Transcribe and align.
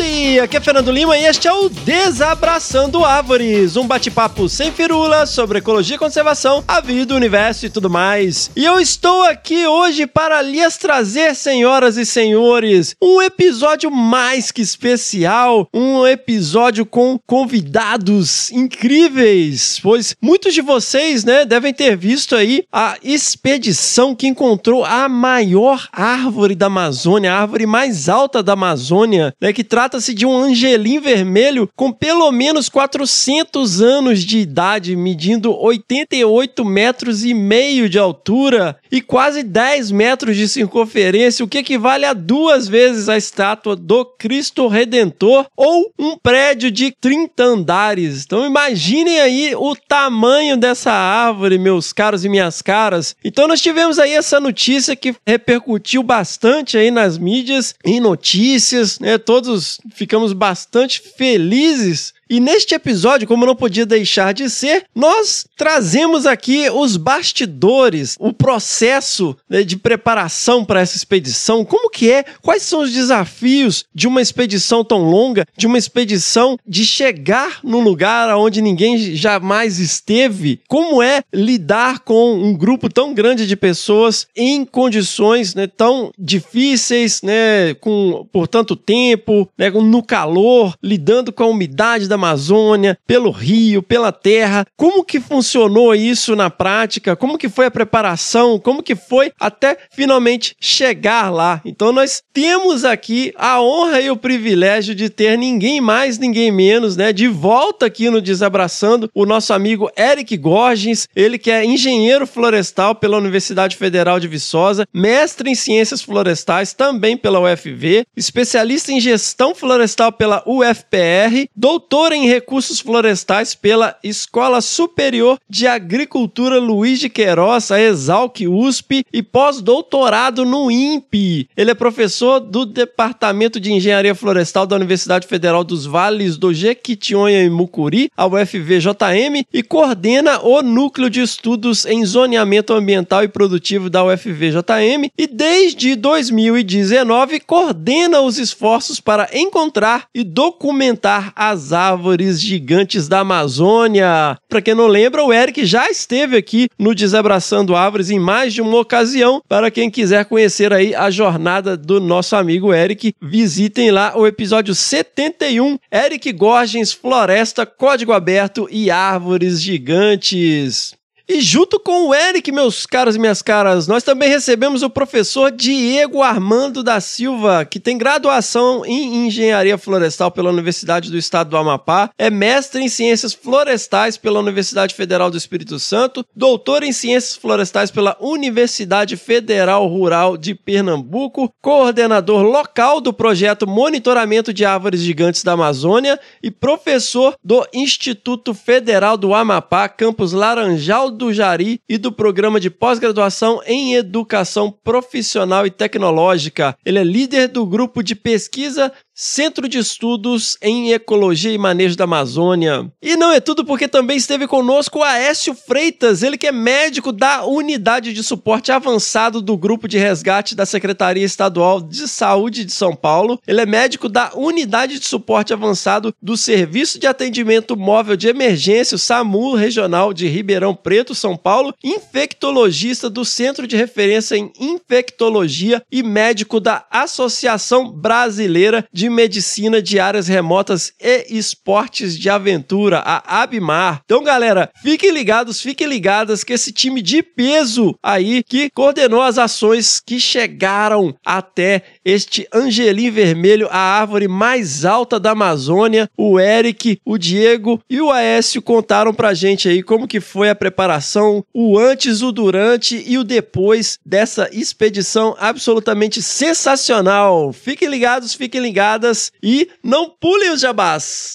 Howdy! 0.00 0.40
Aqui 0.40 0.56
é 0.56 0.60
Fernando 0.60 0.90
Lima 0.90 1.18
e 1.18 1.24
este 1.26 1.46
é 1.46 1.52
o 1.52 1.68
Desabraçando 1.68 3.04
Árvores, 3.04 3.76
um 3.76 3.86
bate-papo 3.86 4.48
sem 4.48 4.72
firula 4.72 5.26
sobre 5.26 5.58
ecologia 5.58 5.96
e 5.96 5.98
conservação, 5.98 6.64
a 6.66 6.80
vida, 6.80 7.12
o 7.12 7.16
universo 7.16 7.66
e 7.66 7.70
tudo 7.70 7.90
mais. 7.90 8.50
E 8.56 8.64
eu 8.64 8.80
estou 8.80 9.22
aqui 9.24 9.66
hoje 9.66 10.06
para 10.06 10.40
lhes 10.40 10.78
trazer, 10.78 11.34
senhoras 11.34 11.98
e 11.98 12.06
senhores, 12.06 12.96
um 13.02 13.20
episódio 13.20 13.90
mais 13.90 14.50
que 14.50 14.62
especial, 14.62 15.68
um 15.74 16.06
episódio 16.06 16.86
com 16.86 17.18
convidados 17.26 18.50
incríveis, 18.52 19.78
pois 19.82 20.16
muitos 20.22 20.54
de 20.54 20.62
vocês, 20.62 21.24
né, 21.24 21.44
devem 21.44 21.74
ter 21.74 21.96
visto 21.96 22.34
aí 22.34 22.64
a 22.72 22.96
expedição 23.02 24.14
que 24.14 24.26
encontrou 24.26 24.84
a 24.84 25.08
maior 25.08 25.86
árvore 25.92 26.54
da 26.54 26.66
Amazônia, 26.66 27.32
a 27.32 27.40
árvore 27.40 27.66
mais 27.66 28.08
alta 28.08 28.42
da 28.42 28.54
Amazônia, 28.54 29.34
né, 29.40 29.52
que 29.52 29.64
trata-se 29.90 30.14
de 30.14 30.24
um 30.24 30.36
angelim 30.36 31.00
vermelho 31.00 31.68
com 31.74 31.90
pelo 31.90 32.30
menos 32.30 32.68
400 32.68 33.82
anos 33.82 34.20
de 34.20 34.38
idade, 34.38 34.94
medindo 34.94 35.52
88 35.52 36.64
metros 36.64 37.24
e 37.24 37.34
meio 37.34 37.88
de 37.88 37.98
altura 37.98 38.76
e 38.92 39.00
quase 39.00 39.42
10 39.42 39.90
metros 39.90 40.36
de 40.36 40.46
circunferência, 40.46 41.44
o 41.44 41.48
que 41.48 41.58
equivale 41.58 42.04
a 42.04 42.12
duas 42.12 42.68
vezes 42.68 43.08
a 43.08 43.16
estátua 43.16 43.74
do 43.74 44.04
Cristo 44.04 44.68
Redentor 44.68 45.46
ou 45.56 45.92
um 45.98 46.16
prédio 46.16 46.70
de 46.70 46.92
30 46.92 47.42
andares. 47.42 48.24
Então 48.24 48.46
imaginem 48.46 49.20
aí 49.20 49.54
o 49.56 49.74
tamanho 49.74 50.56
dessa 50.56 50.92
árvore, 50.92 51.58
meus 51.58 51.92
caros 51.92 52.24
e 52.24 52.28
minhas 52.28 52.62
caras. 52.62 53.16
Então 53.24 53.48
nós 53.48 53.60
tivemos 53.60 53.98
aí 53.98 54.12
essa 54.12 54.38
notícia 54.38 54.94
que 54.94 55.16
repercutiu 55.26 56.02
bastante 56.04 56.78
aí 56.78 56.92
nas 56.92 57.18
mídias, 57.18 57.74
em 57.84 57.98
notícias, 57.98 59.00
né? 59.00 59.18
Todos 59.18 59.69
ficamos 59.92 60.32
bastante 60.32 61.00
felizes 61.00 62.14
e 62.30 62.38
neste 62.38 62.76
episódio, 62.76 63.26
como 63.26 63.44
não 63.44 63.56
podia 63.56 63.84
deixar 63.84 64.32
de 64.32 64.48
ser, 64.48 64.84
nós 64.94 65.44
trazemos 65.56 66.26
aqui 66.26 66.70
os 66.70 66.96
bastidores, 66.96 68.14
o 68.20 68.32
processo 68.32 69.36
né, 69.48 69.64
de 69.64 69.76
preparação 69.76 70.64
para 70.64 70.80
essa 70.80 70.96
expedição. 70.96 71.64
Como 71.64 71.90
que 71.90 72.08
é? 72.08 72.24
Quais 72.40 72.62
são 72.62 72.82
os 72.82 72.92
desafios 72.92 73.84
de 73.92 74.06
uma 74.06 74.22
expedição 74.22 74.84
tão 74.84 75.02
longa, 75.02 75.44
de 75.56 75.66
uma 75.66 75.76
expedição 75.76 76.56
de 76.64 76.84
chegar 76.84 77.58
num 77.64 77.80
lugar 77.80 78.32
onde 78.36 78.62
ninguém 78.62 79.16
jamais 79.16 79.80
esteve? 79.80 80.60
Como 80.68 81.02
é 81.02 81.24
lidar 81.34 81.98
com 81.98 82.34
um 82.34 82.56
grupo 82.56 82.88
tão 82.88 83.12
grande 83.12 83.44
de 83.44 83.56
pessoas 83.56 84.28
em 84.36 84.64
condições 84.64 85.56
né, 85.56 85.66
tão 85.66 86.12
difíceis, 86.16 87.22
né, 87.22 87.74
com 87.80 88.24
por 88.30 88.46
tanto 88.46 88.76
tempo, 88.76 89.48
né, 89.58 89.68
no 89.68 90.00
calor, 90.00 90.76
lidando 90.80 91.32
com 91.32 91.42
a 91.42 91.48
umidade 91.48 92.06
da 92.06 92.19
Amazônia, 92.20 92.98
pelo 93.06 93.30
rio, 93.30 93.82
pela 93.82 94.12
terra. 94.12 94.66
Como 94.76 95.04
que 95.04 95.18
funcionou 95.18 95.94
isso 95.94 96.36
na 96.36 96.50
prática? 96.50 97.16
Como 97.16 97.38
que 97.38 97.48
foi 97.48 97.66
a 97.66 97.70
preparação? 97.70 98.58
Como 98.58 98.82
que 98.82 98.94
foi 98.94 99.32
até 99.40 99.78
finalmente 99.90 100.54
chegar 100.60 101.30
lá? 101.30 101.60
Então 101.64 101.92
nós 101.92 102.22
temos 102.32 102.84
aqui 102.84 103.32
a 103.36 103.60
honra 103.60 104.00
e 104.00 104.10
o 104.10 104.16
privilégio 104.16 104.94
de 104.94 105.08
ter 105.08 105.36
ninguém 105.38 105.80
mais, 105.80 106.18
ninguém 106.18 106.52
menos, 106.52 106.96
né, 106.96 107.12
de 107.12 107.26
volta 107.26 107.86
aqui 107.86 108.10
no 108.10 108.20
Desabraçando, 108.20 109.10
o 109.14 109.24
nosso 109.24 109.52
amigo 109.52 109.90
Eric 109.98 110.36
Gorgens, 110.36 111.08
ele 111.16 111.38
que 111.38 111.50
é 111.50 111.64
engenheiro 111.64 112.26
florestal 112.26 112.94
pela 112.94 113.16
Universidade 113.16 113.76
Federal 113.76 114.20
de 114.20 114.28
Viçosa, 114.28 114.86
mestre 114.92 115.50
em 115.50 115.54
ciências 115.54 116.02
florestais 116.02 116.72
também 116.72 117.16
pela 117.16 117.40
UFV, 117.40 118.04
especialista 118.16 118.92
em 118.92 119.00
gestão 119.00 119.54
florestal 119.54 120.12
pela 120.12 120.42
UFPR, 120.46 121.48
doutor 121.56 122.09
em 122.12 122.26
recursos 122.26 122.80
florestais 122.80 123.54
pela 123.54 123.96
Escola 124.02 124.60
Superior 124.60 125.38
de 125.48 125.66
Agricultura 125.66 126.58
Luiz 126.58 126.98
de 126.98 127.08
Queiroz, 127.08 127.70
a 127.70 127.80
Exalc 127.80 128.40
USP, 128.40 129.04
e 129.12 129.22
pós-doutorado 129.22 130.44
no 130.44 130.70
INPE. 130.70 131.48
Ele 131.56 131.70
é 131.70 131.74
professor 131.74 132.40
do 132.40 132.66
Departamento 132.66 133.60
de 133.60 133.72
Engenharia 133.72 134.14
Florestal 134.14 134.66
da 134.66 134.76
Universidade 134.76 135.26
Federal 135.26 135.62
dos 135.62 135.86
Vales 135.86 136.36
do 136.36 136.52
Jequitinhonha 136.52 137.44
e 137.44 137.50
Mucuri, 137.50 138.10
a 138.16 138.26
UFVJM, 138.26 139.44
e 139.52 139.62
coordena 139.62 140.40
o 140.40 140.62
Núcleo 140.62 141.08
de 141.08 141.20
Estudos 141.20 141.86
em 141.86 142.04
Zoneamento 142.04 142.72
Ambiental 142.72 143.22
e 143.22 143.28
Produtivo 143.28 143.88
da 143.88 144.04
UFVJM, 144.04 145.10
e 145.16 145.26
desde 145.26 145.94
2019 145.94 147.40
coordena 147.40 148.20
os 148.20 148.38
esforços 148.38 148.98
para 149.00 149.28
encontrar 149.32 150.06
e 150.14 150.24
documentar 150.24 151.32
as 151.36 151.72
árvores 151.72 151.99
árvores 152.00 152.40
gigantes 152.40 153.06
da 153.06 153.20
Amazônia. 153.20 154.38
Para 154.48 154.62
quem 154.62 154.74
não 154.74 154.86
lembra, 154.86 155.22
o 155.22 155.30
Eric 155.30 155.66
já 155.66 155.90
esteve 155.90 156.34
aqui 156.34 156.66
no 156.78 156.94
Desabraçando 156.94 157.76
Árvores 157.76 158.08
em 158.08 158.18
mais 158.18 158.54
de 158.54 158.62
uma 158.62 158.78
ocasião. 158.78 159.42
Para 159.46 159.70
quem 159.70 159.90
quiser 159.90 160.24
conhecer 160.24 160.72
aí 160.72 160.94
a 160.94 161.10
jornada 161.10 161.76
do 161.76 162.00
nosso 162.00 162.34
amigo 162.34 162.72
Eric, 162.72 163.12
visitem 163.20 163.90
lá 163.90 164.16
o 164.16 164.26
episódio 164.26 164.74
71, 164.74 165.78
Eric 165.92 166.32
Gorgens, 166.32 166.90
Floresta, 166.90 167.66
Código 167.66 168.12
Aberto 168.12 168.66
e 168.70 168.90
Árvores 168.90 169.60
Gigantes. 169.60 170.98
E 171.32 171.40
junto 171.40 171.78
com 171.78 172.08
o 172.08 172.12
Eric, 172.12 172.50
meus 172.50 172.84
caros 172.84 173.14
e 173.14 173.18
minhas 173.20 173.40
caras, 173.40 173.86
nós 173.86 174.02
também 174.02 174.28
recebemos 174.28 174.82
o 174.82 174.90
professor 174.90 175.52
Diego 175.52 176.24
Armando 176.24 176.82
da 176.82 177.00
Silva, 177.00 177.64
que 177.64 177.78
tem 177.78 177.96
graduação 177.96 178.84
em 178.84 179.28
Engenharia 179.28 179.78
Florestal 179.78 180.32
pela 180.32 180.50
Universidade 180.50 181.08
do 181.08 181.16
Estado 181.16 181.50
do 181.50 181.56
Amapá, 181.56 182.10
é 182.18 182.28
mestre 182.30 182.82
em 182.82 182.88
Ciências 182.88 183.32
Florestais 183.32 184.16
pela 184.16 184.40
Universidade 184.40 184.92
Federal 184.92 185.30
do 185.30 185.36
Espírito 185.36 185.78
Santo, 185.78 186.26
doutor 186.34 186.82
em 186.82 186.90
Ciências 186.90 187.36
Florestais 187.36 187.92
pela 187.92 188.16
Universidade 188.18 189.16
Federal 189.16 189.86
Rural 189.86 190.36
de 190.36 190.52
Pernambuco, 190.52 191.48
coordenador 191.62 192.42
local 192.42 193.00
do 193.00 193.12
projeto 193.12 193.68
Monitoramento 193.68 194.52
de 194.52 194.64
Árvores 194.64 195.00
Gigantes 195.00 195.44
da 195.44 195.52
Amazônia 195.52 196.18
e 196.42 196.50
professor 196.50 197.36
do 197.44 197.64
Instituto 197.72 198.52
Federal 198.52 199.16
do 199.16 199.32
Amapá, 199.32 199.88
campus 199.88 200.32
Laranjal 200.32 201.19
do 201.20 201.34
Jari 201.34 201.82
e 201.86 201.98
do 201.98 202.10
programa 202.10 202.58
de 202.58 202.70
pós-graduação 202.70 203.60
em 203.66 203.94
Educação 203.94 204.72
Profissional 204.72 205.66
e 205.66 205.70
Tecnológica. 205.70 206.74
Ele 206.82 206.98
é 206.98 207.04
líder 207.04 207.48
do 207.48 207.66
grupo 207.66 208.02
de 208.02 208.14
pesquisa 208.14 208.90
Centro 209.22 209.68
de 209.68 209.76
Estudos 209.76 210.56
em 210.62 210.92
Ecologia 210.92 211.52
e 211.52 211.58
Manejo 211.58 211.94
da 211.94 212.04
Amazônia. 212.04 212.90
E 213.02 213.16
não 213.16 213.30
é 213.30 213.38
tudo 213.38 213.66
porque 213.66 213.86
também 213.86 214.16
esteve 214.16 214.46
conosco 214.46 215.00
o 215.00 215.02
Aécio 215.02 215.54
Freitas, 215.54 216.22
ele 216.22 216.38
que 216.38 216.46
é 216.46 216.52
médico 216.52 217.12
da 217.12 217.44
Unidade 217.44 218.14
de 218.14 218.22
Suporte 218.22 218.72
Avançado 218.72 219.42
do 219.42 219.58
Grupo 219.58 219.86
de 219.86 219.98
Resgate 219.98 220.54
da 220.54 220.64
Secretaria 220.64 221.22
Estadual 221.22 221.82
de 221.82 222.08
Saúde 222.08 222.64
de 222.64 222.72
São 222.72 222.96
Paulo. 222.96 223.38
Ele 223.46 223.60
é 223.60 223.66
médico 223.66 224.08
da 224.08 224.32
Unidade 224.34 224.98
de 224.98 225.06
Suporte 225.06 225.52
Avançado 225.52 226.14
do 226.22 226.34
Serviço 226.34 226.98
de 226.98 227.06
Atendimento 227.06 227.76
Móvel 227.76 228.16
de 228.16 228.26
Emergência, 228.26 228.94
o 228.94 228.98
SAMU 228.98 229.54
Regional 229.54 230.14
de 230.14 230.28
Ribeirão 230.28 230.74
Preto, 230.74 231.14
São 231.14 231.36
Paulo, 231.36 231.74
infectologista 231.84 233.10
do 233.10 233.26
Centro 233.26 233.66
de 233.66 233.76
Referência 233.76 234.34
em 234.34 234.50
Infectologia 234.58 235.82
e 235.92 236.02
médico 236.02 236.58
da 236.58 236.86
Associação 236.90 237.92
Brasileira 237.92 238.88
de 238.90 239.09
Medicina 239.10 239.82
de 239.82 239.98
Áreas 239.98 240.28
Remotas 240.28 240.92
e 241.00 241.26
Esportes 241.28 242.18
de 242.18 242.30
Aventura, 242.30 243.00
a 243.00 243.42
Abmar. 243.42 244.02
Então, 244.04 244.22
galera, 244.22 244.70
fiquem 244.82 245.10
ligados, 245.10 245.60
fiquem 245.60 245.86
ligadas 245.86 246.44
que 246.44 246.52
esse 246.52 246.72
time 246.72 247.02
de 247.02 247.22
peso 247.22 247.94
aí 248.02 248.42
que 248.42 248.70
coordenou 248.70 249.22
as 249.22 249.36
ações 249.36 250.00
que 250.00 250.18
chegaram 250.18 251.14
até 251.24 251.82
este 252.04 252.46
Angelim 252.52 253.10
Vermelho, 253.10 253.68
a 253.70 253.78
árvore 253.78 254.28
mais 254.28 254.84
alta 254.84 255.18
da 255.18 255.30
Amazônia, 255.30 256.08
o 256.16 256.38
Eric, 256.38 257.00
o 257.04 257.18
Diego 257.18 257.82
e 257.88 258.00
o 258.00 258.10
Aécio 258.10 258.62
contaram 258.62 259.12
pra 259.12 259.34
gente 259.34 259.68
aí 259.68 259.82
como 259.82 260.08
que 260.08 260.20
foi 260.20 260.50
a 260.50 260.54
preparação, 260.54 261.44
o 261.52 261.78
antes, 261.78 262.22
o 262.22 262.32
durante 262.32 263.02
e 263.06 263.18
o 263.18 263.24
depois 263.24 263.98
dessa 264.04 264.48
expedição 264.52 265.36
absolutamente 265.38 266.22
sensacional. 266.22 267.52
Fiquem 267.52 267.88
ligados, 267.88 268.34
fiquem 268.34 268.60
ligados 268.60 269.32
e 269.42 269.68
não 269.82 270.08
pulem 270.08 270.52
os 270.52 270.60
jabás. 270.60 271.34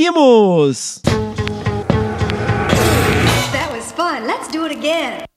Seguimos! 0.00 1.02
That 3.52 3.68
was 3.70 3.92
fun. 3.92 4.26
Let's 4.26 4.48
do 4.48 4.64
it 4.64 4.72
again. 4.72 5.29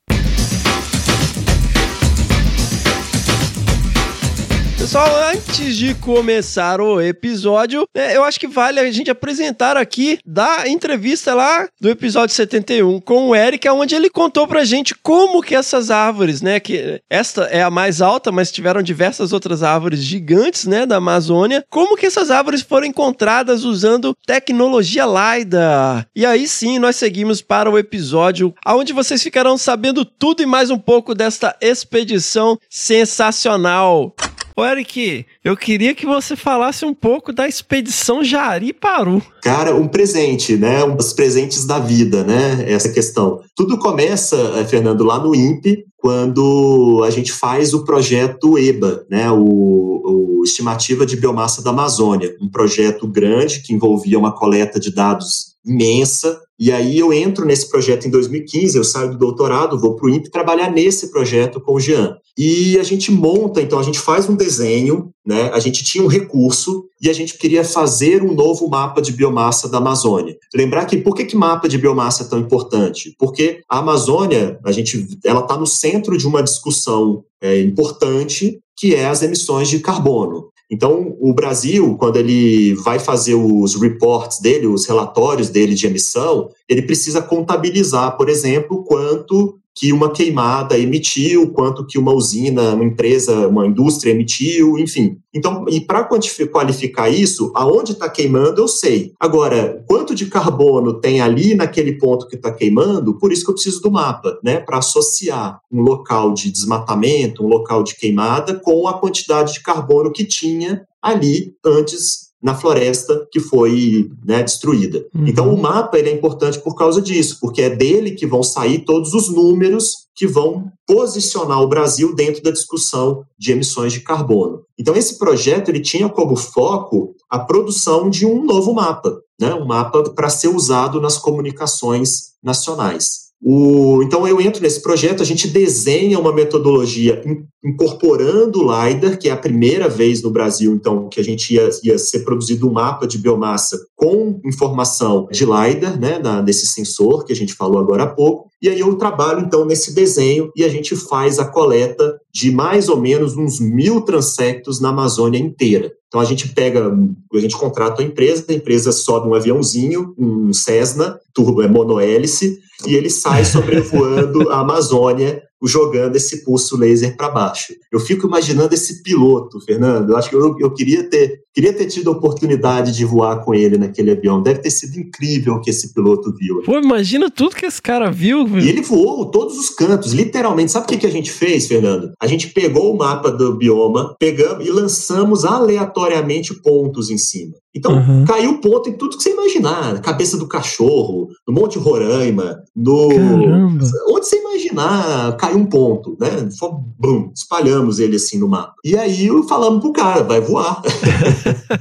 Pessoal, 4.84 5.08
antes 5.32 5.78
de 5.78 5.96
começar 5.96 6.82
o 6.82 7.00
episódio, 7.00 7.88
né, 7.96 8.18
eu 8.18 8.22
acho 8.22 8.38
que 8.38 8.50
vale 8.50 8.82
a 8.82 8.92
gente 8.92 9.10
apresentar 9.10 9.78
aqui 9.78 10.20
da 10.26 10.68
entrevista 10.68 11.34
lá 11.34 11.70
do 11.80 11.90
episódio 11.90 12.36
71 12.36 13.00
com 13.00 13.30
o 13.30 13.36
Eric, 13.36 13.68
onde 13.70 13.96
ele 13.96 14.10
contou 14.10 14.46
pra 14.46 14.66
gente 14.66 14.94
como 14.94 15.42
que 15.42 15.56
essas 15.56 15.90
árvores, 15.90 16.42
né, 16.42 16.60
que 16.60 17.02
esta 17.10 17.44
é 17.44 17.64
a 17.64 17.72
mais 17.72 18.02
alta, 18.02 18.30
mas 18.30 18.52
tiveram 18.52 18.84
diversas 18.84 19.32
outras 19.32 19.64
árvores 19.64 20.04
gigantes, 20.04 20.66
né, 20.66 20.86
da 20.86 20.98
Amazônia, 20.98 21.64
como 21.70 21.96
que 21.96 22.06
essas 22.06 22.30
árvores 22.30 22.62
foram 22.62 22.86
encontradas 22.86 23.64
usando 23.64 24.14
tecnologia 24.28 25.06
LiDAR. 25.06 26.06
E 26.14 26.26
aí 26.26 26.46
sim, 26.46 26.78
nós 26.78 26.98
seguimos 26.98 27.42
para 27.42 27.72
o 27.72 27.78
episódio 27.78 28.54
onde 28.68 28.92
vocês 28.92 29.24
ficarão 29.24 29.58
sabendo 29.58 30.04
tudo 30.04 30.44
e 30.44 30.46
mais 30.46 30.70
um 30.70 30.78
pouco 30.78 31.16
desta 31.16 31.56
expedição 31.62 32.60
sensacional. 32.70 34.14
Ô 34.56 34.64
Eric, 34.64 35.26
eu 35.44 35.58
queria 35.58 35.96
que 35.96 36.06
você 36.06 36.36
falasse 36.36 36.86
um 36.86 36.94
pouco 36.94 37.34
da 37.34 37.48
expedição 37.48 38.24
Jari-Paru. 38.24 39.22
Cara, 39.42 39.76
um 39.76 39.88
presente, 39.88 40.56
né? 40.56 40.84
Um 40.84 40.96
dos 40.96 41.12
presentes 41.12 41.66
da 41.66 41.80
vida, 41.80 42.24
né? 42.24 42.64
Essa 42.72 42.90
questão. 42.90 43.42
Tudo 43.56 43.80
começa, 43.80 44.36
eh, 44.58 44.66
Fernando, 44.66 45.04
lá 45.04 45.18
no 45.18 45.34
INPE, 45.34 45.86
quando 45.98 47.02
a 47.04 47.10
gente 47.10 47.32
faz 47.32 47.74
o 47.74 47.84
projeto 47.84 48.58
EBA, 48.58 49.06
né? 49.10 49.32
O, 49.32 50.40
o 50.40 50.44
Estimativa 50.44 51.06
de 51.06 51.18
Biomassa 51.18 51.64
da 51.64 51.72
Amazônia, 51.72 52.36
um 52.40 52.50
projeto 52.50 53.08
grande 53.08 53.62
que 53.62 53.74
envolvia 53.74 54.20
uma 54.20 54.36
coleta 54.36 54.80
de 54.80 54.94
dados 54.94 55.53
imensa. 55.66 56.40
E 56.60 56.72
aí 56.72 57.00
eu 57.00 57.12
entro 57.12 57.46
nesse 57.46 57.70
projeto 57.70 58.08
em 58.08 58.12
2015, 58.12 58.78
eu 58.78 58.84
saio 58.84 59.12
do 59.12 59.18
doutorado, 59.18 59.80
vou 59.80 59.96
para 59.96 60.08
o 60.08 60.10
INPE 60.10 60.30
trabalhar 60.30 60.72
nesse 60.72 61.12
projeto 61.12 61.60
com 61.60 61.74
o 61.74 61.80
Jean. 61.80 62.16
E 62.38 62.78
a 62.80 62.84
gente 62.84 63.12
monta, 63.12 63.62
então 63.62 63.78
a 63.78 63.84
gente 63.84 64.00
faz 64.00 64.28
um 64.28 64.36
desenho, 64.36 65.12
né? 65.26 65.52
A 65.54 65.60
gente 65.60 65.84
tinha 65.84 66.04
um 66.04 66.08
recurso 66.08 66.86
e 67.02 67.10
a 67.10 67.14
gente 67.14 67.38
queria 67.38 67.64
fazer 67.64 68.24
um 68.24 68.34
novo 68.34 68.68
mapa 68.68 69.02
de 69.02 69.12
biomassa 69.12 69.70
da 69.70 69.78
Amazônia. 69.78 70.36
Lembrar 70.56 70.86
que 70.86 70.98
por 70.98 71.16
que, 71.16 71.26
que 71.26 71.36
mapa 71.36 71.68
de 71.68 71.78
biomassa 71.78 72.24
é 72.24 72.28
tão 72.28 72.40
importante? 72.40 73.16
Porque 73.20 73.62
a 73.70 73.80
Amazônia, 73.80 74.60
a 74.66 74.72
gente, 74.72 75.08
ela 75.24 75.42
está 75.42 75.58
no 75.58 75.68
centro 75.68 76.18
de 76.18 76.26
uma 76.26 76.42
discussão 76.42 77.24
é, 77.42 77.60
importante 77.60 78.60
que 78.76 78.96
é 78.96 79.06
as 79.06 79.22
emissões 79.22 79.70
de 79.70 79.80
carbono. 79.80 80.50
Então, 80.70 81.16
o 81.20 81.34
Brasil, 81.34 81.96
quando 81.98 82.18
ele 82.18 82.74
vai 82.76 82.98
fazer 82.98 83.36
os 83.36 83.76
reports 83.76 84.40
dele, 84.40 84.66
os 84.68 84.86
relatórios 84.86 85.50
dele 85.50 85.76
de 85.76 85.86
emissão, 85.86 86.50
ele 86.68 86.82
precisa 86.82 87.22
contabilizar, 87.22 88.18
por 88.18 88.30
exemplo, 88.30 88.84
quanto 88.84 89.60
que 89.76 89.92
uma 89.92 90.12
queimada 90.12 90.78
emitiu, 90.78 91.52
quanto 91.52 91.86
que 91.86 91.98
uma 91.98 92.14
usina, 92.14 92.76
uma 92.76 92.84
empresa, 92.84 93.48
uma 93.48 93.66
indústria 93.66 94.12
emitiu, 94.12 94.78
enfim. 94.78 95.18
Então, 95.34 95.66
e 95.68 95.82
para 95.82 96.04
qualificar 96.04 97.10
isso, 97.10 97.52
aonde 97.56 97.94
está 97.94 98.08
queimando, 98.08 98.62
eu 98.62 98.68
sei. 98.68 99.14
Agora, 99.20 99.84
quanto 99.88 100.14
de 100.14 100.28
carbono 100.28 101.00
tem 101.00 101.22
ali 101.22 101.56
naquele 101.56 101.98
ponto 101.98 102.28
que 102.28 102.36
está 102.36 102.52
queimando, 102.52 103.18
por 103.18 103.32
isso 103.32 103.44
que 103.44 103.50
eu 103.50 103.56
preciso 103.56 103.82
do 103.82 103.92
mapa, 103.92 104.40
né? 104.44 104.60
Para 104.60 104.78
associar 104.78 105.60
um 105.72 105.82
local 105.82 106.34
de 106.34 106.52
desmatamento, 106.52 107.44
um 107.44 107.48
local 107.48 107.84
de 107.84 107.96
queimada, 107.96 108.54
com 108.54 108.88
a 108.88 109.00
quantidade 109.00 109.54
de 109.54 109.64
carbono 109.64 110.12
que 110.12 110.24
tinha 110.24 110.86
ali 111.02 111.56
antes 111.66 112.23
na 112.44 112.54
floresta 112.54 113.26
que 113.32 113.40
foi 113.40 114.12
né, 114.26 114.44
destruída. 114.44 115.06
Uhum. 115.16 115.28
Então 115.28 115.54
o 115.54 115.60
mapa 115.60 115.98
ele 115.98 116.10
é 116.10 116.14
importante 116.14 116.60
por 116.60 116.76
causa 116.76 117.02
disso, 117.02 117.38
porque 117.40 117.62
é 117.62 117.70
dele 117.70 118.12
que 118.12 118.28
vão 118.28 118.44
sair 118.44 118.80
todos 118.80 119.14
os 119.14 119.30
números 119.30 120.04
que 120.14 120.28
vão 120.28 120.70
posicionar 120.86 121.62
o 121.62 121.68
Brasil 121.68 122.14
dentro 122.14 122.44
da 122.44 122.52
discussão 122.52 123.26
de 123.40 123.54
emissões 123.54 123.94
de 123.94 124.02
carbono. 124.02 124.64
Então 124.78 124.94
esse 124.94 125.18
projeto 125.18 125.70
ele 125.70 125.80
tinha 125.80 126.10
como 126.10 126.36
foco 126.36 127.16
a 127.30 127.40
produção 127.40 128.10
de 128.10 128.26
um 128.26 128.44
novo 128.44 128.74
mapa, 128.74 129.22
né, 129.40 129.54
um 129.54 129.66
mapa 129.66 130.04
para 130.10 130.30
ser 130.30 130.50
usado 130.50 131.00
nas 131.00 131.18
comunicações 131.18 132.34
nacionais. 132.44 133.32
O, 133.46 134.02
então 134.04 134.26
eu 134.26 134.40
entro 134.40 134.62
nesse 134.62 134.82
projeto, 134.82 135.22
a 135.22 135.26
gente 135.26 135.50
desenha 135.50 136.18
uma 136.18 136.32
metodologia 136.32 137.22
in, 137.26 137.44
incorporando 137.64 138.62
o 138.62 138.64
LiDAR, 138.64 139.20
que 139.20 139.28
é 139.28 139.32
a 139.34 139.38
primeira 139.38 139.90
vez 139.90 140.24
no 140.24 140.32
Brasil, 140.32 140.74
então, 140.74 141.10
que 141.10 141.20
a 141.20 141.24
gente 141.24 141.54
ia, 141.54 141.70
ia 141.84 141.98
ser 141.98 142.20
produzido 142.20 142.70
um 142.70 142.72
mapa 142.72 143.06
de 143.06 143.18
biomassa 143.18 143.78
com 143.98 144.40
informação 144.46 145.28
de 145.30 145.44
LiDAR, 145.44 146.00
né, 146.00 146.20
na, 146.20 146.42
desse 146.42 146.66
sensor 146.66 147.26
que 147.26 147.34
a 147.34 147.36
gente 147.36 147.54
falou 147.54 147.80
agora 147.80 148.04
há 148.04 148.08
pouco, 148.08 148.50
E 148.62 148.70
aí 148.70 148.80
eu 148.80 148.96
trabalho 148.96 149.42
então 149.42 149.66
nesse 149.66 149.94
desenho 149.94 150.50
e 150.56 150.64
a 150.64 150.70
gente 150.70 150.96
faz 150.96 151.38
a 151.38 151.46
coleta 151.46 152.18
de 152.34 152.52
mais 152.52 152.90
ou 152.90 153.00
menos 153.00 153.38
uns 153.38 153.60
mil 153.60 154.02
transectos 154.02 154.80
na 154.82 154.90
Amazônia 154.90 155.38
inteira. 155.38 155.92
Então 156.08 156.20
a 156.20 156.26
gente 156.26 156.50
pega, 156.50 156.92
a 157.34 157.40
gente 157.40 157.56
contrata 157.56 158.02
a 158.02 158.06
empresa, 158.06 158.46
a 158.50 158.54
empresa 158.54 158.92
sobe 158.92 159.28
um 159.28 159.34
aviãozinho, 159.34 160.14
um 160.18 160.52
Cessna, 160.52 161.20
turbo 161.34 161.62
é 161.62 161.68
monohélice, 161.68 162.60
e 162.88 162.96
ele 162.96 163.10
sai 163.10 163.46
sobrevoando 163.46 164.50
a 164.50 164.60
Amazônia 164.60 165.42
jogando 165.68 166.16
esse 166.16 166.44
pulso 166.44 166.78
laser 166.78 167.16
para 167.16 167.30
baixo. 167.30 167.74
Eu 167.92 168.00
fico 168.00 168.28
imaginando 168.28 168.74
esse 168.74 169.02
piloto, 169.02 169.60
Fernando. 169.62 170.12
Eu 170.12 170.18
acho 170.18 170.30
que 170.30 170.36
eu, 170.36 170.56
eu, 170.60 170.74
queria 170.74 171.04
ter 171.10 171.44
queria 171.54 171.72
ter 171.72 171.86
tido 171.86 172.10
a 172.10 172.14
oportunidade 172.14 172.92
de 172.92 173.06
voar 173.06 173.44
com 173.44 173.54
ele 173.54 173.78
naquele 173.78 174.12
avião. 174.12 174.42
Deve 174.42 174.60
ter 174.60 174.72
sido 174.72 175.00
incrível 175.00 175.54
o 175.54 175.62
que 175.62 175.70
esse 175.70 175.94
piloto 175.94 176.34
viu. 176.36 176.64
Pô, 176.64 176.80
imagina 176.80 177.30
tudo 177.30 177.56
que 177.56 177.66
esse 177.66 177.82
cara 177.82 178.12
viu. 178.12 178.48
E 178.58 178.68
ele 178.68 178.82
voou 178.82 179.26
todos 179.30 179.58
os 179.58 179.70
cantos, 179.70 180.14
literalmente. 180.14 180.72
Sabe 180.72 180.86
o 180.86 180.90
que, 180.90 180.98
que 180.98 181.08
a 181.08 181.12
gente 181.12 181.32
fez, 181.32 181.68
Fernando? 181.68 182.12
A 182.20 182.26
gente 182.26 182.48
pegou 182.50 182.92
o 182.94 182.98
mapa 182.98 183.32
do 183.32 183.56
bioma, 183.56 184.16
pegamos 184.20 184.66
e 184.66 184.72
lançamos 184.72 185.46
aleatoriamente 185.46 186.54
pontos 186.56 187.12
em 187.12 187.18
cima. 187.18 187.54
Então, 187.76 187.96
uhum. 187.96 188.24
caiu 188.26 188.60
ponto 188.60 188.88
em 188.88 188.94
tudo 188.94 189.18
que 189.18 189.24
você 189.24 189.32
imaginar. 189.32 189.94
Na 189.94 190.00
cabeça 190.00 190.38
do 190.38 190.48
cachorro, 190.48 191.30
no 191.48 191.54
Monte 191.54 191.80
Roraima, 191.80 192.62
no. 192.76 193.10
Caramba. 193.10 193.86
Onde 194.10 194.28
você 194.28 194.38
imaginar, 194.38 195.36
caiu 195.38 195.53
um 195.56 195.66
ponto, 195.66 196.18
né? 196.20 196.50
Foi, 196.58 196.70
bum, 197.00 197.32
espalhamos 197.36 198.00
ele 198.00 198.16
assim 198.16 198.38
no 198.38 198.48
mapa. 198.48 198.74
E 198.84 198.98
aí 198.98 199.28
falamos 199.48 199.82
pro 199.82 199.94
cara, 199.94 200.24
vai 200.24 200.42
voar. 200.42 200.82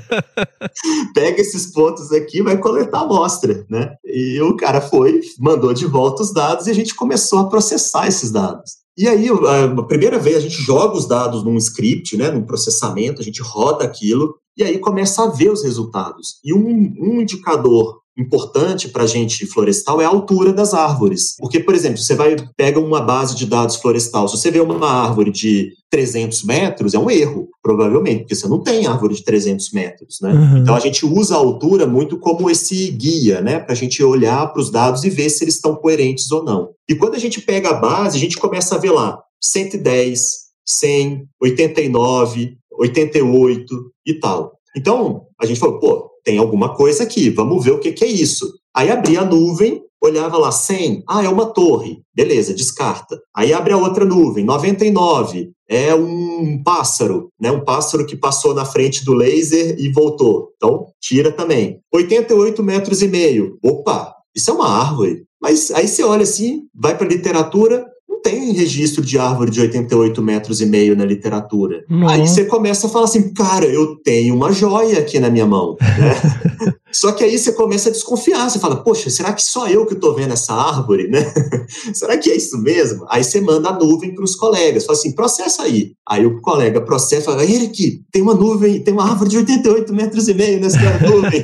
Pega 1.14 1.40
esses 1.40 1.66
pontos 1.72 2.12
aqui 2.12 2.42
vai 2.42 2.58
coletar 2.58 3.00
amostra, 3.00 3.64
né? 3.68 3.94
E 4.04 4.40
o 4.40 4.56
cara 4.56 4.80
foi, 4.80 5.20
mandou 5.38 5.72
de 5.72 5.86
volta 5.86 6.22
os 6.22 6.32
dados 6.32 6.66
e 6.66 6.70
a 6.70 6.74
gente 6.74 6.94
começou 6.94 7.40
a 7.40 7.48
processar 7.48 8.06
esses 8.06 8.30
dados. 8.30 8.82
E 8.96 9.08
aí, 9.08 9.26
a 9.28 9.82
primeira 9.84 10.18
vez, 10.18 10.36
a 10.36 10.40
gente 10.40 10.60
joga 10.60 10.96
os 10.96 11.06
dados 11.06 11.42
num 11.42 11.56
script, 11.56 12.14
né, 12.16 12.30
num 12.30 12.42
processamento, 12.42 13.22
a 13.22 13.24
gente 13.24 13.40
roda 13.40 13.84
aquilo, 13.84 14.34
e 14.56 14.62
aí 14.62 14.78
começa 14.78 15.24
a 15.24 15.28
ver 15.28 15.50
os 15.50 15.64
resultados. 15.64 16.38
E 16.44 16.52
um, 16.52 16.94
um 16.98 17.20
indicador 17.22 18.01
importante 18.16 18.88
para 18.88 19.04
a 19.04 19.06
gente 19.06 19.46
florestal 19.46 20.00
é 20.00 20.04
a 20.04 20.08
altura 20.08 20.52
das 20.52 20.74
árvores. 20.74 21.34
Porque, 21.38 21.60
por 21.60 21.74
exemplo, 21.74 21.98
você 21.98 22.14
vai 22.14 22.36
pega 22.56 22.78
uma 22.78 23.00
base 23.00 23.34
de 23.34 23.46
dados 23.46 23.76
florestal, 23.76 24.28
se 24.28 24.36
você 24.36 24.50
vê 24.50 24.60
uma 24.60 24.90
árvore 24.90 25.30
de 25.30 25.72
300 25.90 26.44
metros, 26.44 26.94
é 26.94 26.98
um 26.98 27.10
erro, 27.10 27.48
provavelmente, 27.62 28.20
porque 28.20 28.34
você 28.34 28.48
não 28.48 28.62
tem 28.62 28.86
árvore 28.86 29.14
de 29.14 29.24
300 29.24 29.72
metros, 29.72 30.18
né? 30.20 30.32
Uhum. 30.32 30.58
Então 30.58 30.74
a 30.74 30.80
gente 30.80 31.04
usa 31.04 31.34
a 31.34 31.38
altura 31.38 31.86
muito 31.86 32.18
como 32.18 32.50
esse 32.50 32.90
guia, 32.90 33.40
né, 33.40 33.58
para 33.58 33.72
a 33.72 33.76
gente 33.76 34.02
olhar 34.02 34.52
para 34.52 34.60
os 34.60 34.70
dados 34.70 35.04
e 35.04 35.10
ver 35.10 35.28
se 35.28 35.44
eles 35.44 35.56
estão 35.56 35.76
coerentes 35.76 36.30
ou 36.30 36.42
não. 36.42 36.70
E 36.88 36.94
quando 36.94 37.14
a 37.14 37.18
gente 37.18 37.40
pega 37.40 37.70
a 37.70 37.74
base, 37.74 38.16
a 38.16 38.20
gente 38.20 38.38
começa 38.38 38.74
a 38.74 38.78
ver 38.78 38.90
lá 38.90 39.22
110, 39.42 40.42
100, 40.66 41.26
89, 41.40 42.56
88 42.78 43.92
e 44.06 44.14
tal. 44.14 44.52
Então, 44.76 45.26
a 45.40 45.46
gente 45.46 45.60
falou, 45.60 45.78
pô, 45.78 46.11
tem 46.24 46.38
alguma 46.38 46.74
coisa 46.74 47.02
aqui, 47.02 47.30
vamos 47.30 47.64
ver 47.64 47.72
o 47.72 47.80
que, 47.80 47.92
que 47.92 48.04
é 48.04 48.08
isso. 48.08 48.52
Aí 48.74 48.90
abri 48.90 49.16
a 49.16 49.24
nuvem, 49.24 49.82
olhava 50.02 50.36
lá 50.36 50.50
100, 50.50 51.04
ah, 51.08 51.22
é 51.22 51.28
uma 51.28 51.46
torre, 51.46 52.02
beleza, 52.14 52.54
descarta. 52.54 53.20
Aí 53.34 53.52
abre 53.52 53.72
a 53.72 53.78
outra 53.78 54.04
nuvem, 54.04 54.44
99, 54.44 55.52
é 55.68 55.94
um 55.94 56.62
pássaro, 56.62 57.28
né? 57.40 57.50
Um 57.50 57.64
pássaro 57.64 58.04
que 58.04 58.16
passou 58.16 58.54
na 58.54 58.64
frente 58.64 59.04
do 59.04 59.14
laser 59.14 59.76
e 59.78 59.90
voltou. 59.92 60.50
Então, 60.56 60.86
tira 61.00 61.30
também. 61.30 61.80
88 61.92 62.62
metros 62.62 63.00
e 63.02 63.08
meio, 63.08 63.58
opa, 63.62 64.14
isso 64.34 64.50
é 64.50 64.54
uma 64.54 64.68
árvore. 64.68 65.24
Mas 65.40 65.70
aí 65.70 65.86
você 65.86 66.02
olha 66.02 66.22
assim, 66.22 66.62
vai 66.74 66.96
para 66.96 67.08
literatura, 67.08 67.86
tem 68.22 68.52
registro 68.52 69.04
de 69.04 69.18
árvore 69.18 69.50
de 69.50 69.60
88 69.60 70.22
metros 70.22 70.60
e 70.60 70.66
meio 70.66 70.96
na 70.96 71.04
literatura. 71.04 71.84
Aí 72.08 72.26
você 72.26 72.44
começa 72.44 72.86
a 72.86 72.90
falar 72.90 73.06
assim, 73.06 73.32
cara, 73.32 73.64
eu 73.66 73.96
tenho 73.96 74.34
uma 74.34 74.52
joia 74.52 74.98
aqui 74.98 75.18
na 75.18 75.30
minha 75.30 75.46
mão. 75.46 75.76
Né? 75.80 76.72
Só 76.92 77.12
que 77.12 77.24
aí 77.24 77.38
você 77.38 77.52
começa 77.52 77.88
a 77.88 77.92
desconfiar, 77.92 78.48
você 78.50 78.58
fala, 78.58 78.76
poxa, 78.76 79.08
será 79.08 79.32
que 79.32 79.42
só 79.42 79.66
eu 79.66 79.86
que 79.86 79.94
estou 79.94 80.14
vendo 80.14 80.32
essa 80.32 80.52
árvore, 80.52 81.08
né? 81.08 81.32
será 81.94 82.18
que 82.18 82.30
é 82.30 82.36
isso 82.36 82.58
mesmo? 82.58 83.06
Aí 83.08 83.24
você 83.24 83.40
manda 83.40 83.70
a 83.70 83.78
nuvem 83.78 84.14
para 84.14 84.24
os 84.24 84.36
colegas, 84.36 84.84
fala 84.84 84.98
assim, 84.98 85.12
processa 85.12 85.62
aí. 85.62 85.92
Aí 86.06 86.26
o 86.26 86.40
colega 86.40 86.80
processa 86.80 87.22
e 87.22 87.24
fala, 87.24 87.44
Eric, 87.44 88.02
tem 88.12 88.20
uma 88.20 88.34
nuvem, 88.34 88.82
tem 88.82 88.92
uma 88.92 89.08
árvore 89.08 89.30
de 89.30 89.38
88 89.38 89.94
metros 89.94 90.28
e 90.28 90.34
meio 90.34 90.60
nessa 90.60 90.78
nuvem. 91.08 91.42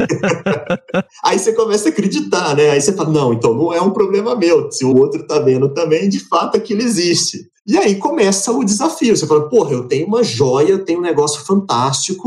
aí 1.24 1.38
você 1.38 1.52
começa 1.52 1.88
a 1.88 1.92
acreditar, 1.92 2.54
né? 2.54 2.70
Aí 2.70 2.80
você 2.80 2.92
fala, 2.92 3.10
não, 3.10 3.32
então 3.32 3.54
não 3.54 3.72
é 3.72 3.80
um 3.80 3.90
problema 3.90 4.36
meu, 4.36 4.70
se 4.70 4.84
o 4.84 4.94
outro 4.96 5.22
está 5.22 5.38
vendo 5.38 5.72
também, 5.72 6.08
de 6.08 6.20
fato 6.20 6.56
aquilo 6.56 6.82
existe. 6.82 7.48
E 7.66 7.76
aí 7.76 7.96
começa 7.96 8.50
o 8.50 8.64
desafio, 8.64 9.16
você 9.16 9.26
fala, 9.26 9.48
porra, 9.48 9.72
eu 9.72 9.86
tenho 9.86 10.06
uma 10.06 10.22
joia, 10.22 10.70
eu 10.70 10.84
tenho 10.84 11.00
um 11.00 11.02
negócio 11.02 11.44
fantástico, 11.44 12.24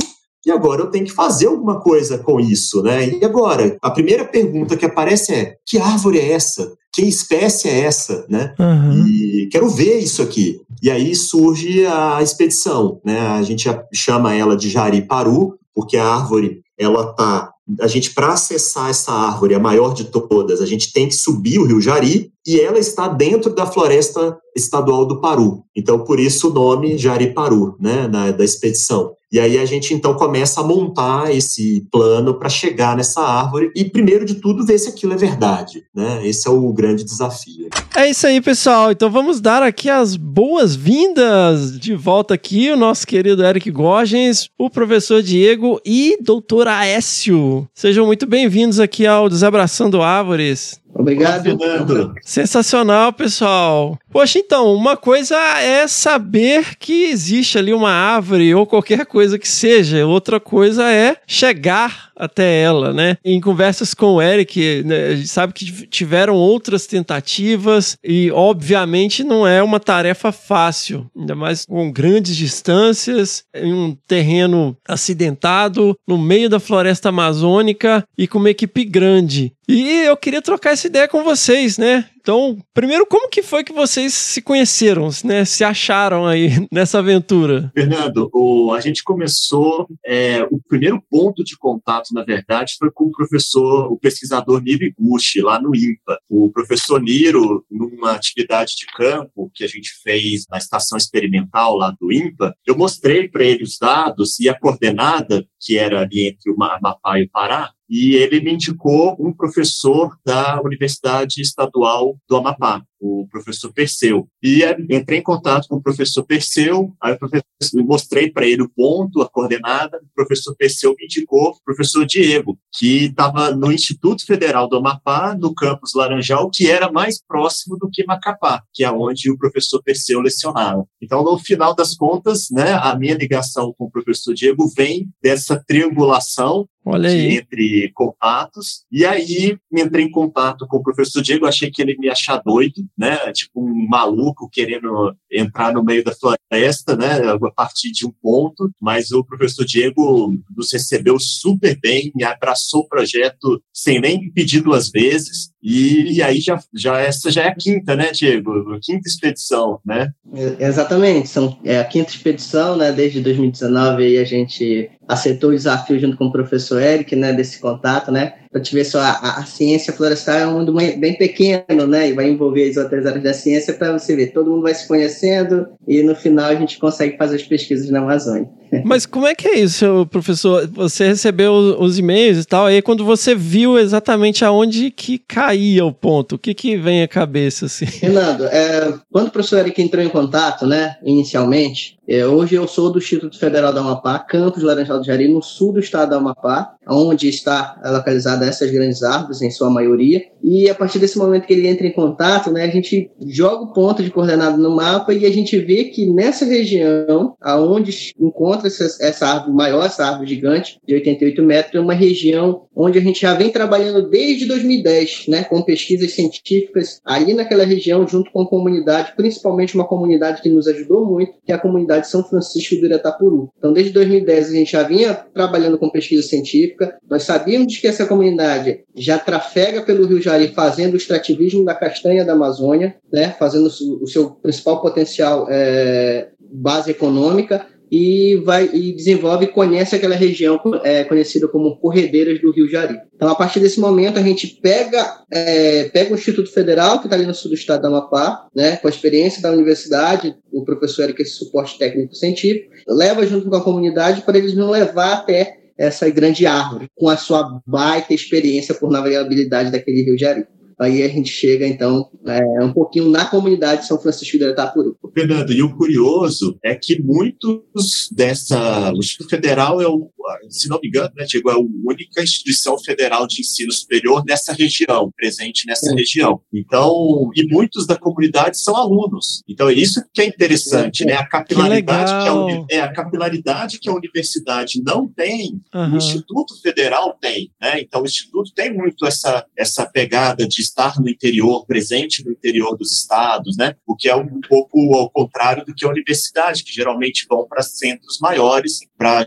e 0.51 0.53
agora 0.53 0.81
eu 0.81 0.91
tenho 0.91 1.05
que 1.05 1.11
fazer 1.11 1.47
alguma 1.47 1.79
coisa 1.79 2.17
com 2.17 2.39
isso, 2.39 2.83
né? 2.83 3.09
E 3.09 3.23
agora, 3.23 3.77
a 3.81 3.89
primeira 3.89 4.25
pergunta 4.25 4.75
que 4.75 4.85
aparece 4.85 5.33
é: 5.33 5.55
que 5.65 5.77
árvore 5.77 6.19
é 6.19 6.33
essa? 6.33 6.73
Que 6.93 7.03
espécie 7.03 7.69
é 7.69 7.79
essa, 7.79 8.25
né? 8.29 8.53
Uhum. 8.59 9.07
E 9.07 9.47
quero 9.49 9.69
ver 9.69 9.99
isso 9.99 10.21
aqui. 10.21 10.59
E 10.83 10.91
aí 10.91 11.15
surge 11.15 11.85
a 11.85 12.21
expedição, 12.21 12.99
né? 13.03 13.19
A 13.29 13.41
gente 13.43 13.69
chama 13.93 14.35
ela 14.35 14.57
de 14.57 14.69
Jari-Paru, 14.69 15.57
porque 15.73 15.95
a 15.95 16.05
árvore 16.05 16.61
ela 16.77 17.13
tá 17.13 17.51
a 17.79 17.87
gente 17.87 18.13
para 18.13 18.33
acessar 18.33 18.89
essa 18.89 19.13
árvore, 19.13 19.53
a 19.53 19.59
maior 19.59 19.93
de 19.93 20.05
todas, 20.05 20.59
a 20.59 20.65
gente 20.65 20.91
tem 20.91 21.07
que 21.07 21.15
subir 21.15 21.59
o 21.59 21.65
Rio 21.65 21.79
Jari 21.79 22.31
e 22.45 22.59
ela 22.59 22.79
está 22.79 23.07
dentro 23.07 23.53
da 23.53 23.65
floresta 23.65 24.37
estadual 24.55 25.05
do 25.05 25.21
Paru. 25.21 25.63
Então 25.73 25.99
por 26.03 26.19
isso 26.19 26.49
o 26.49 26.53
nome 26.53 26.97
Jari-Paru, 26.97 27.77
né, 27.79 28.07
na, 28.07 28.31
da 28.31 28.43
expedição. 28.43 29.13
E 29.31 29.39
aí 29.39 29.57
a 29.57 29.65
gente 29.65 29.93
então 29.93 30.13
começa 30.13 30.59
a 30.59 30.63
montar 30.63 31.33
esse 31.33 31.87
plano 31.89 32.33
para 32.33 32.49
chegar 32.49 32.97
nessa 32.97 33.21
árvore 33.21 33.71
e 33.73 33.85
primeiro 33.85 34.25
de 34.25 34.35
tudo 34.35 34.65
ver 34.65 34.77
se 34.77 34.89
aquilo 34.89 35.13
é 35.13 35.17
verdade, 35.17 35.85
né? 35.95 36.27
Esse 36.27 36.49
é 36.49 36.51
o 36.51 36.73
grande 36.73 37.05
desafio. 37.05 37.69
É 37.95 38.09
isso 38.09 38.27
aí, 38.27 38.41
pessoal. 38.41 38.91
Então 38.91 39.09
vamos 39.09 39.39
dar 39.39 39.63
aqui 39.63 39.89
as 39.89 40.17
boas-vindas 40.17 41.79
de 41.79 41.95
volta 41.95 42.33
aqui 42.33 42.71
o 42.71 42.75
nosso 42.75 43.07
querido 43.07 43.41
Eric 43.41 43.71
Gorgens, 43.71 44.49
o 44.57 44.69
professor 44.69 45.21
Diego 45.23 45.79
e 45.85 46.17
doutor 46.21 46.67
Aécio. 46.67 47.65
Sejam 47.73 48.05
muito 48.05 48.25
bem-vindos 48.25 48.81
aqui 48.81 49.07
ao 49.07 49.29
Desabraçando 49.29 50.01
Árvores. 50.01 50.80
Obrigado, 50.93 51.43
Fernando. 51.43 52.13
Sensacional, 52.21 53.13
pessoal. 53.13 53.97
Poxa, 54.11 54.39
então, 54.39 54.73
uma 54.73 54.97
coisa 54.97 55.37
é 55.59 55.87
saber 55.87 56.75
que 56.77 57.05
existe 57.05 57.57
ali 57.57 57.73
uma 57.73 57.91
árvore 57.91 58.53
ou 58.53 58.65
qualquer 58.65 59.05
coisa 59.05 59.39
que 59.39 59.47
seja, 59.47 60.05
outra 60.05 60.39
coisa 60.39 60.91
é 60.91 61.17
chegar 61.25 62.10
até 62.21 62.61
ela, 62.61 62.93
né? 62.93 63.17
Em 63.25 63.41
conversas 63.41 63.95
com 63.95 64.13
o 64.13 64.21
Eric, 64.21 64.83
né, 64.85 65.07
a 65.07 65.15
gente 65.15 65.27
sabe 65.27 65.53
que 65.53 65.87
tiveram 65.87 66.35
outras 66.35 66.85
tentativas 66.85 67.97
e, 68.03 68.29
obviamente, 68.31 69.23
não 69.23 69.47
é 69.47 69.63
uma 69.63 69.79
tarefa 69.79 70.31
fácil, 70.31 71.09
ainda 71.17 71.33
mais 71.33 71.65
com 71.65 71.91
grandes 71.91 72.35
distâncias, 72.35 73.43
em 73.55 73.73
um 73.73 73.97
terreno 74.07 74.77
acidentado, 74.87 75.97
no 76.07 76.17
meio 76.17 76.47
da 76.47 76.59
floresta 76.59 77.09
amazônica 77.09 78.03
e 78.15 78.27
com 78.27 78.37
uma 78.37 78.51
equipe 78.51 78.85
grande. 78.85 79.51
E 79.67 80.01
eu 80.01 80.17
queria 80.17 80.41
trocar 80.41 80.71
essa 80.71 80.87
ideia 80.87 81.07
com 81.07 81.23
vocês, 81.23 81.77
né? 81.77 82.05
Então, 82.21 82.57
primeiro, 82.71 83.05
como 83.05 83.27
que 83.27 83.41
foi 83.41 83.63
que 83.63 83.73
vocês 83.73 84.13
se 84.13 84.41
conheceram, 84.43 85.09
né? 85.23 85.43
Se 85.43 85.63
acharam 85.63 86.27
aí 86.27 86.49
nessa 86.71 86.99
aventura? 86.99 87.71
Fernando, 87.73 88.29
o, 88.31 88.71
a 88.73 88.79
gente 88.79 89.03
começou. 89.03 89.87
É, 90.05 90.43
o 90.51 90.61
primeiro 90.67 91.01
ponto 91.09 91.43
de 91.43 91.57
contato, 91.57 92.13
na 92.13 92.23
verdade, 92.23 92.75
foi 92.77 92.91
com 92.91 93.05
o 93.05 93.11
professor, 93.11 93.91
o 93.91 93.97
pesquisador 93.97 94.61
Niro 94.61 94.83
Iguchi, 94.83 95.41
lá 95.41 95.59
no 95.59 95.75
IMPA. 95.75 96.19
O 96.29 96.51
professor 96.51 97.01
Niro, 97.01 97.65
numa 97.69 98.11
atividade 98.11 98.75
de 98.75 98.85
campo 98.95 99.51
que 99.53 99.63
a 99.63 99.67
gente 99.67 99.89
fez 100.03 100.45
na 100.49 100.57
estação 100.57 100.97
experimental 100.97 101.75
lá 101.75 101.95
do 101.99 102.11
IMPA, 102.11 102.55
eu 102.65 102.77
mostrei 102.77 103.27
para 103.27 103.43
ele 103.43 103.63
os 103.63 103.77
dados 103.79 104.39
e 104.39 104.47
a 104.47 104.57
coordenada, 104.57 105.45
que 105.59 105.77
era 105.77 106.01
ali 106.01 106.27
entre 106.27 106.51
o 106.51 106.63
Amapá 106.63 107.19
e 107.19 107.23
o 107.23 107.29
Pará, 107.29 107.71
e 107.91 108.15
ele 108.15 108.39
me 108.39 108.53
indicou 108.53 109.17
um 109.19 109.33
professor 109.33 110.17
da 110.25 110.61
Universidade 110.61 111.41
Estadual 111.41 112.17
do 112.25 112.37
Amapá, 112.37 112.81
o 113.01 113.27
professor 113.29 113.73
Perseu. 113.73 114.27
E 114.41 114.63
entrei 114.89 115.19
em 115.19 115.23
contato 115.23 115.67
com 115.67 115.77
o 115.77 115.81
professor 115.81 116.23
Perseu, 116.23 116.93
aí 117.01 117.17
professor, 117.17 117.43
mostrei 117.83 118.29
para 118.31 118.45
ele 118.45 118.61
o 118.61 118.69
ponto, 118.69 119.21
a 119.21 119.29
coordenada, 119.29 119.97
o 119.97 120.15
professor 120.15 120.55
Perseu 120.55 120.95
me 120.97 121.05
indicou 121.05 121.49
o 121.49 121.63
professor 121.65 122.05
Diego, 122.05 122.57
que 122.77 123.05
estava 123.05 123.51
no 123.51 123.71
Instituto 123.71 124.25
Federal 124.25 124.69
do 124.69 124.77
Amapá, 124.77 125.35
no 125.35 125.53
campus 125.53 125.93
Laranjal, 125.95 126.49
que 126.53 126.69
era 126.69 126.91
mais 126.91 127.19
próximo 127.21 127.77
do 127.77 127.89
que 127.91 128.05
Macapá, 128.05 128.61
que 128.73 128.83
é 128.83 128.91
onde 128.91 129.31
o 129.31 129.37
professor 129.37 129.81
Perseu 129.81 130.21
lecionava. 130.21 130.85
Então, 131.01 131.23
no 131.23 131.37
final 131.39 131.75
das 131.75 131.95
contas, 131.95 132.47
né, 132.51 132.73
a 132.73 132.95
minha 132.95 133.15
ligação 133.15 133.73
com 133.77 133.85
o 133.85 133.91
professor 133.91 134.33
Diego 134.33 134.67
vem 134.75 135.09
dessa 135.21 135.61
triangulação, 135.65 136.67
Olha 136.85 137.09
aí. 137.09 137.37
entre 137.37 137.91
contatos. 137.93 138.83
E 138.91 139.05
aí 139.05 139.57
entrei 139.71 140.05
em 140.05 140.11
contato 140.11 140.65
com 140.67 140.77
o 140.77 140.83
professor 140.83 141.21
Diego, 141.21 141.45
achei 141.45 141.69
que 141.69 141.81
ele 141.81 141.95
me 141.97 142.07
ia 142.07 142.11
achar 142.11 142.41
doido, 142.43 142.85
né? 142.97 143.31
Tipo 143.31 143.61
um 143.61 143.87
maluco 143.87 144.49
querendo 144.51 145.15
entrar 145.31 145.73
no 145.73 145.83
meio 145.83 146.03
da 146.03 146.13
floresta, 146.13 146.95
né? 146.95 147.19
A 147.31 147.51
partir 147.51 147.91
de 147.91 148.05
um 148.05 148.11
ponto. 148.21 148.69
Mas 148.79 149.11
o 149.11 149.23
professor 149.23 149.65
Diego 149.65 150.33
nos 150.55 150.71
recebeu 150.71 151.19
super 151.19 151.79
bem, 151.79 152.11
abraçou 152.23 152.81
o 152.81 152.87
projeto 152.87 153.61
sem 153.73 153.99
nem 153.99 154.31
pedir 154.31 154.61
duas 154.61 154.89
vezes. 154.89 155.50
E, 155.63 156.13
e 156.13 156.21
aí 156.23 156.39
já, 156.39 156.59
já 156.73 156.99
essa 156.99 157.29
já 157.29 157.43
é 157.43 157.47
a 157.49 157.55
quinta, 157.55 157.95
né, 157.95 158.11
Diego? 158.11 158.73
A 158.73 158.79
quinta 158.81 159.07
expedição, 159.07 159.79
né? 159.85 160.09
É, 160.33 160.65
Exatamente, 160.67 161.29
são, 161.29 161.57
é 161.63 161.79
a 161.79 161.85
quinta 161.85 162.09
expedição, 162.09 162.75
né? 162.75 162.91
Desde 162.91 163.21
2019 163.21 164.03
aí 164.03 164.17
a 164.17 164.23
gente 164.23 164.89
aceitou 165.07 165.49
o 165.51 165.55
desafio 165.55 165.99
junto 165.99 166.17
com 166.17 166.25
o 166.25 166.31
professor 166.31 166.81
Eric, 166.81 167.15
né? 167.15 167.31
Desse 167.33 167.59
contato, 167.59 168.11
né? 168.11 168.33
Para 168.51 168.61
te 168.61 168.73
ver 168.73 168.85
só, 168.85 168.99
a, 168.99 169.39
a- 169.39 169.45
ciência 169.45 169.93
florestal 169.93 170.35
é 170.35 170.47
um 170.47 170.53
mundo 170.59 170.73
bem 170.73 171.17
pequeno, 171.17 171.85
né? 171.87 172.09
E 172.09 172.13
vai 172.13 172.29
envolver 172.29 172.69
as 172.69 172.77
outras 172.77 173.05
áreas 173.05 173.23
da 173.23 173.33
ciência 173.33 173.73
para 173.73 173.91
você 173.97 174.15
ver, 174.15 174.33
todo 174.33 174.49
mundo 174.49 174.63
vai 174.63 174.73
se 174.73 174.87
conhecendo 174.87 175.67
e 175.87 176.01
no 176.03 176.15
final 176.15 176.45
a 176.45 176.55
gente 176.55 176.79
consegue 176.79 177.17
fazer 177.17 177.35
as 177.35 177.43
pesquisas 177.43 177.89
na 177.89 177.99
Amazônia. 177.99 178.49
Mas 178.85 179.05
como 179.05 179.27
é 179.27 179.35
que 179.35 179.47
é 179.47 179.59
isso, 179.59 180.07
professor? 180.09 180.67
Você 180.67 181.07
recebeu 181.07 181.53
os 181.53 181.99
e-mails 181.99 182.43
e 182.43 182.45
tal, 182.45 182.65
aí 182.65 182.81
quando 182.81 183.03
você 183.03 183.35
viu 183.35 183.77
exatamente 183.77 184.45
aonde 184.45 184.91
que 184.91 185.17
caía 185.17 185.85
o 185.85 185.93
ponto, 185.93 186.35
o 186.35 186.39
que 186.39 186.53
que 186.53 186.77
vem 186.77 187.03
à 187.03 187.07
cabeça, 187.07 187.65
assim? 187.65 187.85
Fernando, 187.85 188.45
é, 188.45 188.93
quando 189.11 189.27
o 189.27 189.31
professor 189.31 189.59
Eric 189.59 189.81
entrou 189.81 190.03
em 190.03 190.09
contato, 190.09 190.65
né, 190.65 190.95
inicialmente, 191.03 191.97
é, 192.07 192.25
hoje 192.25 192.55
eu 192.55 192.67
sou 192.67 192.91
do 192.91 192.99
Instituto 192.99 193.39
Federal 193.39 193.71
do 193.71 193.79
Amapá, 193.79 194.19
campus 194.19 194.63
Laranjal 194.63 194.99
do 194.99 195.05
Jari, 195.05 195.27
no 195.27 195.41
sul 195.41 195.71
do 195.71 195.79
estado 195.79 196.09
do 196.09 196.15
Amapá, 196.15 196.73
onde 196.89 197.29
está 197.29 197.79
localizada 197.85 198.45
essas 198.45 198.69
grandes 198.69 199.01
árvores, 199.01 199.41
em 199.41 199.49
sua 199.49 199.69
maioria. 199.69 200.21
E 200.43 200.69
a 200.69 200.75
partir 200.75 200.99
desse 200.99 201.17
momento 201.17 201.45
que 201.45 201.53
ele 201.53 201.67
entra 201.67 201.87
em 201.87 201.91
contato, 201.91 202.51
né, 202.51 202.65
a 202.65 202.69
gente 202.69 203.09
joga 203.27 203.63
o 203.63 203.73
ponto 203.73 204.03
de 204.03 204.09
coordenada 204.09 204.57
no 204.57 204.75
mapa 204.75 205.13
e 205.13 205.25
a 205.25 205.31
gente 205.31 205.57
vê 205.59 205.85
que 205.85 206.05
nessa 206.05 206.43
região, 206.43 207.35
aonde 207.39 208.13
encontra 208.19 208.60
essa, 208.67 208.85
essa 208.99 209.27
árvore 209.27 209.53
maior, 209.53 209.85
essa 209.85 210.05
árvore 210.05 210.29
gigante, 210.29 210.79
de 210.87 210.93
88 210.93 211.43
metros, 211.43 211.75
é 211.75 211.79
uma 211.79 211.93
região 211.93 212.63
onde 212.75 212.97
a 212.97 213.01
gente 213.01 213.21
já 213.21 213.33
vem 213.33 213.49
trabalhando 213.49 214.09
desde 214.09 214.45
2010, 214.45 215.25
né, 215.27 215.43
com 215.43 215.61
pesquisas 215.61 216.11
científicas 216.11 217.01
ali 217.05 217.33
naquela 217.33 217.63
região, 217.65 218.07
junto 218.07 218.31
com 218.31 218.41
a 218.41 218.47
comunidade, 218.47 219.13
principalmente 219.15 219.75
uma 219.75 219.87
comunidade 219.87 220.41
que 220.41 220.49
nos 220.49 220.67
ajudou 220.67 221.05
muito, 221.05 221.33
que 221.45 221.51
é 221.51 221.55
a 221.55 221.59
comunidade 221.59 222.07
São 222.07 222.23
Francisco 222.23 222.75
do 222.75 222.85
Iratapuru. 222.85 223.49
Então, 223.57 223.73
desde 223.73 223.91
2010 223.91 224.49
a 224.49 224.53
gente 224.53 224.71
já 224.71 224.83
vinha 224.83 225.13
trabalhando 225.13 225.77
com 225.77 225.89
pesquisa 225.89 226.27
científica, 226.27 226.97
nós 227.09 227.23
sabíamos 227.23 227.77
que 227.77 227.87
essa 227.87 228.05
comunidade 228.05 228.83
já 228.95 229.19
trafega 229.19 229.81
pelo 229.81 230.05
Rio 230.05 230.21
Jari 230.21 230.49
fazendo 230.49 230.93
o 230.93 230.97
extrativismo 230.97 231.65
da 231.65 231.75
castanha 231.75 232.25
da 232.25 232.33
Amazônia, 232.33 232.95
né, 233.11 233.35
fazendo 233.37 233.67
o 233.67 234.07
seu 234.07 234.31
principal 234.31 234.81
potencial 234.81 235.47
é, 235.49 236.29
base 236.51 236.91
econômica, 236.91 237.65
e 237.91 238.37
vai 238.45 238.69
e 238.73 238.93
desenvolve 238.93 239.45
e 239.45 239.49
conhece 239.49 239.95
aquela 239.95 240.15
região 240.15 240.59
é, 240.83 241.03
conhecida 241.03 241.47
como 241.47 241.75
Corredeiras 241.77 242.39
do 242.39 242.51
Rio 242.51 242.69
Jari. 242.69 242.97
Então, 243.13 243.27
a 243.27 243.35
partir 243.35 243.59
desse 243.59 243.81
momento, 243.81 244.17
a 244.17 244.21
gente 244.21 244.47
pega, 244.61 245.23
é, 245.29 245.89
pega 245.89 246.13
o 246.13 246.15
Instituto 246.15 246.51
Federal, 246.51 246.99
que 246.99 247.07
está 247.07 247.17
ali 247.17 247.25
no 247.25 247.33
sul 247.33 247.49
do 247.49 247.55
estado 247.55 247.81
do 247.81 247.87
Amapá, 247.87 248.47
né, 248.55 248.77
com 248.77 248.87
a 248.87 248.89
experiência 248.89 249.41
da 249.41 249.51
universidade, 249.51 250.33
o 250.51 250.63
professor 250.63 251.03
Eric, 251.03 251.21
esse 251.21 251.33
suporte 251.33 251.77
técnico-científico, 251.77 252.71
leva 252.87 253.27
junto 253.27 253.49
com 253.49 253.55
a 253.57 253.63
comunidade 253.63 254.21
para 254.21 254.37
eles 254.37 254.55
nos 254.55 254.69
levar 254.69 255.13
até 255.13 255.57
essa 255.77 256.09
grande 256.09 256.45
árvore, 256.45 256.87
com 256.95 257.09
a 257.09 257.17
sua 257.17 257.61
baita 257.65 258.13
experiência 258.13 258.73
por 258.73 258.89
navegabilidade 258.89 259.71
daquele 259.71 260.03
Rio 260.03 260.17
Jari. 260.17 260.45
Aí 260.81 261.03
a 261.03 261.07
gente 261.07 261.29
chega, 261.29 261.67
então, 261.67 262.09
é, 262.25 262.63
um 262.63 262.73
pouquinho 262.73 263.07
na 263.07 263.25
comunidade 263.25 263.81
de 263.81 263.87
São 263.87 263.99
Francisco 263.99 264.35
de 264.35 264.45
Itapuru. 264.45 264.97
Fernando, 265.13 265.53
e 265.53 265.61
o 265.61 265.75
curioso 265.77 266.57
é 266.63 266.73
que 266.73 266.99
muitos 266.99 268.09
dessa. 268.11 268.91
O 268.91 268.97
Instituto 268.97 269.29
Federal 269.29 269.79
é 269.79 269.87
o, 269.87 270.09
se 270.49 270.67
não 270.69 270.79
me 270.81 270.87
engano, 270.87 271.11
né, 271.15 271.25
Diego, 271.25 271.49
é 271.49 271.53
a 271.53 271.59
única 271.59 272.21
instituição 272.23 272.77
federal 272.77 273.27
de 273.27 273.41
ensino 273.41 273.71
superior 273.71 274.23
nessa 274.25 274.53
região, 274.53 275.11
presente 275.15 275.65
nessa 275.67 275.89
Sim. 275.89 275.95
região. 275.95 276.41
Então, 276.53 277.29
e 277.35 277.45
muitos 277.47 277.85
da 277.85 277.97
comunidade 277.97 278.59
são 278.59 278.75
alunos. 278.75 279.43
Então, 279.47 279.69
é 279.69 279.73
isso 279.73 280.01
que 280.13 280.21
é 280.21 280.25
interessante, 280.25 281.05
né? 281.05 281.13
A 281.13 281.25
capilaridade 281.25 282.11
que, 282.11 282.17
a, 282.29 282.33
legal. 282.33 282.45
uni- 282.45 282.65
é, 282.69 282.79
a 282.81 282.91
capilaridade 282.91 283.79
que 283.79 283.89
a 283.89 283.93
universidade 283.93 284.81
não 284.83 285.07
tem, 285.07 285.61
o 285.73 285.77
Aham. 285.77 285.97
Instituto 285.97 286.59
Federal 286.61 287.17
tem, 287.19 287.51
né? 287.61 287.79
Então, 287.81 288.01
o 288.01 288.05
Instituto 288.05 288.51
tem 288.53 288.73
muito 288.73 289.05
essa, 289.05 289.45
essa 289.57 289.85
pegada 289.85 290.47
de 290.47 290.61
estar 290.61 290.99
no 290.99 291.09
interior, 291.09 291.65
presente 291.65 292.23
no 292.25 292.31
interior 292.31 292.77
dos 292.77 292.91
estados, 292.91 293.57
né? 293.57 293.75
O 293.85 293.95
que 293.95 294.09
é 294.09 294.15
um 294.15 294.39
pouco 294.47 294.95
ao 294.95 295.09
contrário 295.09 295.65
do 295.65 295.73
que 295.73 295.85
a 295.85 295.89
universidade, 295.89 296.63
que 296.63 296.73
geralmente 296.73 297.25
vão 297.29 297.47
para 297.47 297.61
centros 297.61 298.17
maiores, 298.19 298.79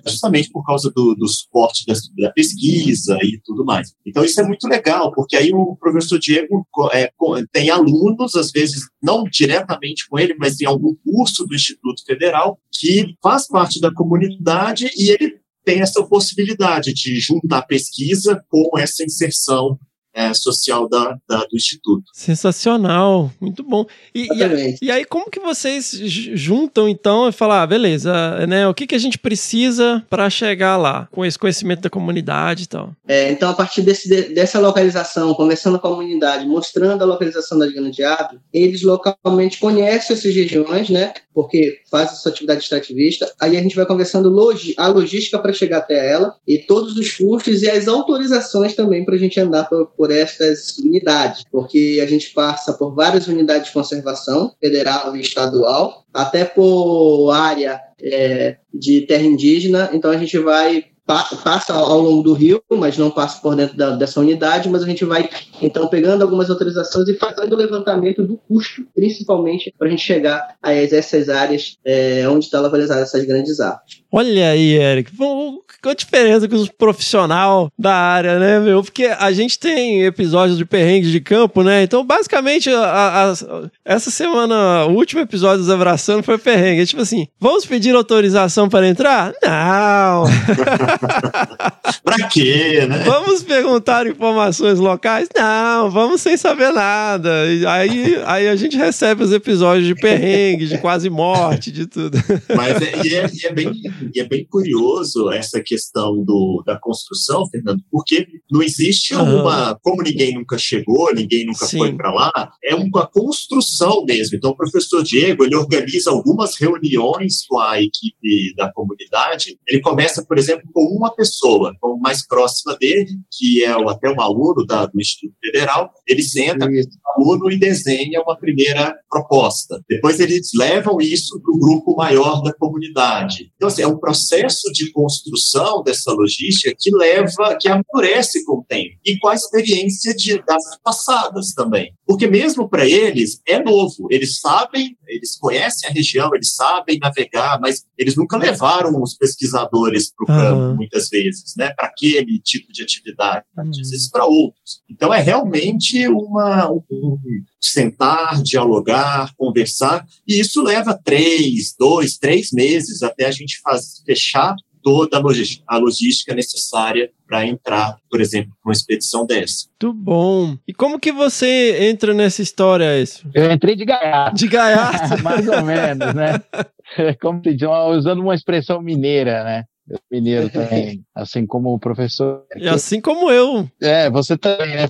justamente 0.06 0.50
por 0.50 0.64
causa 0.64 0.90
do, 0.94 1.14
do 1.14 1.26
suporte 1.28 1.84
da, 1.86 1.94
da 2.18 2.32
pesquisa 2.32 3.18
e 3.22 3.40
tudo 3.44 3.64
mais. 3.64 3.94
Então, 4.06 4.24
isso 4.24 4.40
é 4.40 4.46
muito 4.46 4.66
legal, 4.68 5.12
porque 5.12 5.36
aí 5.36 5.52
o 5.52 5.76
professor 5.76 6.18
Diego 6.18 6.66
é, 6.92 7.10
tem 7.52 7.70
alunos, 7.70 8.34
às 8.34 8.50
vezes 8.50 8.82
não 9.02 9.24
diretamente 9.24 10.08
com 10.08 10.18
ele, 10.18 10.34
mas 10.38 10.60
em 10.60 10.66
algum 10.66 10.94
curso 11.04 11.44
do 11.46 11.54
Instituto 11.54 12.04
Federal, 12.06 12.58
que 12.72 13.14
faz 13.22 13.46
parte 13.48 13.80
da 13.80 13.92
comunidade 13.92 14.90
e 14.96 15.10
ele 15.10 15.38
tem 15.64 15.80
essa 15.80 16.04
possibilidade 16.04 16.92
de 16.92 17.18
juntar 17.18 17.62
pesquisa 17.62 18.42
com 18.48 18.78
essa 18.78 19.02
inserção 19.02 19.78
eh, 20.14 20.32
social 20.34 20.88
da, 20.88 21.16
da- 21.28 21.44
do 21.50 21.56
Instituto. 21.56 22.04
Sensacional, 22.12 23.30
muito 23.40 23.62
bom. 23.62 23.84
E, 24.14 24.28
e, 24.32 24.76
e 24.82 24.90
aí, 24.90 25.04
como 25.04 25.30
que 25.30 25.40
vocês 25.40 25.90
juntam 25.92 26.88
então 26.88 27.28
e 27.28 27.32
falar, 27.32 27.62
ah, 27.62 27.66
beleza, 27.66 28.46
né? 28.46 28.66
O 28.68 28.74
que, 28.74 28.86
que 28.86 28.94
a 28.94 28.98
gente 28.98 29.18
precisa 29.18 30.04
para 30.08 30.30
chegar 30.30 30.76
lá 30.76 31.08
com 31.10 31.24
esse 31.24 31.38
conhecimento 31.38 31.80
da 31.82 31.90
comunidade 31.90 32.64
e 32.64 32.66
tal? 32.66 32.92
É, 33.08 33.30
então, 33.30 33.50
a 33.50 33.54
partir 33.54 33.82
desse, 33.82 34.08
de- 34.08 34.34
dessa 34.34 34.60
localização, 34.60 35.34
conversando 35.34 35.78
com 35.78 35.88
a 35.88 35.90
comunidade, 35.90 36.46
mostrando 36.46 37.02
a 37.02 37.06
localização 37.06 37.58
das 37.58 37.72
grandes 37.72 38.04
árvores, 38.04 38.40
eles 38.52 38.82
localmente 38.82 39.58
conhecem 39.58 40.14
essas 40.14 40.22
regiões, 40.34 40.88
né? 40.90 41.12
Porque 41.32 41.78
fazem 41.90 42.16
sua 42.16 42.30
atividade 42.30 42.62
extrativista. 42.62 43.32
Aí 43.40 43.56
a 43.56 43.62
gente 43.62 43.74
vai 43.74 43.84
conversando 43.86 44.28
logi- 44.28 44.74
a 44.76 44.86
logística 44.86 45.38
para 45.38 45.52
chegar 45.52 45.78
até 45.78 46.12
ela 46.12 46.34
e 46.46 46.58
todos 46.58 46.96
os 46.96 47.10
custos 47.12 47.62
e 47.62 47.70
as 47.70 47.88
autorizações 47.88 48.74
também 48.74 49.04
para 49.04 49.14
a 49.14 49.18
gente 49.18 49.38
andar 49.40 49.64
por, 49.68 49.86
por 49.96 50.03
estas 50.10 50.78
unidades, 50.78 51.44
porque 51.50 52.00
a 52.02 52.06
gente 52.06 52.30
passa 52.32 52.72
por 52.72 52.94
várias 52.94 53.26
unidades 53.26 53.68
de 53.68 53.72
conservação, 53.72 54.54
federal 54.60 55.16
e 55.16 55.20
estadual, 55.20 56.04
até 56.12 56.44
por 56.44 57.30
área 57.32 57.80
é, 58.00 58.56
de 58.72 59.02
terra 59.02 59.24
indígena. 59.24 59.90
Então 59.92 60.10
a 60.10 60.16
gente 60.16 60.38
vai 60.38 60.84
pa- 61.06 61.28
passa 61.42 61.72
ao 61.74 62.00
longo 62.00 62.22
do 62.22 62.32
rio, 62.32 62.62
mas 62.70 62.96
não 62.98 63.10
passa 63.10 63.40
por 63.40 63.54
dentro 63.54 63.76
da- 63.76 63.90
dessa 63.96 64.20
unidade, 64.20 64.68
mas 64.68 64.82
a 64.82 64.86
gente 64.86 65.04
vai 65.04 65.28
então 65.62 65.86
pegando 65.88 66.22
algumas 66.22 66.50
autorizações 66.50 67.08
e 67.08 67.14
fazendo 67.14 67.52
o 67.52 67.56
levantamento 67.56 68.22
do 68.22 68.36
custo, 68.48 68.82
principalmente 68.94 69.72
para 69.78 69.86
a 69.88 69.90
gente 69.90 70.02
chegar 70.02 70.54
a 70.62 70.72
essas 70.72 71.28
áreas 71.28 71.76
é, 71.84 72.26
onde 72.28 72.44
está 72.46 72.60
localizada 72.60 73.02
essas 73.02 73.24
grandes 73.24 73.60
árvores. 73.60 74.02
Olha 74.12 74.50
aí, 74.50 74.74
Eric. 74.76 75.10
Qual 75.16 75.58
a 75.86 75.94
diferença 75.94 76.48
com 76.48 76.54
os 76.56 76.68
profissional 76.68 77.68
da 77.78 77.92
área, 77.94 78.38
né, 78.38 78.60
meu? 78.60 78.82
Porque 78.82 79.06
a 79.06 79.32
gente 79.32 79.58
tem 79.58 80.04
episódios 80.04 80.56
de 80.56 80.64
perrengues 80.64 81.10
de 81.10 81.20
campo, 81.20 81.62
né? 81.62 81.82
Então, 81.82 82.04
basicamente, 82.06 82.70
a- 82.70 83.32
a- 83.32 83.68
essa 83.84 84.10
semana, 84.10 84.86
o 84.86 84.92
último 84.92 85.20
episódio 85.20 85.58
dos 85.58 85.70
Abraçando 85.70 86.22
foi 86.22 86.38
perrengue. 86.38 86.82
É 86.82 86.86
tipo 86.86 87.02
assim, 87.02 87.26
vamos 87.40 87.66
pedir 87.66 87.94
autorização 87.94 88.68
para 88.68 88.88
entrar? 88.88 89.32
Não! 89.42 90.24
Pra 92.04 92.28
quê, 92.28 92.86
né? 92.86 93.02
Vamos 93.04 93.42
perguntar 93.42 94.06
informações 94.06 94.78
locais? 94.78 95.28
Não, 95.34 95.90
vamos 95.90 96.20
sem 96.20 96.36
saber 96.36 96.70
nada. 96.72 97.44
Aí, 97.68 98.16
aí 98.26 98.48
a 98.48 98.56
gente 98.56 98.76
recebe 98.76 99.22
os 99.22 99.32
episódios 99.32 99.86
de 99.86 99.94
perrengue, 99.94 100.66
de 100.66 100.78
quase 100.78 101.08
morte, 101.08 101.70
de 101.72 101.86
tudo. 101.86 102.18
Mas 102.54 102.80
é, 102.82 103.06
e 103.06 103.14
é, 103.14 103.30
e 103.32 103.46
é 103.46 103.52
bem, 103.52 103.72
e 104.14 104.20
é 104.20 104.24
bem 104.24 104.46
curioso 104.48 105.30
essa 105.30 105.62
questão 105.62 106.22
do, 106.24 106.62
da 106.66 106.78
construção, 106.78 107.46
Fernando, 107.48 107.82
porque 107.90 108.26
não 108.50 108.62
existe 108.62 109.14
uma. 109.14 109.78
Como 109.82 110.02
ninguém 110.02 110.34
nunca 110.34 110.58
chegou, 110.58 111.12
ninguém 111.14 111.46
nunca 111.46 111.66
Sim. 111.66 111.78
foi 111.78 111.94
para 111.94 112.12
lá, 112.12 112.32
é 112.62 112.74
uma 112.74 113.06
construção 113.06 114.04
mesmo. 114.04 114.36
Então, 114.36 114.50
o 114.50 114.56
professor 114.56 115.02
Diego 115.02 115.44
ele 115.44 115.56
organiza 115.56 116.10
algumas 116.10 116.56
reuniões 116.56 117.44
com 117.46 117.58
a 117.58 117.80
equipe 117.80 118.54
da 118.56 118.72
comunidade. 118.72 119.58
Ele 119.66 119.80
começa, 119.80 120.24
por 120.24 120.38
exemplo, 120.38 120.68
com 120.72 120.83
uma 120.90 121.14
pessoa, 121.14 121.72
mais 122.04 122.26
próxima 122.26 122.76
dele, 122.76 123.10
que 123.32 123.64
é 123.64 123.74
o, 123.76 123.88
até 123.88 124.10
um 124.10 124.20
aluno 124.20 124.66
da, 124.66 124.84
do 124.84 125.00
Instituto 125.00 125.34
Federal, 125.42 125.90
ele 126.06 126.22
senta 126.22 126.68
com 126.68 127.22
o 127.22 127.32
aluno 127.32 127.50
e 127.50 127.58
desenha 127.58 128.20
uma 128.20 128.36
primeira 128.36 128.94
proposta. 129.08 129.80
Depois 129.88 130.20
eles 130.20 130.50
levam 130.54 131.00
isso 131.00 131.40
para 131.40 131.50
o 131.50 131.58
grupo 131.58 131.96
maior 131.96 132.42
da 132.42 132.52
comunidade. 132.52 133.50
Então, 133.56 133.68
assim, 133.68 133.82
é 133.82 133.86
um 133.86 133.98
processo 133.98 134.70
de 134.72 134.92
construção 134.92 135.82
dessa 135.82 136.12
logística 136.12 136.74
que 136.78 136.90
leva, 136.94 137.56
que 137.58 137.68
amadurece 137.68 138.44
com 138.44 138.58
o 138.58 138.64
tempo, 138.68 138.98
e 139.04 139.18
com 139.18 139.28
a 139.28 139.34
experiência 139.34 140.14
de, 140.14 140.42
das 140.44 140.62
passadas 140.82 141.54
também. 141.54 141.94
Porque 142.06 142.26
mesmo 142.26 142.68
para 142.68 142.86
eles 142.86 143.40
é 143.46 143.62
novo, 143.62 144.08
eles 144.10 144.40
sabem, 144.40 144.96
eles 145.08 145.38
conhecem 145.38 145.88
a 145.88 145.92
região, 145.92 146.34
eles 146.34 146.54
sabem 146.54 146.98
navegar, 146.98 147.58
mas 147.60 147.84
eles 147.96 148.14
nunca 148.14 148.36
levaram 148.36 149.00
os 149.02 149.16
pesquisadores 149.16 150.12
para 150.12 150.24
o 150.24 150.26
campo, 150.26 150.60
uhum. 150.60 150.73
Muitas 150.74 151.08
vezes, 151.08 151.54
né, 151.56 151.72
para 151.76 151.88
aquele 151.88 152.38
tipo 152.40 152.72
de 152.72 152.82
atividade, 152.82 153.44
uhum. 153.56 153.70
às 153.70 153.76
vezes 153.76 154.10
para 154.10 154.24
outros. 154.24 154.82
Então 154.90 155.12
é 155.12 155.20
realmente 155.20 156.06
uma, 156.08 156.70
um, 156.70 157.18
sentar, 157.60 158.42
dialogar, 158.42 159.34
conversar, 159.36 160.06
e 160.26 160.40
isso 160.40 160.62
leva 160.62 160.98
três, 161.02 161.74
dois, 161.78 162.18
três 162.18 162.50
meses 162.52 163.02
até 163.02 163.26
a 163.26 163.30
gente 163.30 163.60
faz, 163.60 164.02
fechar 164.04 164.54
toda 164.84 165.18
a 165.66 165.78
logística 165.78 166.34
necessária 166.34 167.10
para 167.26 167.46
entrar, 167.46 167.96
por 168.10 168.20
exemplo, 168.20 168.52
numa 168.62 168.72
expedição 168.72 169.24
dessa. 169.24 169.66
Muito 169.82 169.96
bom. 169.96 170.58
E 170.68 170.74
como 170.74 171.00
que 171.00 171.10
você 171.10 171.88
entra 171.88 172.12
nessa 172.12 172.42
história, 172.42 173.00
isso? 173.00 173.26
Eu 173.34 173.50
entrei 173.50 173.74
de 173.74 173.86
gaiato. 173.86 174.36
De 174.36 174.46
gaiato? 174.46 175.20
Mais 175.24 175.48
ou 175.48 175.62
menos, 175.62 176.14
né? 176.14 176.38
Como 177.20 177.42
se 177.42 177.54
diz, 177.54 177.66
usando 177.96 178.20
uma 178.20 178.34
expressão 178.34 178.82
mineira, 178.82 179.42
né? 179.42 179.64
Mineiro 180.10 180.48
também, 180.50 181.02
assim 181.14 181.46
como 181.46 181.74
o 181.74 181.78
professor. 181.78 182.44
E 182.56 182.68
assim 182.68 183.00
como 183.00 183.30
eu. 183.30 183.68
É, 183.82 184.10
você 184.10 184.36
também, 184.36 184.74
né, 184.74 184.86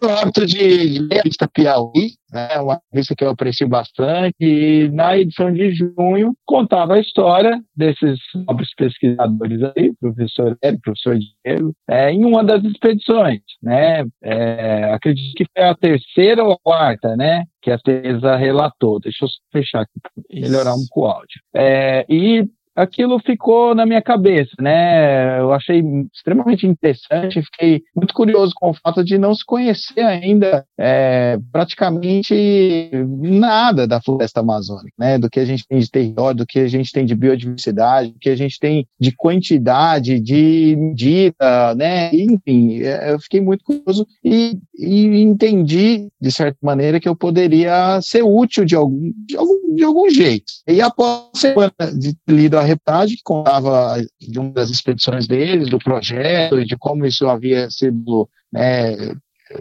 Gosto 0.00 0.46
de 0.46 0.98
ler 1.00 1.18
a 1.18 1.22
revista 1.22 1.48
Piauí, 1.48 2.12
né, 2.32 2.60
uma 2.60 2.80
revista 2.92 3.14
que 3.14 3.24
eu 3.24 3.30
aprecio 3.30 3.68
bastante, 3.68 4.34
e 4.40 4.88
na 4.92 5.16
edição 5.16 5.52
de 5.52 5.72
junho 5.74 6.34
contava 6.44 6.94
a 6.94 7.00
história 7.00 7.60
desses 7.76 8.18
nobres 8.46 8.74
pesquisadores 8.74 9.60
aí, 9.76 9.92
professor 10.00 10.56
Hélio, 10.62 10.80
professor 10.80 11.18
Diego, 11.18 11.72
é, 11.88 12.10
em 12.10 12.24
uma 12.24 12.42
das 12.42 12.64
expedições, 12.64 13.40
né, 13.62 14.04
é, 14.22 14.92
acredito 14.92 15.34
que 15.36 15.46
foi 15.52 15.64
a 15.64 15.74
terceira 15.74 16.42
ou 16.42 16.52
a 16.52 16.58
quarta, 16.58 17.16
né, 17.16 17.44
que 17.62 17.70
a 17.70 17.78
Teresa 17.78 18.36
relatou. 18.36 19.00
Deixa 19.00 19.24
eu 19.24 19.28
fechar 19.50 19.80
aqui 19.82 19.98
para 20.02 20.12
melhorar 20.30 20.74
um 20.74 20.84
pouco 20.90 21.00
o 21.00 21.06
áudio. 21.06 21.40
É, 21.54 22.04
e 22.08 22.46
aquilo 22.74 23.18
ficou 23.18 23.74
na 23.74 23.86
minha 23.86 24.02
cabeça, 24.02 24.52
né? 24.60 25.38
Eu 25.38 25.52
achei 25.52 25.82
extremamente 26.12 26.66
interessante, 26.66 27.42
fiquei 27.42 27.82
muito 27.94 28.12
curioso 28.12 28.52
com 28.54 28.70
o 28.70 28.74
fato 28.74 29.04
de 29.04 29.16
não 29.16 29.34
se 29.34 29.44
conhecer 29.44 30.00
ainda 30.00 30.64
é, 30.78 31.38
praticamente 31.52 32.90
nada 33.20 33.86
da 33.86 34.00
floresta 34.00 34.40
amazônica, 34.40 34.94
né? 34.98 35.18
Do 35.18 35.30
que 35.30 35.40
a 35.40 35.44
gente 35.44 35.66
tem 35.66 35.78
de 35.78 35.90
território, 35.90 36.38
do 36.38 36.46
que 36.46 36.58
a 36.58 36.68
gente 36.68 36.90
tem 36.92 37.04
de 37.04 37.14
biodiversidade, 37.14 38.12
do 38.12 38.18
que 38.18 38.30
a 38.30 38.36
gente 38.36 38.58
tem 38.58 38.86
de 38.98 39.12
quantidade, 39.12 40.20
de 40.20 40.76
medida, 40.76 41.74
né? 41.76 42.10
Enfim, 42.12 42.82
é, 42.82 43.12
eu 43.12 43.20
fiquei 43.20 43.40
muito 43.40 43.64
curioso 43.64 44.06
e, 44.24 44.58
e 44.76 45.22
entendi, 45.22 46.08
de 46.20 46.32
certa 46.32 46.58
maneira, 46.62 46.98
que 46.98 47.08
eu 47.08 47.16
poderia 47.16 48.00
ser 48.02 48.22
útil 48.22 48.64
de 48.64 48.74
algum, 48.74 49.12
de 49.26 49.36
algum, 49.36 49.74
de 49.74 49.84
algum 49.84 50.10
jeito. 50.10 50.52
E 50.66 50.80
após 50.80 51.30
a 51.34 51.38
semana 51.38 51.72
de 51.98 52.16
lido 52.28 52.58
a 52.58 52.63
reportagem 52.64 53.16
que 53.16 53.22
contava 53.22 53.96
de 54.20 54.38
uma 54.38 54.50
das 54.50 54.70
expedições 54.70 55.26
deles, 55.26 55.68
do 55.68 55.78
projeto, 55.78 56.60
e 56.60 56.64
de 56.64 56.76
como 56.76 57.04
isso 57.06 57.28
havia 57.28 57.70
sido, 57.70 58.28
né, 58.52 58.96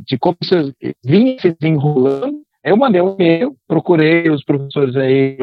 de 0.06 0.18
como 0.18 0.38
isso 0.42 0.74
vinha 1.04 1.40
se 1.40 1.56
desenrolando. 1.60 2.42
Eu 2.66 2.78
mandei 2.78 3.02
um 3.02 3.16
e-mail, 3.16 3.58
procurei 3.68 4.30
os 4.30 4.42
professores 4.46 4.96
aí 4.96 5.38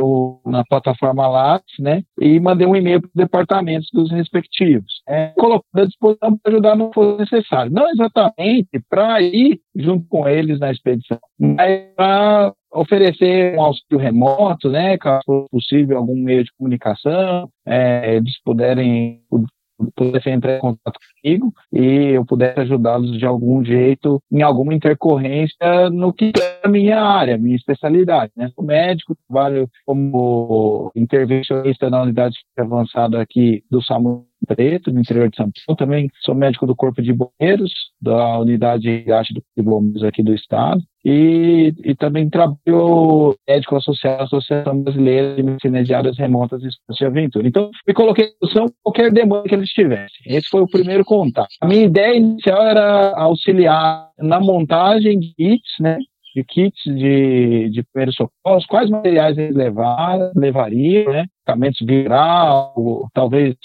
na 0.47 0.65
plataforma 0.65 1.29
Lattes, 1.29 1.79
né, 1.79 2.03
e 2.19 2.41
mandei 2.41 2.67
um 2.67 2.75
e-mail 2.75 3.03
para 3.03 3.09
os 3.09 3.15
departamentos 3.15 3.89
dos 3.93 4.11
respectivos, 4.11 5.03
é, 5.07 5.29
colocando 5.37 5.83
à 5.83 5.85
disposição 5.85 6.39
para 6.39 6.53
ajudar 6.53 6.77
no 6.77 6.89
que 6.89 6.95
for 6.95 7.19
necessário. 7.19 7.71
Não 7.71 7.91
exatamente 7.91 8.83
para 8.89 9.21
ir 9.21 9.61
junto 9.77 10.07
com 10.09 10.27
eles 10.27 10.59
na 10.59 10.71
expedição, 10.71 11.19
mas 11.39 11.83
para 11.95 12.55
oferecer 12.73 13.57
um 13.57 13.63
auxílio 13.63 13.99
remoto, 13.99 14.71
né, 14.71 14.97
caso 14.99 15.47
possível 15.51 15.99
algum 15.99 16.17
meio 16.17 16.45
de 16.45 16.53
comunicação, 16.57 17.49
é, 17.67 18.17
eles 18.17 18.41
puderem 18.45 19.23
pudessem 19.97 20.35
entrar 20.35 20.57
em 20.57 20.61
contato 20.61 20.99
comigo 21.23 21.55
e 21.73 22.11
eu 22.13 22.25
pudesse 22.25 22.61
ajudá-los 22.61 23.19
de 23.19 23.25
algum 23.25 23.65
jeito 23.65 24.23
em 24.31 24.43
alguma 24.43 24.75
intercorrência 24.75 25.89
no 25.91 26.13
que 26.13 26.33
minha 26.69 27.01
área, 27.01 27.39
minha 27.39 27.57
especialidade. 27.57 28.33
Né? 28.37 28.51
Sou 28.55 28.65
médico, 28.65 29.17
trabalho 29.29 29.69
como 29.87 30.91
intervencionista 30.95 31.91
na 31.91 32.03
unidade 32.03 32.37
avançada 32.57 33.21
aqui 33.21 33.63
do 33.71 33.83
SAMU 33.83 34.27
Preto, 34.47 34.91
no 34.91 35.01
interior 35.01 35.29
de 35.29 35.37
São 35.37 35.51
Paulo. 35.67 35.79
Também 35.79 36.09
sou 36.23 36.35
médico 36.35 36.67
do 36.67 36.75
Corpo 36.75 37.03
de 37.03 37.13
Bombeiros, 37.13 37.73
da 38.01 38.39
unidade 38.39 38.83
de 38.83 39.05
Corpo 39.05 39.43
de 39.57 39.63
Bombeiros 39.63 40.03
aqui 40.03 40.23
do 40.23 40.35
Estado. 40.35 40.83
E, 41.05 41.73
e 41.83 41.95
também 41.95 42.29
trabalho 42.29 43.35
médico 43.49 43.77
associado 43.77 44.23
à 44.23 44.25
Associação 44.25 44.83
Brasileira 44.83 45.35
de 45.35 45.43
Medicina 45.43 45.83
de 45.83 45.95
Áreas 45.95 46.19
Remotas 46.19 46.63
e 46.63 46.69
Espaço 46.69 46.99
de 46.99 47.07
Aventura. 47.07 47.49
Então, 47.49 47.71
me 47.87 47.95
coloquei 47.95 48.27
em 48.27 48.47
função 48.47 48.67
qualquer 48.83 49.11
demanda 49.11 49.49
que 49.49 49.55
eles 49.55 49.71
tivessem. 49.71 50.21
Esse 50.27 50.49
foi 50.49 50.61
o 50.61 50.69
primeiro 50.69 51.05
contato. 51.05 51.49
A 51.61 51.67
minha 51.67 51.85
ideia 51.85 52.17
inicial 52.17 52.63
era 52.63 53.15
auxiliar 53.17 54.11
na 54.19 54.41
montagem 54.41 55.19
de 55.19 55.33
kits, 55.35 55.77
né? 55.81 55.99
De 56.35 56.45
kits 56.45 56.83
de, 56.85 57.71
de 57.71 57.83
primeiros 57.93 58.15
socorros, 58.15 58.67
quais 58.67 58.89
materiais 58.89 59.37
eles 59.37 59.55
levar, 59.55 60.31
levariam, 60.35 61.13
né? 61.13 61.27
medicamentos 61.47 61.87
viral, 61.87 63.09
talvez 63.13 63.57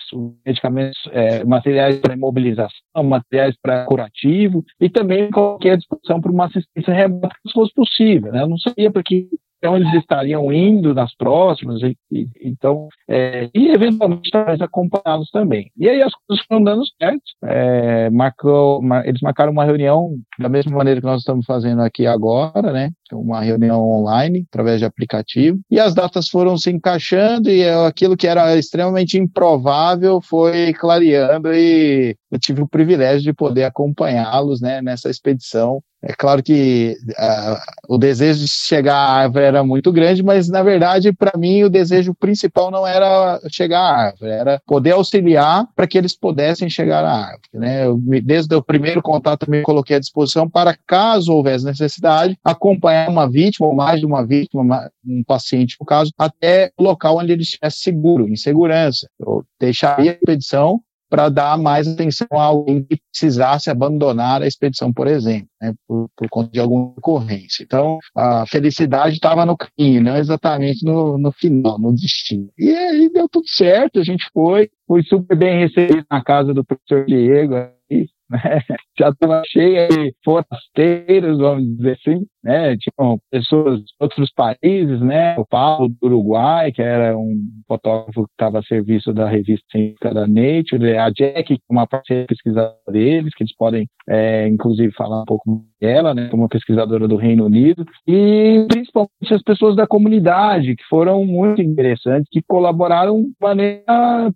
medicamentos, 0.46 1.00
é, 1.12 1.44
materiais 1.44 1.98
para 2.00 2.16
imobilização, 2.16 3.04
materiais 3.04 3.56
para 3.62 3.86
curativo, 3.86 4.64
e 4.80 4.90
também 4.90 5.30
qualquer 5.30 5.78
disposição 5.78 6.20
para 6.20 6.32
uma 6.32 6.46
assistência 6.46 6.94
remota 6.94 7.36
que 7.44 7.54
fosse 7.54 7.74
possível. 7.74 8.32
Né? 8.32 8.42
Eu 8.42 8.50
não 8.50 8.58
sabia 8.58 8.92
porque 8.92 9.28
então 9.66 9.76
eles 9.76 9.92
estariam 9.96 10.54
indo 10.54 10.94
nas 10.94 11.16
próximas, 11.16 11.82
e, 11.82 11.98
e, 12.12 12.28
então, 12.44 12.88
é, 13.10 13.50
e 13.52 13.70
eventualmente 13.70 14.30
talvez 14.30 14.62
acompanhá-los 14.62 15.32
também. 15.32 15.72
E 15.76 15.90
aí 15.90 16.04
as 16.04 16.14
coisas 16.14 16.46
foram 16.46 16.64
dando 16.64 16.84
certo, 17.02 17.24
é, 17.44 18.12
marcou, 18.12 18.80
mar, 18.80 19.08
eles 19.08 19.22
marcaram 19.22 19.52
uma 19.52 19.66
reunião 19.66 20.12
da 20.38 20.48
mesma 20.48 20.78
maneira 20.78 21.02
que 21.02 21.08
nós 21.08 21.22
estamos 21.22 21.48
fazendo 21.48 21.82
aqui 21.82 22.06
agora, 22.06 22.72
né? 22.72 22.92
Uma 23.12 23.42
reunião 23.42 23.82
online, 23.82 24.46
através 24.50 24.80
de 24.80 24.86
aplicativo, 24.86 25.60
e 25.70 25.80
as 25.80 25.94
datas 25.94 26.28
foram 26.28 26.58
se 26.58 26.72
encaixando 26.72 27.50
e 27.50 27.68
aquilo 27.68 28.18
que 28.18 28.28
era 28.28 28.58
extremamente 28.58 29.18
improvável 29.18 30.20
foi 30.22 30.74
clareando 30.74 31.54
e 31.54 32.16
eu 32.32 32.40
tive 32.40 32.62
o 32.62 32.68
privilégio 32.68 33.22
de 33.22 33.34
poder 33.34 33.64
acompanhá-los 33.64 34.60
né, 34.60 34.82
nessa 34.82 35.10
expedição 35.10 35.82
é 36.08 36.14
claro 36.14 36.44
que 36.44 36.96
uh, 37.10 37.96
o 37.96 37.98
desejo 37.98 38.42
de 38.42 38.48
chegar 38.48 38.96
à 38.96 39.12
árvore 39.24 39.46
era 39.46 39.64
muito 39.64 39.92
grande, 39.92 40.22
mas 40.22 40.48
na 40.48 40.62
verdade, 40.62 41.12
para 41.12 41.36
mim, 41.36 41.64
o 41.64 41.70
desejo 41.70 42.14
principal 42.14 42.70
não 42.70 42.86
era 42.86 43.40
chegar 43.50 43.80
à 43.80 43.98
árvore, 44.08 44.32
era 44.32 44.62
poder 44.68 44.92
auxiliar 44.92 45.68
para 45.76 45.88
que 45.88 45.98
eles 45.98 46.16
pudessem 46.16 46.70
chegar 46.70 47.04
à 47.04 47.12
árvore. 47.12 47.50
Né? 47.56 47.88
Eu, 47.88 48.00
desde 48.24 48.54
o 48.54 48.62
primeiro 48.62 49.02
contato, 49.02 49.50
me 49.50 49.64
coloquei 49.64 49.96
à 49.96 50.00
disposição 50.00 50.48
para, 50.48 50.78
caso 50.86 51.34
houvesse 51.34 51.66
necessidade, 51.66 52.38
acompanhar 52.44 52.95
uma 53.10 53.30
vítima, 53.30 53.68
ou 53.68 53.76
mais 53.76 54.00
de 54.00 54.06
uma 54.06 54.26
vítima, 54.26 54.92
um 55.06 55.24
paciente, 55.24 55.76
no 55.80 55.86
caso, 55.86 56.12
até 56.18 56.72
o 56.78 56.84
local 56.84 57.18
onde 57.18 57.32
ele 57.32 57.42
estivesse 57.42 57.80
seguro, 57.80 58.28
em 58.28 58.36
segurança. 58.36 59.08
Eu 59.20 59.44
deixaria 59.60 60.12
a 60.12 60.16
expedição 60.16 60.82
para 61.10 61.30
dar 61.30 61.58
mais 61.58 61.88
atenção 61.88 62.28
a 62.32 62.44
alguém 62.44 62.84
que 62.84 63.00
precisasse 63.12 63.70
abandonar 63.70 64.42
a 64.42 64.48
expedição, 64.48 64.92
por 64.92 65.08
exemplo, 65.08 65.48
né, 65.62 65.74
por, 65.88 66.10
por, 66.16 66.28
conta 66.30 66.52
de 66.52 66.60
alguma 66.60 66.88
ocorrência. 66.88 67.64
Então, 67.64 68.00
a 68.16 68.46
felicidade 68.48 69.16
estava 69.16 69.46
no 69.46 69.56
caminho, 69.56 70.04
não 70.04 70.18
exatamente 70.18 70.84
no, 70.84 71.18
no 71.18 71.32
final, 71.32 71.80
no 71.80 71.94
destino. 71.94 72.50
E 72.58 72.70
aí 72.70 73.10
deu 73.14 73.30
tudo 73.30 73.48
certo, 73.48 74.00
a 74.00 74.04
gente 74.04 74.28
foi, 74.34 74.70
fui 74.88 75.04
super 75.04 75.38
bem 75.38 75.60
recebido 75.60 76.06
na 76.10 76.24
casa 76.24 76.54
do 76.54 76.66
professor 76.66 77.06
Diego, 77.06 77.56
né, 78.30 78.40
já 79.00 79.10
estava 79.10 79.42
cheia 79.46 79.88
de 79.88 80.14
forasteiros, 80.24 81.38
vamos 81.38 81.78
dizer 81.78 81.98
assim, 82.00 82.26
né? 82.44 82.76
Tinham 82.78 83.20
pessoas 83.32 83.80
de 83.80 83.86
outros 84.00 84.32
países, 84.34 85.02
né? 85.02 85.38
O 85.38 85.46
Paulo 85.46 85.90
do 85.90 86.08
Uruguai, 86.08 86.72
que 86.72 86.82
era 86.82 87.18
um 87.18 87.42
fotógrafo 87.68 88.26
que 88.26 88.34
estava 88.34 88.60
a 88.60 88.64
serviço 88.64 89.14
da 89.14 89.28
revista 89.28 89.66
científica 89.72 90.14
da 90.14 90.28
Nature, 90.28 90.98
a 90.98 91.10
Jack, 91.10 91.58
uma 91.70 91.88
parceira 91.88 92.26
pesquisadora 92.28 92.76
deles, 92.90 93.34
que 93.36 93.44
eles 93.44 93.56
podem, 93.56 93.88
é, 94.08 94.48
inclusive, 94.48 94.94
falar 94.94 95.22
um 95.22 95.26
pouco 95.26 95.66
dela, 95.82 96.14
né? 96.14 96.30
Como 96.30 96.50
pesquisadora 96.50 97.08
do 97.08 97.16
Reino 97.16 97.46
Unido, 97.46 97.86
e 98.08 98.66
principalmente 98.70 99.34
as 99.34 99.42
pessoas 99.42 99.76
da 99.76 99.86
comunidade, 99.86 100.76
que 100.76 100.84
foram 100.90 101.26
muito 101.26 101.62
interessantes, 101.62 102.28
que 102.32 102.42
colaboraram 102.48 103.22
de 103.24 103.32
maneira 103.42 103.84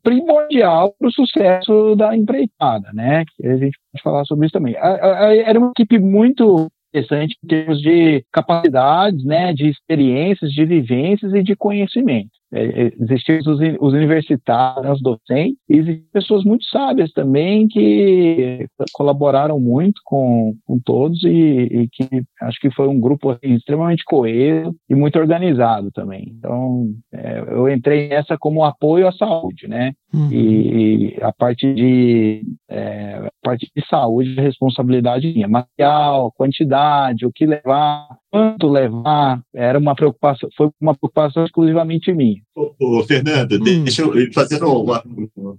primordial 0.04 0.94
para 0.98 1.08
o 1.08 1.12
sucesso 1.12 1.96
da 1.96 2.16
empreitada, 2.16 2.90
né? 2.94 3.24
A 3.44 3.58
gente 3.58 3.78
pode 3.92 4.04
falar 4.04 4.26
sobre 4.26 4.46
isso 4.46 4.54
também. 4.54 4.76
Era 4.76 5.60
uma 5.60 5.72
equipe 5.72 5.98
muito 6.00 6.68
interessante 6.94 7.38
em 7.44 7.48
termos 7.48 7.80
de 7.82 8.26
capacidades, 8.34 9.24
né, 9.24 9.54
de 9.54 9.70
experiências, 9.70 10.52
de 10.52 10.66
vivências 10.66 11.34
e 11.34 11.44
de 11.44 11.56
conhecimento. 11.56 12.32
É, 12.52 12.64
é, 12.64 12.92
existiam 13.00 13.38
os, 13.40 13.60
os 13.80 13.94
universitários, 13.94 14.98
os 14.98 15.02
docentes, 15.02 15.58
e 15.70 15.78
existem 15.78 16.06
pessoas 16.12 16.44
muito 16.44 16.66
sábias 16.66 17.12
também 17.12 17.68
que 17.68 18.66
colaboraram 18.94 19.60
muito 19.60 20.02
com, 20.04 20.56
com 20.66 20.80
todos 20.80 21.24
e, 21.24 21.30
e 21.30 21.88
que 21.92 22.08
acho 22.42 22.60
que 22.60 22.72
foi 22.72 22.88
um 22.88 23.00
grupo 23.00 23.30
assim, 23.30 23.54
extremamente 23.54 24.04
coeso 24.04 24.76
e 24.90 24.96
muito 24.96 25.20
organizado 25.20 25.92
também. 25.92 26.34
Então, 26.38 26.88
é, 27.14 27.40
eu 27.50 27.70
entrei 27.70 28.10
nessa 28.10 28.38
como 28.38 28.64
apoio 28.64 29.08
à 29.08 29.12
saúde, 29.12 29.68
né? 29.68 29.94
Uhum. 30.12 30.32
E, 30.32 31.16
e, 31.18 31.24
a 31.24 31.32
parte 31.32 31.72
de 31.72 32.42
é, 32.68 33.28
a 33.28 33.32
parte 33.44 33.70
de 33.76 33.88
saúde, 33.88 34.40
a 34.40 34.42
responsabilidade 34.42 35.32
minha, 35.32 35.48
material, 35.48 36.32
quantidade, 36.36 37.28
o 37.28 37.32
que 37.32 37.46
levar, 37.46 38.08
quanto 38.32 38.68
levar, 38.68 39.42
era 39.54 39.78
uma 39.78 39.96
preocupação, 39.96 40.50
foi 40.56 40.70
uma 40.80 40.96
preocupação 40.96 41.44
exclusivamente 41.46 42.14
minha. 42.14 42.42
Ô, 42.56 42.74
ô 42.80 43.04
Fernando, 43.04 43.54
hum. 43.54 43.84
deixa 43.84 44.04
eu 44.04 44.34
fazendo 44.34 44.68
uma, 44.68 45.04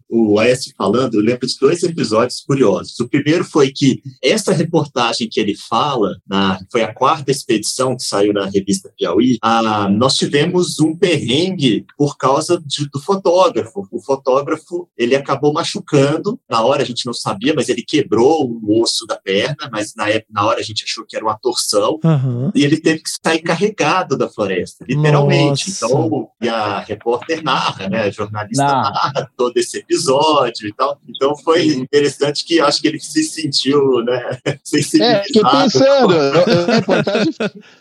o 0.09 0.39
AS 0.39 0.73
falando, 0.77 1.15
eu 1.15 1.21
lembro 1.21 1.47
de 1.47 1.55
dois 1.61 1.83
episódios 1.83 2.41
curiosos. 2.41 2.99
O 3.01 3.09
primeiro 3.09 3.45
foi 3.45 3.71
que 3.71 4.01
essa 4.23 4.53
reportagem 4.53 5.29
que 5.29 5.41
ele 5.41 5.55
fala, 5.57 6.17
na, 6.29 6.61
foi 6.71 6.83
a 6.83 6.95
quarta 6.95 7.31
expedição 7.31 7.97
que 7.97 8.03
saiu 8.03 8.33
na 8.33 8.47
revista 8.47 8.93
Piauí, 8.97 9.39
a, 9.43 9.89
nós 9.89 10.17
tivemos 10.17 10.79
um 10.79 10.97
perrengue 10.97 11.85
por 11.97 12.17
causa 12.17 12.61
de, 12.65 12.89
do 12.89 13.01
fotógrafo. 13.01 13.87
O 13.91 14.01
fotógrafo, 14.01 14.89
ele 14.97 15.17
acabou 15.17 15.53
machucando, 15.53 16.39
na 16.49 16.63
hora 16.63 16.83
a 16.83 16.87
gente 16.87 17.07
não 17.07 17.15
sabia, 17.15 17.55
mas 17.55 17.69
ele 17.69 17.83
quebrou 17.83 18.51
o 18.63 18.81
osso 18.81 19.07
da 19.07 19.17
perna, 19.17 19.69
mas 19.73 19.95
na, 19.97 20.07
na 20.31 20.47
hora 20.47 20.61
a 20.61 20.63
gente 20.63 20.85
achou 20.85 21.05
que 21.07 21.17
era 21.17 21.25
uma 21.25 21.39
torção, 21.39 21.99
uhum. 22.05 22.51
E 22.61 22.65
ele 22.65 22.77
teve 22.77 23.01
que 23.01 23.09
sair 23.25 23.39
carregado 23.39 24.19
da 24.19 24.29
floresta, 24.29 24.85
literalmente. 24.87 25.71
Nossa. 25.71 25.87
Então, 25.87 26.29
e 26.43 26.47
a 26.47 26.81
repórter 26.81 27.43
narra, 27.43 27.89
né? 27.89 28.03
A 28.03 28.11
jornalista 28.11 28.63
narra. 28.63 28.91
narra 28.91 29.31
todo 29.35 29.57
esse 29.57 29.79
episódio 29.79 30.69
e 30.69 30.75
tal. 30.75 31.01
Então 31.09 31.35
foi 31.39 31.69
interessante 31.69 32.45
que 32.45 32.61
acho 32.61 32.83
que 32.83 32.89
ele 32.89 33.01
se 33.01 33.25
sentiu, 33.25 34.05
né? 34.05 34.39
É, 35.01 35.23
fiquei 35.25 35.43
pensando, 35.43 36.15
importante, 36.79 37.37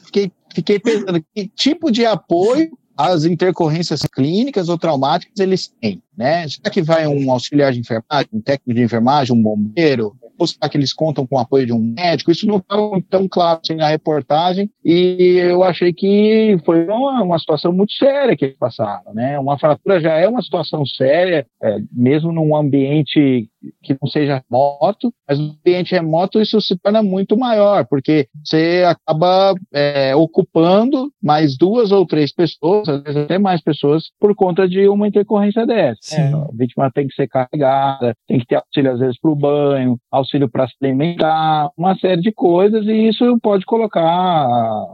fiquei, 0.06 0.32
fiquei 0.54 0.80
pensando 0.80 1.24
que 1.34 1.48
tipo 1.50 1.92
de 1.92 2.06
apoio 2.06 2.72
as 2.98 3.24
intercorrências 3.24 4.02
clínicas 4.02 4.70
ou 4.70 4.78
traumáticas 4.78 5.40
eles 5.40 5.72
têm, 5.80 6.02
né? 6.18 6.48
Será 6.48 6.70
que 6.70 6.82
vai 6.82 7.08
um 7.08 7.32
auxiliar 7.32 7.72
de 7.72 7.80
enfermagem, 7.80 8.30
um 8.34 8.42
técnico 8.42 8.74
de 8.74 8.84
enfermagem, 8.84 9.36
um 9.36 9.42
bombeiro, 9.42 10.16
será 10.48 10.70
que 10.70 10.78
eles 10.78 10.94
contam 10.94 11.26
com 11.26 11.36
o 11.36 11.40
apoio 11.40 11.66
de 11.66 11.74
um 11.74 11.80
médico? 11.80 12.32
Isso 12.32 12.48
não 12.48 12.58
estava 12.58 13.02
tão 13.10 13.28
claro 13.28 13.60
assim, 13.64 13.76
na 13.76 13.88
reportagem 13.88 14.70
e 14.84 15.38
eu 15.38 15.64
achei 15.64 15.94
que 15.94 16.58
foi 16.66 16.86
uma, 16.86 17.24
uma, 17.24 17.40
situação 17.40 17.72
muito 17.72 17.94
séria 17.94 18.36
que 18.36 18.46
eles 18.46 18.58
passaram, 18.58 19.14
né? 19.14 19.40
Uma 19.40 19.58
fratura 19.58 20.00
já 20.00 20.14
é 20.14 20.28
uma 20.28 20.42
situação 20.42 20.86
séria, 20.86 21.46
é, 21.62 21.78
mesmo 21.92 22.32
num 22.32 22.56
ambiente 22.56 23.50
que 23.84 23.98
não 24.02 24.10
seja 24.10 24.44
remoto, 24.50 25.14
mas 25.28 25.40
no 25.40 25.52
ambiente 25.52 25.94
remoto 25.94 26.42
isso 26.42 26.60
se 26.62 26.78
torna 26.78 27.04
muito 27.04 27.38
maior, 27.38 27.86
porque 27.88 28.28
você 28.44 28.84
acaba 28.86 29.54
é, 29.74 30.16
ocupando 30.16 31.12
mais 31.22 31.58
duas 31.58 31.92
ou 31.92 32.06
três 32.06 32.34
pessoas, 32.34 32.88
às 32.88 33.04
vezes 33.04 33.24
até 33.24 33.38
mais 33.38 33.62
pessoas, 33.62 34.04
por 34.20 34.36
conta 34.36 34.68
de 34.68 34.88
uma 34.88 35.08
intercorrência 35.08 35.66
dessa. 35.66 36.16
É, 36.16 36.34
a 36.34 36.48
vítima 36.54 36.92
tem 36.92 37.08
que 37.08 37.16
ser 37.16 37.28
carregada, 37.28 38.16
tem 38.28 38.40
que 38.40 38.46
ter 38.46 38.56
auxílio 38.56 38.92
às 38.92 39.00
vezes 39.00 39.20
para 39.20 39.32
o 39.32 39.36
banho, 39.36 39.98
auxílio 40.12 40.50
para 40.50 40.68
se 40.68 40.76
alimentar, 40.82 41.70
uma 41.78 41.98
série 41.98 42.22
de 42.22 42.32
coisas, 42.32 42.86
e 42.86 43.10
isso 43.10 43.38
pode 43.42 43.66
colocar 43.66 44.48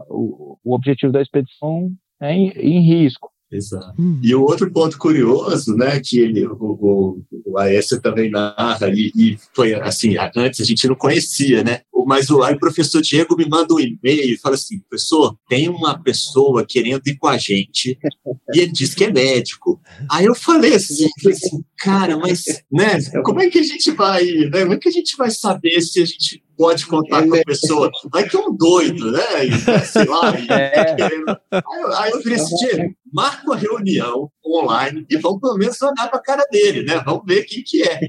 o, 0.09 0.57
o 0.63 0.73
objetivo 0.73 1.11
da 1.11 1.21
expedição 1.21 1.89
né, 2.19 2.33
em, 2.33 2.49
em 2.49 2.79
risco. 2.79 3.34
Exato. 3.55 3.93
Hum. 3.99 4.19
E 4.21 4.35
o 4.35 4.41
outro 4.41 4.69
ponto 4.71 4.97
curioso, 4.97 5.75
né, 5.75 5.99
que 6.03 6.19
ele, 6.19 6.45
o, 6.45 6.53
o, 6.59 7.21
o 7.45 7.57
Aécio 7.57 8.01
também 8.01 8.29
narra, 8.29 8.89
e, 8.89 9.11
e, 9.15 9.37
foi 9.53 9.73
assim, 9.73 10.15
antes 10.35 10.61
a 10.61 10.63
gente 10.63 10.87
não 10.87 10.95
conhecia, 10.95 11.63
né, 11.63 11.81
mas 12.05 12.29
o, 12.29 12.43
aí 12.43 12.53
o 12.53 12.59
professor 12.59 13.01
Diego 13.01 13.35
me 13.35 13.47
manda 13.47 13.73
um 13.73 13.79
e-mail 13.79 14.33
e 14.33 14.37
fala 14.37 14.55
assim, 14.55 14.79
professor, 14.89 15.35
tem 15.49 15.69
uma 15.69 15.97
pessoa 16.01 16.65
querendo 16.67 17.01
ir 17.07 17.17
com 17.17 17.27
a 17.27 17.37
gente, 17.37 17.97
e 18.53 18.59
ele 18.59 18.71
diz 18.71 18.93
que 18.93 19.05
é 19.05 19.11
médico. 19.11 19.79
Aí 20.11 20.25
eu 20.25 20.35
falei 20.35 20.75
assim, 20.75 21.07
falei 21.21 21.37
assim 21.37 21.63
cara, 21.77 22.17
mas, 22.17 22.43
né, 22.71 22.99
como 23.23 23.41
é 23.41 23.49
que 23.49 23.59
a 23.59 23.63
gente 23.63 23.91
vai, 23.91 24.25
né, 24.25 24.61
como 24.61 24.73
é 24.73 24.77
que 24.77 24.89
a 24.89 24.91
gente 24.91 25.15
vai 25.17 25.31
saber 25.31 25.81
se 25.81 26.01
a 26.01 26.05
gente 26.05 26.43
pode 26.57 26.85
contar 26.85 27.27
com 27.27 27.35
a 27.35 27.43
pessoa. 27.45 27.91
Vai 28.11 28.27
que 28.27 28.35
é 28.35 28.39
um 28.39 28.55
doido, 28.55 29.11
né? 29.11 29.21
Sei 29.85 30.05
lá. 30.05 30.37
E, 30.39 30.47
é. 30.49 30.95
aí, 31.03 31.11
eu, 31.51 31.93
aí 31.93 32.11
eu 32.11 32.21
falei 32.21 32.37
assim, 32.37 32.55
Diego, 32.55 32.95
marca 33.11 33.43
uma 33.45 33.55
reunião 33.55 34.29
online 34.45 35.05
e 35.09 35.17
vamos 35.17 35.39
pelo 35.39 35.57
menos 35.57 35.81
olhar 35.81 36.07
para 36.09 36.19
a 36.19 36.21
cara 36.21 36.43
dele, 36.51 36.83
né? 36.83 37.01
Vamos 37.05 37.23
ver 37.25 37.43
quem 37.43 37.63
que 37.63 37.83
é. 37.83 37.99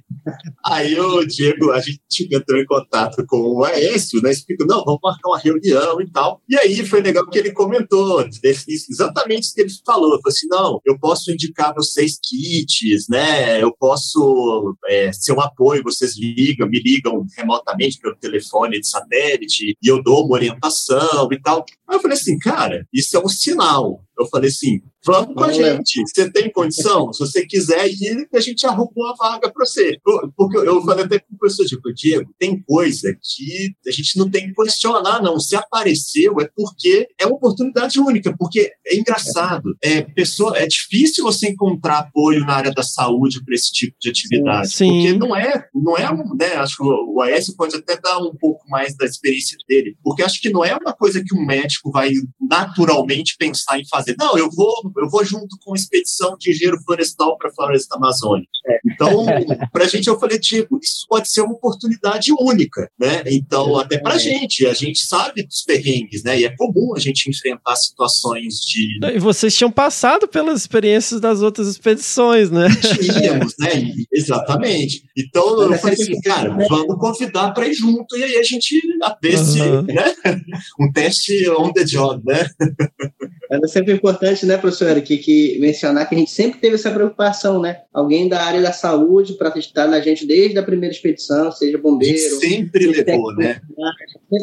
Aí 0.65 0.99
o 0.99 1.25
Diego, 1.25 1.71
a 1.71 1.81
gente 1.81 2.29
entrou 2.33 2.61
em 2.61 2.67
contato 2.67 3.25
com 3.27 3.39
o 3.39 3.65
Aécio, 3.65 4.21
né? 4.21 4.31
Explicou, 4.31 4.67
não, 4.67 4.85
vamos 4.85 5.01
marcar 5.03 5.29
uma 5.29 5.39
reunião 5.39 6.01
e 6.01 6.11
tal. 6.11 6.43
E 6.49 6.57
aí 6.57 6.85
foi 6.85 7.01
legal 7.01 7.29
que 7.29 7.39
ele 7.39 7.53
comentou 7.53 8.25
exatamente 8.43 9.45
isso 9.45 9.55
que 9.55 9.61
ele 9.63 9.71
falou. 9.85 10.15
Ele 10.15 10.23
falou 10.23 10.35
assim, 10.35 10.47
não, 10.49 10.81
eu 10.85 10.99
posso 10.99 11.31
indicar 11.31 11.75
vocês 11.75 12.19
kits, 12.23 13.07
né? 13.09 13.63
Eu 13.63 13.73
posso 13.77 14.77
é, 14.89 15.13
ser 15.13 15.33
um 15.33 15.41
apoio, 15.41 15.83
vocês 15.83 16.17
ligam, 16.19 16.69
me 16.69 16.81
ligam 16.81 17.25
remotamente 17.37 17.99
pelo 17.99 18.17
telefone 18.17 18.81
de 18.81 18.89
satélite 18.89 19.77
e 19.81 19.89
eu 19.89 20.03
dou 20.03 20.25
uma 20.25 20.35
orientação 20.35 21.29
e 21.33 21.41
tal. 21.41 21.65
Aí 21.89 21.97
eu 21.97 22.01
falei 22.01 22.17
assim, 22.17 22.39
cara, 22.39 22.87
isso 22.93 23.17
é 23.17 23.21
um 23.21 23.29
sinal. 23.29 24.06
Eu 24.19 24.27
falei 24.27 24.49
assim, 24.49 24.81
vamos 25.05 25.35
com 25.35 25.45
a 25.45 25.53
gente. 25.53 26.03
Você 26.07 26.31
tem 26.31 26.51
condição? 26.51 27.13
Se 27.13 27.21
você 27.21 27.47
quiser 27.47 27.87
ir, 27.89 28.29
a 28.33 28.41
gente 28.41 28.67
arruma 28.67 28.91
uma 28.97 29.15
vaga 29.17 29.51
para 29.51 29.65
você. 29.65 29.99
Porque 30.37 30.59
eu 30.59 30.83
falei 30.83 31.05
até 31.05 31.19
com 31.19 31.35
o 31.35 31.39
professor 31.39 31.65
Diego, 31.67 31.95
Diego, 31.95 32.35
tem 32.39 32.63
coisa 32.63 33.17
que 33.23 33.75
a 33.87 33.91
gente 33.91 34.19
não 34.19 34.31
tem 34.31 34.47
que 34.47 34.55
questionar, 34.55 35.23
não. 35.23 35.39
Se 35.39 35.55
apareceu, 35.57 36.41
é 36.41 36.49
porque 36.55 37.09
é 37.19 37.27
uma 37.27 37.37
oportunidade 37.37 38.01
única, 38.01 38.35
porque 38.37 38.73
é 38.87 38.97
engraçado. 38.97 39.77
É, 39.83 40.03
pessoa, 40.03 40.57
é 40.57 40.67
difícil 40.67 41.25
você 41.25 41.49
encontrar 41.49 41.99
apoio 41.99 42.41
na 42.41 42.55
área 42.55 42.73
da 42.73 42.83
saúde 42.83 43.45
para 43.45 43.55
esse 43.55 43.73
tipo 43.73 43.97
de 44.01 44.11
atividade. 44.11 44.71
Sim. 44.71 44.89
Porque 44.89 45.13
não 45.19 45.37
é, 45.37 45.69
não 45.75 45.97
é 45.97 46.07
né, 46.39 46.55
acho 46.57 46.77
que 46.77 46.83
o 46.83 47.21
Aécio 47.21 47.55
pode 47.57 47.77
até 47.77 47.99
dar 48.01 48.19
um 48.19 48.35
pouco 48.35 48.69
mais 48.69 48.97
da 48.97 49.05
experiência 49.05 49.57
dele, 49.69 49.97
porque 50.03 50.23
acho 50.23 50.41
que 50.41 50.51
não 50.51 50.65
é 50.65 50.75
uma 50.77 50.93
coisa 50.93 51.23
que 51.25 51.35
um 51.35 51.45
médico 51.45 51.91
vai 51.91 52.11
naturalmente 52.49 53.37
pensar 53.39 53.79
em 53.79 53.87
fazer 53.89 54.06
fazer. 54.07 54.17
Não, 54.19 54.39
eu 54.39 54.49
vou, 54.51 54.93
eu 54.97 55.09
vou 55.09 55.25
junto 55.25 55.57
com 55.65 55.73
a 55.73 55.77
expedição 55.77 56.37
de 56.39 56.51
engenheiro 56.51 56.81
florestal 56.85 57.37
para 57.37 57.51
a 57.51 57.55
floresta 57.55 57.97
amazônica. 57.97 58.49
É. 58.69 58.79
Então, 58.87 59.27
para 59.73 59.85
a 59.85 59.89
gente, 59.89 60.07
eu 60.07 60.19
falei, 60.19 60.39
tipo, 60.39 60.79
isso 60.83 61.07
pode 61.09 61.31
ser 61.31 61.43
uma 61.43 61.55
oportunidade 61.55 62.33
única, 62.39 62.91
né? 62.99 63.23
Então, 63.27 63.77
até 63.79 63.99
para 63.99 64.15
a 64.15 64.19
gente, 64.19 64.67
a 64.67 64.73
gente 64.73 65.01
sabe 65.01 65.43
dos 65.45 65.63
perrengues, 65.63 66.23
né? 66.23 66.41
E 66.41 66.45
é 66.45 66.57
comum 66.57 66.95
a 66.97 67.01
gente 67.01 67.29
enfrentar 67.29 67.77
situações 67.77 68.61
de. 68.61 68.99
E 69.15 69.19
vocês 69.19 69.55
tinham 69.55 69.71
passado 69.71 70.29
pelas 70.29 70.61
experiências 70.61 71.21
das 71.21 71.43
outras 71.43 71.69
expedições, 71.69 72.51
né? 72.51 72.69
Tínhamos, 73.01 73.55
né? 73.59 73.93
Exatamente. 74.13 75.03
Então, 75.17 75.63
eu 75.63 75.79
falei 75.79 75.95
assim, 75.95 76.21
cara, 76.21 76.57
vamos 76.69 76.97
convidar 76.99 77.53
para 77.53 77.67
ir 77.67 77.75
junto 77.75 78.17
e 78.17 78.25
aí 78.25 78.37
a 78.37 78.43
gente 78.43 78.81
vê 79.23 79.37
se, 79.37 79.61
uhum. 79.61 79.83
né? 79.83 80.15
Um 80.81 80.93
teste 80.93 81.49
on 81.51 81.73
the 81.73 81.85
job, 81.85 82.23
né? 82.25 82.49
É 83.51 83.67
sempre 83.67 83.93
importante, 83.93 84.45
né, 84.47 84.57
professor 84.57 84.89
Eric, 84.89 85.17
que 85.19 85.59
mencionar 85.61 86.09
que 86.09 86.15
a 86.15 86.19
gente 86.19 86.31
sempre 86.31 86.61
teve 86.61 86.75
essa 86.75 86.91
preocupação, 86.91 87.61
né, 87.61 87.79
alguém 87.93 88.29
da 88.29 88.43
área 88.43 88.61
da 88.61 88.73
saúde 88.73 89.35
para 89.35 89.57
estar 89.59 89.87
na 89.87 90.01
gente 90.01 90.27
desde 90.27 90.59
a 90.59 90.63
primeira 90.63 90.95
expedição, 90.95 91.51
seja 91.53 91.79
bombeiro. 91.79 92.17
sempre 92.41 92.87
levou, 92.87 93.35
né? 93.35 93.61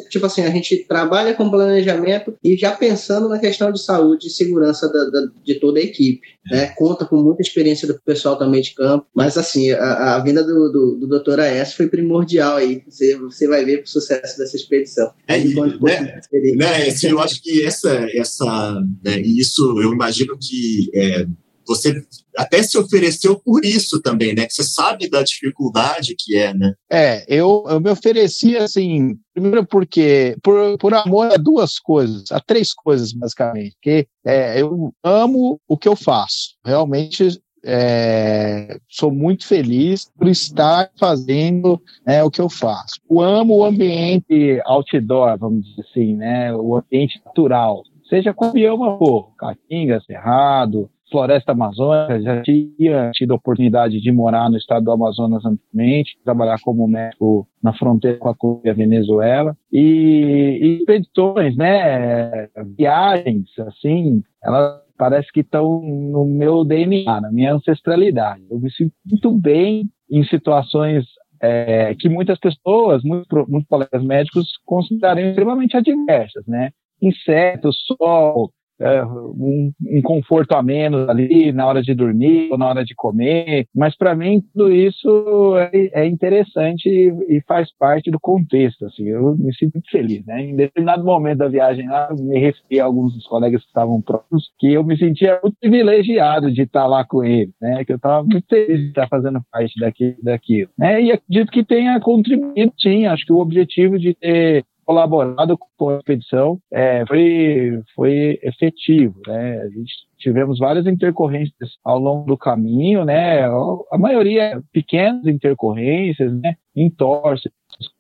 Tipo 0.09 0.25
assim, 0.25 0.43
a 0.43 0.49
gente 0.49 0.85
trabalha 0.87 1.33
com 1.33 1.49
planejamento 1.49 2.35
e 2.43 2.55
já 2.55 2.71
pensando 2.71 3.27
na 3.27 3.39
questão 3.39 3.71
de 3.71 3.81
saúde 3.81 4.27
e 4.27 4.29
segurança 4.29 4.87
da, 4.87 5.05
da, 5.05 5.27
de 5.43 5.55
toda 5.55 5.79
a 5.79 5.83
equipe. 5.83 6.21
Né? 6.49 6.67
Conta 6.75 7.05
com 7.05 7.17
muita 7.17 7.41
experiência 7.41 7.87
do 7.87 7.99
pessoal 8.01 8.37
também 8.37 8.61
de 8.61 8.73
campo, 8.73 9.05
mas 9.13 9.37
assim, 9.37 9.71
a, 9.71 10.15
a 10.15 10.19
vinda 10.19 10.43
do, 10.43 10.71
do, 10.71 11.07
do 11.07 11.19
Dr. 11.19 11.39
AS 11.39 11.73
foi 11.73 11.87
primordial 11.87 12.57
aí. 12.57 12.81
Você, 12.87 13.17
você 13.17 13.47
vai 13.47 13.63
ver 13.65 13.83
o 13.83 13.87
sucesso 13.87 14.37
dessa 14.37 14.55
expedição. 14.55 15.11
É, 15.27 15.39
e, 15.39 15.53
né, 15.53 16.21
né, 16.55 16.87
eu 17.03 17.19
acho 17.19 17.41
que 17.41 17.65
essa, 17.65 18.07
essa 18.13 18.81
né, 19.03 19.19
isso 19.21 19.82
eu 19.82 19.93
imagino 19.93 20.38
que 20.39 20.89
é, 20.93 21.25
você 21.65 22.06
até 22.38 22.62
se 22.62 22.77
ofereceu 22.77 23.39
por 23.39 23.63
isso 23.63 24.01
também, 24.01 24.34
né? 24.36 24.45
Que 24.45 24.53
você 24.53 24.63
sabe 24.63 25.10
da 25.10 25.23
dificuldade 25.23 26.15
que 26.17 26.36
é, 26.36 26.53
né? 26.53 26.73
É, 26.91 27.25
eu, 27.27 27.63
eu 27.67 27.79
me 27.79 27.89
ofereci 27.89 28.58
assim, 28.58 29.15
primeiro 29.34 29.65
porque 29.65 30.36
por, 30.43 30.77
por 30.77 30.93
amor 30.93 31.32
a 31.32 31.38
duas 31.38 31.79
coisas, 31.79 32.32
a 32.32 32.39
três 32.39 32.73
coisas 32.73 33.13
basicamente, 33.13 33.75
que 33.82 34.08
é, 34.25 34.62
eu 34.62 34.93
amo 35.03 35.60
o 35.67 35.77
que 35.77 35.88
eu 35.88 35.95
faço, 35.95 36.56
realmente 36.65 37.39
é, 37.65 38.77
sou 38.89 39.10
muito 39.10 39.47
feliz 39.47 40.12
por 40.17 40.27
estar 40.27 40.89
fazendo 40.99 41.82
né, 42.06 42.21
o 42.21 42.29
que 42.29 42.41
eu 42.41 42.49
faço. 42.49 42.95
Eu 43.10 43.21
amo 43.21 43.58
o 43.58 43.65
ambiente 43.65 44.62
outdoor, 44.65 45.38
vamos 45.38 45.65
dizer 45.65 45.86
assim, 45.89 46.15
né? 46.15 46.53
O 46.53 46.75
ambiente 46.75 47.21
natural, 47.25 47.84
seja 48.09 48.33
com 48.33 48.51
bioma 48.51 48.97
for, 48.97 49.35
Caatinga, 49.37 50.01
Cerrado, 50.01 50.89
floresta 51.11 51.51
amazônica, 51.51 52.21
já 52.21 52.41
tinha 52.41 53.11
tido 53.13 53.33
a 53.33 53.35
oportunidade 53.35 54.01
de 54.01 54.11
morar 54.11 54.49
no 54.49 54.57
estado 54.57 54.85
do 54.85 54.91
Amazonas 54.91 55.45
anteriormente, 55.45 56.17
trabalhar 56.23 56.57
como 56.63 56.87
médico 56.87 57.47
na 57.61 57.73
fronteira 57.73 58.17
com 58.17 58.29
a 58.29 58.35
Colômbia 58.35 58.69
e 58.69 58.71
a 58.71 58.73
Venezuela, 58.73 59.55
e, 59.71 60.59
e 60.61 60.77
expedições, 60.79 61.55
né, 61.55 62.49
viagens, 62.75 63.47
assim, 63.59 64.23
elas 64.43 64.83
parece 64.97 65.31
que 65.31 65.41
estão 65.41 65.81
no 65.81 66.25
meu 66.25 66.63
DNA, 66.63 67.19
na 67.19 67.31
minha 67.31 67.53
ancestralidade. 67.53 68.43
Eu 68.49 68.59
me 68.59 68.71
sinto 68.71 68.93
muito 69.05 69.31
bem 69.31 69.83
em 70.09 70.23
situações 70.23 71.05
é, 71.41 71.93
que 71.95 72.07
muitas 72.07 72.39
pessoas, 72.39 73.03
muitos, 73.03 73.47
muitos 73.49 73.67
colegas 73.67 74.03
médicos 74.03 74.47
consideram 74.65 75.21
extremamente 75.21 75.75
adversas, 75.75 76.45
né? 76.47 76.71
Insetos, 77.03 77.77
sol, 77.85 78.51
é, 78.79 79.05
um, 79.05 79.71
um, 79.81 80.01
conforto 80.01 80.53
a 80.53 80.63
menos 80.63 81.07
ali 81.07 81.51
na 81.51 81.65
hora 81.67 81.81
de 81.81 81.93
dormir 81.93 82.49
ou 82.51 82.57
na 82.57 82.67
hora 82.67 82.83
de 82.83 82.95
comer, 82.95 83.67
mas 83.73 83.95
para 83.95 84.15
mim 84.15 84.41
tudo 84.53 84.71
isso 84.71 85.55
é, 85.57 86.03
é 86.03 86.05
interessante 86.05 86.89
e, 86.89 87.37
e, 87.37 87.41
faz 87.47 87.69
parte 87.77 88.09
do 88.09 88.19
contexto, 88.19 88.85
assim, 88.85 89.07
eu 89.07 89.35
me 89.37 89.53
sinto 89.55 89.73
muito 89.75 89.89
feliz, 89.89 90.25
né? 90.25 90.41
Em 90.43 90.55
determinado 90.55 91.03
momento 91.03 91.39
da 91.39 91.47
viagem 91.47 91.87
lá, 91.87 92.09
me 92.19 92.39
referi 92.39 92.79
a 92.79 92.85
alguns 92.85 93.13
dos 93.13 93.25
colegas 93.25 93.61
que 93.61 93.67
estavam 93.67 94.01
próximos, 94.01 94.51
que 94.59 94.73
eu 94.73 94.83
me 94.83 94.97
sentia 94.97 95.39
muito 95.41 95.55
privilegiado 95.59 96.51
de 96.51 96.63
estar 96.63 96.87
lá 96.87 97.05
com 97.05 97.23
eles, 97.23 97.53
né? 97.61 97.85
Que 97.85 97.93
eu 97.93 97.97
estava 97.97 98.23
muito 98.23 98.45
feliz 98.49 98.79
de 98.79 98.87
estar 98.87 99.07
fazendo 99.07 99.39
parte 99.51 99.79
daqui, 99.79 100.15
daquilo, 100.21 100.69
né? 100.77 101.01
E 101.01 101.11
acredito 101.11 101.51
que 101.51 101.63
tenha 101.63 101.99
contribuído, 101.99 102.73
sim, 102.79 103.05
acho 103.05 103.25
que 103.25 103.33
o 103.33 103.39
objetivo 103.39 103.99
de 103.99 104.13
ter 104.15 104.65
colaborado 104.85 105.57
com 105.77 105.89
a 105.89 105.97
expedição 105.97 106.59
é, 106.71 107.05
foi, 107.05 107.81
foi 107.95 108.39
efetivo. 108.43 109.19
Né? 109.27 109.61
A 109.61 109.69
gente 109.69 109.93
tivemos 110.17 110.59
várias 110.59 110.85
intercorrências 110.85 111.77
ao 111.83 111.99
longo 111.99 112.25
do 112.25 112.37
caminho, 112.37 113.03
né? 113.03 113.45
a 113.45 113.97
maioria 113.97 114.61
pequenas 114.71 115.25
intercorrências, 115.25 116.33
né? 116.41 116.55
entorses, 116.75 117.51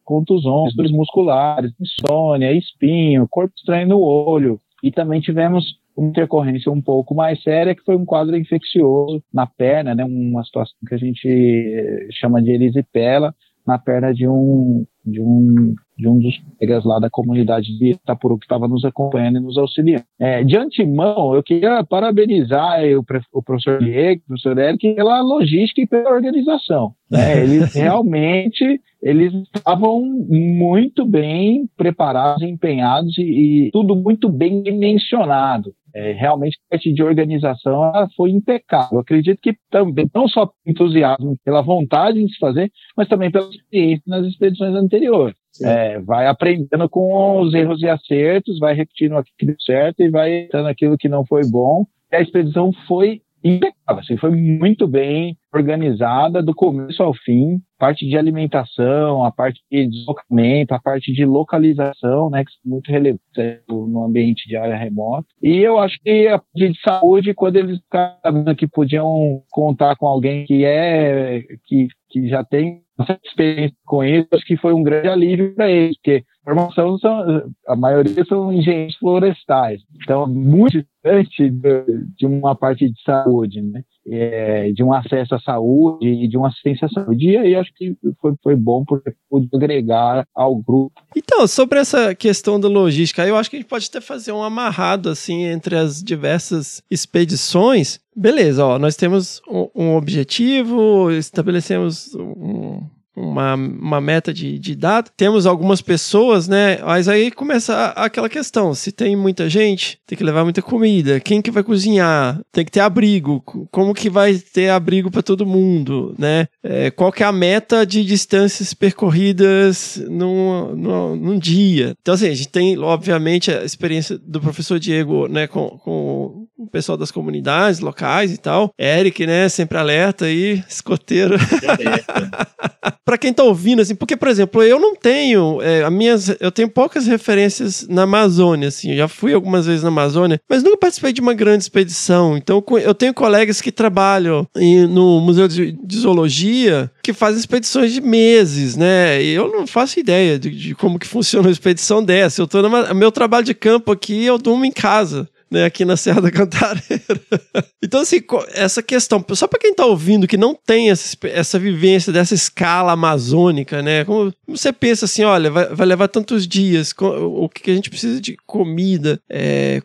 contusões, 0.03 0.75
dores 0.75 0.91
musculares, 0.91 1.71
insônia, 1.79 2.51
espinho, 2.53 3.27
corpo 3.29 3.53
estranho 3.55 3.87
no 3.87 4.01
olho, 4.01 4.59
e 4.81 4.91
também 4.91 5.21
tivemos 5.21 5.81
uma 5.95 6.09
intercorrência 6.09 6.71
um 6.71 6.81
pouco 6.81 7.13
mais 7.13 7.41
séria, 7.43 7.75
que 7.75 7.83
foi 7.83 7.95
um 7.95 8.05
quadro 8.05 8.35
infeccioso 8.35 9.23
na 9.33 9.45
perna, 9.45 9.93
né, 9.93 10.03
uma 10.03 10.43
situação 10.43 10.75
que 10.87 10.95
a 10.95 10.97
gente 10.97 11.27
eh, 11.27 12.07
chama 12.11 12.41
de 12.41 12.51
erisipela, 12.51 13.33
na 13.65 13.77
perna 13.77 14.13
de 14.13 14.27
um, 14.27 14.85
de 15.05 15.21
um, 15.21 15.73
de 15.97 16.07
um 16.07 16.19
dos 16.19 16.37
colegas 16.39 16.83
lá 16.83 16.99
da 16.99 17.09
comunidade 17.09 17.77
de 17.77 17.91
Itapuru 17.91 18.37
que 18.37 18.45
estava 18.45 18.67
nos 18.67 18.83
acompanhando 18.83 19.37
e 19.37 19.41
nos 19.41 19.57
auxiliando. 19.57 20.05
É, 20.19 20.43
de 20.43 20.57
antemão, 20.57 21.33
eu 21.33 21.43
queria 21.43 21.83
parabenizar 21.83 22.81
o, 22.83 23.05
o 23.33 23.43
professor 23.43 23.79
Diego, 23.79 24.21
o 24.23 24.27
professor 24.27 24.57
Eric, 24.57 24.95
pela 24.95 25.21
logística 25.21 25.81
e 25.81 25.87
pela 25.87 26.11
organização. 26.11 26.93
Né? 27.09 27.39
Eles 27.43 27.73
realmente 27.73 28.81
eles 29.03 29.33
estavam 29.53 30.01
muito 30.01 31.05
bem 31.05 31.69
preparados, 31.75 32.41
empenhados 32.41 33.17
e, 33.17 33.67
e 33.67 33.71
tudo 33.71 33.97
muito 33.97 34.29
bem 34.29 34.63
dimensionado. 34.63 35.73
É, 35.95 36.11
realmente 36.13 36.57
a 36.67 36.75
parte 36.75 36.91
de 36.91 37.03
organização 37.03 37.91
foi 38.15 38.31
impecável. 38.31 38.93
Eu 38.93 38.99
acredito 38.99 39.39
que 39.41 39.55
também, 39.69 40.09
não 40.13 40.27
só 40.27 40.49
entusiasmo 40.65 41.37
pela 41.45 41.61
vontade 41.61 42.23
de 42.23 42.33
se 42.33 42.39
fazer, 42.39 42.71
mas 42.97 43.07
também 43.07 43.29
pela 43.31 43.49
experiência 43.49 44.03
nas 44.07 44.25
expedições 44.25 44.75
anteriores. 44.75 45.35
É, 45.61 45.99
vai 45.99 46.25
aprendendo 46.27 46.89
com 46.89 47.39
os 47.39 47.53
erros 47.53 47.81
e 47.83 47.87
acertos, 47.87 48.57
vai 48.57 48.73
repetindo 48.73 49.17
aquilo 49.17 49.35
que 49.37 49.45
deu 49.45 49.55
certo 49.59 50.01
e 50.01 50.09
vai 50.09 50.47
dando 50.51 50.67
aquilo 50.67 50.97
que 50.97 51.07
não 51.07 51.23
foi 51.25 51.41
bom. 51.47 51.85
E 52.11 52.15
a 52.15 52.21
expedição 52.21 52.71
foi 52.87 53.21
impecável, 53.43 54.01
assim, 54.01 54.17
foi 54.17 54.31
muito 54.31 54.87
bem 54.87 55.37
organizada 55.53 56.41
do 56.41 56.53
começo 56.53 57.01
ao 57.03 57.13
fim, 57.13 57.59
parte 57.77 58.07
de 58.07 58.17
alimentação, 58.17 59.23
a 59.23 59.31
parte 59.31 59.61
de 59.71 59.87
deslocamento, 59.87 60.73
a 60.73 60.79
parte 60.79 61.11
de 61.13 61.25
localização, 61.25 62.29
né, 62.29 62.43
que 62.43 62.51
são 62.51 62.71
muito 62.71 62.91
relevantes 62.91 63.21
é, 63.37 63.59
no 63.67 64.03
ambiente 64.03 64.47
de 64.47 64.55
área 64.55 64.77
remota. 64.77 65.27
E 65.41 65.57
eu 65.57 65.77
acho 65.79 65.99
que 66.01 66.27
a 66.27 66.39
parte 66.39 66.71
de 66.71 66.81
saúde, 66.81 67.33
quando 67.33 67.57
eles 67.57 67.79
sabendo 68.23 68.55
que 68.55 68.67
podiam 68.67 69.41
contar 69.51 69.95
com 69.95 70.07
alguém 70.07 70.45
que 70.45 70.63
é 70.65 71.43
que, 71.65 71.87
que 72.09 72.27
já 72.29 72.43
tem 72.43 72.81
experiência 73.23 73.75
com 73.85 74.03
isso, 74.03 74.27
acho 74.33 74.45
que 74.45 74.57
foi 74.57 74.73
um 74.73 74.83
grande 74.83 75.09
alívio 75.09 75.53
para 75.55 75.69
eles, 75.69 75.97
porque 75.97 76.23
formação 76.43 76.97
são, 76.99 77.51
a 77.67 77.75
maioria 77.75 78.23
são 78.25 78.53
engenheiros 78.53 78.95
florestais, 78.97 79.81
então 79.95 80.27
muito 80.27 80.83
distante 81.03 81.49
de 81.49 82.25
uma 82.25 82.55
parte 82.55 82.89
de 82.89 83.01
saúde, 83.01 83.61
né? 83.61 83.83
É, 84.05 84.71
de 84.73 84.83
um 84.83 84.91
acesso 84.91 85.33
à 85.33 85.39
saúde 85.39 86.05
e 86.05 86.27
de 86.27 86.37
uma 86.37 86.49
assistência 86.49 86.87
à 86.87 86.89
saúde. 86.89 87.29
E 87.29 87.37
aí 87.37 87.55
acho 87.55 87.71
que 87.73 87.95
foi, 88.19 88.33
foi 88.43 88.55
bom 88.55 88.83
porque 88.85 89.13
pude 89.29 89.47
agregar 89.53 90.25
ao 90.35 90.55
grupo. 90.57 90.91
Então, 91.15 91.47
sobre 91.47 91.79
essa 91.79 92.13
questão 92.13 92.59
da 92.59 92.67
logística, 92.67 93.25
eu 93.25 93.37
acho 93.37 93.49
que 93.49 93.55
a 93.55 93.59
gente 93.59 93.69
pode 93.69 93.87
até 93.87 94.01
fazer 94.01 94.33
um 94.33 94.43
amarrado 94.43 95.09
assim 95.09 95.43
entre 95.43 95.77
as 95.77 96.03
diversas 96.03 96.83
expedições. 96.91 97.99
Beleza, 98.15 98.65
ó, 98.65 98.77
nós 98.77 98.95
temos 98.95 99.41
um, 99.49 99.69
um 99.73 99.95
objetivo, 99.95 101.09
estabelecemos 101.11 102.13
um, 102.13 102.81
uma, 103.15 103.55
uma 103.55 104.01
meta 104.01 104.33
de, 104.33 104.57
de 104.57 104.75
data. 104.75 105.11
Temos 105.15 105.45
algumas 105.45 105.81
pessoas, 105.81 106.47
né? 106.47 106.79
Mas 106.83 107.07
aí 107.07 107.31
começa 107.31 107.87
aquela 107.95 108.29
questão: 108.29 108.73
se 108.73 108.91
tem 108.91 109.15
muita 109.15 109.49
gente, 109.49 109.99
tem 110.05 110.17
que 110.17 110.23
levar 110.23 110.43
muita 110.43 110.61
comida. 110.61 111.19
Quem 111.19 111.41
que 111.41 111.51
vai 111.51 111.63
cozinhar? 111.63 112.39
Tem 112.51 112.65
que 112.65 112.71
ter 112.71 112.79
abrigo. 112.79 113.41
Como 113.71 113.93
que 113.93 114.09
vai 114.09 114.35
ter 114.35 114.69
abrigo 114.69 115.11
para 115.11 115.21
todo 115.21 115.45
mundo, 115.45 116.15
né? 116.17 116.47
É, 116.63 116.89
qual 116.91 117.11
que 117.11 117.23
é 117.23 117.25
a 117.25 117.31
meta 117.31 117.85
de 117.85 118.03
distâncias 118.03 118.73
percorridas 118.73 120.01
num, 120.09 120.75
num, 120.75 121.15
num, 121.15 121.39
dia? 121.39 121.95
Então, 122.01 122.13
assim, 122.13 122.27
a 122.27 122.33
gente 122.33 122.49
tem, 122.49 122.77
obviamente, 122.77 123.51
a 123.51 123.63
experiência 123.63 124.17
do 124.17 124.39
professor 124.39 124.79
Diego, 124.79 125.27
né, 125.27 125.47
com, 125.47 125.77
com 125.79 126.47
o 126.57 126.67
pessoal 126.67 126.97
das 126.97 127.11
comunidades 127.11 127.79
locais 127.79 128.33
e 128.33 128.37
tal. 128.37 128.73
Eric, 128.79 129.25
né, 129.25 129.49
sempre 129.49 129.77
alerta 129.77 130.25
aí, 130.25 130.63
escoteiro. 130.67 131.35
para 133.05 133.17
quem 133.17 133.33
tá 133.33 133.43
ouvindo, 133.43 133.81
assim, 133.81 133.95
porque, 133.95 134.15
por 134.15 134.27
exemplo, 134.27 134.63
eu 134.63 134.79
não 134.79 134.95
tenho, 134.95 135.61
é, 135.61 135.89
minhas, 135.89 136.35
eu 136.39 136.51
tenho 136.51 136.69
poucas 136.69 137.05
referências 137.05 137.87
na 137.87 138.03
Amazônia, 138.03 138.69
assim, 138.69 138.91
eu 138.91 138.97
já 138.97 139.07
fui 139.07 139.33
algumas 139.33 139.65
vezes 139.65 139.83
na 139.83 139.89
Amazônia, 139.89 140.39
mas 140.49 140.63
nunca 140.63 140.77
participei 140.77 141.11
de 141.11 141.21
uma 141.21 141.33
grande 141.33 141.63
expedição, 141.63 142.37
então 142.37 142.63
eu 142.81 142.93
tenho 142.93 143.13
colegas 143.13 143.61
que 143.61 143.71
trabalham 143.71 144.47
em, 144.55 144.87
no 144.87 145.19
Museu 145.19 145.47
de, 145.47 145.71
de, 145.71 145.97
Zoologia 145.97 146.89
que 147.03 147.13
fazem 147.13 147.39
expedições 147.39 147.93
de 147.93 148.01
meses, 148.01 148.75
né, 148.75 149.21
e 149.21 149.33
eu 149.33 149.51
não 149.51 149.67
faço 149.67 149.99
ideia 149.99 150.39
de, 150.39 150.49
de 150.49 150.75
como 150.75 150.97
que 150.97 151.07
funciona 151.07 151.47
uma 151.47 151.51
expedição 151.51 152.03
dessa, 152.03 152.41
eu 152.41 152.47
tô 152.47 152.61
no 152.61 152.95
meu 152.95 153.11
trabalho 153.11 153.45
de 153.45 153.53
campo 153.53 153.91
aqui, 153.91 154.23
eu 154.25 154.37
durmo 154.37 154.65
em 154.65 154.71
casa, 154.71 155.27
né, 155.53 155.65
aqui 155.65 155.85
na 155.85 155.95
Serra 155.95 156.21
da 156.21 156.31
Cantareira. 156.31 157.21
então, 157.81 158.01
assim, 158.01 158.19
essa 158.53 158.81
questão, 158.81 159.23
só 159.33 159.47
para 159.47 159.59
quem 159.59 159.73
tá 159.73 159.85
ouvindo 159.85 160.27
que 160.27 160.35
não 160.35 160.55
tem 160.55 160.89
essa, 160.89 161.15
essa 161.23 161.59
vivência 161.59 162.11
dessa 162.11 162.33
escala 162.33 162.91
amazônica, 162.93 163.81
né, 163.81 164.03
como 164.03 164.33
você 164.47 164.73
pensa 164.73 165.05
assim, 165.05 165.23
olha, 165.23 165.51
vai, 165.51 165.67
vai 165.67 165.85
levar 165.85 166.07
tantos 166.07 166.47
dias, 166.47 166.93
o 166.99 167.47
que, 167.47 167.69
a 167.69 167.75
gente 167.75 167.89
precisa 167.89 168.19
de 168.19 168.35
comida, 168.47 169.19
é, 169.29 169.81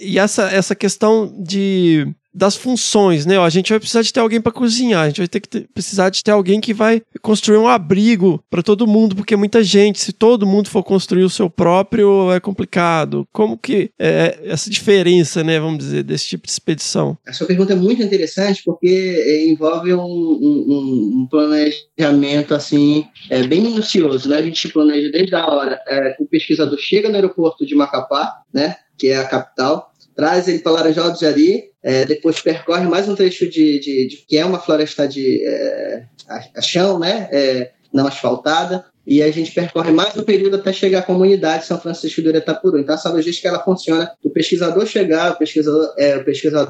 e 0.00 0.18
essa, 0.18 0.44
essa 0.50 0.74
questão 0.74 1.34
de 1.42 2.06
das 2.34 2.56
funções, 2.56 3.24
né? 3.24 3.38
A 3.38 3.48
gente 3.48 3.70
vai 3.70 3.78
precisar 3.78 4.02
de 4.02 4.12
ter 4.12 4.20
alguém 4.20 4.40
para 4.40 4.50
cozinhar, 4.50 5.04
a 5.04 5.08
gente 5.08 5.18
vai 5.18 5.28
ter 5.28 5.40
que 5.40 5.48
ter, 5.48 5.68
precisar 5.72 6.10
de 6.10 6.22
ter 6.22 6.32
alguém 6.32 6.60
que 6.60 6.74
vai 6.74 7.00
construir 7.22 7.58
um 7.58 7.68
abrigo 7.68 8.42
para 8.50 8.62
todo 8.62 8.86
mundo, 8.86 9.14
porque 9.14 9.36
muita 9.36 9.62
gente. 9.62 10.00
Se 10.00 10.12
todo 10.12 10.46
mundo 10.46 10.68
for 10.68 10.82
construir 10.82 11.24
o 11.24 11.30
seu 11.30 11.48
próprio, 11.48 12.32
é 12.32 12.40
complicado. 12.40 13.26
Como 13.32 13.56
que 13.56 13.90
é 13.98 14.40
essa 14.44 14.68
diferença, 14.68 15.44
né? 15.44 15.60
Vamos 15.60 15.78
dizer, 15.78 16.02
desse 16.02 16.26
tipo 16.28 16.46
de 16.46 16.52
expedição? 16.52 17.16
A 17.26 17.32
sua 17.32 17.46
pergunta 17.46 17.72
é 17.72 17.76
muito 17.76 18.02
interessante 18.02 18.62
porque 18.64 18.86
é, 18.88 19.46
envolve 19.46 19.94
um, 19.94 20.00
um, 20.00 21.20
um 21.20 21.28
planejamento 21.30 22.54
assim 22.54 23.06
é, 23.30 23.42
bem 23.44 23.60
minucioso, 23.60 24.28
né? 24.28 24.38
A 24.38 24.42
gente 24.42 24.68
planeja 24.68 25.10
desde 25.10 25.34
a 25.34 25.46
hora 25.46 25.80
é, 25.86 26.16
o 26.18 26.26
pesquisador 26.26 26.78
chega 26.78 27.08
no 27.08 27.14
aeroporto 27.14 27.64
de 27.64 27.74
Macapá, 27.74 28.42
né? 28.52 28.76
Que 28.98 29.08
é 29.08 29.18
a 29.18 29.24
capital, 29.24 29.92
traz 30.14 30.48
ele 30.48 30.60
para 30.60 30.72
Laranjal 30.72 31.12
do 31.12 31.18
Jari, 31.18 31.73
é, 31.84 32.06
depois 32.06 32.40
percorre 32.40 32.88
mais 32.88 33.06
um 33.06 33.14
trecho 33.14 33.46
de, 33.46 33.78
de, 33.78 34.06
de 34.08 34.16
que 34.26 34.38
é 34.38 34.44
uma 34.44 34.58
floresta 34.58 35.06
de 35.06 35.44
é, 35.46 36.06
a, 36.26 36.44
a 36.56 36.62
chão, 36.62 36.98
né? 36.98 37.28
É, 37.30 37.72
não 37.92 38.06
asfaltada, 38.06 38.86
e 39.06 39.22
a 39.22 39.30
gente 39.30 39.52
percorre 39.52 39.92
mais 39.92 40.16
um 40.16 40.22
período 40.22 40.56
até 40.56 40.72
chegar 40.72 41.00
à 41.00 41.02
comunidade 41.02 41.66
São 41.66 41.78
Francisco 41.78 42.22
do 42.22 42.28
Iretapuru. 42.28 42.78
Então, 42.78 42.94
essa 42.94 43.10
logística 43.10 43.48
ela 43.48 43.62
funciona 43.62 44.10
do 44.22 44.30
pesquisador 44.30 44.86
chegar, 44.86 45.32
o 45.32 45.38
pesquisador, 45.38 45.92
é, 45.98 46.16
o 46.16 46.24
pesquisador 46.24 46.68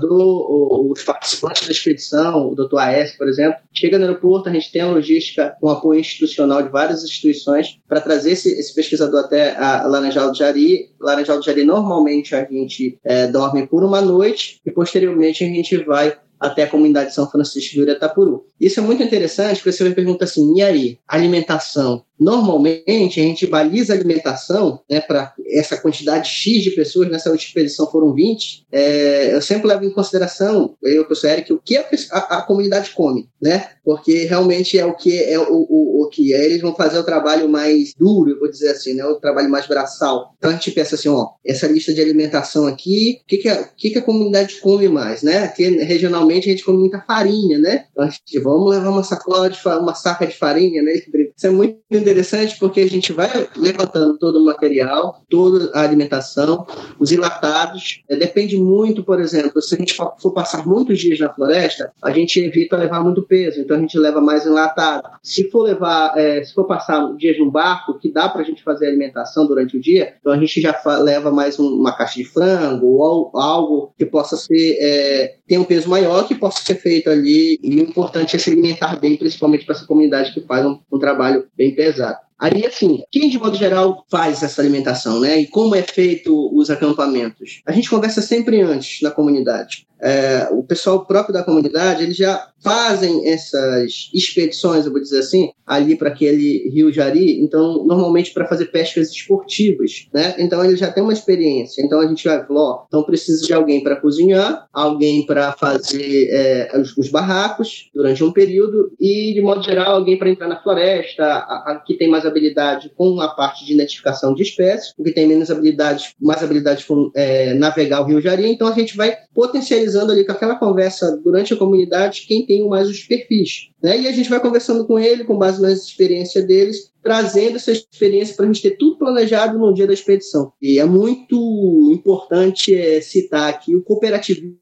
os 0.91 1.03
participantes 1.03 1.67
da 1.67 1.73
expedição, 1.73 2.49
o 2.49 2.55
doutor 2.55 2.79
AS, 2.79 3.13
por 3.13 3.29
exemplo, 3.29 3.59
chega 3.73 3.99
no 3.99 4.05
aeroporto, 4.05 4.49
a 4.49 4.53
gente 4.53 4.71
tem 4.71 4.83
a 4.83 4.91
logística 4.91 5.57
com 5.61 5.69
apoio 5.69 6.01
institucional 6.01 6.63
de 6.63 6.69
várias 6.69 7.03
instituições 7.05 7.79
para 7.89 8.01
trazer 8.01 8.33
esse, 8.33 8.51
esse, 8.59 8.75
pesquisador 8.75 9.21
até 9.21 9.57
a 9.57 9.87
Laranjal 9.87 10.31
do 10.31 10.37
Jari. 10.37 10.91
Laranjal 11.01 11.39
do 11.39 11.45
Jari, 11.45 11.65
normalmente, 11.65 12.35
a 12.35 12.45
gente 12.45 12.99
é, 13.05 13.27
dorme 13.27 13.67
por 13.67 13.85
uma 13.85 14.01
noite 14.01 14.61
e, 14.65 14.71
posteriormente, 14.71 15.45
a 15.45 15.47
gente 15.47 15.77
vai 15.85 16.17
até 16.39 16.65
a 16.65 16.71
comunidade 16.71 17.15
São 17.15 17.29
Francisco 17.31 17.77
do 17.77 17.83
Iretapuru. 17.83 18.47
Isso 18.65 18.81
é 18.81 18.83
muito 18.83 19.03
interessante, 19.03 19.59
porque 19.59 19.73
você 19.73 19.85
me 19.85 19.95
pergunta 19.95 20.25
assim, 20.25 20.57
e 20.57 20.63
aí, 20.63 20.99
alimentação? 21.07 22.03
Normalmente, 22.19 23.21
a 23.21 23.23
gente 23.23 23.47
baliza 23.47 23.93
a 23.93 23.97
alimentação 23.97 24.81
né, 24.89 25.01
para 25.01 25.35
essa 25.51 25.77
quantidade 25.77 26.29
X 26.29 26.63
de 26.63 26.71
pessoas, 26.71 27.11
nessa 27.11 27.31
última 27.31 27.49
expedição 27.49 27.91
foram 27.91 28.15
20. 28.15 28.67
É, 28.71 29.35
eu 29.35 29.43
sempre 29.43 29.67
levo 29.67 29.85
em 29.85 29.91
consideração, 29.91 30.77
eu, 30.83 31.05
professor 31.05 31.29
Eric, 31.31 31.53
o 31.53 31.59
que 31.59 31.77
a, 31.77 31.85
a, 32.13 32.39
a, 32.39 32.43
comunidade 32.43 32.91
come, 32.91 33.29
né? 33.43 33.69
Porque 33.85 34.25
realmente 34.25 34.79
é 34.79 34.87
o 34.87 34.95
que 34.95 35.23
é 35.23 35.39
o, 35.39 35.67
o, 35.69 36.05
o 36.05 36.09
que 36.09 36.33
é, 36.33 36.45
eles 36.45 36.61
vão 36.61 36.75
fazer 36.75 36.99
o 36.99 37.05
trabalho 37.05 37.49
mais 37.49 37.93
duro, 37.99 38.31
eu 38.31 38.39
vou 38.39 38.51
dizer 38.51 38.71
assim, 38.71 38.95
né? 38.95 39.05
O 39.05 39.17
trabalho 39.17 39.51
mais 39.51 39.67
braçal. 39.67 40.35
Então 40.39 40.51
a 40.51 40.55
gente 40.55 40.71
pensa 40.71 40.95
assim, 40.95 41.09
ó, 41.09 41.31
essa 41.45 41.67
lista 41.67 41.93
de 41.93 42.01
alimentação 42.01 42.67
aqui, 42.67 43.21
o 43.23 43.27
que, 43.27 43.39
que, 43.39 43.49
a, 43.49 43.65
que, 43.65 43.91
que 43.91 43.99
a 43.99 44.03
comunidade 44.03 44.61
come 44.61 44.89
mais, 44.89 45.23
né? 45.23 45.39
Aqui 45.39 45.69
regionalmente 45.83 46.49
a 46.49 46.53
gente 46.53 46.65
come 46.65 46.79
muita 46.79 47.01
farinha, 47.01 47.59
né? 47.59 47.87
Então 47.91 48.05
a 48.05 48.09
gente, 48.09 48.39
vamos 48.55 48.71
levar 48.71 48.91
uma 48.91 49.03
sacola 49.03 49.51
de 49.51 49.59
uma 49.67 49.95
saca 49.95 50.27
de 50.27 50.37
farinha, 50.37 50.83
né? 50.83 50.93
Isso 50.93 51.47
é 51.47 51.51
muito 51.51 51.79
interessante 51.91 52.57
porque 52.59 52.81
a 52.81 52.89
gente 52.89 53.13
vai 53.13 53.29
levantando 53.57 54.17
todo 54.19 54.39
o 54.41 54.45
material, 54.45 55.23
toda 55.29 55.71
a 55.75 55.83
alimentação, 55.83 56.67
os 56.99 57.11
enlatados. 57.11 58.03
É, 58.09 58.17
depende 58.17 58.57
muito, 58.57 59.03
por 59.03 59.21
exemplo, 59.21 59.61
se 59.61 59.75
a 59.75 59.79
gente 59.79 59.95
for 59.95 60.33
passar 60.33 60.67
muitos 60.67 61.01
dias 61.01 61.19
na 61.19 61.33
floresta, 61.33 61.93
a 62.03 62.11
gente 62.11 62.39
evita 62.41 62.77
levar 62.77 63.03
muito 63.03 63.23
peso, 63.23 63.61
então 63.61 63.77
a 63.77 63.81
gente 63.81 63.99
leva 63.99 64.21
mais 64.21 64.47
enlatado. 64.47 65.09
Se 65.23 65.51
for 65.51 65.63
levar, 65.63 66.17
é, 66.17 66.45
se 66.45 66.55
for 66.55 66.67
passar 66.67 67.13
dias 67.17 67.39
num 67.39 67.51
barco, 67.51 67.99
que 67.99 68.13
dá 68.13 68.29
para 68.29 68.43
a 68.43 68.45
gente 68.45 68.63
fazer 68.63 68.87
alimentação 68.87 69.47
durante 69.47 69.77
o 69.77 69.81
dia, 69.81 70.15
então 70.21 70.33
a 70.33 70.39
gente 70.39 70.61
já 70.61 70.81
leva 71.01 71.31
mais 71.31 71.59
um, 71.59 71.67
uma 71.67 71.97
caixa 71.97 72.17
de 72.17 72.25
frango 72.25 72.87
ou 72.87 73.31
algo 73.35 73.93
que 73.99 74.07
possa 74.07 74.37
ser 74.37 74.79
é, 74.81 75.35
tem 75.47 75.59
um 75.59 75.65
peso 75.65 75.89
maior 75.89 76.27
que 76.27 76.35
possa 76.35 76.63
ser 76.65 76.77
feito 76.77 77.11
ali. 77.11 77.59
E 77.63 77.77
o 77.77 77.83
importante 77.83 78.34
se 78.39 78.51
alimentar 78.51 78.97
bem, 78.97 79.17
principalmente 79.17 79.65
para 79.65 79.75
essa 79.75 79.87
comunidade 79.87 80.33
que 80.33 80.41
faz 80.41 80.65
um, 80.65 80.79
um 80.91 80.99
trabalho 80.99 81.47
bem 81.57 81.75
pesado 81.75 81.85
pesado. 81.95 82.19
Aí, 82.39 82.67
assim, 82.67 83.03
quem 83.11 83.29
de 83.29 83.39
modo 83.39 83.57
geral 83.57 84.05
faz 84.11 84.43
essa 84.43 84.61
alimentação, 84.61 85.21
né? 85.21 85.41
E 85.41 85.47
como 85.47 85.75
é 85.75 85.83
feito 85.83 86.51
os 86.53 86.71
acampamentos? 86.71 87.63
A 87.67 87.73
gente 87.73 87.89
conversa 87.89 88.21
sempre 88.21 88.61
antes 88.61 89.01
na 89.03 89.11
comunidade 89.11 89.87
é, 90.05 90.49
o 90.51 90.63
pessoal 90.63 91.07
próprio 91.07 91.33
da 91.33 91.43
comunidade, 91.43 92.03
eles 92.03 92.17
já 92.17 92.49
fazem 92.63 93.27
essas 93.29 94.11
expedições, 94.13 94.85
eu 94.85 94.93
vou 94.93 95.01
dizer 95.01 95.21
assim, 95.21 95.51
ali 95.67 95.97
para 95.97 96.09
aquele 96.09 96.71
rio 96.71 96.93
Jari, 96.93 97.41
então, 97.43 97.85
normalmente 97.87 98.33
para 98.33 98.47
fazer 98.47 98.67
pescas 98.67 99.11
esportivas, 99.11 100.07
né? 100.13 100.35
Então, 100.39 100.63
eles 100.63 100.79
já 100.79 100.91
têm 100.91 101.03
uma 101.03 101.13
experiência. 101.13 101.83
Então, 101.83 102.01
a 102.01 102.07
gente 102.07 102.27
vai 102.27 102.45
falar, 102.47 102.61
ó, 102.61 102.85
então 102.87 103.03
precisa 103.03 103.47
de 103.47 103.53
alguém 103.53 103.83
para 103.83 103.97
cozinhar, 103.97 104.67
alguém 104.73 105.25
para 105.25 105.53
fazer 105.53 106.29
é, 106.31 106.79
os, 106.79 106.97
os, 106.97 107.09
barracos 107.09 107.91
durante 107.95 108.23
um 108.25 108.33
período 108.33 108.93
e, 109.01 109.33
de 109.33 109.41
modo 109.41 109.63
geral, 109.63 109.97
alguém 109.97 110.19
para 110.19 110.31
entrar 110.31 110.49
na 110.49 110.63
floresta, 110.63 111.25
a, 111.25 111.73
a, 111.73 111.83
que 111.87 111.95
tem 111.95 112.11
mais 112.11 112.24
habilidade 112.27 112.93
com 112.97 113.21
a 113.21 113.29
parte 113.29 113.65
de 113.65 113.73
identificação 113.73 114.35
de 114.35 114.43
espécies, 114.43 114.93
o 114.99 115.03
que 115.03 115.13
tem 115.13 115.27
menos 115.27 115.51
habilidade, 115.51 116.15
mais 116.21 116.43
habilidade 116.43 116.85
com 116.85 117.11
é, 117.15 117.55
navegar 117.55 118.03
o 118.03 118.05
rio 118.05 118.21
Jari. 118.21 118.47
Então, 118.47 118.69
a 118.69 118.73
gente 118.73 118.97
vai 118.97 119.17
potencializar 119.35 119.95
analisando 119.95 120.13
ali 120.13 120.25
com 120.25 120.33
aquela 120.33 120.57
conversa 120.57 121.17
durante 121.23 121.55
a 121.55 121.57
comunidade 121.57 122.25
quem 122.27 122.45
tem 122.45 122.67
mais 122.69 122.89
os 122.89 123.01
perfis. 123.05 123.69
Né? 123.83 124.01
E 124.01 124.09
a 124.09 124.13
gente 124.13 124.29
vai 124.29 124.41
conversando 124.41 124.87
com 124.87 124.99
ele, 124.99 125.25
com 125.25 125.39
base 125.39 125.63
nas 125.63 125.85
experiências 125.85 126.47
deles, 126.47 126.91
trazendo 127.05 127.57
essa 127.57 127.71
experiência 127.71 128.35
para 128.35 128.47
a 128.47 128.49
gente 128.49 128.63
ter 128.63 128.79
tudo 128.79 128.99
planejado 128.99 129.59
no 129.59 129.75
dia 129.75 129.87
da 129.87 129.93
expedição. 129.93 130.53
E 130.61 130.79
é 130.81 130.85
muito 130.87 131.93
importante 131.93 132.75
é, 132.75 133.01
citar 133.03 133.51
aqui 133.51 133.77
o 133.77 133.83
cooperativismo 133.83 134.57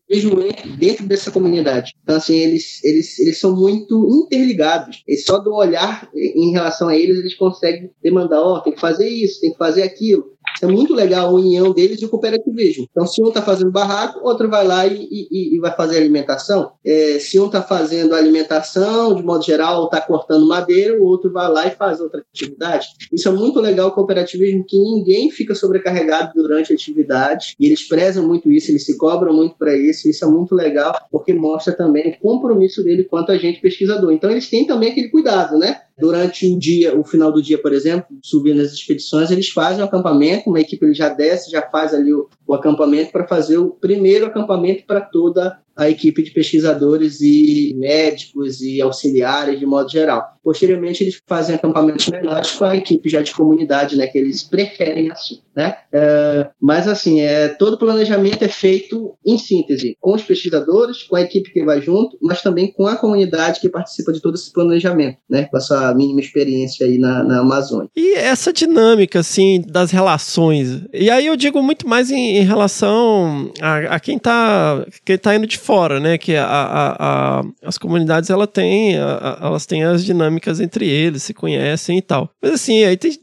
dentro 0.77 1.07
dessa 1.07 1.31
comunidade. 1.31 1.95
Então, 2.03 2.17
assim, 2.17 2.35
eles, 2.35 2.83
eles, 2.83 3.19
eles 3.21 3.39
são 3.39 3.55
muito 3.55 4.27
interligados. 4.27 5.05
E 5.07 5.17
só 5.17 5.39
do 5.39 5.55
olhar 5.55 6.11
em 6.15 6.51
relação 6.51 6.89
a 6.89 6.97
eles, 6.97 7.17
eles 7.17 7.35
conseguem 7.37 7.91
demandar, 8.03 8.43
ó, 8.43 8.57
oh, 8.57 8.61
tem 8.61 8.73
que 8.73 8.81
fazer 8.81 9.09
isso, 9.09 9.41
tem 9.41 9.53
que 9.53 9.59
fazer 9.59 9.83
aquilo. 9.83 10.32
É 10.63 10.67
muito 10.67 10.95
legal 10.95 11.29
a 11.29 11.33
união 11.33 11.73
deles 11.73 12.01
e 12.01 12.05
o 12.05 12.09
cooperativismo. 12.09 12.87
Então, 12.91 13.05
se 13.05 13.23
um 13.23 13.29
está 13.29 13.43
fazendo 13.43 13.73
barraco, 13.73 14.21
outro 14.23 14.49
vai 14.49 14.65
lá 14.65 14.87
e, 14.87 15.09
e, 15.11 15.57
e 15.57 15.59
vai 15.59 15.75
fazer 15.75 15.97
alimentação. 15.97 16.73
É, 16.85 17.19
se 17.19 17.41
um 17.41 17.47
está 17.47 17.61
fazendo 17.61 18.15
alimentação, 18.15 19.15
de 19.15 19.25
modo 19.25 19.45
geral, 19.45 19.87
está 19.87 20.01
cortando 20.01 20.47
madeira, 20.47 21.01
o 21.01 21.05
outro 21.05 21.33
vai 21.33 21.51
lá 21.51 21.67
e 21.67 21.73
faz 21.73 22.01
outra 22.01 22.25
atividade. 22.33 22.87
Isso 23.13 23.29
é 23.29 23.33
muito 23.33 23.59
legal 23.59 23.89
o 23.89 23.93
cooperativismo, 23.93 24.65
que 24.65 24.79
ninguém 24.79 25.31
fica 25.31 25.53
sobrecarregado 25.53 26.33
durante 26.35 26.73
a 26.73 26.77
atividade. 26.77 27.57
E 27.59 27.67
eles 27.67 27.89
prezam 27.89 28.27
muito 28.27 28.51
isso, 28.51 28.71
eles 28.71 28.85
se 28.85 28.97
cobram 28.97 29.35
muito 29.35 29.57
para 29.57 29.77
isso. 29.77 30.09
Isso 30.09 30.25
é 30.25 30.29
muito 30.29 30.55
legal, 30.55 30.95
porque 31.11 31.35
mostra 31.35 31.75
também 31.75 32.11
o 32.11 32.21
compromisso 32.21 32.85
dele 32.85 33.03
quanto 33.05 33.33
a 33.33 33.37
gente 33.37 33.61
pesquisador. 33.61 34.13
Então, 34.13 34.31
eles 34.31 34.49
têm 34.49 34.65
também 34.65 34.93
aquele 34.93 35.09
cuidado, 35.09 35.59
né? 35.59 35.81
Durante 36.03 36.53
o 36.53 36.59
dia, 36.59 36.99
o 36.99 37.05
final 37.05 37.31
do 37.31 37.41
dia, 37.41 37.57
por 37.57 37.73
exemplo, 37.73 38.09
subindo 38.21 38.61
as 38.61 38.73
expedições, 38.73 39.31
eles 39.31 39.51
fazem 39.51 39.85
o 39.85 39.87
acampamento, 39.87 40.51
uma 40.51 40.59
equipe 40.59 40.85
ele 40.85 40.95
já 40.95 41.09
desce, 41.09 41.49
já 41.49 41.63
faz 41.63 41.95
ali 41.95 42.13
o, 42.13 42.29
o 42.45 42.55
acampamento 42.55 43.13
para 43.13 43.25
fazer 43.25 43.57
o 43.59 43.71
primeiro 43.71 44.27
acampamento 44.27 44.85
para 44.85 45.01
toda 45.01 45.61
a 45.77 45.89
equipe 45.89 46.25
de 46.25 46.33
pesquisadores 46.33 47.21
e 47.21 47.73
médicos 47.77 48.61
e 48.61 48.83
auxiliares 48.83 49.61
de 49.61 49.65
modo 49.65 49.89
geral. 49.89 50.32
Posteriormente, 50.43 51.05
eles 51.05 51.21
fazem 51.27 51.55
acampamentos 51.55 52.09
menores 52.09 52.51
com 52.53 52.65
a 52.65 52.77
equipe 52.77 53.09
já 53.09 53.23
de 53.23 53.33
comunidade, 53.33 53.97
né, 53.97 54.07
que 54.07 54.19
eles 54.19 54.43
preferem 54.43 55.11
assim, 55.11 55.41
né? 55.55 55.77
É, 55.93 56.49
mas 56.61 56.89
assim, 56.89 57.21
é 57.21 57.49
todo 57.49 57.79
planejamento 57.79 58.43
é 58.43 58.49
feito 58.49 59.15
em 59.25 59.39
síntese 59.39 59.97
com 60.01 60.15
os 60.15 60.23
pesquisadores, 60.23 61.05
com 61.05 61.17
a 61.17 61.21
equipe 61.21 61.53
que 61.53 61.65
vai 61.65 61.81
junto, 61.81 62.17
mas 62.21 62.43
também 62.43 62.73
com 62.73 62.87
a 62.87 62.97
comunidade 62.97 63.61
que 63.61 63.69
participa 63.69 64.13
de 64.13 64.21
todo 64.21 64.35
esse 64.35 64.53
planejamento, 64.53 65.19
né? 65.29 65.45
Com 65.45 65.57
essa 65.57 65.95
mínima 65.95 66.21
experiência 66.21 66.87
aí 66.87 66.99
na, 66.99 67.23
na 67.23 67.41
Amazônia. 67.41 67.89
E 67.97 68.15
essa 68.15 68.53
dinâmica 68.53 69.21
assim 69.21 69.63
das 69.67 69.91
relações. 69.91 70.83
E 70.93 71.11
aí 71.11 71.27
eu 71.27 71.37
digo 71.37 71.63
muito 71.63 71.89
mais 71.89 72.11
em, 72.11 72.39
em 72.39 72.45
relação 72.45 73.53
a, 73.61 73.97
a, 73.97 74.01
quem 74.01 74.17
está 74.17 74.85
quem 75.05 75.19
tá 75.19 75.35
indo 75.35 75.47
de 75.47 75.59
fora, 75.59 76.01
né? 76.01 76.19
Que 76.19 76.37
a, 76.37 76.47
a, 76.47 76.97
a 77.39 77.43
as 77.63 77.79
comunidades 77.79 78.31
ela 78.31 78.47
tem, 78.47 78.97
elas 78.97 79.67
têm 79.67 79.85
as 79.85 80.05
dinâmicas 80.05 80.32
entre 80.61 80.89
eles, 80.89 81.23
se 81.23 81.35
conhecem 81.35 81.99
e 81.99 82.03
tal. 82.03 82.31
Mas 82.41 82.53
assim, 82.53 82.85
aí 82.85 82.97
tem, 82.97 83.19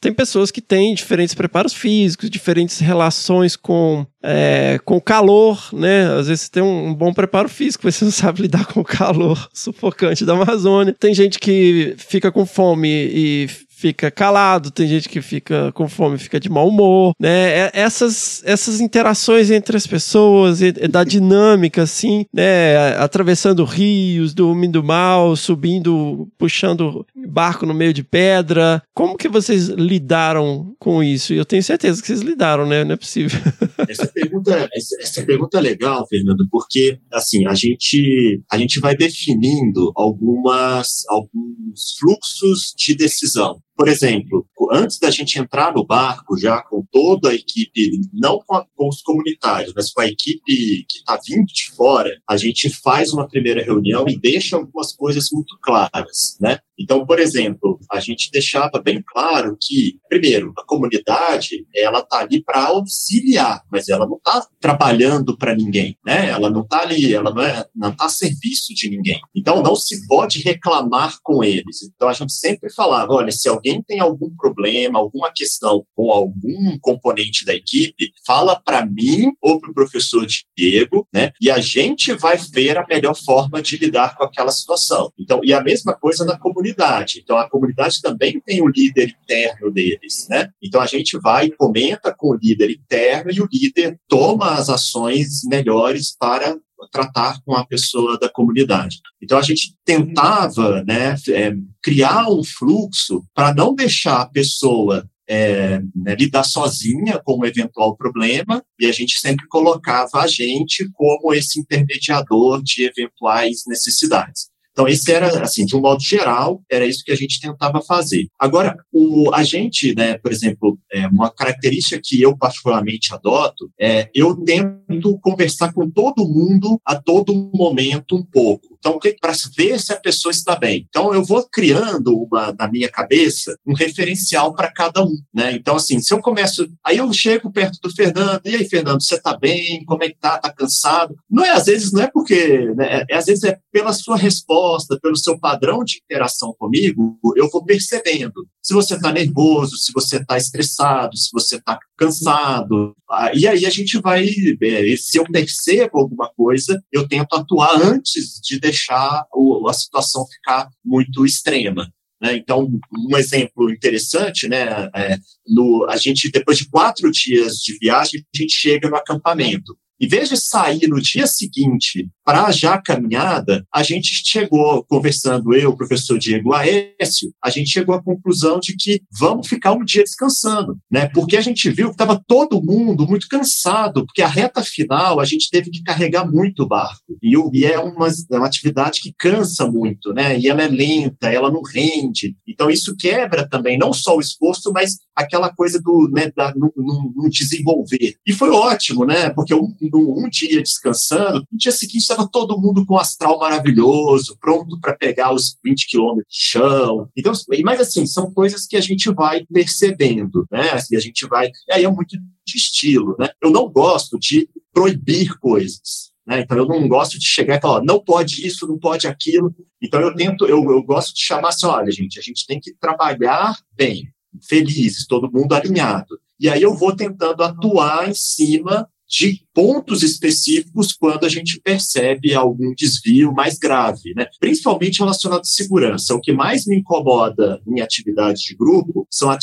tem 0.00 0.12
pessoas 0.12 0.50
que 0.50 0.60
têm 0.60 0.94
diferentes 0.94 1.34
preparos 1.34 1.72
físicos, 1.72 2.30
diferentes 2.30 2.78
relações 2.78 3.56
com 3.56 4.06
é, 4.22 4.80
com 4.84 5.00
calor, 5.00 5.68
né? 5.72 6.12
Às 6.12 6.26
vezes 6.26 6.42
você 6.42 6.50
tem 6.50 6.62
um, 6.62 6.88
um, 6.88 6.94
bom 6.94 7.12
preparo 7.12 7.48
físico, 7.48 7.82
mas 7.84 7.94
você 7.94 8.04
não 8.04 8.12
sabe 8.12 8.42
lidar 8.42 8.66
com 8.66 8.80
o 8.80 8.84
calor 8.84 9.48
sufocante 9.52 10.24
da 10.24 10.34
Amazônia. 10.34 10.94
Tem 10.98 11.14
gente 11.14 11.38
que 11.38 11.94
fica 11.98 12.32
com 12.32 12.44
fome 12.44 12.88
e 12.88 13.48
fica 13.78 14.10
calado, 14.10 14.72
tem 14.72 14.88
gente 14.88 15.08
que 15.08 15.22
fica 15.22 15.70
com 15.70 15.88
fome, 15.88 16.18
fica 16.18 16.40
de 16.40 16.50
mau 16.50 16.68
humor, 16.68 17.12
né? 17.18 17.68
É, 17.68 17.70
essas, 17.74 18.42
essas 18.44 18.80
interações 18.80 19.52
entre 19.52 19.76
as 19.76 19.86
pessoas, 19.86 20.58
da 20.90 21.04
dinâmica, 21.04 21.82
assim, 21.82 22.26
né? 22.34 22.96
Atravessando 22.96 23.64
rios, 23.64 24.34
dormindo 24.34 24.82
mal, 24.82 25.36
subindo, 25.36 26.28
puxando 26.36 27.06
barco 27.14 27.64
no 27.64 27.72
meio 27.72 27.92
de 27.92 28.02
pedra. 28.02 28.82
Como 28.92 29.16
que 29.16 29.28
vocês 29.28 29.68
lidaram 29.68 30.74
com 30.80 31.00
isso? 31.00 31.32
Eu 31.32 31.44
tenho 31.44 31.62
certeza 31.62 32.00
que 32.00 32.08
vocês 32.08 32.20
lidaram, 32.20 32.66
né? 32.66 32.82
Não 32.82 32.94
é 32.94 32.96
possível. 32.96 33.38
essa 33.88 34.08
pergunta, 34.08 34.68
essa, 35.00 35.22
pergunta 35.22 35.58
é 35.58 35.60
legal, 35.60 36.04
Fernando, 36.08 36.48
porque 36.50 36.98
assim 37.12 37.46
a 37.46 37.54
gente 37.54 38.42
a 38.50 38.58
gente 38.58 38.80
vai 38.80 38.96
definindo 38.96 39.92
algumas 39.94 41.04
alguns 41.08 41.96
fluxos 41.96 42.74
de 42.76 42.96
decisão. 42.96 43.60
Por 43.78 43.86
exemplo, 43.86 44.44
antes 44.72 44.98
da 44.98 45.08
gente 45.08 45.38
entrar 45.38 45.72
no 45.72 45.86
barco, 45.86 46.36
já 46.36 46.60
com 46.60 46.84
toda 46.90 47.30
a 47.30 47.34
equipe, 47.34 48.00
não 48.12 48.40
com, 48.44 48.56
a, 48.56 48.66
com 48.74 48.88
os 48.88 49.00
comunitários, 49.02 49.72
mas 49.72 49.92
com 49.92 50.00
a 50.00 50.06
equipe 50.08 50.84
que 50.88 50.98
está 50.98 51.16
vindo 51.24 51.46
de 51.46 51.70
fora, 51.76 52.10
a 52.28 52.36
gente 52.36 52.68
faz 52.68 53.12
uma 53.12 53.28
primeira 53.28 53.62
reunião 53.62 54.04
e 54.08 54.18
deixa 54.18 54.56
algumas 54.56 54.92
coisas 54.92 55.28
muito 55.32 55.56
claras, 55.62 56.36
né? 56.40 56.58
Então, 56.78 57.04
por 57.04 57.18
exemplo, 57.18 57.78
a 57.90 57.98
gente 57.98 58.30
deixava 58.30 58.80
bem 58.80 59.02
claro 59.04 59.56
que, 59.60 59.98
primeiro, 60.08 60.52
a 60.56 60.64
comunidade 60.64 61.66
ela 61.74 62.00
está 62.00 62.20
ali 62.20 62.42
para 62.42 62.66
auxiliar, 62.66 63.62
mas 63.70 63.88
ela 63.88 64.06
não 64.06 64.16
está 64.16 64.46
trabalhando 64.60 65.36
para 65.36 65.56
ninguém, 65.56 65.98
né? 66.06 66.28
Ela 66.28 66.48
não 66.48 66.62
está 66.62 66.82
ali, 66.82 67.12
ela 67.12 67.34
não 67.34 67.42
é, 67.42 67.66
não 67.74 67.90
está 67.90 68.06
a 68.06 68.08
serviço 68.08 68.72
de 68.74 68.88
ninguém. 68.88 69.20
Então, 69.34 69.60
não 69.60 69.74
se 69.74 70.06
pode 70.06 70.40
reclamar 70.40 71.18
com 71.22 71.42
eles. 71.42 71.82
Então, 71.82 72.08
a 72.08 72.12
gente 72.12 72.32
sempre 72.32 72.72
falava, 72.72 73.12
olha, 73.12 73.32
se 73.32 73.48
alguém 73.48 73.67
alguém 73.68 73.82
tem 73.82 74.00
algum 74.00 74.30
problema, 74.34 74.98
alguma 74.98 75.30
questão 75.32 75.84
com 75.94 76.10
algum 76.10 76.78
componente 76.80 77.44
da 77.44 77.54
equipe, 77.54 78.12
fala 78.26 78.60
para 78.60 78.84
mim 78.84 79.32
ou 79.40 79.60
para 79.60 79.70
o 79.70 79.74
professor 79.74 80.26
Diego, 80.56 81.06
né? 81.12 81.32
E 81.40 81.50
a 81.50 81.60
gente 81.60 82.12
vai 82.14 82.36
ver 82.36 82.78
a 82.78 82.86
melhor 82.86 83.14
forma 83.14 83.60
de 83.60 83.76
lidar 83.76 84.16
com 84.16 84.24
aquela 84.24 84.50
situação. 84.50 85.12
Então, 85.18 85.40
e 85.42 85.52
a 85.52 85.62
mesma 85.62 85.94
coisa 85.94 86.24
na 86.24 86.38
comunidade. 86.38 87.20
Então, 87.22 87.36
a 87.36 87.48
comunidade 87.48 88.00
também 88.00 88.40
tem 88.40 88.62
o 88.62 88.68
líder 88.68 89.14
interno 89.22 89.70
deles, 89.70 90.26
né? 90.28 90.48
Então, 90.62 90.80
a 90.80 90.86
gente 90.86 91.18
vai 91.18 91.50
comenta 91.50 92.14
com 92.16 92.30
o 92.30 92.36
líder 92.36 92.70
interno 92.70 93.30
e 93.30 93.40
o 93.40 93.48
líder 93.52 93.98
toma 94.08 94.54
as 94.54 94.68
ações 94.68 95.42
melhores 95.44 96.16
para 96.18 96.56
tratar 96.90 97.40
com 97.44 97.54
a 97.54 97.66
pessoa 97.66 98.18
da 98.18 98.28
comunidade. 98.28 99.00
Então 99.20 99.38
a 99.38 99.42
gente 99.42 99.74
tentava 99.84 100.82
né, 100.84 101.16
é, 101.28 101.54
criar 101.82 102.28
um 102.28 102.42
fluxo 102.44 103.24
para 103.34 103.54
não 103.54 103.74
deixar 103.74 104.20
a 104.20 104.26
pessoa 104.26 105.08
é, 105.28 105.80
né, 105.94 106.14
lidar 106.14 106.42
sozinha 106.42 107.20
com 107.22 107.34
o 107.34 107.40
um 107.40 107.44
eventual 107.44 107.94
problema, 107.96 108.64
e 108.80 108.86
a 108.86 108.92
gente 108.92 109.18
sempre 109.20 109.46
colocava 109.48 110.22
a 110.22 110.26
gente 110.26 110.88
como 110.94 111.34
esse 111.34 111.60
intermediador 111.60 112.62
de 112.62 112.84
eventuais 112.84 113.64
necessidades. 113.66 114.48
Então, 114.78 114.86
esse 114.86 115.10
era, 115.12 115.42
assim, 115.42 115.66
de 115.66 115.74
um 115.74 115.80
modo 115.80 116.00
geral, 116.00 116.62
era 116.70 116.86
isso 116.86 117.02
que 117.04 117.10
a 117.10 117.16
gente 117.16 117.40
tentava 117.40 117.82
fazer. 117.82 118.28
Agora, 118.38 118.76
o, 118.92 119.28
a 119.34 119.42
gente, 119.42 119.92
né, 119.96 120.16
por 120.18 120.30
exemplo, 120.30 120.78
é, 120.92 121.04
uma 121.08 121.32
característica 121.32 122.00
que 122.00 122.22
eu 122.22 122.36
particularmente 122.36 123.12
adoto 123.12 123.68
é 123.76 124.08
eu 124.14 124.36
tento 124.36 125.18
conversar 125.18 125.72
com 125.72 125.90
todo 125.90 126.28
mundo 126.28 126.80
a 126.84 126.94
todo 126.94 127.50
momento 127.52 128.14
um 128.14 128.22
pouco. 128.22 128.77
Então, 128.78 128.98
para 129.20 129.32
ver 129.56 129.80
se 129.80 129.92
a 129.92 129.96
pessoa 129.96 130.30
está 130.30 130.56
bem. 130.56 130.86
Então, 130.88 131.12
eu 131.12 131.24
vou 131.24 131.46
criando 131.50 132.14
uma, 132.14 132.54
na 132.58 132.68
minha 132.68 132.88
cabeça 132.88 133.56
um 133.66 133.74
referencial 133.74 134.54
para 134.54 134.72
cada 134.72 135.04
um, 135.04 135.16
né? 135.34 135.52
Então, 135.52 135.76
assim, 135.76 136.00
se 136.00 136.12
eu 136.12 136.20
começo, 136.20 136.68
aí 136.84 136.98
eu 136.98 137.12
chego 137.12 137.52
perto 137.52 137.78
do 137.82 137.94
Fernando, 137.94 138.40
e 138.44 138.56
aí, 138.56 138.68
Fernando, 138.68 139.02
você 139.02 139.16
está 139.16 139.36
bem? 139.36 139.84
Como 139.84 140.02
é 140.04 140.08
que 140.08 140.18
tá? 140.18 140.38
Tá 140.38 140.52
cansado? 140.52 141.16
Não 141.30 141.44
é, 141.44 141.50
às 141.50 141.66
vezes, 141.66 141.92
não 141.92 142.02
é 142.02 142.10
porque, 142.10 142.72
né? 142.76 143.04
É, 143.08 143.16
às 143.16 143.26
vezes 143.26 143.44
é 143.44 143.58
pela 143.72 143.92
sua 143.92 144.16
resposta, 144.16 144.98
pelo 145.00 145.16
seu 145.16 145.38
padrão 145.38 145.84
de 145.84 146.00
interação 146.04 146.54
comigo, 146.58 147.18
eu 147.36 147.48
vou 147.50 147.64
percebendo 147.64 148.46
se 148.68 148.74
você 148.74 148.96
está 148.96 149.10
nervoso, 149.10 149.78
se 149.78 149.90
você 149.92 150.16
está 150.18 150.36
estressado, 150.36 151.16
se 151.16 151.30
você 151.32 151.56
está 151.56 151.78
cansado. 151.96 152.94
Ah, 153.10 153.30
e 153.34 153.48
aí 153.48 153.64
a 153.64 153.70
gente 153.70 153.98
vai, 153.98 154.28
é, 154.28 154.96
se 154.96 155.18
eu 155.18 155.24
percebo 155.24 155.98
alguma 155.98 156.30
coisa, 156.36 156.78
eu 156.92 157.08
tento 157.08 157.34
atuar 157.34 157.80
antes 157.80 158.38
de 158.42 158.60
deixar 158.70 159.24
a 159.68 159.72
situação 159.72 160.26
ficar 160.26 160.68
muito 160.84 161.24
extrema. 161.24 161.90
Né? 162.20 162.36
Então, 162.36 162.68
um 162.92 163.16
exemplo 163.16 163.70
interessante, 163.70 164.48
né, 164.48 164.90
é, 164.94 165.16
no, 165.46 165.86
a 165.88 165.96
gente, 165.96 166.30
depois 166.30 166.58
de 166.58 166.68
quatro 166.68 167.10
dias 167.10 167.56
de 167.58 167.78
viagem, 167.78 168.24
a 168.34 168.38
gente 168.38 168.52
chega 168.52 168.88
no 168.88 168.96
acampamento. 168.96 169.76
Em 170.00 170.06
vez 170.06 170.28
de 170.28 170.36
sair 170.36 170.86
no 170.86 171.00
dia 171.00 171.26
seguinte 171.26 172.08
para 172.24 172.50
já 172.52 172.74
a 172.74 172.82
caminhada, 172.82 173.66
a 173.74 173.82
gente 173.82 174.22
chegou, 174.24 174.84
conversando 174.84 175.54
eu, 175.54 175.70
o 175.70 175.76
professor 175.76 176.18
Diego 176.18 176.52
Aécio, 176.52 177.32
a 177.42 177.50
gente 177.50 177.70
chegou 177.70 177.94
à 177.94 178.02
conclusão 178.02 178.60
de 178.60 178.76
que 178.76 179.00
vamos 179.18 179.48
ficar 179.48 179.72
um 179.72 179.84
dia 179.84 180.04
descansando, 180.04 180.76
né? 180.90 181.08
Porque 181.08 181.36
a 181.36 181.40
gente 181.40 181.70
viu 181.70 181.88
que 181.88 181.94
estava 181.94 182.22
todo 182.26 182.62
mundo 182.62 183.06
muito 183.08 183.26
cansado, 183.28 184.04
porque 184.04 184.22
a 184.22 184.28
reta 184.28 184.62
final 184.62 185.18
a 185.18 185.24
gente 185.24 185.48
teve 185.50 185.70
que 185.70 185.82
carregar 185.82 186.30
muito 186.30 186.62
o 186.62 186.68
barco. 186.68 187.16
E, 187.22 187.34
e 187.54 187.64
é, 187.64 187.78
uma, 187.78 188.08
é 188.08 188.36
uma 188.36 188.46
atividade 188.46 189.00
que 189.00 189.14
cansa 189.18 189.66
muito, 189.66 190.12
né? 190.12 190.38
E 190.38 190.48
ela 190.48 190.62
é 190.62 190.68
lenta, 190.68 191.28
ela 191.28 191.50
não 191.50 191.62
rende. 191.62 192.36
Então 192.46 192.70
isso 192.70 192.94
quebra 192.96 193.48
também, 193.48 193.78
não 193.78 193.92
só 193.92 194.16
o 194.16 194.20
esforço, 194.20 194.72
mas 194.72 194.98
aquela 195.16 195.52
coisa 195.52 195.80
do 195.80 196.08
né, 196.12 196.30
da, 196.36 196.54
no, 196.54 196.72
no, 196.76 197.12
no 197.16 197.30
desenvolver. 197.30 198.14
E 198.26 198.32
foi 198.32 198.50
ótimo, 198.50 199.04
né? 199.04 199.30
Porque 199.30 199.54
um, 199.54 199.74
um 199.96 200.28
dia 200.28 200.62
descansando, 200.62 201.44
no 201.50 201.58
dia 201.58 201.72
seguinte 201.72 202.02
estava 202.02 202.28
todo 202.28 202.60
mundo 202.60 202.84
com 202.84 202.98
astral 202.98 203.38
maravilhoso, 203.38 204.36
pronto 204.40 204.78
para 204.80 204.96
pegar 204.96 205.32
os 205.32 205.56
20 205.64 205.88
quilômetros 205.88 206.34
de 206.34 206.40
chão. 206.40 207.08
Então, 207.16 207.32
mas 207.64 207.80
assim, 207.80 208.06
são 208.06 208.32
coisas 208.32 208.66
que 208.66 208.76
a 208.76 208.80
gente 208.80 209.10
vai 209.12 209.44
percebendo, 209.46 210.46
né? 210.50 210.70
Assim, 210.70 210.96
a 210.96 211.00
gente 211.00 211.26
vai. 211.26 211.50
Aí 211.70 211.84
é 211.84 211.90
muito 211.90 212.16
de 212.46 212.56
estilo, 212.56 213.16
né? 213.18 213.28
Eu 213.42 213.50
não 213.50 213.68
gosto 213.68 214.18
de 214.18 214.48
proibir 214.72 215.38
coisas. 215.38 216.08
Né? 216.28 216.40
Então, 216.40 216.58
eu 216.58 216.66
não 216.66 216.86
gosto 216.86 217.18
de 217.18 217.26
chegar 217.26 217.56
e 217.56 217.60
falar, 217.60 217.82
não 217.82 217.98
pode 217.98 218.46
isso, 218.46 218.66
não 218.66 218.78
pode 218.78 219.06
aquilo. 219.06 219.54
Então, 219.82 219.98
eu 219.98 220.14
tento, 220.14 220.44
eu, 220.44 220.62
eu 220.70 220.82
gosto 220.82 221.14
de 221.14 221.22
chamar 221.22 221.48
assim, 221.48 221.66
olha, 221.66 221.90
gente, 221.90 222.18
a 222.18 222.22
gente 222.22 222.46
tem 222.46 222.60
que 222.60 222.74
trabalhar 222.74 223.56
bem, 223.74 224.12
felizes, 224.46 225.06
todo 225.06 225.32
mundo 225.32 225.54
alinhado. 225.54 226.20
E 226.38 226.48
aí 226.48 226.62
eu 226.62 226.74
vou 226.74 226.94
tentando 226.94 227.42
atuar 227.42 228.08
em 228.08 228.14
cima 228.14 228.86
de 229.08 229.42
pontos 229.58 230.04
específicos 230.04 230.92
quando 230.92 231.26
a 231.26 231.28
gente 231.28 231.60
percebe 231.60 232.32
algum 232.32 232.72
desvio 232.76 233.32
mais 233.32 233.58
grave, 233.58 234.14
né? 234.14 234.28
principalmente 234.38 235.00
relacionado 235.00 235.40
à 235.40 235.44
segurança. 235.44 236.14
O 236.14 236.20
que 236.20 236.32
mais 236.32 236.64
me 236.64 236.76
incomoda 236.76 237.60
em 237.66 237.80
atividade 237.80 238.40
de 238.44 238.54
grupo 238.54 239.04
são 239.10 239.36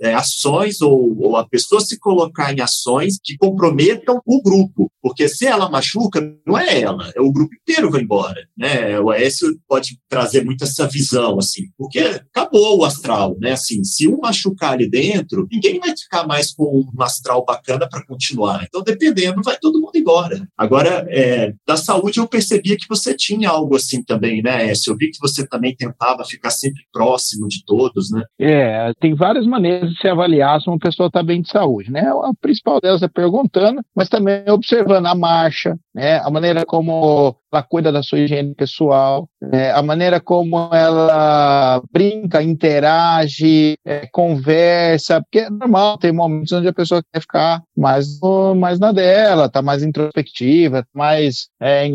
é, 0.00 0.14
ações 0.14 0.80
ou, 0.80 1.20
ou 1.20 1.36
a 1.36 1.48
pessoa 1.48 1.80
se 1.80 1.98
colocar 1.98 2.52
em 2.52 2.60
ações 2.60 3.18
que 3.20 3.36
comprometam 3.36 4.22
o 4.24 4.40
grupo, 4.40 4.88
porque 5.02 5.28
se 5.28 5.46
ela 5.46 5.68
machuca, 5.68 6.20
não 6.46 6.56
é 6.56 6.82
ela, 6.82 7.10
é 7.16 7.20
o 7.20 7.32
grupo 7.32 7.56
inteiro 7.60 7.90
vai 7.90 8.02
embora. 8.02 8.40
Né? 8.56 9.00
O 9.00 9.10
Aécio 9.10 9.48
pode 9.66 9.98
trazer 10.08 10.44
muito 10.44 10.62
essa 10.62 10.86
visão, 10.86 11.40
assim, 11.40 11.64
porque 11.76 11.98
acabou 11.98 12.78
o 12.78 12.84
astral, 12.84 13.36
né? 13.40 13.50
Assim, 13.52 13.82
se 13.82 14.06
um 14.06 14.18
machucar 14.18 14.74
ali 14.74 14.88
dentro, 14.88 15.48
ninguém 15.50 15.80
vai 15.80 15.96
ficar 15.96 16.24
mais 16.24 16.52
com 16.52 16.86
um 16.96 17.02
astral 17.02 17.44
bacana 17.44 17.88
para 17.88 18.06
continuar. 18.06 18.64
Então, 18.68 18.80
dependendo 18.80 19.23
vai 19.44 19.56
todo 19.60 19.80
mundo 19.80 19.94
embora. 19.94 20.46
Agora, 20.56 21.06
é, 21.08 21.52
da 21.66 21.76
saúde, 21.76 22.18
eu 22.18 22.28
percebia 22.28 22.76
que 22.76 22.88
você 22.88 23.14
tinha 23.14 23.48
algo 23.48 23.76
assim 23.76 24.02
também, 24.02 24.42
né? 24.42 24.72
Eu 24.86 24.96
vi 24.96 25.10
que 25.10 25.18
você 25.20 25.46
também 25.46 25.74
tentava 25.74 26.24
ficar 26.24 26.50
sempre 26.50 26.82
próximo 26.92 27.48
de 27.48 27.64
todos, 27.64 28.10
né? 28.10 28.22
É, 28.38 28.92
tem 29.00 29.14
várias 29.14 29.46
maneiras 29.46 29.90
de 29.90 29.98
se 29.98 30.08
avaliar 30.08 30.60
se 30.60 30.68
uma 30.68 30.78
pessoa 30.78 31.06
está 31.06 31.22
bem 31.22 31.42
de 31.42 31.50
saúde, 31.50 31.90
né? 31.90 32.02
A 32.02 32.32
principal 32.40 32.80
delas 32.80 33.02
é 33.02 33.08
perguntando, 33.08 33.80
mas 33.94 34.08
também 34.08 34.44
observando 34.48 35.06
a 35.06 35.14
marcha, 35.14 35.76
né? 35.94 36.18
A 36.18 36.30
maneira 36.30 36.64
como 36.66 37.36
ela 37.52 37.62
cuida 37.62 37.92
da 37.92 38.02
sua 38.02 38.18
higiene 38.18 38.54
pessoal, 38.54 39.28
é, 39.52 39.70
a 39.70 39.80
maneira 39.80 40.20
como 40.20 40.68
ela 40.72 41.80
brinca, 41.92 42.42
interage, 42.42 43.76
é, 43.84 44.06
conversa, 44.12 45.22
porque 45.22 45.40
é 45.40 45.50
normal, 45.50 45.96
tem 45.98 46.12
momentos 46.12 46.50
onde 46.52 46.66
a 46.66 46.72
pessoa 46.72 47.02
quer 47.12 47.20
ficar 47.20 47.62
mais, 47.76 48.18
mais 48.56 48.80
na 48.80 48.90
dela, 48.90 49.48
tá 49.48 49.62
mais 49.62 49.84
introspectiva, 49.84 50.84
mais 50.92 51.48
é, 51.60 51.86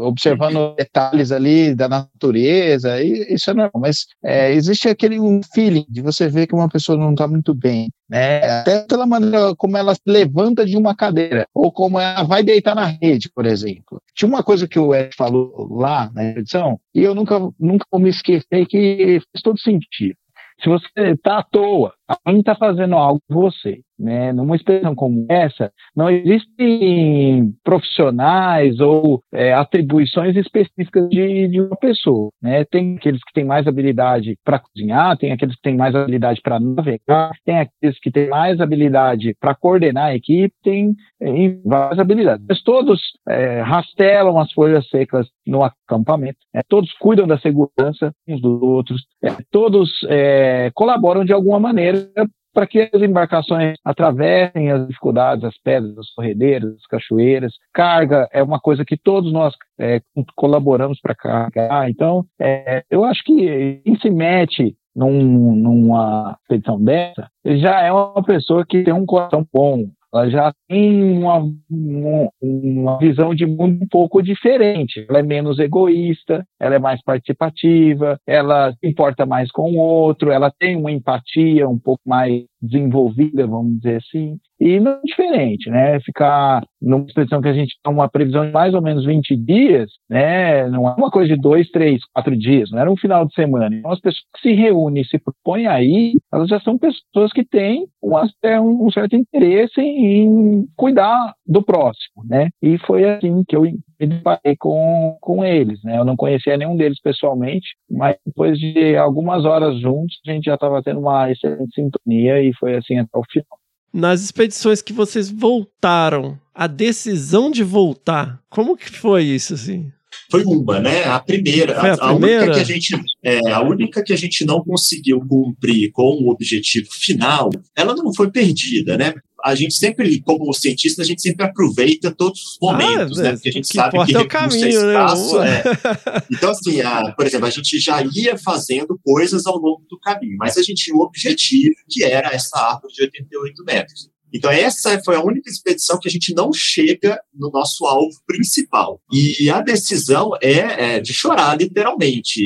observando 0.00 0.74
detalhes 0.76 1.30
ali 1.30 1.74
da 1.74 1.88
natureza, 1.88 3.02
e 3.02 3.34
isso 3.34 3.50
é 3.50 3.54
normal, 3.54 3.80
mas 3.82 4.06
é, 4.24 4.52
existe 4.52 4.88
aquele 4.88 5.20
um 5.20 5.40
feeling 5.54 5.84
de 5.88 6.00
você 6.00 6.28
ver 6.28 6.46
que 6.46 6.54
uma 6.54 6.68
pessoa 6.68 6.96
não 6.96 7.10
está 7.10 7.28
muito 7.28 7.52
bem, 7.54 7.90
né? 8.12 8.60
Até 8.60 8.80
pela 8.80 9.06
maneira 9.06 9.56
como 9.56 9.74
ela 9.74 9.94
levanta 10.06 10.66
de 10.66 10.76
uma 10.76 10.94
cadeira, 10.94 11.46
ou 11.54 11.72
como 11.72 11.98
ela 11.98 12.22
vai 12.24 12.42
deitar 12.42 12.74
na 12.74 12.84
rede, 12.84 13.30
por 13.34 13.46
exemplo. 13.46 14.02
Tinha 14.14 14.28
uma 14.28 14.42
coisa 14.42 14.68
que 14.68 14.78
o 14.78 14.94
Ed 14.94 15.16
falou 15.16 15.66
lá 15.70 16.10
na 16.14 16.22
edição, 16.22 16.78
e 16.94 17.00
eu 17.02 17.14
nunca, 17.14 17.40
nunca 17.58 17.86
vou 17.90 17.98
me 17.98 18.10
esquecer 18.10 18.66
que 18.66 19.18
faz 19.32 19.42
todo 19.42 19.58
sentido. 19.58 20.14
Se 20.62 20.68
você 20.68 20.86
está 20.96 21.38
à 21.38 21.42
toa, 21.42 21.94
alguém 22.22 22.40
está 22.40 22.54
fazendo 22.54 22.94
algo 22.96 23.20
com 23.26 23.34
você, 23.34 23.80
né? 24.02 24.32
Numa 24.32 24.56
expedição 24.56 24.94
como 24.94 25.24
essa, 25.28 25.70
não 25.94 26.10
existem 26.10 27.54
profissionais 27.62 28.80
ou 28.80 29.22
é, 29.32 29.54
atribuições 29.54 30.36
específicas 30.36 31.08
de, 31.08 31.48
de, 31.48 31.60
uma 31.60 31.76
pessoa, 31.76 32.30
né? 32.42 32.64
Tem 32.64 32.96
aqueles 32.96 33.22
que 33.22 33.32
têm 33.32 33.44
mais 33.44 33.66
habilidade 33.66 34.36
para 34.44 34.58
cozinhar, 34.58 35.16
tem 35.16 35.30
aqueles 35.30 35.54
que 35.54 35.62
têm 35.62 35.76
mais 35.76 35.94
habilidade 35.94 36.40
para 36.42 36.58
navegar, 36.58 37.30
tem 37.44 37.60
aqueles 37.60 37.98
que 38.00 38.10
têm 38.10 38.28
mais 38.28 38.60
habilidade 38.60 39.36
para 39.40 39.54
coordenar 39.54 40.06
a 40.06 40.16
equipe, 40.16 40.52
tem 40.62 40.94
é, 41.20 41.56
várias 41.64 42.00
habilidades. 42.00 42.44
Mas 42.48 42.62
todos 42.62 43.00
é, 43.28 43.60
rastelam 43.60 44.38
as 44.38 44.52
folhas 44.52 44.88
secas 44.88 45.28
no 45.46 45.62
acampamento, 45.62 46.38
é, 46.52 46.62
todos 46.68 46.92
cuidam 46.94 47.26
da 47.26 47.38
segurança 47.38 48.12
uns 48.26 48.40
dos 48.40 48.60
outros, 48.62 49.02
é, 49.22 49.28
todos 49.50 49.90
é, 50.08 50.70
colaboram 50.74 51.24
de 51.24 51.32
alguma 51.32 51.60
maneira 51.60 52.08
para 52.52 52.66
que 52.66 52.90
as 52.92 53.02
embarcações 53.02 53.76
atravessem 53.84 54.70
as 54.70 54.86
dificuldades, 54.86 55.44
as 55.44 55.56
pedras, 55.58 55.98
as 55.98 56.10
corredeiras, 56.10 56.74
as 56.74 56.86
cachoeiras. 56.86 57.54
Carga 57.72 58.28
é 58.32 58.42
uma 58.42 58.60
coisa 58.60 58.84
que 58.84 58.96
todos 58.96 59.32
nós 59.32 59.54
é, 59.78 60.00
colaboramos 60.36 61.00
para 61.00 61.14
carregar. 61.14 61.88
Então, 61.88 62.24
é, 62.40 62.84
eu 62.90 63.04
acho 63.04 63.22
que 63.24 63.80
quem 63.84 63.96
se 63.98 64.10
mete 64.10 64.76
num, 64.94 65.56
numa 65.56 66.36
expedição 66.42 66.82
dessa, 66.82 67.28
já 67.44 67.80
é 67.80 67.90
uma 67.90 68.22
pessoa 68.22 68.64
que 68.66 68.82
tem 68.82 68.92
um 68.92 69.06
coração 69.06 69.46
bom, 69.52 69.86
ela 70.12 70.28
já 70.28 70.52
tem 70.68 71.02
uma, 71.02 71.42
uma, 71.70 72.98
visão 72.98 73.34
de 73.34 73.46
mundo 73.46 73.82
um 73.82 73.88
pouco 73.88 74.22
diferente. 74.22 75.06
Ela 75.08 75.20
é 75.20 75.22
menos 75.22 75.58
egoísta, 75.58 76.44
ela 76.60 76.74
é 76.74 76.78
mais 76.78 77.02
participativa, 77.02 78.18
ela 78.26 78.72
se 78.72 78.86
importa 78.86 79.24
mais 79.24 79.50
com 79.50 79.72
o 79.72 79.78
outro, 79.78 80.30
ela 80.30 80.50
tem 80.50 80.76
uma 80.76 80.92
empatia 80.92 81.68
um 81.68 81.78
pouco 81.78 82.02
mais 82.06 82.44
desenvolvida, 82.62 83.46
vamos 83.46 83.78
dizer 83.78 83.96
assim. 83.96 84.38
E 84.60 84.78
não 84.78 84.92
é 84.92 85.00
diferente, 85.04 85.68
né? 85.68 85.98
Ficar 86.00 86.62
numa 86.80 87.04
expedição 87.04 87.42
que 87.42 87.48
a 87.48 87.52
gente 87.52 87.76
tem 87.82 87.92
uma 87.92 88.08
previsão 88.08 88.46
de 88.46 88.52
mais 88.52 88.72
ou 88.74 88.80
menos 88.80 89.04
20 89.04 89.36
dias, 89.36 89.90
né? 90.08 90.68
Não 90.68 90.88
é 90.88 90.94
uma 90.94 91.10
coisa 91.10 91.34
de 91.34 91.40
dois, 91.40 91.68
três, 91.70 92.00
quatro 92.14 92.36
dias, 92.36 92.70
não 92.70 92.78
era 92.78 92.90
um 92.90 92.96
final 92.96 93.26
de 93.26 93.34
semana. 93.34 93.74
Então, 93.74 93.90
as 93.90 94.00
pessoas 94.00 94.24
que 94.34 94.48
se 94.48 94.54
reúnem 94.54 95.02
se 95.04 95.18
propõem 95.18 95.66
aí, 95.66 96.14
elas 96.32 96.48
já 96.48 96.60
são 96.60 96.78
pessoas 96.78 97.32
que 97.32 97.44
têm 97.44 97.86
um, 98.00 98.86
um 98.86 98.90
certo 98.90 99.16
interesse 99.16 99.80
em 99.80 100.64
cuidar 100.76 101.34
do 101.44 101.62
próximo, 101.62 102.24
né? 102.24 102.50
E 102.62 102.78
foi 102.78 103.04
assim 103.04 103.42
que 103.48 103.56
eu 103.56 103.66
me 104.06 104.14
deparei 104.14 104.56
com, 104.56 105.16
com 105.20 105.44
eles, 105.44 105.82
né? 105.82 105.98
Eu 105.98 106.04
não 106.04 106.16
conhecia 106.16 106.56
nenhum 106.56 106.76
deles 106.76 107.00
pessoalmente, 107.00 107.68
mas 107.90 108.16
depois 108.26 108.58
de 108.58 108.96
algumas 108.96 109.44
horas 109.44 109.80
juntos, 109.80 110.18
a 110.26 110.32
gente 110.32 110.44
já 110.44 110.54
estava 110.54 110.82
tendo 110.82 111.00
uma 111.00 111.30
excelente 111.30 111.74
sintonia 111.74 112.42
e 112.42 112.52
foi 112.54 112.76
assim 112.76 112.98
até 112.98 113.16
o 113.16 113.22
final. 113.30 113.58
Nas 113.92 114.22
expedições 114.22 114.80
que 114.80 114.92
vocês 114.92 115.30
voltaram, 115.30 116.38
a 116.54 116.66
decisão 116.66 117.50
de 117.50 117.62
voltar, 117.62 118.40
como 118.48 118.76
que 118.76 118.90
foi 118.90 119.24
isso 119.24 119.54
assim? 119.54 119.92
Foi 120.30 120.44
uma, 120.44 120.80
né? 120.80 121.04
A 121.04 121.20
primeira, 121.20 121.78
a, 121.78 121.92
a, 121.92 122.08
primeira? 122.12 122.44
única 122.44 122.54
que 122.54 122.60
a 122.60 122.64
gente, 122.64 123.00
é, 123.22 123.50
a 123.50 123.60
única 123.62 124.02
que 124.02 124.12
a 124.12 124.16
gente 124.16 124.44
não 124.46 124.62
conseguiu 124.64 125.20
cumprir 125.20 125.90
com 125.92 126.02
o 126.02 126.30
objetivo 126.30 126.88
final, 126.90 127.50
ela 127.76 127.94
não 127.94 128.14
foi 128.14 128.30
perdida, 128.30 128.96
né? 128.96 129.14
A 129.44 129.54
gente 129.54 129.74
sempre, 129.74 130.20
como 130.22 130.52
cientista, 130.52 131.02
a 131.02 131.04
gente 131.04 131.20
sempre 131.20 131.44
aproveita 131.44 132.10
todos 132.10 132.40
os 132.40 132.58
momentos, 132.60 133.18
ah, 133.18 133.22
né? 133.22 133.32
Porque 133.32 133.48
a 133.48 133.52
gente 133.52 133.68
que 133.68 133.74
sabe 133.74 133.90
que 133.90 134.14
é 134.14 134.18
o 134.18 134.22
recurso 134.22 134.28
caminho, 134.28 134.66
é 134.66 134.92
escasso. 134.92 135.38
Né? 135.40 135.58
É. 135.58 136.22
Então, 136.30 136.50
assim, 136.50 136.80
a, 136.80 137.12
por 137.12 137.26
exemplo, 137.26 137.46
a 137.46 137.50
gente 137.50 137.78
já 137.78 138.02
ia 138.14 138.38
fazendo 138.38 138.98
coisas 139.04 139.46
ao 139.46 139.56
longo 139.56 139.84
do 139.88 139.98
caminho, 139.98 140.36
mas 140.38 140.56
a 140.56 140.62
gente 140.62 140.84
tinha 140.84 140.96
um 140.96 141.00
objetivo 141.00 141.74
que 141.88 142.04
era 142.04 142.28
essa 142.32 142.56
árvore 142.56 142.92
de 142.92 143.02
88 143.02 143.64
metros. 143.64 144.11
Então, 144.32 144.50
essa 144.50 145.00
foi 145.04 145.16
a 145.16 145.22
única 145.22 145.50
expedição 145.50 145.98
que 145.98 146.08
a 146.08 146.10
gente 146.10 146.34
não 146.34 146.52
chega 146.52 147.20
no 147.34 147.50
nosso 147.50 147.84
alvo 147.84 148.16
principal. 148.26 149.00
E 149.12 149.50
a 149.50 149.60
decisão 149.60 150.30
é, 150.40 150.96
é 150.96 151.00
de 151.00 151.12
chorar, 151.12 151.58
literalmente. 151.58 152.42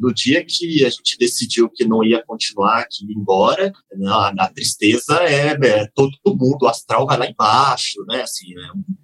No 0.00 0.12
dia 0.12 0.44
que 0.44 0.84
a 0.84 0.90
gente 0.90 1.16
decidiu 1.18 1.70
que 1.70 1.84
não 1.84 2.04
ia 2.04 2.22
continuar, 2.26 2.86
que 2.90 3.04
ia 3.06 3.16
embora, 3.16 3.72
né, 3.96 4.08
a, 4.08 4.32
a 4.38 4.48
tristeza 4.48 5.14
é, 5.22 5.56
é, 5.62 5.86
todo 5.94 6.12
mundo, 6.26 6.62
o 6.62 6.68
astral 6.68 7.06
vai 7.06 7.18
lá 7.18 7.26
embaixo, 7.26 8.04
né? 8.06 8.22
Assim, 8.22 8.46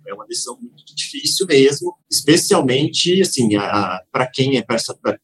é, 0.06 0.10
é 0.10 0.14
uma 0.14 0.26
decisão 0.26 0.58
muito 0.60 0.94
difícil 0.94 1.46
mesmo, 1.46 1.94
especialmente, 2.10 3.20
assim, 3.20 3.50
para 4.12 4.26
quem 4.26 4.56
é, 4.56 4.62
pra, 4.62 4.76
pra, 5.02 5.18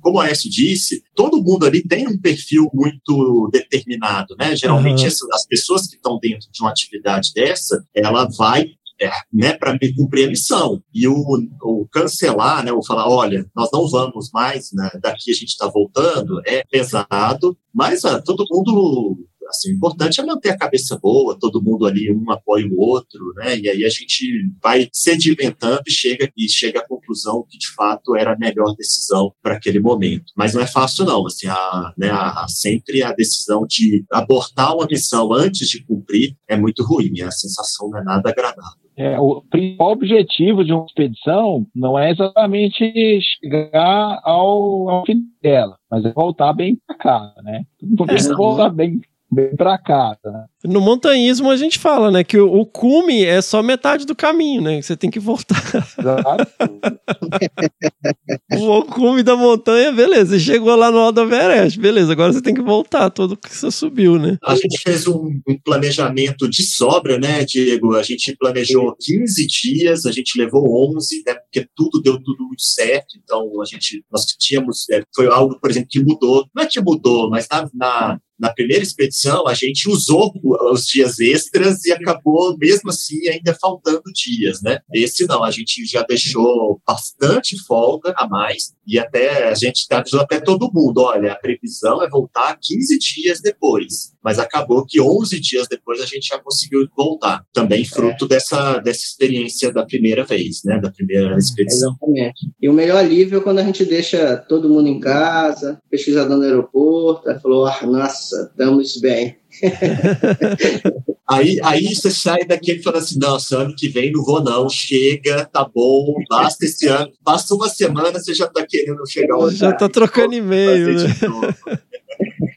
como 0.00 0.18
o 0.18 0.20
Aécio 0.20 0.50
disse, 0.50 1.02
todo 1.20 1.42
mundo 1.42 1.66
ali 1.66 1.86
tem 1.86 2.08
um 2.08 2.18
perfil 2.18 2.70
muito 2.72 3.50
determinado, 3.52 4.34
né? 4.38 4.56
Geralmente, 4.56 5.02
uhum. 5.02 5.28
as 5.34 5.46
pessoas 5.46 5.86
que 5.86 5.96
estão 5.96 6.18
dentro 6.18 6.50
de 6.50 6.62
uma 6.62 6.70
atividade 6.70 7.32
dessa, 7.34 7.84
ela 7.94 8.26
vai 8.38 8.70
é, 8.98 9.10
né, 9.30 9.52
para 9.52 9.78
cumprir 9.94 10.26
a 10.26 10.30
missão. 10.30 10.82
E 10.94 11.06
o, 11.06 11.14
o, 11.62 11.86
cancelar, 11.92 12.64
né, 12.64 12.72
ou 12.72 12.82
falar, 12.82 13.06
olha, 13.06 13.46
nós 13.54 13.68
não 13.70 13.86
vamos 13.86 14.30
mais, 14.32 14.70
né, 14.72 14.90
daqui 15.02 15.30
a 15.30 15.34
gente 15.34 15.48
está 15.48 15.66
voltando, 15.66 16.40
é 16.46 16.64
pesado, 16.70 17.54
mas 17.72 18.02
ah, 18.06 18.22
todo 18.22 18.46
mundo 18.50 19.18
Assim, 19.50 19.72
o 19.72 19.76
importante 19.76 20.20
é 20.20 20.24
manter 20.24 20.50
a 20.50 20.56
cabeça 20.56 20.98
boa, 21.00 21.38
todo 21.38 21.62
mundo 21.62 21.86
ali, 21.86 22.10
um 22.12 22.30
apoia 22.30 22.66
o 22.66 22.80
outro, 22.80 23.32
né? 23.36 23.58
E 23.58 23.68
aí 23.68 23.84
a 23.84 23.88
gente 23.88 24.50
vai 24.62 24.88
sedimentando 24.92 25.82
e 25.86 25.90
chega, 25.90 26.30
e 26.36 26.48
chega 26.48 26.80
à 26.80 26.86
conclusão 26.86 27.44
que, 27.48 27.58
de 27.58 27.68
fato, 27.74 28.16
era 28.16 28.32
a 28.32 28.38
melhor 28.38 28.74
decisão 28.76 29.32
para 29.42 29.54
aquele 29.54 29.80
momento. 29.80 30.32
Mas 30.36 30.54
não 30.54 30.62
é 30.62 30.66
fácil, 30.66 31.04
não. 31.04 31.26
Assim, 31.26 31.46
a, 31.48 31.92
né, 31.98 32.08
a, 32.10 32.44
a, 32.44 32.48
sempre 32.48 33.02
a 33.02 33.12
decisão 33.12 33.66
de 33.68 34.04
abortar 34.10 34.74
uma 34.74 34.86
missão 34.86 35.32
antes 35.32 35.68
de 35.68 35.84
cumprir 35.84 36.36
é 36.48 36.56
muito 36.56 36.82
ruim. 36.84 37.20
A 37.22 37.30
sensação 37.30 37.90
não 37.90 37.98
é 37.98 38.04
nada 38.04 38.30
agradável. 38.30 38.80
É, 38.96 39.18
o 39.18 39.42
principal 39.48 39.92
objetivo 39.92 40.62
de 40.62 40.74
uma 40.74 40.84
expedição 40.84 41.66
não 41.74 41.98
é 41.98 42.10
exatamente 42.10 42.92
chegar 43.40 44.20
ao, 44.22 44.90
ao 44.90 45.06
fim 45.06 45.22
dela, 45.42 45.78
mas 45.90 46.04
é 46.04 46.12
voltar 46.12 46.52
bem 46.52 46.76
para 46.86 46.96
casa, 46.96 47.34
né? 47.42 47.62
É, 47.82 48.34
voltar 48.34 48.68
bem 48.68 49.00
bem 49.30 49.54
para 49.54 49.78
casa. 49.78 50.18
Né? 50.24 50.44
No 50.64 50.80
montanhismo 50.80 51.50
a 51.50 51.56
gente 51.56 51.78
fala, 51.78 52.10
né, 52.10 52.24
que 52.24 52.38
o, 52.38 52.52
o, 52.52 52.66
cume 52.66 53.24
é 53.24 53.40
só 53.40 53.62
metade 53.62 54.04
do 54.04 54.14
caminho, 54.14 54.60
né? 54.60 54.82
Você 54.82 54.96
tem 54.96 55.10
que 55.10 55.18
voltar. 55.18 55.62
o 58.52 58.82
cume 58.82 59.22
da 59.22 59.36
montanha, 59.36 59.92
beleza. 59.92 60.38
Você 60.38 60.40
chegou 60.40 60.74
lá 60.74 60.90
no 60.90 60.98
Alto 60.98 61.20
Everest, 61.20 61.78
beleza. 61.78 62.12
Agora 62.12 62.32
você 62.32 62.42
tem 62.42 62.54
que 62.54 62.60
voltar 62.60 63.10
todo 63.10 63.36
que 63.36 63.54
você 63.54 63.70
subiu, 63.70 64.18
né? 64.18 64.36
A 64.44 64.54
gente 64.54 64.78
fez 64.82 65.06
um, 65.06 65.40
um 65.48 65.58
planejamento 65.64 66.48
de 66.48 66.62
sobra, 66.62 67.18
né, 67.18 67.44
Diego? 67.44 67.96
A 67.96 68.02
gente 68.02 68.36
planejou 68.38 68.94
15 69.00 69.46
dias, 69.46 70.04
a 70.04 70.12
gente 70.12 70.38
levou 70.38 70.94
11, 70.94 71.22
né? 71.26 71.34
Porque 71.34 71.66
tudo 71.74 72.02
deu 72.02 72.22
tudo 72.22 72.44
muito 72.44 72.62
certo. 72.62 73.16
Então 73.22 73.48
a 73.62 73.64
gente, 73.64 74.04
nós 74.12 74.26
tínhamos, 74.38 74.88
é, 74.90 75.02
foi 75.14 75.26
algo, 75.28 75.58
por 75.58 75.70
exemplo, 75.70 75.88
que 75.90 76.02
mudou. 76.02 76.46
Não 76.54 76.64
é 76.64 76.66
que 76.66 76.80
mudou, 76.80 77.30
mas 77.30 77.46
na, 77.50 77.70
na 77.72 78.20
na 78.40 78.52
primeira 78.52 78.82
expedição, 78.82 79.46
a 79.46 79.52
gente 79.52 79.88
usou 79.88 80.32
os 80.72 80.86
dias 80.86 81.20
extras 81.20 81.84
e 81.84 81.92
acabou, 81.92 82.56
mesmo 82.56 82.88
assim, 82.88 83.28
ainda 83.28 83.54
faltando 83.60 84.02
dias, 84.14 84.62
né? 84.62 84.80
Esse 84.94 85.26
não, 85.26 85.44
a 85.44 85.50
gente 85.50 85.84
já 85.84 86.02
deixou 86.02 86.80
bastante 86.86 87.58
folga 87.64 88.14
a 88.16 88.26
mais 88.26 88.72
e 88.86 88.98
até 88.98 89.48
a 89.48 89.54
gente 89.54 89.86
avisou 89.90 90.20
até 90.20 90.40
todo 90.40 90.72
mundo, 90.72 91.02
olha, 91.02 91.32
a 91.32 91.36
previsão 91.36 92.02
é 92.02 92.08
voltar 92.08 92.58
15 92.60 92.98
dias 92.98 93.40
depois, 93.42 94.14
mas 94.22 94.38
acabou 94.38 94.84
que 94.86 95.00
11 95.00 95.40
dias 95.40 95.66
depois 95.68 96.00
a 96.00 96.06
gente 96.06 96.28
já 96.28 96.38
conseguiu 96.38 96.86
voltar, 96.96 97.44
também 97.52 97.84
fruto 97.84 98.24
é. 98.26 98.28
dessa, 98.28 98.78
dessa 98.78 99.00
experiência 99.00 99.72
da 99.72 99.84
primeira 99.84 100.24
vez, 100.24 100.62
né? 100.64 100.78
Da 100.78 100.90
primeira 100.90 101.36
expedição. 101.36 101.96
Exatamente. 102.00 102.50
E 102.60 102.68
o 102.68 102.72
melhor 102.72 102.98
alívio 102.98 103.38
é 103.38 103.42
quando 103.42 103.58
a 103.58 103.64
gente 103.64 103.84
deixa 103.84 104.36
todo 104.36 104.68
mundo 104.68 104.88
em 104.88 105.00
casa, 105.00 105.80
pesquisador 105.90 106.36
no 106.36 106.44
aeroporto, 106.44 107.28
aí 107.28 107.38
falou, 107.38 107.66
ah, 107.66 107.80
nossa, 107.84 108.50
estamos 108.50 108.98
bem. 109.00 109.40
aí, 111.28 111.58
aí 111.64 111.94
você 111.94 112.10
sai 112.10 112.44
daqui 112.44 112.72
e 112.72 112.82
fala 112.82 112.98
assim: 112.98 113.18
nossa, 113.18 113.58
ano 113.58 113.74
que 113.74 113.88
vem 113.88 114.12
não 114.12 114.24
vou, 114.24 114.42
não. 114.42 114.68
Chega, 114.68 115.44
tá 115.44 115.68
bom, 115.68 116.14
basta 116.28 116.64
esse 116.64 116.86
ano. 116.86 117.10
Passa 117.24 117.54
uma 117.54 117.68
semana, 117.68 118.12
você 118.12 118.32
já 118.32 118.46
tá 118.46 118.64
querendo 118.66 119.04
chegar 119.08 119.34
ao 119.34 119.50
Já 119.50 119.72
tá 119.72 119.88
trocando 119.88 120.34
e-mail. 120.34 120.94
Né? 120.94 121.04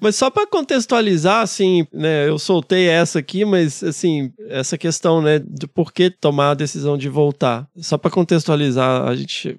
Mas 0.00 0.16
só 0.16 0.30
para 0.30 0.46
contextualizar, 0.46 1.42
assim, 1.42 1.86
né, 1.92 2.28
eu 2.28 2.38
soltei 2.38 2.86
essa 2.88 3.18
aqui, 3.18 3.44
mas 3.44 3.82
assim, 3.82 4.30
essa 4.48 4.76
questão, 4.76 5.22
né, 5.22 5.38
de 5.38 5.66
por 5.66 5.92
que 5.92 6.10
tomar 6.10 6.50
a 6.50 6.54
decisão 6.54 6.98
de 6.98 7.08
voltar. 7.08 7.68
Só 7.78 7.96
para 7.96 8.10
contextualizar, 8.10 9.08
a 9.08 9.14
gente 9.14 9.58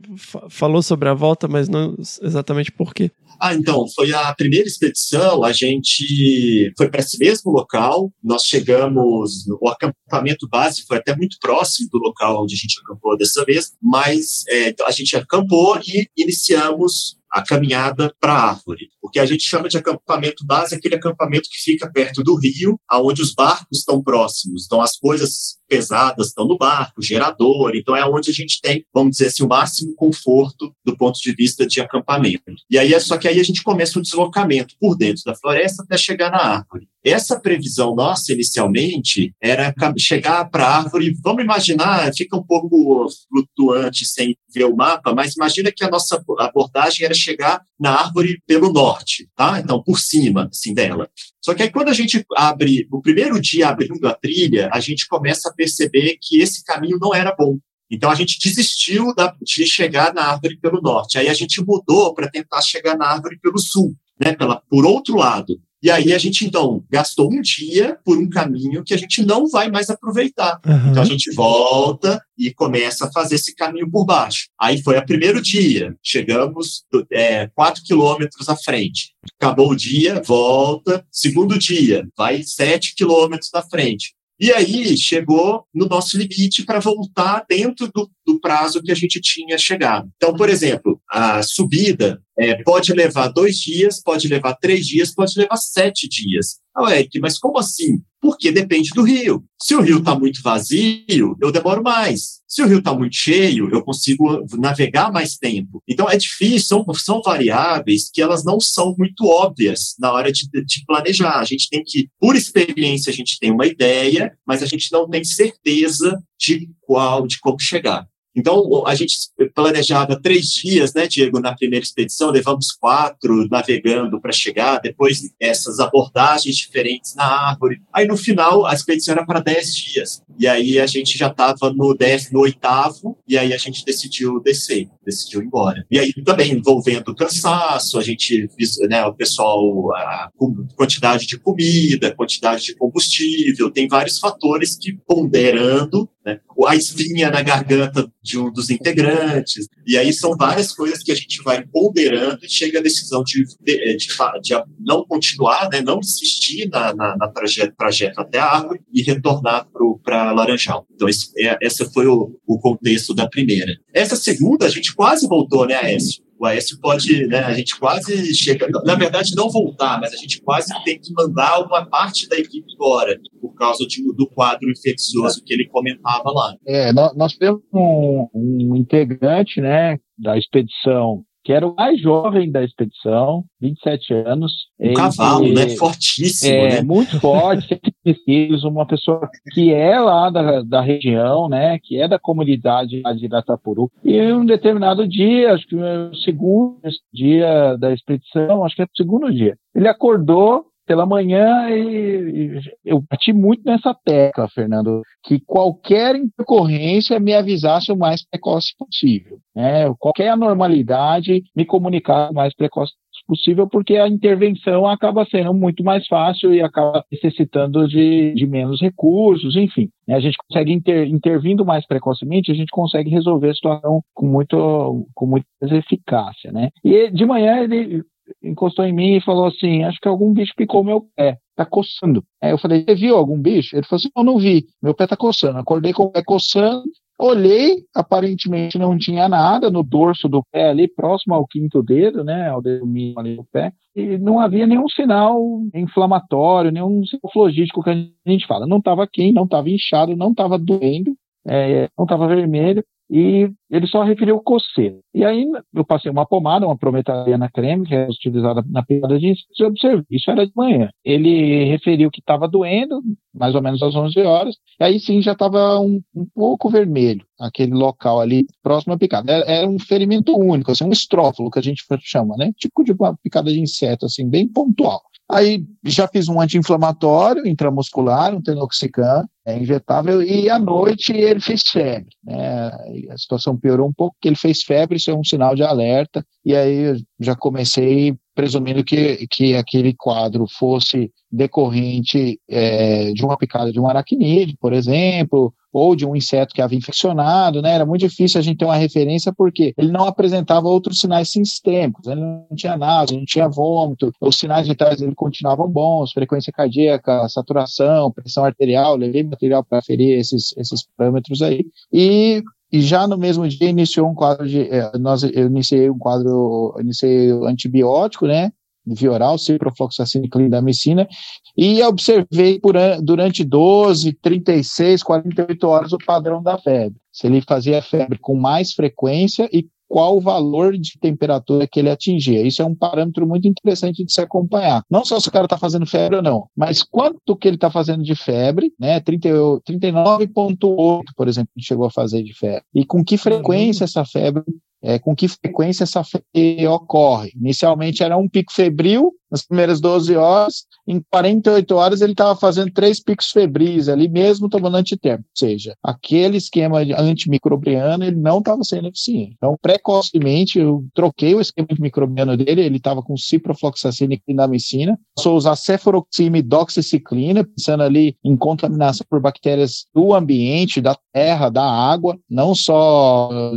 falou 0.50 0.82
sobre 0.82 1.10
a 1.10 1.14
volta, 1.14 1.48
mas 1.48 1.68
não 1.68 1.96
exatamente 2.22 2.72
por 2.72 2.94
quê. 2.94 3.12
Ah, 3.40 3.54
então, 3.54 3.86
foi 3.94 4.12
a 4.14 4.34
primeira 4.34 4.68
expedição, 4.68 5.44
a 5.44 5.52
gente 5.52 6.74
foi 6.76 6.90
para 6.90 7.02
esse 7.02 7.20
mesmo 7.20 7.52
local, 7.52 8.12
nós 8.24 8.44
chegamos, 8.44 9.46
o 9.62 9.70
acampamento 9.70 10.48
base 10.50 10.84
foi 10.88 10.98
até 10.98 11.16
muito 11.16 11.38
próximo 11.40 11.88
do 11.92 12.00
local 12.00 12.44
onde 12.44 12.56
a 12.56 12.58
gente 12.58 12.80
acampou 12.84 13.16
dessa 13.16 13.46
vez, 13.46 13.74
mas 13.82 14.44
é, 14.50 14.74
a 14.84 14.92
gente 14.92 15.16
acampou 15.16 15.80
e 15.86 16.08
iniciamos 16.18 17.18
a 17.32 17.44
caminhada 17.44 18.14
para 18.20 18.34
a 18.34 18.50
árvore. 18.50 18.90
O 19.08 19.10
que 19.10 19.20
a 19.20 19.26
gente 19.26 19.44
chama 19.44 19.70
de 19.70 19.78
acampamento 19.78 20.46
base 20.46 20.76
é 20.76 20.78
aquele 20.78 20.96
acampamento 20.96 21.48
que 21.50 21.58
fica 21.58 21.90
perto 21.90 22.22
do 22.22 22.36
rio, 22.36 22.78
aonde 22.90 23.22
os 23.22 23.34
barcos 23.34 23.80
estão 23.80 24.04
próximos. 24.04 24.66
Então, 24.66 24.82
as 24.82 24.98
coisas 24.98 25.56
pesadas 25.66 26.28
estão 26.28 26.46
no 26.46 26.58
barco, 26.58 27.02
gerador. 27.02 27.72
Então, 27.74 27.96
é 27.96 28.06
onde 28.06 28.30
a 28.30 28.34
gente 28.34 28.60
tem, 28.62 28.86
vamos 28.94 29.12
dizer 29.12 29.28
assim, 29.28 29.44
o 29.44 29.48
máximo 29.48 29.96
conforto 29.96 30.74
do 30.86 30.98
ponto 30.98 31.18
de 31.22 31.34
vista 31.34 31.66
de 31.66 31.80
acampamento. 31.80 32.44
E 32.70 32.78
aí, 32.78 32.94
é 32.94 33.00
só 33.00 33.18
que 33.18 33.30
aí 33.30 33.40
a 33.40 33.44
gente 33.44 33.64
começa 33.64 33.98
um 33.98 34.02
deslocamento 34.02 34.76
por 34.78 34.98
dentro 34.98 35.24
da 35.26 35.34
floresta 35.36 35.84
até 35.84 35.98
chegar 35.98 36.30
na 36.30 36.40
árvore. 36.40 36.90
Essa 37.02 37.40
previsão 37.40 37.96
nossa, 37.96 38.34
inicialmente, 38.34 39.34
era 39.42 39.74
chegar 39.98 40.44
para 40.50 40.66
a 40.66 40.78
árvore. 40.80 41.16
Vamos 41.24 41.42
imaginar, 41.42 42.14
fica 42.14 42.36
um 42.36 42.44
pouco 42.44 43.08
flutuante 43.30 44.06
sem 44.06 44.36
ver 44.54 44.66
o 44.66 44.76
mapa, 44.76 45.14
mas 45.14 45.34
imagina 45.34 45.72
que 45.72 45.86
a 45.86 45.90
nossa 45.90 46.22
abordagem 46.40 47.06
era 47.06 47.14
chegar 47.14 47.62
na 47.80 47.92
árvore 47.92 48.42
pelo 48.46 48.74
norte, 48.74 48.97
tá? 49.36 49.60
Então, 49.60 49.82
por 49.82 50.00
cima, 50.00 50.50
assim, 50.52 50.74
dela. 50.74 51.10
Só 51.42 51.54
que 51.54 51.64
aí, 51.64 51.72
quando 51.72 51.90
a 51.90 51.94
gente 51.94 52.26
abre, 52.36 52.88
o 52.92 53.02
primeiro 53.02 53.40
dia 53.40 53.70
abrindo 53.70 54.06
a 54.08 54.14
trilha, 54.14 54.70
a 54.72 54.80
gente 54.80 55.08
começa 55.08 55.50
a 55.50 55.54
perceber 55.54 56.18
que 56.22 56.40
esse 56.40 56.64
caminho 56.64 56.98
não 57.00 57.14
era 57.14 57.36
bom. 57.36 57.58
Então, 57.90 58.10
a 58.10 58.16
gente 58.16 58.38
desistiu 58.44 59.14
da, 59.16 59.34
de 59.42 59.66
chegar 59.66 60.14
na 60.14 60.24
árvore 60.24 60.58
pelo 60.60 60.82
norte. 60.82 61.18
Aí, 61.18 61.30
a 61.30 61.34
gente 61.34 61.64
mudou 61.64 62.14
para 62.14 62.30
tentar 62.30 62.62
chegar 62.62 62.98
na 62.98 63.08
árvore 63.08 63.40
pelo 63.40 63.58
sul, 63.58 63.96
né? 64.20 64.34
Pela, 64.34 64.62
por 64.70 64.86
outro 64.86 65.16
lado. 65.16 65.60
E 65.82 65.92
aí 65.92 66.12
a 66.14 66.18
gente, 66.18 66.46
então, 66.46 66.84
gastou 66.90 67.32
um 67.32 67.42
dia 67.42 67.98
por 68.04 68.18
um 68.18 68.28
caminho 68.28 68.84
que 68.84 68.94
a 68.94 68.98
gente 68.98 69.24
não 69.24 69.48
vai 69.48 69.70
mais 69.70 69.90
aproveitar. 69.90 70.60
Uhum. 70.66 70.90
Então 70.90 71.04
a 71.04 71.06
gente 71.06 71.34
volta 71.34 72.22
e 72.38 72.54
começa 72.54 73.06
a 73.06 73.12
fazer 73.12 73.36
esse 73.36 73.56
caminho 73.56 73.90
por 73.90 74.06
baixo. 74.06 74.48
Aí 74.60 74.82
foi 74.82 74.98
o 74.98 75.06
primeiro 75.06 75.42
dia, 75.42 75.96
chegamos 76.04 76.84
é, 77.12 77.48
quatro 77.48 77.84
quilômetros 77.84 78.50
à 78.50 78.56
frente. 78.56 79.14
Acabou 79.40 79.72
o 79.72 79.76
dia, 79.76 80.22
volta. 80.26 81.06
Segundo 81.12 81.58
dia, 81.60 82.08
vai 82.18 82.42
sete 82.44 82.96
quilômetros 82.96 83.50
à 83.54 83.62
frente. 83.62 84.18
E 84.40 84.52
aí 84.52 84.96
chegou 84.96 85.66
no 85.74 85.88
nosso 85.88 86.16
limite 86.16 86.64
para 86.64 86.80
voltar 86.80 87.44
dentro 87.50 87.92
do, 87.92 88.10
do, 88.26 88.40
prazo 88.40 88.84
que 88.84 88.92
a 88.92 88.96
gente 88.96 89.20
tinha 89.20 89.58
chegado. 89.58 90.10
Então, 90.16 90.36
por 90.36 90.48
exemplo, 90.48 91.02
a 91.10 91.42
subida 91.42 92.22
é, 92.38 92.62
pode 92.64 92.94
levar 92.94 93.30
dois 93.30 93.58
dias, 93.58 94.02
pode 94.02 94.28
levar 94.28 94.54
três 94.56 94.86
dias, 94.86 95.14
pode 95.14 95.38
levar 95.38 95.58
sete 95.58 96.08
dias. 96.08 96.60
Ah, 96.76 96.96
Eric, 96.96 97.20
mas 97.20 97.40
como 97.40 97.58
assim? 97.58 98.00
Porque 98.22 98.52
depende 98.52 98.92
do 98.94 99.02
rio. 99.02 99.44
Se 99.60 99.74
o 99.74 99.82
rio 99.82 99.98
está 99.98 100.18
muito 100.18 100.44
vazio, 100.44 101.36
eu 101.42 101.52
demoro 101.52 101.82
mais. 101.82 102.42
Se 102.48 102.62
o 102.62 102.68
rio 102.68 102.78
está 102.78 102.94
muito 102.94 103.16
cheio, 103.16 103.70
eu 103.72 103.84
consigo 103.84 104.46
navegar 104.60 105.12
mais 105.12 105.38
tempo. 105.38 105.82
Então 105.88 106.08
é 106.08 106.16
difícil, 106.16 106.68
são, 106.68 106.86
são 106.94 107.22
variáveis 107.24 108.10
que 108.14 108.22
elas 108.22 108.44
não 108.44 108.60
são 108.60 108.94
muito 108.98 109.26
óbvias 109.26 109.96
na 110.00 110.12
hora 110.12 110.32
de, 110.32 110.48
de 110.52 110.86
planejar. 110.86 111.40
A 111.40 111.46
gente 111.46 111.68
tem 111.70 111.84
que, 111.84 112.08
por 112.20 112.36
experiência, 112.36 113.10
a 113.12 113.16
gente 113.16 113.40
tem 113.40 113.52
uma 113.52 113.66
ideia, 113.66 114.32
mas 114.46 114.62
a 114.62 114.68
gente 114.68 114.92
não 114.92 115.10
tem 115.10 115.24
certeza 115.24 116.22
de 116.40 116.70
qual, 116.82 117.26
de 117.26 117.40
como 117.40 117.60
chegar. 117.60 118.08
Então, 118.38 118.86
a 118.86 118.94
gente 118.94 119.18
planejava 119.56 120.22
três 120.22 120.50
dias, 120.50 120.94
né, 120.94 121.08
Diego, 121.08 121.40
na 121.40 121.56
primeira 121.56 121.84
expedição, 121.84 122.30
levamos 122.30 122.72
quatro 122.72 123.48
navegando 123.50 124.22
para 124.22 124.32
chegar, 124.32 124.80
depois 124.80 125.24
essas 125.40 125.80
abordagens 125.80 126.56
diferentes 126.56 127.16
na 127.16 127.26
árvore. 127.26 127.82
Aí, 127.92 128.06
no 128.06 128.16
final, 128.16 128.64
a 128.68 128.76
expedição 128.76 129.14
era 129.14 129.26
para 129.26 129.40
dez 129.40 129.76
dias. 129.76 130.22
E 130.38 130.48
aí, 130.48 130.80
a 130.80 130.86
gente 130.86 131.18
já 131.18 131.30
estava 131.30 131.74
no 131.74 131.96
décimo 131.96 132.42
oitavo, 132.42 133.18
e 133.28 133.36
aí 133.36 133.52
a 133.54 133.58
gente 133.58 133.84
decidiu 133.84 134.40
descer, 134.40 134.88
decidiu 135.04 135.42
ir 135.42 135.46
embora. 135.46 135.84
E 135.90 135.98
aí, 135.98 136.14
também 136.24 136.52
envolvendo 136.52 137.16
cansaço, 137.16 137.98
a 137.98 138.04
gente, 138.04 138.48
né, 138.88 139.04
o 139.04 139.16
pessoal, 139.16 139.96
a 139.96 140.30
quantidade 140.76 141.26
de 141.26 141.40
comida, 141.40 142.14
quantidade 142.14 142.66
de 142.66 142.76
combustível, 142.76 143.72
tem 143.72 143.88
vários 143.88 144.20
fatores 144.20 144.78
que, 144.78 144.94
ponderando, 145.08 146.08
né, 146.28 146.42
a 146.68 146.76
espinha 146.76 147.32
na 147.32 147.42
garganta 147.42 148.12
de 148.22 148.38
um 148.38 148.52
dos 148.52 148.70
integrantes. 148.70 149.68
E 149.86 149.98
aí 149.98 150.12
são 150.12 150.36
várias 150.36 150.74
coisas 150.74 151.02
que 151.02 151.12
a 151.12 151.16
gente 151.16 151.42
vai 151.42 151.66
ponderando 151.66 152.40
e 152.44 152.50
chega 152.50 152.80
à 152.80 152.82
decisão 152.82 153.24
de, 153.24 153.46
de, 153.62 153.96
de, 153.96 154.08
de 154.42 154.64
não 154.78 155.06
continuar, 155.06 155.70
né, 155.72 155.82
não 155.82 156.00
desistir 156.00 156.68
na, 156.70 156.94
na, 156.94 157.16
na 157.16 157.28
trajeto, 157.30 157.74
trajeto 157.78 158.20
até 158.20 158.40
a 158.40 158.46
árvore 158.46 158.82
e 158.94 159.02
retornar 159.02 159.68
para 160.04 160.34
Laranjal. 160.34 160.86
Então, 160.94 161.08
esse, 161.08 161.32
é, 161.40 161.58
esse 161.62 161.86
foi 161.94 162.08
o, 162.08 162.38
o 162.46 162.60
contexto 162.60 163.14
da 163.14 163.28
primeira. 163.28 163.72
Essa 163.94 164.18
segunda, 164.18 164.66
a 164.66 164.70
gente 164.70 164.94
quase 164.94 165.28
voltou, 165.28 165.66
né, 165.66 165.76
Aécio? 165.76 166.27
O 166.40 166.46
Aécio 166.46 166.80
pode, 166.80 167.28
né, 167.28 167.40
a 167.40 167.54
gente 167.54 167.78
quase 167.80 168.34
chega, 168.36 168.68
na 168.86 168.96
verdade 168.96 169.36
não 169.36 169.50
voltar, 169.50 170.00
mas 170.00 170.14
a 170.14 170.18
gente 170.18 170.42
quase 170.42 170.74
tem 170.84 171.00
que 171.00 171.12
mandar 171.14 171.60
uma 171.62 171.86
parte 171.86 172.28
da 172.30 172.38
equipe 172.38 172.72
embora, 172.74 173.20
por 173.42 173.54
causa 173.56 173.86
de, 173.88 174.04
do 174.16 174.28
quadro 174.30 174.70
infeccioso 174.70 175.44
que 175.44 175.54
ele 175.54 175.68
comentava 175.68 176.30
lá. 176.32 176.56
É, 176.66 176.94
nós, 176.94 177.16
nós 177.16 177.36
temos 177.36 177.62
um, 177.74 178.28
um 178.34 178.76
integrante, 178.76 179.60
né, 179.60 179.98
da 180.18 180.38
expedição 180.38 181.24
que 181.48 181.54
era 181.54 181.66
o 181.66 181.74
mais 181.74 181.98
jovem 182.02 182.52
da 182.52 182.62
expedição, 182.62 183.46
27 183.62 184.14
anos. 184.16 184.52
Um 184.78 184.94
cavalo, 184.94 185.48
né? 185.48 185.70
Fortíssimo, 185.78 186.54
é, 186.54 186.70
né? 186.74 186.82
Muito 186.82 187.18
forte, 187.22 187.70
115 188.04 188.26
quilos, 188.26 188.64
uma 188.66 188.86
pessoa 188.86 189.30
que 189.54 189.74
é 189.74 189.98
lá 189.98 190.30
da, 190.30 190.62
da 190.62 190.82
região, 190.82 191.48
né? 191.48 191.80
Que 191.82 192.02
é 192.02 192.06
da 192.06 192.20
comunidade 192.20 193.02
de 193.02 193.26
Iratapuru. 193.26 193.90
E 194.04 194.22
um 194.34 194.46
determinado 194.46 195.08
dia, 195.08 195.54
acho 195.54 195.66
que 195.68 195.78
o 195.78 196.14
segundo 196.16 196.82
dia 197.14 197.78
da 197.78 197.94
expedição, 197.94 198.66
acho 198.66 198.76
que 198.76 198.82
é 198.82 198.86
o 198.86 198.90
segundo 198.98 199.32
dia, 199.32 199.56
ele 199.74 199.88
acordou 199.88 200.66
pela 200.86 201.06
manhã 201.06 201.70
e, 201.70 202.58
e, 202.58 202.62
eu 202.84 203.04
bati 203.10 203.32
muito 203.32 203.62
nessa 203.66 203.94
tecla, 203.94 204.50
Fernando, 204.50 205.02
que 205.24 205.40
qualquer 205.46 206.16
intercorrência 206.16 207.20
me 207.20 207.34
avisasse 207.34 207.92
o 207.92 207.98
mais 207.98 208.26
precoce 208.26 208.74
possível. 208.78 209.37
Né? 209.58 209.92
Qualquer 209.98 210.30
anormalidade 210.30 211.44
me 211.56 211.66
comunicar 211.66 212.30
o 212.30 212.34
mais 212.36 212.54
precoce 212.54 212.94
possível, 213.28 213.68
porque 213.68 213.98
a 213.98 214.08
intervenção 214.08 214.86
acaba 214.86 215.26
sendo 215.26 215.52
muito 215.52 215.84
mais 215.84 216.06
fácil 216.06 216.54
e 216.54 216.62
acaba 216.62 217.04
necessitando 217.12 217.88
de, 217.88 218.36
de 218.36 218.46
menos 218.46 218.80
recursos, 218.80 219.56
enfim. 219.56 219.90
Né? 220.08 220.14
A 220.14 220.20
gente 220.20 220.38
consegue 220.48 220.72
inter, 220.72 221.08
intervindo 221.08 221.66
mais 221.66 221.88
precocemente, 221.88 222.52
a 222.52 222.54
gente 222.54 222.70
consegue 222.70 223.10
resolver 223.10 223.50
a 223.50 223.56
situação 223.56 224.02
com 224.14 224.28
muito 224.28 225.08
com 225.16 225.26
muita 225.26 225.48
eficácia, 225.64 226.52
né? 226.52 226.70
E 226.84 227.10
de 227.10 227.26
manhã 227.26 227.58
ele 227.64 228.04
encostou 228.44 228.86
em 228.86 228.94
mim 228.94 229.16
e 229.16 229.22
falou 229.22 229.48
assim: 229.48 229.84
Acho 229.84 230.00
que 230.00 230.08
algum 230.08 230.32
bicho 230.32 230.54
picou 230.56 230.84
meu 230.84 231.08
pé, 231.16 231.38
tá 231.56 231.66
coçando. 231.66 232.24
Aí 232.42 232.52
eu 232.52 232.60
falei: 232.60 232.84
Você 232.84 232.94
viu 232.94 233.18
algum 233.18 233.42
bicho? 233.42 233.76
Ele 233.76 233.88
falou 233.88 233.98
assim: 233.98 234.12
Eu 234.16 234.24
não 234.24 234.38
vi, 234.38 234.66
meu 234.84 234.94
pé 234.94 235.08
tá 235.08 235.18
coçando. 235.18 235.58
Acordei 235.58 235.94
com 235.94 236.04
o 236.04 236.12
pé 236.12 236.22
coçando, 236.24 236.84
olhei, 237.20 237.84
aparentemente 237.96 238.78
não 238.78 238.98
tinha 238.98 239.28
nada 239.28 239.72
no 239.72 239.84
dorso 239.84 240.30
do 240.30 240.44
pé 240.52 240.70
ali, 240.70 240.88
próximo 240.88 241.34
ao 241.34 241.48
quinto 241.48 241.82
dedo, 241.82 242.24
né, 242.24 242.50
ao 242.50 242.62
dedo 242.62 242.86
mínimo 242.86 243.20
ali 243.20 243.36
do 243.36 243.44
pé, 243.44 243.72
e 243.96 244.18
não 244.18 244.40
havia 244.40 244.68
nenhum 244.68 244.88
sinal 244.88 245.42
inflamatório, 245.74 246.72
nenhum 246.72 247.04
sinal 247.06 247.32
flogístico 247.32 247.84
que 247.84 247.90
a 247.90 248.30
gente 248.30 248.46
fala. 248.46 248.68
Não 248.68 248.78
estava 248.78 249.08
quente, 249.08 249.34
não 249.34 249.46
estava 249.46 249.70
inchado, 249.70 250.16
não 250.16 250.30
estava 250.30 250.60
doendo, 250.60 251.16
é, 251.48 251.90
não 251.98 252.06
estava 252.06 252.28
vermelho 252.28 252.84
e 253.10 253.50
ele 253.70 253.88
só 253.88 254.04
referiu 254.04 254.40
coceira. 254.40 254.98
E 255.14 255.24
aí 255.24 255.46
eu 255.74 255.86
passei 255.86 256.12
uma 256.12 256.26
pomada, 256.26 256.66
uma 256.66 256.78
prometadina 256.78 257.50
creme, 257.50 257.86
que 257.86 257.96
é 257.96 258.08
utilizada 258.08 258.64
na 258.68 258.84
picada 258.84 259.18
de 259.18 259.28
insetos, 259.28 259.60
e 259.60 259.64
observei, 259.64 260.06
isso 260.12 260.30
era 260.30 260.46
de 260.46 260.52
manhã. 260.56 260.90
Ele 261.04 261.66
referiu 261.66 262.12
que 262.12 262.20
estava 262.20 262.48
doendo, 262.48 263.02
mais 263.34 263.56
ou 263.56 263.62
menos 263.62 263.82
às 263.82 263.96
11 263.96 264.20
horas, 264.22 264.56
e 264.80 264.84
aí 264.84 265.00
sim 265.00 265.22
já 265.22 265.32
estava 265.34 265.80
um, 265.80 266.02
um, 266.16 266.26
pouco 266.34 266.70
vermelho, 266.70 267.26
aquele 267.40 267.74
local 267.74 268.20
ali 268.20 268.46
próximo 268.62 268.94
à 268.94 268.98
picada. 268.98 269.32
Era, 269.32 269.46
era, 269.46 269.68
um 269.68 269.80
ferimento 269.80 270.38
único, 270.38 270.72
assim, 270.72 270.84
um 270.84 270.92
estrófilo, 270.92 271.52
que 271.52 271.60
a 271.60 271.64
gente 271.64 271.84
chama, 272.02 272.36
né? 272.38 272.52
Tipo 272.58 272.84
de 272.84 272.92
uma 272.92 273.16
picada 273.18 273.52
de 273.52 273.60
inseto, 273.60 274.06
assim, 274.06 274.30
bem 274.30 274.48
pontual. 274.48 275.02
Aí 275.30 275.66
já 275.84 276.08
fiz 276.08 276.30
um 276.30 276.40
anti-inflamatório 276.40 277.46
intramuscular, 277.46 278.34
um 278.34 278.42
tenoxicam, 278.42 279.28
é 279.46 279.58
injetável, 279.58 280.22
e 280.22 280.50
à 280.50 280.58
noite 280.58 281.12
ele 281.12 281.42
fez 281.42 281.64
febre. 281.64 282.16
Né? 282.24 282.72
A 283.10 283.18
situação 283.18 283.58
piorou 283.58 283.88
um 283.88 283.94
pouco, 283.94 284.16
porque 284.16 284.30
ele 284.30 284.38
fez 284.38 284.64
febre, 284.64 284.96
isso 284.96 285.12
é 285.12 285.16
um 285.16 285.24
sinal 285.24 285.54
de 285.54 285.64
alerta, 285.64 286.26
e 286.46 286.56
aí 286.56 286.78
eu 286.78 286.96
já 287.20 287.36
comecei 287.36 288.16
presumindo 288.34 288.84
que, 288.84 289.28
que 289.28 289.56
aquele 289.56 289.94
quadro 289.94 290.46
fosse 290.48 291.12
decorrente 291.30 292.40
é, 292.48 293.12
de 293.12 293.26
uma 293.26 293.38
picada 293.38 293.72
de 293.72 293.80
um 293.80 293.88
aracnídeo, 293.88 294.56
por 294.62 294.72
exemplo, 294.72 295.54
ou 295.78 295.96
de 295.96 296.06
um 296.06 296.16
inseto 296.16 296.54
que 296.54 296.62
havia 296.62 296.78
infeccionado, 296.78 297.62
né? 297.62 297.74
Era 297.74 297.86
muito 297.86 298.02
difícil 298.02 298.40
a 298.40 298.42
gente 298.42 298.58
ter 298.58 298.66
uma 298.66 298.76
referência 298.76 299.32
porque 299.32 299.74
ele 299.78 299.92
não 299.92 300.06
apresentava 300.06 300.68
outros 300.68 301.00
sinais 301.00 301.30
sistêmicos, 301.30 302.08
ele 302.08 302.22
não 302.22 302.48
tinha 302.56 302.76
nada, 302.76 303.14
não 303.14 303.26
tinha 303.26 303.48
vômito, 303.48 304.12
os 304.20 304.38
sinais 304.38 304.68
vitais 304.68 305.00
dele 305.00 305.14
continuavam 305.16 305.68
bons, 305.68 306.12
frequência 306.12 306.52
cardíaca, 306.52 307.28
saturação, 307.30 308.12
pressão 308.12 308.44
arterial, 308.44 308.96
levei 308.96 309.24
material 309.24 309.64
para 309.64 309.82
ferir 309.82 310.18
esses, 310.18 310.56
esses 310.58 310.88
parâmetros 310.98 311.42
aí, 311.42 311.66
e 311.92 312.44
e 312.70 312.82
já 312.82 313.08
no 313.08 313.18
mesmo 313.18 313.48
dia 313.48 313.70
iniciou 313.70 314.10
um 314.10 314.14
quadro 314.14 314.46
de, 314.46 314.64
é, 314.70 314.92
nós, 314.98 315.24
eu 315.24 315.48
iniciei 315.48 315.90
um 315.90 315.98
quadro, 315.98 316.76
iniciei 316.82 317.32
antibiótico, 317.32 318.28
né, 318.28 318.52
via 318.88 319.12
oral, 319.12 319.38
ciprofloxacina 319.38 320.26
e 320.26 320.30
clindamicina, 320.30 321.08
e 321.56 321.82
observei 321.84 322.60
por, 322.60 322.76
durante 323.02 323.44
12, 323.44 324.14
36, 324.22 325.04
48 325.04 325.68
horas 325.68 325.94
o 325.94 325.98
padrão 325.98 326.42
da 326.42 326.58
febre. 326.58 327.00
Se 327.12 327.28
ele 327.28 327.42
fazia 327.42 327.82
febre 327.82 328.18
com 328.20 328.36
mais 328.36 328.74
frequência 328.74 329.50
e 329.52 329.68
qual 329.88 330.18
o 330.18 330.22
valor 330.22 330.78
de 330.78 331.00
temperatura 331.00 331.68
que 331.68 331.80
ele 331.80 331.90
atingia. 331.90 332.46
Isso 332.46 332.62
é 332.62 332.66
um 332.66 332.76
parâmetro 332.76 333.26
muito 333.26 333.48
interessante 333.48 334.04
de 334.04 334.12
se 334.12 334.22
acompanhar. 334.22 334.84
Não 334.90 335.06
só 335.06 335.20
se 335.20 335.30
o 335.30 335.32
cara 335.32 335.46
está 335.46 335.58
fazendo 335.58 335.86
febre 335.86 336.18
ou 336.18 336.22
não, 336.22 336.48
mas 336.56 336.84
quanto 336.84 337.36
que 337.36 337.48
ele 337.48 337.56
está 337.56 337.72
fazendo 337.72 338.04
de 338.04 338.16
febre, 338.16 338.74
né? 338.80 339.00
39,8, 339.00 341.04
por 341.16 341.28
exemplo, 341.28 341.52
chegou 341.60 341.86
a 341.86 341.92
fazer 341.92 342.24
de 342.24 342.34
febre. 342.34 342.64
E 342.76 342.86
com 342.86 343.04
que 343.04 343.18
frequência 343.18 343.86
essa 343.86 344.06
febre 344.06 344.44
é, 344.82 345.00
com 345.00 345.16
que 345.16 345.28
frequência 345.28 345.84
essa 345.84 346.04
febre 346.04 346.68
ocorre. 346.68 347.32
Inicialmente 347.36 348.04
era 348.04 348.18
um 348.18 348.30
pico 348.30 348.54
febril 348.54 349.14
nas 349.30 349.46
primeiras 349.46 349.82
12 349.82 350.16
horas, 350.16 350.66
em 350.88 351.02
48 351.12 351.76
horas 351.76 352.02
ele 352.02 352.14
estava 352.14 352.36
fazendo 352.40 352.72
três 352.72 353.02
picos 353.02 353.30
febris 353.30 353.90
ali 353.90 354.08
mesmo 354.08 354.48
tomando 354.48 354.78
antitérmico, 354.78 355.30
ou 355.30 355.38
seja, 355.48 355.76
aquele 355.84 356.38
esquema 356.38 356.80
antimicrobiano 356.98 358.04
ele 358.06 358.16
não 358.16 358.40
estava 358.40 358.64
sendo 358.64 358.88
eficiente. 358.88 359.34
Então, 359.36 359.58
precocemente, 359.62 360.60
eu 360.60 360.86
troquei 360.94 361.36
o 361.36 361.42
esquema 361.42 361.68
antimicrobiano 361.70 362.38
dele, 362.38 362.62
ele 362.62 362.78
estava 362.78 363.02
com 363.02 363.18
ciprofloxacina 363.18 364.14
e 364.14 364.20
clindamicina, 364.20 364.98
passou 365.16 365.34
a 365.34 365.38
usar 365.38 365.56
cefuroxima 365.56 366.38
e 366.38 366.42
doxiciclina, 366.42 367.44
pensando 367.44 367.84
ali 367.84 368.16
em 368.24 368.38
contaminação 368.38 369.06
por 369.10 369.20
bactérias 369.20 369.88
do 369.94 370.14
ambiente, 370.14 370.80
da 370.80 370.96
terra, 371.12 371.50
da 371.50 371.66
água, 371.66 372.18
não 372.30 372.56
só 372.56 373.52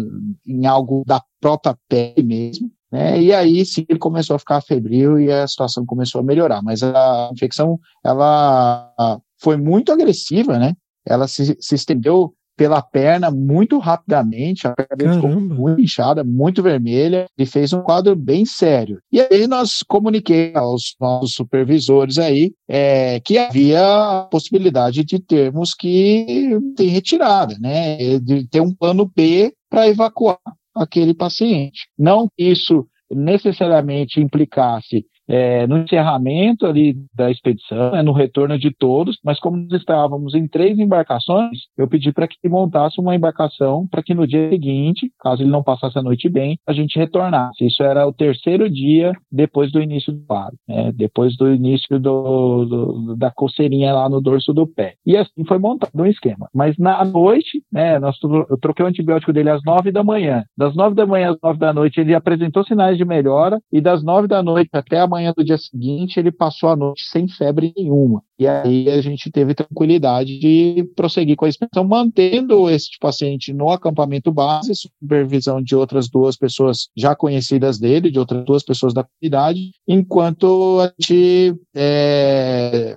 em 0.47 0.66
algo 0.66 1.05
da 1.11 1.21
própria 1.41 1.77
pele 1.89 2.23
mesmo. 2.23 2.71
Né? 2.93 3.21
E 3.21 3.33
aí 3.33 3.65
sim 3.65 3.85
ele 3.89 3.99
começou 3.99 4.37
a 4.37 4.39
ficar 4.39 4.61
febril 4.61 5.19
e 5.19 5.31
a 5.31 5.47
situação 5.47 5.85
começou 5.85 6.21
a 6.21 6.25
melhorar. 6.25 6.63
Mas 6.63 6.85
a 6.85 7.31
infecção 7.33 7.81
ela 8.05 9.21
foi 9.43 9.57
muito 9.57 9.91
agressiva, 9.91 10.57
né? 10.57 10.75
Ela 11.05 11.27
se, 11.27 11.57
se 11.61 11.75
estendeu 11.75 12.33
pela 12.57 12.83
perna 12.83 13.31
muito 13.31 13.79
rapidamente, 13.79 14.69
a 14.69 14.75
perna 14.75 15.15
ficou 15.15 15.31
muito 15.41 15.81
inchada, 15.81 16.23
muito 16.23 16.63
vermelha, 16.63 17.25
e 17.39 17.47
fez 17.47 17.73
um 17.73 17.81
quadro 17.81 18.15
bem 18.15 18.45
sério. 18.45 19.01
E 19.11 19.19
aí 19.19 19.47
nós 19.47 19.83
comuniquei 19.83 20.53
aos 20.55 20.95
nossos 21.01 21.33
supervisores 21.33 22.19
aí 22.19 22.53
é, 22.69 23.19
que 23.21 23.39
havia 23.39 23.81
a 23.81 24.25
possibilidade 24.25 25.05
de 25.05 25.19
termos 25.19 25.73
que 25.75 26.51
ter 26.77 26.89
retirada, 26.89 27.57
né? 27.59 28.19
De 28.19 28.47
ter 28.47 28.61
um 28.61 28.75
plano 28.75 29.11
B 29.17 29.55
para 29.71 29.89
evacuar 29.89 30.39
aquele 30.75 31.14
paciente. 31.14 31.89
Não 31.99 32.29
que 32.29 32.45
isso 32.45 32.87
necessariamente 33.11 34.21
implicasse 34.21 35.05
é, 35.31 35.64
no 35.66 35.78
encerramento 35.78 36.66
ali 36.66 36.97
da 37.14 37.31
expedição, 37.31 37.93
né, 37.93 38.03
no 38.03 38.12
retorno 38.12 38.59
de 38.59 38.74
todos, 38.76 39.16
mas 39.24 39.39
como 39.39 39.57
nós 39.57 39.81
estávamos 39.81 40.35
em 40.35 40.49
três 40.49 40.76
embarcações, 40.78 41.59
eu 41.78 41.87
pedi 41.87 42.12
para 42.12 42.26
que 42.26 42.49
montasse 42.49 43.01
uma 43.01 43.14
embarcação 43.14 43.87
para 43.89 44.03
que 44.03 44.12
no 44.12 44.26
dia 44.26 44.51
seguinte, 44.51 45.11
caso 45.20 45.43
ele 45.43 45.51
não 45.51 45.62
passasse 45.62 45.97
a 45.97 46.03
noite 46.03 46.28
bem, 46.28 46.59
a 46.66 46.72
gente 46.72 46.99
retornasse. 46.99 47.64
Isso 47.64 47.83
era 47.83 48.07
o 48.07 48.12
terceiro 48.12 48.68
dia 48.68 49.12
depois 49.31 49.70
do 49.70 49.81
início 49.81 50.12
do 50.12 50.26
quadro, 50.26 50.57
né, 50.68 50.91
depois 50.93 51.37
do 51.37 51.53
início 51.53 52.01
do, 52.01 52.64
do, 52.64 53.16
da 53.16 53.31
coceirinha 53.31 53.95
lá 53.95 54.09
no 54.09 54.20
dorso 54.20 54.53
do 54.53 54.66
pé. 54.66 54.95
E 55.07 55.16
assim 55.16 55.45
foi 55.47 55.59
montado 55.59 55.93
um 55.95 56.07
esquema. 56.07 56.49
Mas 56.53 56.76
na 56.76 57.05
noite, 57.05 57.62
né, 57.72 58.01
nós, 58.01 58.16
eu 58.22 58.59
troquei 58.61 58.85
o 58.85 58.89
antibiótico 58.89 59.33
dele 59.33 59.51
às 59.51 59.62
nove 59.64 59.93
da 59.93 60.03
manhã. 60.03 60.43
Das 60.59 60.74
nove 60.74 60.97
da 60.97 61.07
manhã 61.07 61.31
às 61.31 61.37
nove 61.41 61.59
da 61.59 61.72
noite 61.72 62.01
ele 62.01 62.14
apresentou 62.14 62.64
sinais 62.64 62.99
de 62.99 63.05
melhora 63.05 63.61
e 63.72 63.81
das 63.81 64.03
nove 64.03 64.26
da 64.26 64.43
noite 64.43 64.70
até 64.72 64.99
a 64.99 65.07
do 65.35 65.45
dia 65.45 65.59
seguinte, 65.59 66.18
ele 66.18 66.33
passou 66.33 66.68
a 66.68 66.77
noite 66.77 67.05
sem 67.05 67.29
febre 67.29 67.73
nenhuma. 67.77 68.23
E 68.39 68.47
aí 68.47 68.89
a 68.89 69.01
gente 69.01 69.31
teve 69.31 69.55
tranquilidade 69.55 70.39
de 70.39 70.85
prosseguir 70.97 71.37
com 71.37 71.45
a 71.45 71.49
expedição, 71.49 71.85
mantendo 71.85 72.68
esse 72.71 72.91
paciente 72.99 73.53
no 73.53 73.71
acampamento 73.71 74.33
base, 74.33 74.73
supervisão 74.75 75.62
de 75.62 75.77
outras 75.77 76.09
duas 76.09 76.37
pessoas 76.37 76.89
já 76.97 77.14
conhecidas 77.14 77.79
dele, 77.79 78.11
de 78.11 78.18
outras 78.18 78.45
duas 78.45 78.62
pessoas 78.62 78.95
da 78.95 79.05
comunidade, 79.05 79.73
enquanto 79.87 80.81
a 80.81 80.93
gente 80.99 81.55
é, 81.75 82.97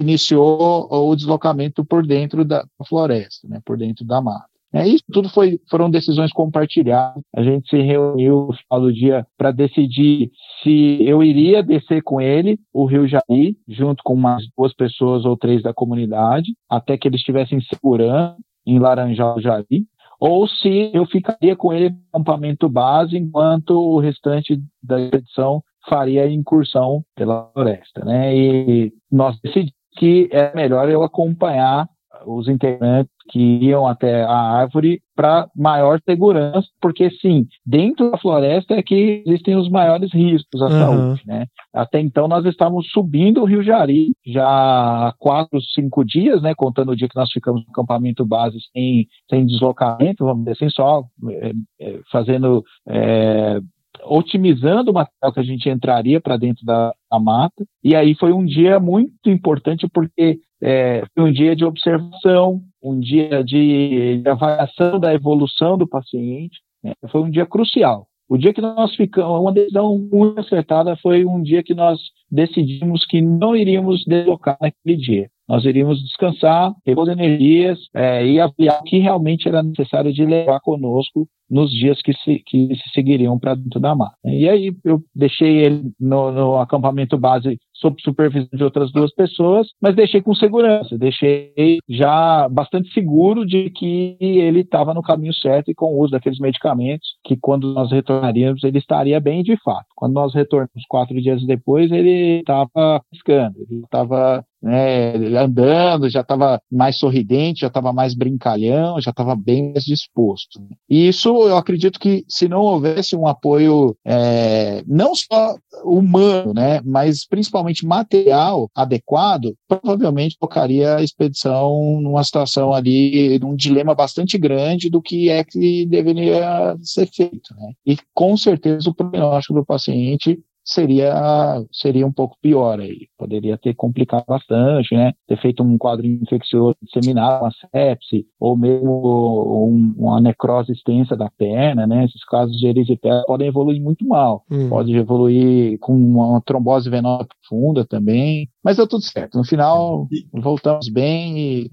iniciou 0.00 0.88
o 0.90 1.16
deslocamento 1.16 1.84
por 1.84 2.06
dentro 2.06 2.44
da 2.44 2.64
floresta, 2.88 3.48
né, 3.48 3.60
por 3.64 3.76
dentro 3.76 4.04
da 4.04 4.20
mata. 4.20 4.57
É, 4.72 4.86
isso 4.86 5.04
tudo 5.10 5.28
foi, 5.30 5.58
foram 5.70 5.90
decisões 5.90 6.30
compartilhadas. 6.30 7.22
A 7.34 7.42
gente 7.42 7.68
se 7.70 7.80
reuniu 7.80 8.48
no 8.48 8.52
final 8.52 8.80
do 8.80 8.92
dia 8.92 9.26
para 9.36 9.50
decidir 9.50 10.30
se 10.62 10.98
eu 11.02 11.22
iria 11.22 11.62
descer 11.62 12.02
com 12.02 12.20
ele 12.20 12.58
o 12.72 12.84
Rio 12.84 13.08
Jaí, 13.08 13.56
junto 13.66 14.02
com 14.04 14.12
umas 14.12 14.44
duas 14.56 14.74
pessoas 14.74 15.24
ou 15.24 15.36
três 15.36 15.62
da 15.62 15.72
comunidade, 15.72 16.52
até 16.68 16.98
que 16.98 17.08
eles 17.08 17.20
estivessem 17.20 17.60
segurando 17.62 18.36
em 18.66 18.78
Laranjal 18.78 19.40
Jaí, 19.40 19.86
ou 20.20 20.46
se 20.46 20.90
eu 20.92 21.06
ficaria 21.06 21.56
com 21.56 21.72
ele 21.72 21.90
no 21.90 22.00
acampamento 22.12 22.68
base, 22.68 23.16
enquanto 23.16 23.70
o 23.70 23.98
restante 23.98 24.60
da 24.82 25.00
expedição 25.00 25.62
faria 25.88 26.24
a 26.24 26.30
incursão 26.30 27.02
pela 27.14 27.50
floresta. 27.52 28.04
Né? 28.04 28.36
E 28.36 28.92
nós 29.10 29.38
decidimos 29.40 29.72
que 29.96 30.28
é 30.30 30.54
melhor 30.54 30.88
eu 30.88 31.02
acompanhar 31.02 31.88
os 32.28 32.48
integrantes 32.48 33.12
que 33.30 33.38
iam 33.38 33.86
até 33.86 34.22
a 34.22 34.36
árvore 34.36 35.00
para 35.14 35.48
maior 35.54 36.00
segurança, 36.08 36.66
porque 36.80 37.10
sim, 37.10 37.46
dentro 37.66 38.10
da 38.10 38.18
floresta 38.18 38.74
é 38.74 38.82
que 38.82 39.22
existem 39.26 39.56
os 39.56 39.68
maiores 39.68 40.12
riscos 40.12 40.62
à 40.62 40.66
uhum. 40.66 40.70
saúde, 40.70 41.22
né? 41.26 41.46
Até 41.74 42.00
então 42.00 42.28
nós 42.28 42.44
estávamos 42.44 42.88
subindo 42.90 43.42
o 43.42 43.44
Rio 43.44 43.62
Jari 43.62 44.12
já 44.24 44.46
há 44.46 45.14
quatro, 45.18 45.60
cinco 45.74 46.04
dias, 46.04 46.40
né? 46.40 46.54
Contando 46.54 46.92
o 46.92 46.96
dia 46.96 47.08
que 47.08 47.16
nós 47.16 47.30
ficamos 47.30 47.64
no 47.64 47.70
acampamento 47.70 48.24
base 48.24 48.58
sem, 48.72 49.06
sem 49.28 49.46
deslocamento, 49.46 50.24
vamos 50.24 50.44
dizer 50.44 50.52
assim, 50.52 50.70
só 50.70 51.02
é, 51.30 52.00
fazendo 52.10 52.62
é, 52.88 53.60
otimizando 54.08 54.90
o 54.90 54.94
material 54.94 55.32
que 55.32 55.40
a 55.40 55.44
gente 55.44 55.68
entraria 55.68 56.20
para 56.20 56.36
dentro 56.36 56.64
da, 56.64 56.92
da, 57.10 57.18
mata. 57.18 57.64
E 57.82 57.94
aí 57.94 58.14
foi 58.14 58.32
um 58.32 58.44
dia 58.44 58.80
muito 58.80 59.28
importante 59.28 59.88
porque 59.92 60.38
é, 60.62 61.04
foi 61.14 61.28
um 61.28 61.32
dia 61.32 61.54
de 61.54 61.64
observação, 61.64 62.60
um 62.82 62.98
dia 62.98 63.42
de, 63.44 64.22
de 64.22 64.28
avaliação 64.28 64.98
da 64.98 65.14
evolução 65.14 65.76
do 65.76 65.86
paciente. 65.86 66.58
Né? 66.82 66.92
Foi 67.10 67.22
um 67.22 67.30
dia 67.30 67.46
crucial. 67.46 68.06
O 68.28 68.36
dia 68.36 68.52
que 68.52 68.60
nós 68.60 68.94
ficamos, 68.94 69.40
uma 69.40 69.52
decisão 69.52 69.98
muito 69.98 70.38
acertada 70.38 70.96
foi 70.96 71.24
um 71.24 71.42
dia 71.42 71.62
que 71.62 71.74
nós 71.74 71.98
decidimos 72.30 73.06
que 73.06 73.22
não 73.22 73.56
iríamos 73.56 74.04
deslocar 74.04 74.58
naquele 74.60 74.96
dia. 74.96 75.30
Nós 75.48 75.64
iríamos 75.64 76.02
descansar, 76.02 76.72
repor 76.86 77.08
energias 77.08 77.78
é, 77.94 78.26
e 78.26 78.40
avaliar 78.40 78.80
o 78.80 78.84
que 78.84 78.98
realmente 78.98 79.48
era 79.48 79.62
necessário 79.62 80.12
de 80.12 80.24
levar 80.24 80.60
conosco 80.60 81.26
nos 81.50 81.70
dias 81.70 82.00
que 82.02 82.12
se, 82.12 82.42
que 82.46 82.68
se 82.74 82.90
seguiriam 82.92 83.38
para 83.38 83.54
dentro 83.54 83.80
da 83.80 83.94
mata. 83.94 84.14
E 84.24 84.48
aí 84.48 84.72
eu 84.84 85.00
deixei 85.14 85.58
ele 85.58 85.90
no, 85.98 86.30
no 86.30 86.58
acampamento 86.58 87.16
base 87.16 87.58
sob 87.72 87.96
supervisão 88.02 88.48
de 88.52 88.64
outras 88.64 88.92
duas 88.92 89.14
pessoas, 89.14 89.68
mas 89.80 89.94
deixei 89.94 90.20
com 90.20 90.34
segurança, 90.34 90.98
deixei 90.98 91.78
já 91.88 92.48
bastante 92.48 92.92
seguro 92.92 93.46
de 93.46 93.70
que 93.70 94.16
ele 94.20 94.60
estava 94.60 94.92
no 94.92 95.02
caminho 95.02 95.32
certo 95.32 95.70
e 95.70 95.74
com 95.74 95.94
o 95.94 96.00
uso 96.00 96.12
daqueles 96.12 96.40
medicamentos, 96.40 97.08
que 97.24 97.36
quando 97.36 97.72
nós 97.72 97.90
retornaríamos 97.90 98.64
ele 98.64 98.78
estaria 98.78 99.20
bem 99.20 99.42
de 99.42 99.56
fato. 99.62 99.86
Quando 99.94 100.14
nós 100.14 100.34
retornamos 100.34 100.84
quatro 100.88 101.20
dias 101.20 101.44
depois, 101.46 101.90
ele 101.90 102.40
estava 102.40 103.00
piscando, 103.10 103.54
ele 103.58 103.82
estava 103.84 104.44
né, 104.62 105.14
andando, 105.38 106.08
já 106.08 106.20
estava 106.20 106.60
mais 106.70 106.98
sorridente, 106.98 107.60
já 107.60 107.68
estava 107.68 107.92
mais 107.92 108.14
brincalhão, 108.14 109.00
já 109.00 109.10
estava 109.10 109.34
bem 109.34 109.72
mais 109.72 109.84
disposto. 109.84 110.60
E 110.88 111.08
isso 111.08 111.28
eu 111.28 111.56
acredito 111.56 111.98
que 111.98 112.24
se 112.28 112.48
não 112.48 112.60
houvesse 112.60 113.16
um 113.16 113.26
apoio 113.26 113.96
é, 114.04 114.82
não 114.86 115.14
só 115.14 115.56
humano, 115.84 116.52
né, 116.52 116.80
mas 116.84 117.26
principalmente 117.26 117.86
material 117.86 118.70
adequado, 118.74 119.54
provavelmente 119.66 120.36
colocaria 120.38 120.96
a 120.96 121.02
expedição 121.02 122.00
numa 122.00 122.24
situação 122.24 122.72
ali, 122.72 123.38
num 123.38 123.54
dilema 123.54 123.94
bastante 123.94 124.36
grande 124.36 124.90
do 124.90 125.00
que 125.00 125.28
é 125.28 125.44
que 125.44 125.86
deveria 125.86 126.76
ser 126.82 127.06
feito. 127.06 127.54
Né? 127.56 127.72
E 127.86 127.98
com 128.14 128.36
certeza 128.36 128.90
o 128.90 128.94
prognóstico 128.94 129.54
do 129.54 129.64
paciente 129.64 130.38
seria 130.68 131.64
seria 131.72 132.06
um 132.06 132.12
pouco 132.12 132.36
pior 132.42 132.78
aí. 132.78 133.08
Poderia 133.16 133.56
ter 133.56 133.74
complicado 133.74 134.24
bastante, 134.28 134.94
né? 134.94 135.14
Ter 135.26 135.40
feito 135.40 135.62
um 135.62 135.78
quadro 135.78 136.06
infeccioso 136.06 136.76
disseminado, 136.82 137.44
uma 137.44 137.50
sepse, 137.50 138.26
ou 138.38 138.56
mesmo 138.56 139.66
um, 139.66 139.94
uma 139.96 140.20
necrose 140.20 140.72
extensa 140.72 141.16
da 141.16 141.30
perna, 141.30 141.86
né? 141.86 142.04
Esses 142.04 142.24
casos 142.24 142.56
de 142.56 142.66
erisipela 142.66 143.24
podem 143.26 143.48
evoluir 143.48 143.80
muito 143.80 144.06
mal. 144.06 144.44
Hum. 144.50 144.68
Pode 144.68 144.94
evoluir 144.94 145.78
com 145.80 145.94
uma 145.94 146.40
trombose 146.42 146.90
venosa 146.90 147.26
profunda 147.48 147.86
também. 147.86 148.48
Mas 148.62 148.76
deu 148.76 148.86
tudo 148.86 149.02
certo. 149.02 149.38
No 149.38 149.44
final, 149.44 150.06
voltamos 150.32 150.88
bem 150.90 151.38
e, 151.38 151.70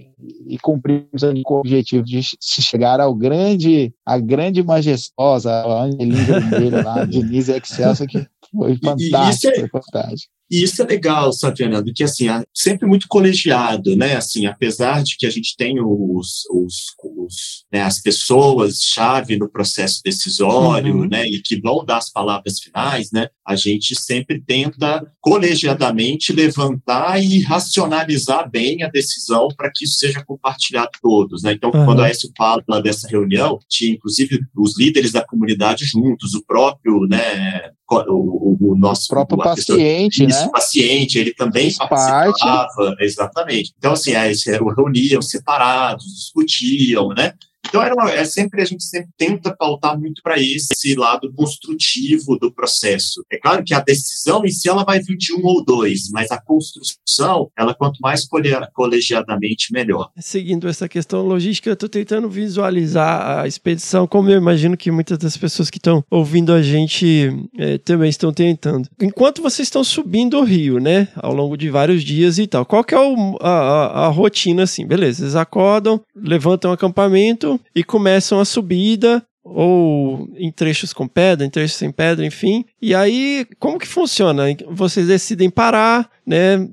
e 0.47 0.57
cumprimos 0.59 1.21
com 1.43 1.55
o 1.55 1.59
objetivo 1.59 2.05
de 2.05 2.21
chegar 2.41 3.01
ao 3.01 3.13
grande, 3.13 3.93
a 4.05 4.17
grande 4.17 4.63
majestosa, 4.63 5.51
a 5.51 5.83
Angelina 5.83 6.39
Vermelha 6.39 6.83
lá, 6.83 7.03
Denise 7.05 7.51
Excelsa, 7.51 8.07
que 8.07 8.25
foi 8.55 8.77
fantástico, 8.77 9.53
é, 9.53 9.59
foi 9.59 9.81
fantástico. 9.81 10.35
E 10.49 10.63
isso 10.63 10.81
é 10.81 10.85
legal, 10.85 11.33
sabe, 11.33 11.57
Fernando, 11.57 11.91
que 11.93 12.03
assim, 12.03 12.27
sempre 12.53 12.87
muito 12.87 13.07
colegiado, 13.07 13.95
né? 13.95 14.15
Assim, 14.15 14.45
apesar 14.45 15.01
de 15.01 15.17
que 15.17 15.25
a 15.25 15.29
gente 15.29 15.55
tem 15.57 15.79
os, 15.81 16.45
os, 16.51 16.75
os 17.03 17.65
né, 17.73 17.81
as 17.81 17.99
pessoas-chave 17.99 19.37
no 19.37 19.49
processo 19.49 20.01
decisório, 20.05 20.97
uhum. 20.97 21.07
né? 21.07 21.25
E 21.25 21.41
que 21.41 21.59
vão 21.59 21.83
dar 21.83 21.97
as 21.97 22.11
palavras 22.11 22.59
finais, 22.59 23.09
né? 23.11 23.27
A 23.45 23.55
gente 23.55 23.95
sempre 23.95 24.39
tenta 24.39 25.03
colegiadamente 25.19 26.31
levantar 26.31 27.21
e 27.21 27.41
racionalizar 27.41 28.49
bem 28.49 28.83
a 28.83 28.89
decisão 28.89 29.47
para 29.57 29.71
que 29.73 29.83
isso 29.83 29.95
seja 29.95 30.23
compartilhado 30.23 30.91
todos, 31.01 31.41
né? 31.41 31.53
Então, 31.53 31.71
uhum. 31.73 31.85
quando 31.85 32.03
a 32.03 32.09
Écio 32.09 32.29
fala 32.37 32.61
dessa 32.83 33.07
reunião, 33.07 33.57
tinha 33.67 33.91
inclusive 33.91 34.39
os 34.55 34.77
líderes 34.77 35.11
da 35.11 35.25
comunidade 35.25 35.85
juntos, 35.85 36.35
o 36.35 36.45
próprio, 36.45 37.07
né? 37.07 37.71
O, 37.87 38.57
o, 38.71 38.75
nosso 38.75 39.05
o 39.05 39.09
próprio 39.09 39.37
paciente, 39.37 40.25
pessoa, 40.25 40.45
né? 40.45 40.51
paciente, 40.51 41.19
ele 41.19 41.33
também 41.35 41.71
participava, 41.71 42.67
parte. 42.73 43.03
exatamente. 43.03 43.73
Então, 43.77 43.93
assim, 43.93 44.15
aí, 44.15 44.33
reuniam 44.75 45.21
separados, 45.21 46.03
discutiam, 46.05 47.09
né? 47.09 47.33
Então 47.67 47.81
era 47.81 47.93
uma, 47.93 48.11
é 48.11 48.23
sempre 48.23 48.61
a 48.61 48.65
gente 48.65 48.83
sempre 48.83 49.09
tenta 49.17 49.55
pautar 49.55 49.99
muito 49.99 50.21
para 50.21 50.39
esse 50.39 50.95
lado 50.95 51.31
construtivo 51.33 52.37
do 52.37 52.51
processo. 52.51 53.23
É 53.31 53.37
claro 53.37 53.63
que 53.63 53.73
a 53.73 53.79
decisão 53.79 54.45
em 54.45 54.49
si 54.49 54.69
ela 54.69 54.83
vai 54.83 54.99
vir 54.99 55.17
de 55.17 55.33
um 55.33 55.43
ou 55.43 55.63
dois, 55.63 56.09
mas 56.11 56.31
a 56.31 56.41
construção, 56.41 57.49
ela 57.57 57.73
quanto 57.73 57.99
mais 57.99 58.25
colegiadamente 58.73 59.71
melhor. 59.71 60.09
Seguindo 60.17 60.67
essa 60.67 60.87
questão 60.87 61.21
logística, 61.21 61.69
eu 61.69 61.73
estou 61.73 61.89
tentando 61.89 62.29
visualizar 62.29 63.39
a 63.39 63.47
expedição, 63.47 64.07
como 64.07 64.29
eu 64.29 64.37
imagino 64.37 64.77
que 64.77 64.91
muitas 64.91 65.17
das 65.17 65.37
pessoas 65.37 65.69
que 65.69 65.77
estão 65.77 66.03
ouvindo 66.09 66.53
a 66.53 66.61
gente 66.61 67.29
é, 67.57 67.77
também 67.77 68.09
estão 68.09 68.31
tentando. 68.31 68.87
Enquanto 69.01 69.41
vocês 69.41 69.67
estão 69.67 69.83
subindo 69.83 70.37
o 70.37 70.43
rio, 70.43 70.79
né, 70.79 71.07
ao 71.15 71.33
longo 71.33 71.57
de 71.57 71.69
vários 71.69 72.03
dias 72.03 72.37
e 72.37 72.47
tal, 72.47 72.65
qual 72.65 72.83
que 72.83 72.93
é 72.93 72.99
o, 72.99 73.37
a, 73.41 73.49
a, 73.49 74.05
a 74.05 74.07
rotina 74.09 74.63
assim? 74.63 74.85
Beleza, 74.85 75.23
eles 75.23 75.35
acordam, 75.35 76.01
levantam 76.15 76.71
o 76.71 76.73
acampamento 76.73 77.54
e 77.75 77.83
começam 77.83 78.39
a 78.39 78.45
subida 78.45 79.25
ou 79.45 80.27
em 80.35 80.51
trechos 80.51 80.91
com 80.91 81.07
pedra, 81.07 81.45
em 81.45 81.49
trechos 81.49 81.77
sem 81.77 81.91
pedra, 81.91 82.25
enfim. 82.25 82.65
E 82.81 82.95
aí, 82.95 83.45
como 83.59 83.77
que 83.77 83.87
funciona? 83.87 84.43
Vocês 84.71 85.07
decidem 85.07 85.51
parar, 85.51 86.09
né? 86.25 86.67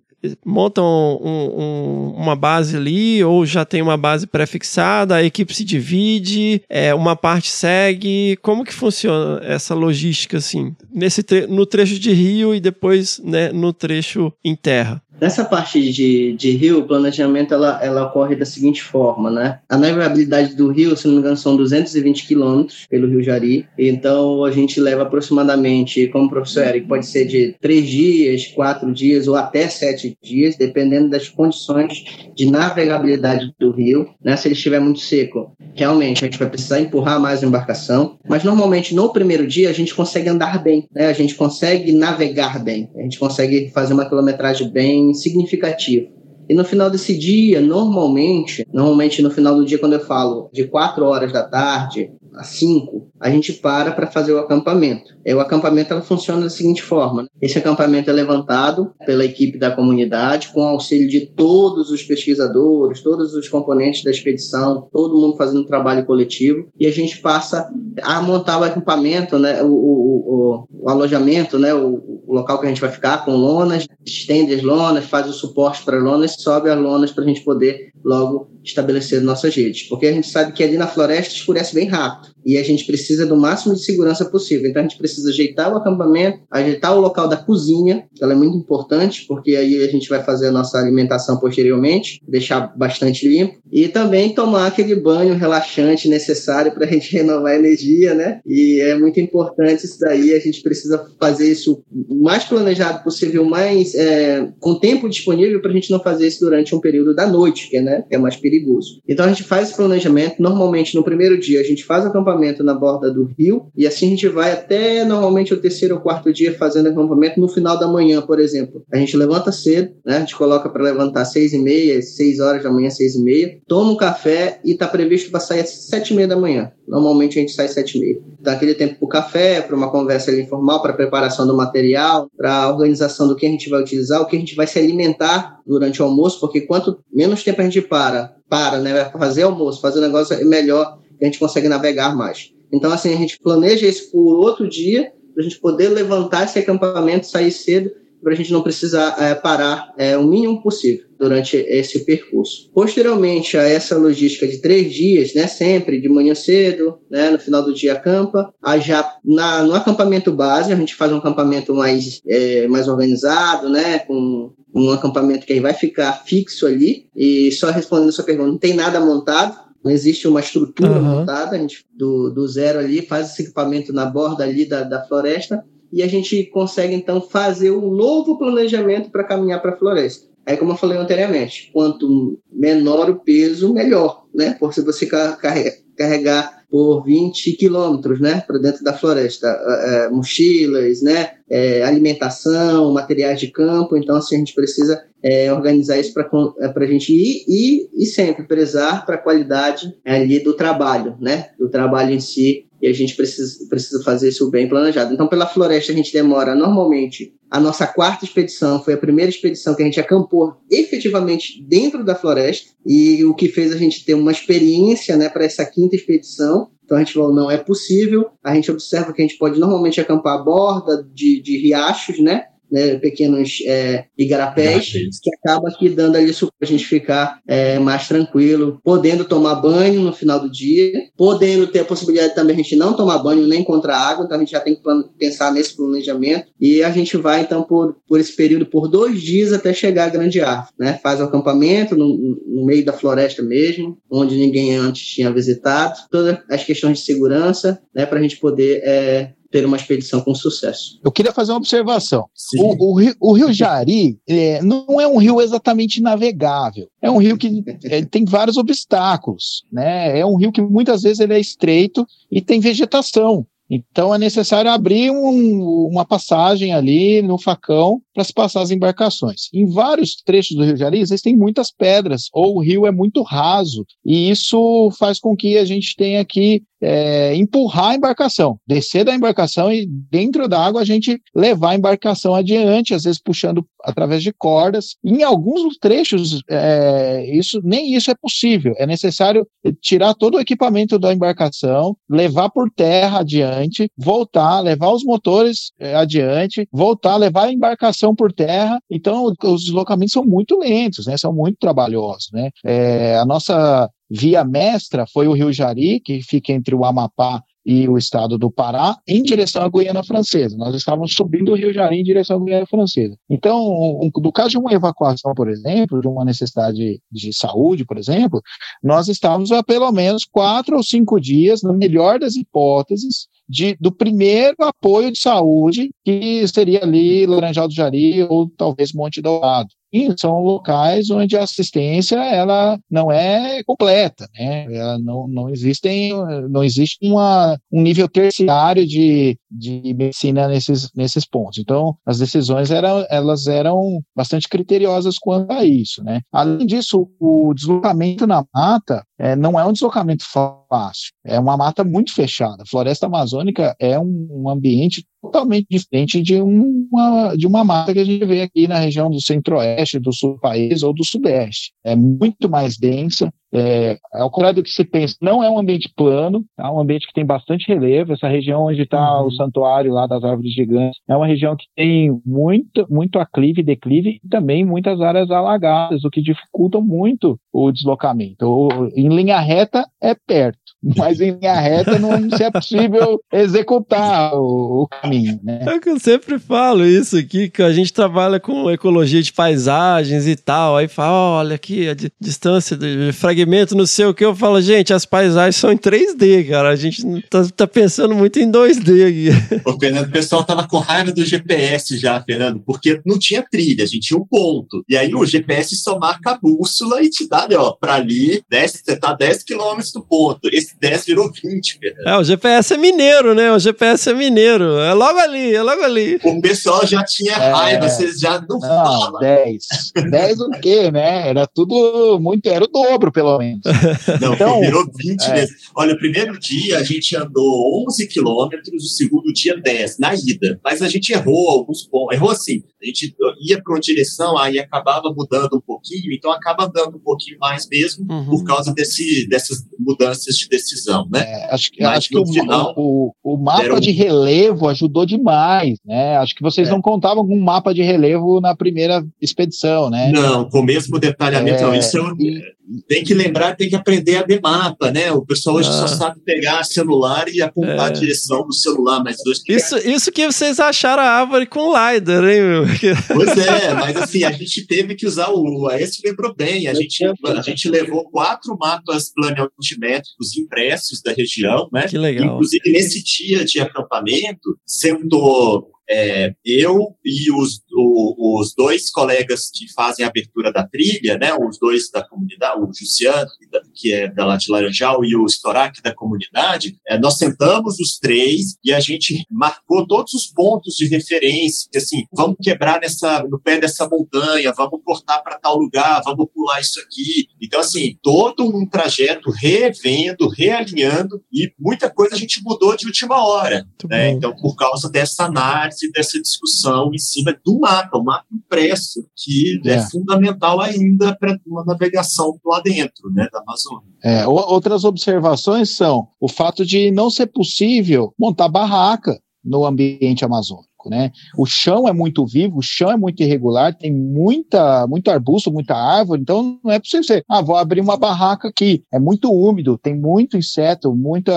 Montam 0.47 0.85
um, 1.21 1.61
um, 1.61 2.15
uma 2.17 2.37
base 2.37 2.77
ali, 2.77 3.23
ou 3.25 3.45
já 3.45 3.65
tem 3.65 3.83
uma 3.83 3.97
base 3.97 4.25
pré-fixada, 4.27 5.17
a 5.17 5.23
equipe 5.23 5.53
se 5.53 5.65
divide, 5.65 6.63
é, 6.71 6.95
uma 6.95 7.17
parte 7.17 7.49
segue. 7.49 8.39
Como 8.41 8.65
que 8.65 8.73
funciona 8.73 9.45
essa 9.45 9.75
logística, 9.75 10.39
assim? 10.39 10.75
Nesse 10.93 11.23
tre 11.23 11.47
no 11.47 11.67
trecho 11.67 11.99
de 11.99 12.13
rio 12.13 12.55
e 12.55 12.61
depois 12.61 13.21
né, 13.23 13.53
no 13.53 13.73
trecho 13.73 14.33
em 14.45 14.55
terra? 14.55 15.03
Nessa 15.23 15.45
parte 15.45 15.93
de, 15.93 16.33
de 16.33 16.51
rio, 16.51 16.81
o 16.81 16.83
planejamento 16.83 17.55
ela, 17.55 17.79
ela 17.81 18.07
ocorre 18.07 18.35
da 18.35 18.45
seguinte 18.45 18.83
forma, 18.83 19.31
né? 19.31 19.61
A 19.69 19.79
navegabilidade 19.79 20.57
do 20.57 20.73
rio, 20.73 20.97
se 20.97 21.07
não 21.07 21.15
me 21.15 21.21
engano, 21.21 21.37
são 21.37 21.57
220 21.57 22.27
quilômetros 22.27 22.87
pelo 22.91 23.09
Rio 23.09 23.23
Jari. 23.23 23.65
Então, 23.79 24.45
a 24.45 24.51
gente 24.51 24.81
leva 24.81 25.03
aproximadamente, 25.03 26.09
como 26.09 26.25
o 26.25 26.29
professor 26.29 26.67
Eric, 26.67 26.89
pode 26.89 27.07
ser 27.07 27.27
de 27.27 27.55
três 27.61 27.89
dias, 27.89 28.49
quatro 28.49 28.93
dias 28.93 29.29
ou 29.29 29.37
até 29.37 29.69
sete 29.69 30.19
dias, 30.21 30.57
dependendo 30.57 31.11
das 31.11 31.29
condições 31.29 32.03
de 32.35 32.51
navegabilidade 32.51 33.55
do 33.61 33.71
rio. 33.71 34.09
Né? 34.25 34.37
Se 34.37 34.49
ele 34.49 34.57
estiver 34.57 34.81
muito 34.81 34.99
seco, 34.99 35.53
realmente 35.73 36.25
a 36.25 36.27
gente 36.27 36.39
vai 36.41 36.51
precisar 36.51 36.81
empurrar 36.81 37.21
mais 37.21 37.45
a 37.45 37.47
embarcação. 37.47 38.19
Mas, 38.29 38.43
normalmente, 38.43 38.93
no 38.93 39.13
primeiro 39.13 39.47
dia, 39.47 39.71
a 39.71 39.73
gente 39.73 39.95
consegue 39.95 40.29
andar 40.29 40.61
bem, 40.61 40.89
né? 40.93 41.07
A 41.07 41.13
gente 41.13 41.37
consegue 41.37 41.93
navegar 41.93 42.59
bem. 42.59 42.91
A 42.97 43.03
gente 43.03 43.21
consegue 43.21 43.71
fazer 43.73 43.95
uma 43.95 44.05
quilometragem 44.05 44.69
bem 44.69 45.12
significativo. 45.15 46.11
E 46.49 46.55
no 46.55 46.65
final 46.65 46.91
desse 46.91 47.17
dia, 47.17 47.61
normalmente, 47.61 48.67
normalmente 48.73 49.23
no 49.23 49.31
final 49.31 49.55
do 49.55 49.65
dia, 49.65 49.79
quando 49.79 49.95
eu 49.95 50.01
falo 50.01 50.51
de 50.53 50.65
4 50.65 51.05
horas 51.05 51.33
da 51.33 51.45
tarde 51.45 52.11
a 52.35 52.45
5, 52.45 53.09
a 53.21 53.31
gente 53.31 53.53
para 53.53 53.93
para 53.93 54.07
fazer 54.07 54.33
o 54.33 54.39
acampamento. 54.39 55.15
E 55.25 55.33
o 55.35 55.41
acampamento 55.41 55.93
ela 55.93 56.03
funciona 56.03 56.43
da 56.43 56.51
seguinte 56.51 56.83
forma: 56.83 57.23
né? 57.23 57.29
esse 57.41 57.59
acampamento 57.59 58.11
é 58.11 58.13
levantado 58.13 58.93
pela 59.07 59.25
equipe 59.25 59.59
da 59.59 59.71
comunidade, 59.71 60.49
com 60.49 60.63
auxílio 60.63 61.09
de 61.09 61.27
todos 61.27 61.91
os 61.91 62.03
pesquisadores, 62.03 63.03
todos 63.03 63.35
os 63.35 63.49
componentes 63.49 64.03
da 64.03 64.11
expedição, 64.11 64.89
todo 64.93 65.21
mundo 65.21 65.37
fazendo 65.37 65.67
trabalho 65.67 66.05
coletivo, 66.05 66.69
e 66.79 66.87
a 66.87 66.93
gente 66.93 67.21
passa 67.21 67.71
a 68.03 68.21
montar 68.23 68.59
o 68.59 68.65
acampamento, 68.65 69.39
né, 69.39 69.63
o, 69.63 69.69
o, 69.69 70.67
o, 70.73 70.85
o 70.85 70.91
alojamento, 70.91 71.59
né, 71.59 71.75
o, 71.75 72.23
o, 72.27 72.35
local 72.35 72.59
que 72.59 72.67
a 72.67 72.69
gente 72.69 72.81
vai 72.81 72.91
ficar 72.91 73.25
com 73.25 73.37
lonas, 73.37 73.87
estende 74.05 74.55
as 74.55 74.63
lonas, 74.63 75.05
faz 75.05 75.29
o 75.29 75.33
suporte 75.33 75.85
para 75.85 75.99
lonas, 75.99 76.37
sobe 76.39 76.71
as 76.71 76.79
lonas 76.79 77.13
para 77.13 77.25
a 77.25 77.27
gente 77.27 77.45
poder 77.45 77.91
logo 78.05 78.51
estabelecer 78.65 79.21
nossas 79.21 79.55
redes, 79.55 79.89
porque 79.89 80.07
a 80.07 80.13
gente 80.13 80.27
sabe 80.27 80.53
que 80.53 80.63
ali 80.63 80.77
na 80.77 80.87
floresta 80.87 81.35
escurece 81.35 81.75
bem 81.75 81.89
rápido 81.89 82.22
out 82.23 82.31
e 82.45 82.57
a 82.57 82.63
gente 82.63 82.85
precisa 82.85 83.27
do 83.27 83.37
máximo 83.37 83.75
de 83.75 83.85
segurança 83.85 84.25
possível. 84.25 84.69
Então 84.69 84.81
a 84.81 84.87
gente 84.87 84.99
precisa 84.99 85.31
ajeitar 85.31 85.73
o 85.73 85.77
acampamento, 85.77 86.41
ajeitar 86.51 86.97
o 86.97 87.01
local 87.01 87.29
da 87.29 87.37
cozinha, 87.37 88.05
ela 88.21 88.33
é 88.33 88.37
muito 88.37 88.57
importante, 88.57 89.25
porque 89.27 89.57
aí 89.57 89.83
a 89.83 89.89
gente 89.89 90.09
vai 90.09 90.23
fazer 90.23 90.49
a 90.49 90.53
nossa 90.53 90.79
alimentação 90.79 91.39
posteriormente, 91.39 92.21
deixar 92.27 92.73
bastante 92.77 93.29
limpo, 93.29 93.59
e 93.71 93.89
também 93.89 94.35
tomar 94.35 94.67
aquele 94.67 94.95
banho 94.95 95.35
relaxante 95.35 96.09
necessário 96.09 96.73
para 96.73 96.87
a 96.87 96.89
gente 96.89 97.13
renovar 97.17 97.53
a 97.53 97.57
energia, 97.57 98.15
né? 98.15 98.41
E 98.47 98.81
é 98.81 98.99
muito 98.99 99.21
importante 99.21 99.85
isso 99.85 99.99
daí, 100.01 100.35
a 100.35 100.39
gente 100.39 100.63
precisa 100.63 101.07
fazer 101.19 101.51
isso 101.51 101.83
o 102.09 102.23
mais 102.23 102.45
planejado 102.45 103.03
possível, 103.03 103.45
mais 103.45 103.95
é, 103.95 104.49
com 104.61 104.79
tempo 104.79 105.09
disponível 105.09 105.61
para 105.61 105.71
a 105.71 105.75
gente 105.75 105.91
não 105.91 106.01
fazer 106.01 106.27
isso 106.27 106.41
durante 106.41 106.75
um 106.75 106.81
período 106.81 107.15
da 107.15 107.27
noite, 107.27 107.69
que 107.69 107.77
é, 107.77 107.81
né, 107.81 108.05
que 108.09 108.15
é 108.15 108.19
mais 108.19 108.37
perigoso. 108.37 109.01
Então 109.09 109.25
a 109.25 109.29
gente 109.29 109.43
faz 109.43 109.69
esse 109.69 109.77
planejamento, 109.77 110.41
normalmente 110.41 110.95
no 110.95 111.05
primeiro 111.05 111.39
dia 111.39 111.61
a 111.61 111.65
gente 111.65 111.85
faz 111.85 112.05
o 112.05 112.09
acampamento 112.09 112.32
acampamento 112.33 112.65
na 112.65 112.75
borda 112.75 113.11
do 113.11 113.31
rio, 113.39 113.67
e 113.77 113.87
assim 113.87 114.07
a 114.07 114.11
gente 114.11 114.29
vai 114.29 114.53
até 114.53 115.05
normalmente 115.05 115.53
o 115.55 115.61
terceiro 115.61 115.97
ou 115.97 116.01
quarto 116.01 116.33
dia 116.33 116.57
fazendo 116.57 116.89
acampamento 116.89 117.41
no 117.41 117.49
final 117.49 117.79
da 117.79 117.87
manhã, 117.87 118.23
por 118.23 118.41
exemplo. 118.41 118.83
A 118.93 118.97
gente 118.97 119.17
levanta 119.17 119.53
cedo, 119.53 119.95
né? 120.05 120.17
A 120.17 120.21
gente 120.21 120.37
coloca 120.37 120.69
para 120.69 120.83
levantar 120.83 121.25
seis 121.25 121.53
e 121.53 121.59
meia, 121.59 122.01
seis 122.03 122.41
horas 122.41 122.63
da 122.63 122.71
manhã, 122.71 122.91
seis 122.91 123.15
e 123.15 123.23
meia, 123.23 123.59
toma 123.67 123.93
um 123.93 123.97
café 123.97 124.61
e 124.65 124.73
está 124.73 124.89
previsto 124.89 125.31
para 125.31 125.41
sair 125.41 125.61
às 125.61 125.71
sete 125.89 126.13
e 126.13 126.17
meia 126.17 126.29
da 126.29 126.37
manhã. 126.37 126.73
Normalmente 126.87 127.39
a 127.39 127.43
gente 127.43 127.53
sai 127.53 127.67
às 127.67 127.73
sete 127.73 127.97
e 127.97 128.01
meia. 128.01 128.21
Dá 128.41 128.53
aquele 128.53 128.75
tempo 128.75 128.97
para 128.97 129.07
o 129.07 129.09
café, 129.09 129.61
para 129.61 129.77
uma 129.77 129.91
conversa 129.91 130.33
informal, 130.33 130.83
para 130.83 130.93
preparação 130.93 131.47
do 131.47 131.57
material, 131.57 132.29
para 132.37 132.69
organização 132.69 133.29
do 133.29 133.37
que 133.37 133.47
a 133.47 133.49
gente 133.49 133.69
vai 133.69 133.81
utilizar, 133.81 134.21
o 134.21 134.27
que 134.27 134.37
a 134.37 134.39
gente 134.39 134.55
vai 134.55 134.67
se 134.67 134.79
alimentar 134.79 135.61
durante 135.67 136.03
o 136.03 136.05
almoço, 136.05 136.41
porque 136.41 136.63
quanto 136.63 136.99
menos 137.13 137.43
tempo 137.43 137.61
a 137.61 137.65
gente 137.65 137.81
para, 137.81 138.35
para, 138.49 138.79
né, 138.81 139.05
fazer 139.19 139.43
almoço, 139.43 139.81
fazer 139.81 140.01
negócio, 140.01 140.35
é 140.35 140.45
melhor 140.45 140.99
a 141.25 141.29
gente 141.29 141.39
consegue 141.39 141.69
navegar 141.69 142.17
mais. 142.17 142.53
Então, 142.73 142.93
assim, 142.93 143.13
a 143.13 143.17
gente 143.17 143.39
planeja 143.39 143.87
isso 143.87 144.11
por 144.11 144.39
outro 144.39 144.69
dia, 144.69 145.13
para 145.35 145.43
a 145.43 145.45
gente 145.45 145.61
poder 145.61 145.89
levantar 145.89 146.45
esse 146.45 146.59
acampamento, 146.59 147.27
sair 147.27 147.51
cedo, 147.51 147.91
para 148.23 148.33
a 148.33 148.37
gente 148.37 148.53
não 148.53 148.63
precisar 148.63 149.17
é, 149.19 149.35
parar 149.35 149.93
é, 149.99 150.17
o 150.17 150.25
mínimo 150.25 150.63
possível 150.63 151.05
durante 151.19 151.57
esse 151.57 152.05
percurso. 152.05 152.71
Posteriormente 152.73 153.59
a 153.59 153.63
essa 153.63 153.97
logística 153.97 154.47
de 154.47 154.59
três 154.59 154.93
dias, 154.93 155.35
né, 155.35 155.47
sempre 155.47 156.01
de 156.01 156.09
manhã 156.09 156.35
cedo, 156.35 156.99
né, 157.11 157.31
no 157.31 157.39
final 157.39 157.63
do 157.63 157.75
dia 157.75 157.95
acampa, 157.95 158.53
a 158.63 158.79
já 158.79 159.17
na, 159.25 159.63
no 159.65 159.75
acampamento 159.75 160.33
base 160.33 160.73
a 160.73 160.77
gente 160.77 160.95
faz 160.95 161.13
um 161.13 161.17
acampamento 161.17 161.75
mais, 161.75 162.21
é, 162.27 162.67
mais 162.69 162.87
organizado, 162.87 163.69
né, 163.69 163.99
com 164.01 164.53
um 164.75 164.91
acampamento 164.91 165.45
que 165.45 165.61
vai 165.61 165.75
ficar 165.75 166.25
fixo 166.25 166.67
ali 166.67 167.07
e 167.15 167.51
só 167.53 167.71
respondendo 167.71 168.09
a 168.09 168.13
sua 168.13 168.25
pergunta, 168.25 168.51
não 168.51 168.59
tem 168.59 168.75
nada 168.75 169.01
montado, 169.01 169.72
não 169.85 169.91
existe 169.91 170.29
uma 170.29 170.41
estrutura 170.41 170.93
uhum. 170.93 171.03
montada, 171.03 171.57
a 171.57 171.59
gente 171.59 171.85
do, 171.93 172.31
do 172.31 172.47
zero 172.47 172.79
ali 172.79 173.03
faz 173.03 173.33
esse 173.33 173.43
equipamento 173.43 173.93
na 173.93 174.07
borda 174.07 174.45
ali 174.45 174.65
da, 174.65 174.83
da 174.83 175.05
floresta 175.05 175.65
e 175.93 176.03
a 176.03 176.07
gente 176.07 176.45
consegue 176.47 176.95
então 176.95 177.21
fazer 177.21 177.71
um 177.71 177.91
novo 177.91 178.39
planejamento 178.39 179.11
para 179.11 179.25
caminhar 179.25 179.61
para 179.61 179.73
a 179.73 179.77
floresta. 179.77 180.33
Aí, 180.45 180.57
como 180.57 180.73
eu 180.73 180.77
falei 180.77 180.99
anteriormente, 180.99 181.71
quanto 181.73 182.39
menor 182.51 183.09
o 183.11 183.21
peso, 183.21 183.73
melhor, 183.73 184.25
né? 184.35 184.57
Porque 184.59 184.75
se 184.75 184.85
você 184.85 185.07
carregar 185.07 186.63
por 186.69 187.05
20 187.05 187.53
quilômetros, 187.53 188.19
né, 188.19 188.43
para 188.47 188.59
dentro 188.59 188.83
da 188.83 188.95
floresta, 188.95 189.47
é, 189.47 190.09
mochilas, 190.09 191.03
né, 191.03 191.33
é, 191.49 191.83
alimentação, 191.85 192.93
materiais 192.95 193.39
de 193.39 193.49
campo. 193.49 193.95
Então, 193.95 194.17
assim, 194.17 194.37
a 194.37 194.39
gente 194.39 194.55
precisa 194.55 195.05
é, 195.23 195.53
organizar 195.53 195.99
isso 195.99 196.13
para 196.13 196.29
a 196.75 196.87
gente 196.87 197.13
ir 197.13 197.45
e, 197.49 198.03
e 198.03 198.07
sempre 198.07 198.47
prezar 198.47 199.07
para 199.07 199.15
a 199.15 199.19
qualidade 199.19 199.95
ali 200.05 200.41
do 200.41 200.55
trabalho, 200.55 201.17
né, 201.21 201.51
do 201.59 201.69
trabalho 201.71 202.13
em 202.13 202.21
si 202.21 202.67
e 202.83 202.89
a 202.89 202.93
gente 202.93 203.15
precisa, 203.15 203.65
precisa 203.69 204.03
fazer 204.03 204.29
isso 204.29 204.51
bem 204.51 204.69
planejado. 204.69 205.15
Então, 205.15 205.29
pela 205.29 205.47
floresta, 205.47 205.93
a 205.93 205.95
gente 205.95 206.13
demora 206.13 206.53
normalmente. 206.53 207.33
A 207.49 207.61
nossa 207.61 207.87
quarta 207.87 208.25
expedição 208.25 208.83
foi 208.83 208.95
a 208.95 208.99
primeira 208.99 209.31
expedição 209.31 209.77
que 209.77 209.83
a 209.83 209.85
gente 209.85 210.01
acampou 210.01 210.57
efetivamente 210.69 211.63
dentro 211.63 212.05
da 212.05 212.17
floresta, 212.17 212.73
e 212.85 213.25
o 213.25 213.35
que 213.35 213.47
fez 213.47 213.73
a 213.73 213.77
gente 213.77 214.05
ter 214.05 214.15
uma 214.15 214.33
experiência 214.33 215.17
né, 215.17 215.29
para 215.29 215.45
essa 215.45 215.65
quinta 215.65 215.95
expedição. 215.95 216.71
Então 216.85 216.97
a 216.97 217.01
gente 217.01 217.13
falou, 217.13 217.33
não 217.33 217.49
é 217.49 217.57
possível. 217.57 218.31
A 218.43 218.53
gente 218.53 218.73
observa 218.73 219.13
que 219.13 219.23
a 219.23 219.25
gente 219.25 219.39
pode 219.39 219.61
normalmente 219.61 220.01
acampar 220.01 220.41
à 220.41 220.43
borda 220.43 221.07
de, 221.15 221.41
de 221.41 221.57
riachos, 221.59 222.19
né? 222.19 222.47
Né, 222.73 222.97
pequenos 222.97 223.59
é, 223.67 224.07
igarapés, 224.17 224.91
que 225.23 225.31
acaba 225.37 225.69
aqui 225.69 225.91
dando 225.91 226.17
ali 226.17 226.33
para 226.33 226.49
a 226.63 226.67
gente 226.67 226.87
ficar 226.87 227.39
é, 227.47 227.79
mais 227.79 228.09
tranquilo, 228.09 228.81
podendo 228.83 229.27
tomar 229.27 229.57
banho 229.57 230.01
no 230.01 230.13
final 230.13 230.41
do 230.41 230.51
dia, 230.51 230.93
podendo 231.17 231.67
ter 231.67 231.81
a 231.81 231.85
possibilidade 231.85 232.35
também 232.35 232.55
a 232.55 232.57
gente 232.57 232.75
não 232.75 232.95
tomar 232.95 233.19
banho 233.19 233.47
nem 233.47 233.61
encontrar 233.61 233.99
água, 233.99 234.25
então 234.25 234.37
a 234.37 234.41
gente 234.41 234.53
já 234.53 234.61
tem 234.61 234.75
que 234.75 234.83
pensar 235.19 235.53
nesse 235.53 235.77
planejamento, 235.77 236.47
e 236.59 236.83
a 236.83 236.91
gente 236.91 237.17
vai 237.19 237.43
então 237.43 237.63
por, 237.63 237.97
por 238.09 238.19
esse 238.19 238.35
período, 238.35 238.65
por 238.65 238.89
dois 238.89 239.21
dias 239.21 239.53
até 239.53 239.75
chegar 239.75 240.07
à 240.07 240.09
Grande 240.09 240.41
Árvore, 240.41 240.73
né, 240.79 240.99
faz 241.03 241.21
o 241.21 241.25
acampamento 241.25 241.95
no, 241.95 242.39
no 242.47 242.65
meio 242.65 242.85
da 242.85 242.93
floresta 242.93 243.43
mesmo, 243.43 243.99
onde 244.11 244.37
ninguém 244.37 244.75
antes 244.77 245.05
tinha 245.05 245.31
visitado, 245.31 245.99
todas 246.11 246.39
as 246.51 246.65
questões 246.65 246.99
de 246.99 247.05
segurança, 247.05 247.81
né, 247.95 248.07
para 248.07 248.19
a 248.19 248.23
gente 248.23 248.39
poder 248.39 248.81
é, 248.85 249.33
ter 249.53 249.67
uma 249.67 249.77
expedição 249.77 250.23
com 250.23 250.35
sucesso. 250.35 250.99
Eu 251.05 251.13
queria 251.13 251.33
fazer 251.33 251.53
uma 251.53 251.59
observação. 251.59 252.25
O, 252.57 252.93
o, 252.93 252.95
rio, 252.99 253.15
o, 253.21 253.33
rio, 253.35 253.53
Jari 253.53 254.19
é, 254.27 254.63
não 254.63 254.99
é 254.99 255.07
um 255.07 255.19
rio 255.19 255.41
exatamente 255.41 256.01
navegável. 256.01 256.89
É 257.01 257.11
um 257.11 257.19
rio 257.19 257.37
que 257.37 257.63
é, 257.85 258.03
tem 258.03 258.25
vários 258.25 258.57
obstáculos. 258.57 259.65
Né? 259.71 260.19
É 260.19 260.25
um 260.25 260.37
rio 260.37 260.51
que 260.51 260.63
muitas 260.63 261.03
vezes 261.03 261.21
ele 261.21 261.35
é 261.35 261.39
estreito 261.39 262.07
e 262.31 262.41
tem 262.41 262.59
vegetação. 262.59 263.47
Então 263.75 264.15
é 264.15 264.19
necessário 264.19 264.71
abrir 264.71 265.11
um, 265.11 265.87
uma 265.87 266.05
passagem 266.05 266.75
ali 266.75 267.23
no 267.23 267.39
facão 267.39 268.03
para 268.13 268.23
se 268.23 268.33
passar 268.33 268.61
as 268.61 268.71
embarcações. 268.71 269.49
Em 269.53 269.65
vários 269.65 270.17
trechos 270.17 270.57
do 270.57 270.65
Rio 270.65 270.77
Jari 270.77 270.99
existem 271.01 271.35
muitas 271.35 271.71
pedras, 271.71 272.29
ou 272.35 272.57
o 272.57 272.61
rio 272.61 272.87
é 272.87 272.93
muito 272.93 273.23
raso, 273.23 273.87
e 274.05 274.31
isso 274.31 274.91
faz 274.99 275.19
com 275.19 275.35
que 275.35 275.57
a 275.57 275.65
gente 275.65 275.97
tenha 275.97 276.23
que 276.23 276.63
é, 276.83 277.35
empurrar 277.37 277.91
a 277.91 277.95
embarcação, 277.95 278.59
descer 278.67 279.05
da 279.05 279.15
embarcação 279.15 279.73
e 279.73 279.87
dentro 279.87 280.49
da 280.49 280.61
água 280.61 280.81
a 280.81 280.85
gente 280.85 281.21
levar 281.35 281.71
a 281.71 281.75
embarcação 281.77 282.35
adiante, 282.35 282.95
às 282.95 283.05
vezes 283.05 283.21
puxando 283.23 283.65
através 283.83 284.23
de 284.23 284.33
cordas. 284.33 284.97
Em 285.05 285.23
alguns 285.23 285.77
trechos, 285.79 286.43
é, 286.51 287.25
isso 287.33 287.61
nem 287.63 287.95
isso 287.95 288.11
é 288.11 288.15
possível. 288.15 288.75
É 288.77 288.87
necessário 288.87 289.47
tirar 289.81 290.15
todo 290.15 290.37
o 290.37 290.41
equipamento 290.41 290.99
da 290.99 291.13
embarcação, 291.13 291.97
levar 292.11 292.51
por 292.51 292.71
terra 292.71 293.21
adiante, 293.21 293.91
voltar, 293.97 294.61
levar 294.61 294.91
os 294.91 295.05
motores 295.05 295.73
é, 295.79 295.95
adiante, 295.95 296.67
voltar, 296.73 297.17
levar 297.17 297.45
a 297.45 297.53
embarcação 297.53 298.15
por 298.15 298.33
terra. 298.33 298.81
Então, 298.91 299.33
os 299.45 299.65
deslocamentos 299.65 300.13
são 300.13 300.25
muito 300.25 300.59
lentos, 300.59 301.07
né? 301.07 301.17
São 301.17 301.33
muito 301.33 301.57
trabalhosos, 301.59 302.29
né? 302.33 302.51
É, 302.65 303.17
a 303.17 303.25
nossa 303.25 303.89
via 304.13 304.45
mestra 304.45 305.07
foi 305.07 305.27
o 305.27 305.33
Rio 305.33 305.51
Jari, 305.53 305.99
que 306.01 306.23
fica 306.23 306.53
entre 306.53 306.75
o 306.75 306.85
Amapá 306.85 307.43
e 307.65 307.89
o 307.89 307.97
estado 307.97 308.37
do 308.37 308.51
Pará, 308.51 308.97
em 309.07 309.23
direção 309.23 309.63
à 309.63 309.69
Guiana 309.69 310.03
Francesa. 310.03 310.57
Nós 310.57 310.75
estávamos 310.75 311.15
subindo 311.15 311.53
o 311.53 311.55
Rio 311.55 311.73
Jari 311.73 312.01
em 312.01 312.03
direção 312.03 312.37
à 312.37 312.45
Guiana 312.45 312.67
Francesa. 312.67 313.17
Então, 313.31 313.59
um, 313.59 314.11
no 314.15 314.33
caso 314.33 314.51
de 314.51 314.59
uma 314.59 314.73
evacuação, 314.73 315.33
por 315.35 315.49
exemplo, 315.49 316.01
de 316.01 316.09
uma 316.09 316.25
necessidade 316.25 317.01
de 317.11 317.33
saúde, 317.33 317.87
por 317.87 317.97
exemplo, 317.97 318.43
nós 318.83 319.09
estávamos 319.09 319.53
há 319.53 319.63
pelo 319.63 319.91
menos 319.93 320.25
quatro 320.25 320.77
ou 320.77 320.83
cinco 320.83 321.21
dias, 321.21 321.63
na 321.63 321.73
melhor 321.73 322.19
das 322.19 322.35
hipóteses, 322.35 323.29
de, 323.49 323.77
do 323.81 323.93
primeiro 323.93 324.57
apoio 324.61 325.13
de 325.13 325.21
saúde, 325.21 325.91
que 326.05 326.47
seria 326.49 326.83
ali 326.83 327.27
Laranjal 327.27 327.69
do 327.69 327.75
Jari 327.75 328.25
ou 328.25 328.51
talvez 328.57 328.93
Monte 328.93 329.23
Dourado 329.23 329.69
são 330.19 330.41
locais 330.41 331.11
onde 331.11 331.37
a 331.37 331.43
assistência 331.43 332.17
ela 332.17 332.79
não 332.91 333.11
é 333.11 333.63
completa, 333.65 334.29
né? 334.35 334.67
Ela 334.73 334.99
não, 334.99 335.29
não 335.29 335.49
existem, 335.51 336.13
não 336.49 336.65
existe 336.65 336.99
uma, 337.03 337.59
um 337.71 337.83
nível 337.83 338.09
terciário 338.09 338.87
de, 338.87 339.39
de 339.51 339.95
medicina 339.95 340.49
nesses, 340.49 340.91
nesses 340.95 341.27
pontos. 341.27 341.59
Então, 341.59 341.97
as 342.07 342.19
decisões 342.19 342.71
eram, 342.71 343.05
elas 343.11 343.47
eram 343.47 344.01
bastante 344.17 344.49
criteriosas 344.49 345.19
quanto 345.19 345.53
a 345.53 345.65
isso, 345.65 346.03
né? 346.03 346.21
Além 346.33 346.67
disso, 346.67 347.09
o 347.21 347.53
deslocamento 347.55 348.27
na 348.27 348.45
mata 348.55 349.05
é, 349.19 349.37
não 349.37 349.59
é 349.59 349.65
um 349.65 349.73
deslocamento 349.73 350.25
fácil, 350.25 351.13
é 351.25 351.39
uma 351.39 351.57
mata 351.57 351.85
muito 351.85 352.13
fechada. 352.15 352.63
A 352.63 352.67
floresta 352.67 353.07
amazônica 353.07 353.75
é 353.79 353.99
um, 353.99 354.29
um 354.31 354.49
ambiente 354.49 355.05
totalmente 355.23 355.67
diferente 355.71 356.21
de 356.21 356.43
uma, 356.43 357.37
de 357.37 357.47
uma 357.47 357.63
mata 357.63 357.93
que 357.93 358.01
a 358.01 358.05
gente 358.05 358.25
vê 358.25 358.43
aqui 358.43 358.67
na 358.67 358.79
região 358.79 359.09
do 359.09 359.23
centro-oeste, 359.23 360.01
do 360.01 360.13
sul 360.13 360.35
do 360.35 360.41
país 360.41 360.83
ou 360.83 360.93
do 360.93 361.05
sudeste. 361.05 361.73
É 361.85 361.95
muito 361.95 362.51
mais 362.51 362.77
densa, 362.77 363.33
é, 363.53 363.99
ao 364.13 364.31
contrário 364.31 364.57
do 364.57 364.63
que 364.63 364.71
se 364.71 364.85
pensa, 364.85 365.17
não 365.21 365.43
é 365.45 365.51
um 365.51 365.59
ambiente 365.59 365.93
plano, 365.95 366.45
é 366.59 366.67
um 366.67 366.81
ambiente 366.81 367.07
que 367.07 367.13
tem 367.13 367.25
bastante 367.25 367.69
relevo. 367.69 368.13
Essa 368.13 368.29
região 368.29 368.65
onde 368.65 368.83
está 368.83 369.21
uhum. 369.21 369.27
o 369.27 369.33
santuário 369.33 369.93
lá 369.93 370.07
das 370.07 370.25
árvores 370.25 370.53
gigantes 370.53 371.01
é 371.09 371.17
uma 371.17 371.27
região 371.27 371.55
que 371.57 371.67
tem 371.77 372.11
muito, 372.25 372.87
muito 372.89 373.19
aclive 373.19 373.61
e 373.61 373.65
declive 373.65 374.21
e 374.25 374.29
também 374.29 374.65
muitas 374.65 375.01
áreas 375.01 375.31
alagadas, 375.31 376.05
o 376.05 376.11
que 376.11 376.23
dificulta 376.23 376.81
muito 376.81 377.39
o 377.53 377.71
deslocamento. 377.71 378.47
O, 378.47 378.89
em 378.97 379.09
linha 379.09 379.39
reta 379.39 379.87
é 380.01 380.15
perto, 380.15 380.59
mas 380.97 381.21
em 381.21 381.33
linha 381.33 381.61
reta 381.61 381.99
não 381.99 382.31
se 382.31 382.43
é 382.43 382.51
possível 382.51 383.21
executar 383.33 384.35
o, 384.35 384.83
o, 384.83 384.89
caminho. 384.89 385.39
Né? 385.43 385.61
É 385.67 385.79
que 385.79 385.91
eu 385.91 385.99
sempre 385.99 386.39
falo 386.39 386.85
isso 386.85 387.19
aqui, 387.19 387.51
que 387.51 387.63
a 387.63 387.73
gente 387.73 387.93
trabalha 387.93 388.41
com 388.41 388.71
ecologia 388.71 389.23
de 389.23 389.33
paisagens 389.33 390.27
e 390.27 390.37
tal, 390.37 390.77
aí 390.77 390.89
fala, 390.89 391.39
olha 391.39 391.55
aqui 391.55 391.89
a 391.89 391.95
distância 392.21 392.77
de 392.77 393.13
fragmento, 393.43 393.77
não 393.77 393.87
sei 393.87 394.07
o 394.07 394.15
que, 394.15 394.25
eu 394.25 394.35
falo, 394.35 394.61
gente, 394.61 394.93
as 394.93 395.05
paisagens 395.05 395.57
são 395.57 395.73
em 395.73 395.77
3D, 395.77 396.49
cara, 396.49 396.71
a 396.71 396.77
gente 396.77 397.03
tá, 397.29 397.45
tá 397.55 397.67
pensando 397.67 398.15
muito 398.15 398.39
em 398.39 398.51
2D 398.51 399.07
aqui. 399.07 399.61
Ô, 399.65 399.79
Fernando, 399.79 400.09
o 400.09 400.13
pessoal 400.13 400.45
tava 400.45 400.67
com 400.67 400.79
raiva 400.79 401.13
do 401.13 401.25
GPS 401.25 401.99
já, 401.99 402.21
Fernando, 402.23 402.63
porque 402.65 403.01
não 403.05 403.19
tinha 403.19 403.45
trilha, 403.51 403.85
a 403.85 403.87
gente 403.87 404.09
tinha 404.09 404.19
um 404.19 404.27
ponto, 404.27 404.85
e 404.89 404.97
aí 404.97 405.15
o 405.15 405.25
GPS 405.27 405.77
só 405.77 405.99
marca 405.99 406.33
a 406.33 406.39
bússola 406.39 407.03
e 407.03 407.11
te 407.11 407.29
dá, 407.29 407.47
né, 407.49 407.57
ó, 407.57 407.73
pra 407.73 407.95
ali, 407.95 408.43
10, 408.49 408.83
você 408.85 408.97
tá 408.97 409.13
10 409.13 409.43
quilômetros 409.43 409.93
do 409.93 410.03
ponto, 410.03 410.49
esse 410.53 410.79
10 410.79 411.05
virou 411.07 411.31
20, 411.33 411.79
Fernando. 411.79 412.09
É, 412.09 412.19
o 412.19 412.25
GPS 412.25 412.75
é 412.75 412.77
mineiro, 412.77 413.35
né? 413.35 413.53
O 413.53 413.59
GPS 413.59 414.11
é 414.11 414.15
mineiro. 414.15 414.79
É 414.79 414.93
logo 414.93 415.19
ali, 415.19 415.55
é 415.55 415.63
logo 415.63 415.83
ali. 415.83 416.19
O 416.25 416.41
pessoal 416.41 416.87
já 416.87 417.05
tinha 417.05 417.33
é... 417.33 417.53
raiva, 417.53 417.89
vocês 417.89 418.19
já 418.19 418.41
não, 418.41 418.59
não 418.59 418.61
falam. 418.61 419.21
10. 419.21 419.67
10 420.11 420.41
o 420.41 420.51
quê, 420.51 420.91
né? 420.91 421.29
Era 421.29 421.47
tudo 421.47 422.19
muito, 422.21 422.47
era 422.47 422.65
o 422.65 422.69
dobro, 422.69 423.13
pelo 423.13 423.32
menos. 423.39 423.63
Não, 424.21 424.35
então, 424.35 424.61
virou 424.61 424.85
20 424.95 425.23
é... 425.23 425.35
vezes. 425.35 425.57
Olha, 425.75 425.95
o 425.95 425.99
primeiro 425.99 426.39
dia 426.39 426.79
a 426.79 426.83
gente 426.83 427.17
andou 427.17 427.85
11 427.87 428.07
quilômetros, 428.09 428.85
o 428.85 428.89
segundo 428.89 429.33
dia 429.33 429.61
10, 429.61 429.99
na 429.99 430.15
ida. 430.15 430.61
Mas 430.65 430.83
a 430.83 430.89
gente 430.89 431.13
errou 431.13 431.51
alguns 431.51 431.87
pontos. 431.87 432.17
Errou 432.17 432.31
assim. 432.31 432.63
A 432.83 432.87
gente 432.87 433.15
ia 433.41 433.63
para 433.63 433.75
uma 433.75 433.81
direção, 433.81 434.37
aí 434.37 434.59
acabava 434.59 435.13
mudando 435.17 435.57
um 435.57 435.61
pouquinho, 435.61 436.13
então 436.13 436.33
acaba 436.33 436.65
andando 436.65 436.97
um 436.97 437.01
pouquinho 437.01 437.39
mais 437.39 437.69
mesmo, 437.69 438.07
uhum. 438.11 438.31
por 438.31 438.45
causa 438.45 438.73
desse, 438.75 439.29
dessas 439.29 439.59
mudanças 439.79 440.37
de 440.37 440.49
decisão, 440.49 441.07
né? 441.13 441.21
É, 441.21 441.55
acho 441.55 441.71
que, 441.71 441.85
acho 441.85 442.09
que 442.09 442.19
o, 442.19 442.27
final, 442.27 442.75
o, 442.77 443.13
o, 443.23 443.37
mapa 443.37 443.81
de 443.81 443.91
relevo 443.91 444.69
ajudou 444.69 445.07
demais, 445.07 445.79
né? 445.85 446.17
Acho 446.17 446.35
que 446.35 446.43
vocês 446.43 446.69
é. 446.69 446.71
não 446.71 446.81
contavam 446.81 447.27
com 447.27 447.37
um 447.37 447.43
mapa 447.43 447.73
de 447.73 447.83
relevo 447.83 448.41
na 448.41 448.57
primeira 448.57 449.05
expedição, 449.21 449.89
né? 449.89 450.11
Não, 450.11 450.49
com 450.49 450.61
o 450.61 450.65
mesmo 450.65 450.99
detalhamento. 450.99 451.65
É, 451.65 451.79
isso 451.79 451.99
é, 451.99 452.13
e, 452.19 452.43
tem 452.89 453.03
que 453.03 453.13
lembrar, 453.13 453.57
tem 453.57 453.69
que 453.69 453.77
aprender 453.77 454.17
a 454.17 454.23
ver 454.23 454.41
mapa, 454.41 454.91
né? 454.91 455.11
O 455.13 455.25
pessoal 455.25 455.57
hoje 455.57 455.69
ah. 455.69 455.73
só 455.73 455.87
sabe 455.89 456.21
pegar 456.25 456.65
celular 456.65 457.29
e 457.29 457.43
apontar 457.43 457.79
é. 457.79 457.85
a 457.87 457.91
direção 457.91 458.47
do 458.47 458.53
celular, 458.53 459.03
mas 459.03 459.17
dois 459.25 459.43
isso, 459.49 459.77
isso 459.79 460.13
que 460.13 460.27
vocês 460.27 460.61
acharam 460.61 461.03
a 461.03 461.07
árvore 461.07 461.47
com 461.47 461.73
LiDAR, 461.73 462.25
hein, 462.25 462.43
meu? 462.43 462.65
Pois 463.13 463.39
é, 463.39 463.75
mas 463.75 463.97
assim, 463.97 464.25
a 464.25 464.33
gente 464.33 464.67
teve 464.67 464.95
que 464.95 465.07
usar 465.07 465.29
o. 465.31 465.71
Esse 465.73 466.01
lembrou 466.05 466.35
bem, 466.35 466.67
a 466.69 466.75
gente, 466.75 467.05
a 467.05 467.43
gente 467.43 467.69
levou 467.69 468.09
quatro 468.11 468.57
mapas 468.59 469.13
planeoaltimétricos 469.15 470.37
impressos 470.37 471.01
da 471.03 471.13
região, 471.13 471.69
né? 471.73 471.89
Que 471.89 471.99
legal. 471.99 472.35
Inclusive, 472.35 472.71
nesse 472.71 473.03
dia 473.03 473.45
de 473.45 473.61
acampamento, 473.61 474.59
sentou 474.67 475.73
é, 475.89 476.35
eu 476.45 476.97
e 477.05 477.31
os 477.33 477.62
o, 477.83 478.41
os 478.41 478.55
dois 478.55 478.91
colegas 478.91 479.51
que 479.53 479.73
fazem 479.73 480.05
a 480.05 480.09
abertura 480.09 480.53
da 480.53 480.67
trilha, 480.67 481.19
né, 481.19 481.35
os 481.35 481.59
dois 481.59 481.91
da 481.91 482.07
comunidade, 482.07 482.61
o 482.61 482.73
Jussiano, 482.73 483.31
que 483.75 483.93
é 483.93 484.09
da 484.09 484.37
de 484.37 484.51
Laranjal, 484.51 485.05
e 485.05 485.15
o 485.17 485.27
Storak 485.27 485.83
da 485.83 485.95
comunidade, 485.95 486.77
é, 486.87 486.99
nós 486.99 487.19
sentamos 487.19 487.79
os 487.79 487.99
três 487.99 488.57
e 488.65 488.73
a 488.73 488.81
gente 488.81 489.25
marcou 489.31 489.87
todos 489.87 490.15
os 490.15 490.27
pontos 490.27 490.75
de 490.75 490.87
referência, 490.89 491.69
assim, 491.77 492.05
vamos 492.13 492.37
quebrar 492.43 492.81
nessa, 492.81 493.23
no 493.25 493.41
pé 493.41 493.59
dessa 493.59 493.89
montanha, 493.89 494.53
vamos 494.53 494.81
cortar 494.85 495.19
para 495.21 495.39
tal 495.39 495.59
lugar, 495.59 496.03
vamos 496.05 496.27
pular 496.33 496.61
isso 496.61 496.81
aqui. 496.81 497.29
Então, 497.41 497.61
assim, 497.61 497.97
todo 498.03 498.45
um 498.45 498.67
trajeto 498.67 499.31
revendo, 499.31 500.29
realinhando, 500.29 501.23
e 501.33 501.53
muita 501.59 501.91
coisa 501.91 502.15
a 502.15 502.19
gente 502.19 502.43
mudou 502.43 502.77
de 502.77 502.87
última 502.87 503.25
hora. 503.25 503.67
Né? 503.89 504.11
Então, 504.11 504.35
por 504.37 504.57
causa 504.57 504.91
dessa 504.91 505.25
análise, 505.25 505.91
dessa 505.93 506.21
discussão 506.21 506.91
em 506.93 506.99
cima 506.99 507.37
do 507.45 507.65
mapa, 507.73 507.99
o 507.99 508.05
mapa 508.05 508.27
impresso, 508.33 509.07
que 509.17 509.61
é, 509.65 509.75
é 509.75 509.91
fundamental 509.91 510.61
ainda 510.61 511.17
para 511.17 511.39
uma 511.47 511.65
navegação 511.65 512.39
lá 512.45 512.61
dentro 512.61 513.11
né, 513.11 513.29
da 513.33 513.41
Amazônia. 513.41 513.89
É, 514.03 514.27
outras 514.27 514.85
observações 514.85 515.71
são 515.71 516.09
o 516.21 516.29
fato 516.29 516.65
de 516.65 516.91
não 516.91 517.11
ser 517.11 517.27
possível 517.27 518.13
montar 518.19 518.49
barraca 518.49 519.19
no 519.45 519.65
ambiente 519.65 520.25
amazônico 520.25 520.72
né? 520.89 521.11
O 521.37 521.47
chão 521.47 521.89
é 521.89 521.93
muito 521.93 522.27
vivo, 522.27 522.59
o 522.59 522.63
chão 522.63 522.91
é 522.91 522.97
muito 522.97 523.23
irregular, 523.23 523.75
tem 523.75 523.93
muita, 523.93 524.87
muito 524.87 525.11
arbusto, 525.11 525.53
muita 525.53 525.75
árvore, 525.75 526.21
então 526.21 526.59
não 526.63 526.71
é 526.71 526.79
possível 526.79 527.05
ser, 527.05 527.25
ah, 527.29 527.41
vou 527.41 527.57
abrir 527.57 527.81
uma 527.81 527.97
barraca 527.97 528.49
aqui. 528.49 528.83
É 528.93 528.99
muito 528.99 529.33
úmido, 529.33 529.79
tem 529.79 529.95
muito 529.95 530.37
inseto, 530.37 530.95
muita 530.95 531.33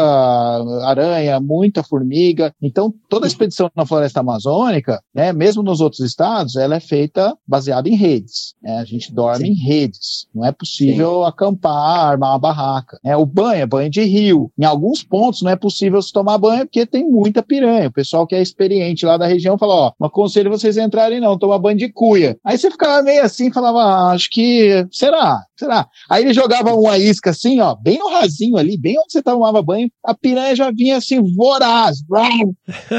aranha, 0.84 1.40
muita 1.40 1.84
formiga. 1.84 2.54
Então, 2.62 2.94
toda 3.10 3.26
a 3.26 3.28
expedição 3.28 3.70
na 3.76 3.86
floresta 3.86 4.20
amazônica, 4.20 5.02
né, 5.14 5.34
mesmo 5.34 5.64
nos 5.64 5.82
outros 5.82 6.02
estados, 6.02 6.56
ela 6.56 6.76
é 6.76 6.80
feita 6.80 7.36
baseada 7.48 7.90
em 7.90 7.96
redes. 7.96 8.56
Né? 8.62 8.78
A 8.78 8.86
gente 8.86 9.14
dorme 9.14 9.46
Sim. 9.48 9.52
em 9.52 9.56
redes. 9.56 10.28
Não 10.34 10.46
é 10.46 10.52
possível 10.52 11.22
Sim. 11.22 11.30
acampar, 11.30 12.12
armar 12.12 12.32
uma 12.32 12.40
barraca. 12.40 13.00
É, 13.04 13.16
o 13.16 13.26
banho 13.26 13.62
é 13.62 13.66
banho 13.66 13.90
de 13.90 14.04
rio. 14.04 14.52
Em 14.58 14.66
alguns 14.66 15.04
pontos 15.04 15.42
não 15.42 15.52
é 15.52 15.56
possível 15.56 16.02
se 16.02 16.12
tomar 16.12 16.38
banho 16.38 16.66
porque 16.66 16.86
tem 16.86 17.10
muita 17.10 17.44
piranha. 17.44 17.88
O 17.88 17.94
pessoal 17.94 18.28
que 18.28 18.36
é 18.36 18.42
experiente 18.42 19.06
lá 19.06 19.18
da 19.18 19.28
região 19.36 19.58
falou: 19.58 19.76
ó, 19.76 19.92
não 20.00 20.08
aconselho 20.08 20.50
vocês 20.50 20.78
entrarem, 20.78 21.20
não, 21.20 21.38
tomar 21.38 21.60
banho 21.60 21.78
de 21.78 21.92
cuia. 21.92 22.38
Aí 22.44 22.58
você 22.58 22.70
ficava 22.72 23.02
meio 23.02 23.24
assim, 23.24 23.52
falava, 23.52 23.80
ah, 23.80 24.12
acho 24.12 24.30
que. 24.30 24.86
Será? 24.92 25.42
Será? 25.58 25.88
Aí 26.10 26.24
ele 26.24 26.34
jogava 26.34 26.74
uma 26.74 26.98
isca 26.98 27.30
assim, 27.30 27.62
ó, 27.62 27.76
bem 27.76 27.98
no 28.00 28.10
rasinho 28.10 28.58
ali, 28.58 28.78
bem 28.78 28.98
onde 29.00 29.12
você 29.12 29.22
tomava 29.22 29.62
banho, 29.62 29.90
a 30.04 30.14
piranha 30.14 30.56
já 30.56 30.72
vinha 30.72 30.98
assim, 30.98 31.22
voraz, 31.36 32.00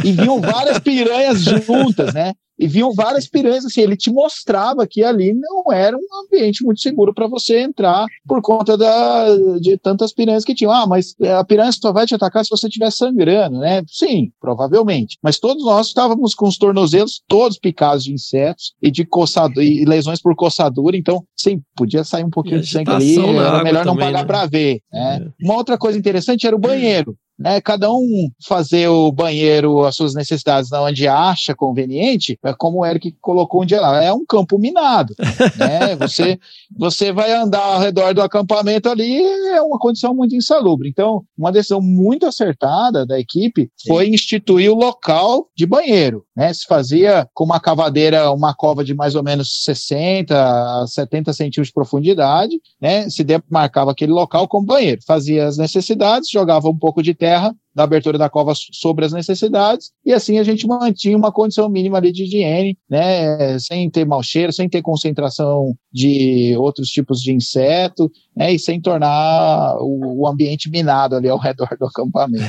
e 0.04 0.12
vinham 0.12 0.40
várias 0.40 0.78
piranhas 0.78 1.42
juntas, 1.42 2.14
né? 2.14 2.32
E 2.58 2.66
viam 2.66 2.92
várias 2.92 3.28
piranhas 3.28 3.64
assim, 3.64 3.80
ele 3.80 3.96
te 3.96 4.10
mostrava 4.10 4.86
que 4.86 5.02
ali 5.02 5.34
não 5.34 5.72
era 5.72 5.96
um 5.96 6.24
ambiente 6.24 6.64
muito 6.64 6.80
seguro 6.80 7.12
para 7.12 7.26
você 7.26 7.60
entrar 7.60 8.06
por 8.26 8.40
conta 8.40 8.76
da, 8.76 9.26
de 9.60 9.76
tantas 9.76 10.12
piranhas 10.12 10.44
que 10.44 10.54
tinham. 10.54 10.72
Ah, 10.72 10.86
mas 10.86 11.14
a 11.20 11.44
piranha 11.44 11.70
só 11.72 11.92
vai 11.92 12.06
te 12.06 12.14
atacar 12.14 12.44
se 12.44 12.50
você 12.50 12.66
estiver 12.66 12.90
sangrando, 12.90 13.58
né? 13.58 13.82
Sim, 13.86 14.30
provavelmente. 14.40 15.18
Mas 15.22 15.38
todos 15.38 15.64
nós 15.64 15.88
estávamos 15.88 16.34
com 16.34 16.46
os 16.46 16.56
tornozelos 16.56 17.22
todos 17.28 17.58
picados 17.58 18.04
de 18.04 18.12
insetos 18.12 18.74
e 18.82 18.90
de 18.90 19.04
coçadura, 19.04 19.64
e 19.64 19.84
lesões 19.84 20.20
por 20.20 20.34
coçadura, 20.34 20.96
então 20.96 21.24
sim, 21.36 21.60
podia 21.76 22.04
sair 22.04 22.24
um 22.24 22.30
pouquinho 22.30 22.60
de 22.60 22.68
sangue 22.68 22.90
ali, 22.90 23.18
era 23.18 23.62
melhor 23.62 23.84
não 23.84 23.96
pagar 23.96 24.20
né? 24.20 24.24
para 24.24 24.46
ver. 24.46 24.80
Né? 24.92 25.22
É. 25.22 25.44
Uma 25.44 25.56
outra 25.56 25.76
coisa 25.78 25.98
interessante 25.98 26.46
era 26.46 26.56
o 26.56 26.58
banheiro 26.58 27.16
né, 27.38 27.60
cada 27.60 27.92
um 27.92 28.30
fazer 28.46 28.88
o 28.88 29.12
banheiro, 29.12 29.84
as 29.84 29.94
suas 29.94 30.14
necessidades 30.14 30.72
onde 30.72 31.06
acha 31.06 31.54
conveniente, 31.54 32.38
é 32.42 32.54
como 32.54 32.78
o 32.78 32.86
Eric 32.86 33.14
colocou 33.20 33.62
um 33.62 33.66
dia 33.66 33.80
lá, 33.80 34.02
é 34.02 34.12
um 34.12 34.24
campo 34.24 34.58
minado. 34.58 35.14
né? 35.56 35.96
Você, 35.96 36.38
você 36.76 37.12
vai 37.12 37.32
andar 37.32 37.62
ao 37.62 37.80
redor 37.80 38.14
do 38.14 38.22
acampamento 38.22 38.88
ali, 38.88 39.20
é 39.20 39.60
uma 39.60 39.78
condição 39.78 40.14
muito 40.14 40.34
insalubre. 40.34 40.88
Então, 40.88 41.24
uma 41.36 41.52
decisão 41.52 41.80
muito 41.80 42.26
acertada 42.26 43.04
da 43.04 43.18
equipe 43.18 43.70
foi 43.86 44.06
Sim. 44.06 44.14
instituir 44.14 44.70
o 44.70 44.74
local 44.74 45.48
de 45.54 45.66
banheiro. 45.66 46.24
Né? 46.34 46.52
Se 46.52 46.64
fazia 46.66 47.28
com 47.34 47.44
uma 47.44 47.60
cavadeira, 47.60 48.30
uma 48.30 48.54
cova 48.54 48.82
de 48.82 48.94
mais 48.94 49.14
ou 49.14 49.22
menos 49.22 49.64
60 49.64 50.34
a 50.82 50.86
70 50.86 51.32
centímetros 51.32 51.68
de 51.68 51.74
profundidade, 51.74 52.60
né? 52.80 53.08
se 53.10 53.22
demarcava 53.22 53.90
aquele 53.90 54.12
local 54.12 54.48
como 54.48 54.66
banheiro. 54.66 55.00
Fazia 55.06 55.46
as 55.46 55.58
necessidades, 55.58 56.30
jogava 56.30 56.68
um 56.68 56.78
pouco 56.78 57.02
de 57.02 57.14
terra 57.14 57.25
terra 57.26 57.50
da 57.76 57.84
abertura 57.84 58.16
da 58.16 58.30
cova 58.30 58.54
sobre 58.72 59.04
as 59.04 59.12
necessidades, 59.12 59.92
e 60.02 60.10
assim 60.10 60.38
a 60.38 60.42
gente 60.42 60.66
mantinha 60.66 61.14
uma 61.14 61.30
condição 61.30 61.68
mínima 61.68 62.00
de 62.00 62.22
higiene, 62.22 62.78
né, 62.88 63.58
sem 63.58 63.90
ter 63.90 64.06
mau 64.06 64.22
cheiro, 64.22 64.50
sem 64.50 64.66
ter 64.66 64.80
concentração 64.80 65.76
de 65.92 66.56
outros 66.56 66.88
tipos 66.88 67.20
de 67.20 67.34
inseto, 67.34 68.10
né, 68.34 68.54
e 68.54 68.58
sem 68.58 68.80
tornar 68.80 69.76
o, 69.78 70.22
o 70.22 70.26
ambiente 70.26 70.70
minado 70.70 71.16
ali 71.16 71.28
ao 71.28 71.38
redor 71.38 71.68
do 71.78 71.84
acampamento. 71.84 72.46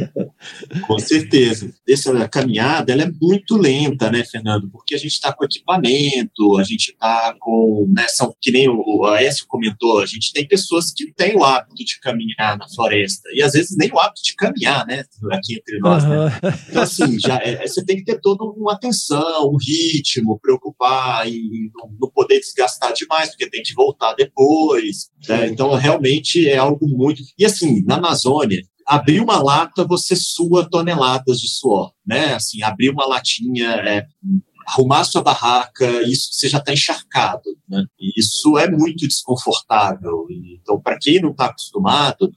com 0.88 0.98
certeza. 0.98 1.70
Essa 1.86 2.26
caminhada 2.26 2.92
ela 2.92 3.02
é 3.02 3.10
muito 3.20 3.58
lenta, 3.58 4.10
né, 4.10 4.24
Fernando? 4.24 4.70
Porque 4.70 4.94
a 4.94 4.98
gente 4.98 5.12
está 5.12 5.34
com 5.34 5.44
equipamento, 5.44 6.58
a 6.58 6.64
gente 6.64 6.92
está 6.92 7.34
com, 7.38 7.86
né, 7.94 8.06
são, 8.08 8.34
que 8.40 8.50
nem 8.50 8.70
o, 8.70 8.82
o 8.86 9.04
Aécio 9.04 9.44
comentou, 9.46 10.00
a 10.00 10.06
gente 10.06 10.32
tem 10.32 10.48
pessoas 10.48 10.90
que 10.90 11.12
têm 11.12 11.36
o 11.36 11.44
hábito 11.44 11.84
de 11.84 12.00
caminhar 12.00 12.56
na 12.56 12.66
floresta, 12.74 13.28
e 13.34 13.42
às 13.42 13.52
vezes 13.52 13.76
nem 13.76 13.92
o 13.92 13.98
hábito 13.98 14.22
de 14.22 14.29
de 14.30 14.36
caminhar, 14.36 14.86
né? 14.86 15.04
Aqui 15.32 15.56
entre 15.56 15.78
nós, 15.78 16.04
uhum. 16.04 16.24
né? 16.24 16.30
Então, 16.68 16.82
assim, 16.82 17.18
já 17.18 17.36
é, 17.36 17.66
você 17.66 17.84
tem 17.84 17.96
que 17.96 18.04
ter 18.04 18.20
toda 18.20 18.44
uma 18.44 18.72
atenção, 18.72 19.50
um 19.50 19.56
ritmo, 19.56 20.38
preocupar 20.40 21.26
em 21.28 21.70
não, 21.74 21.90
não 22.00 22.10
poder 22.10 22.40
desgastar 22.40 22.92
demais, 22.92 23.30
porque 23.30 23.50
tem 23.50 23.62
que 23.62 23.74
voltar 23.74 24.14
depois. 24.14 25.10
Né? 25.28 25.48
Então, 25.48 25.74
realmente 25.74 26.48
é 26.48 26.56
algo 26.56 26.86
muito. 26.88 27.22
E 27.38 27.44
assim, 27.44 27.82
na 27.84 27.96
Amazônia, 27.96 28.62
abrir 28.86 29.20
uma 29.20 29.42
lata, 29.42 29.84
você 29.84 30.16
sua 30.16 30.68
toneladas 30.68 31.40
de 31.40 31.48
suor, 31.48 31.92
né? 32.06 32.34
Assim, 32.34 32.62
abrir 32.62 32.90
uma 32.90 33.06
latinha, 33.06 33.70
é, 33.70 34.06
arrumar 34.70 35.04
sua 35.04 35.22
barraca, 35.22 35.86
isso 36.02 36.28
você 36.32 36.48
já 36.48 36.58
está 36.58 36.72
encharcado, 36.72 37.50
né? 37.68 37.84
E 37.98 38.20
isso 38.20 38.56
é 38.56 38.70
muito 38.70 39.06
desconfortável. 39.06 40.26
Então, 40.30 40.80
para 40.80 40.98
quem 40.98 41.20
não 41.20 41.30
está 41.30 41.46
acostumado, 41.46 42.30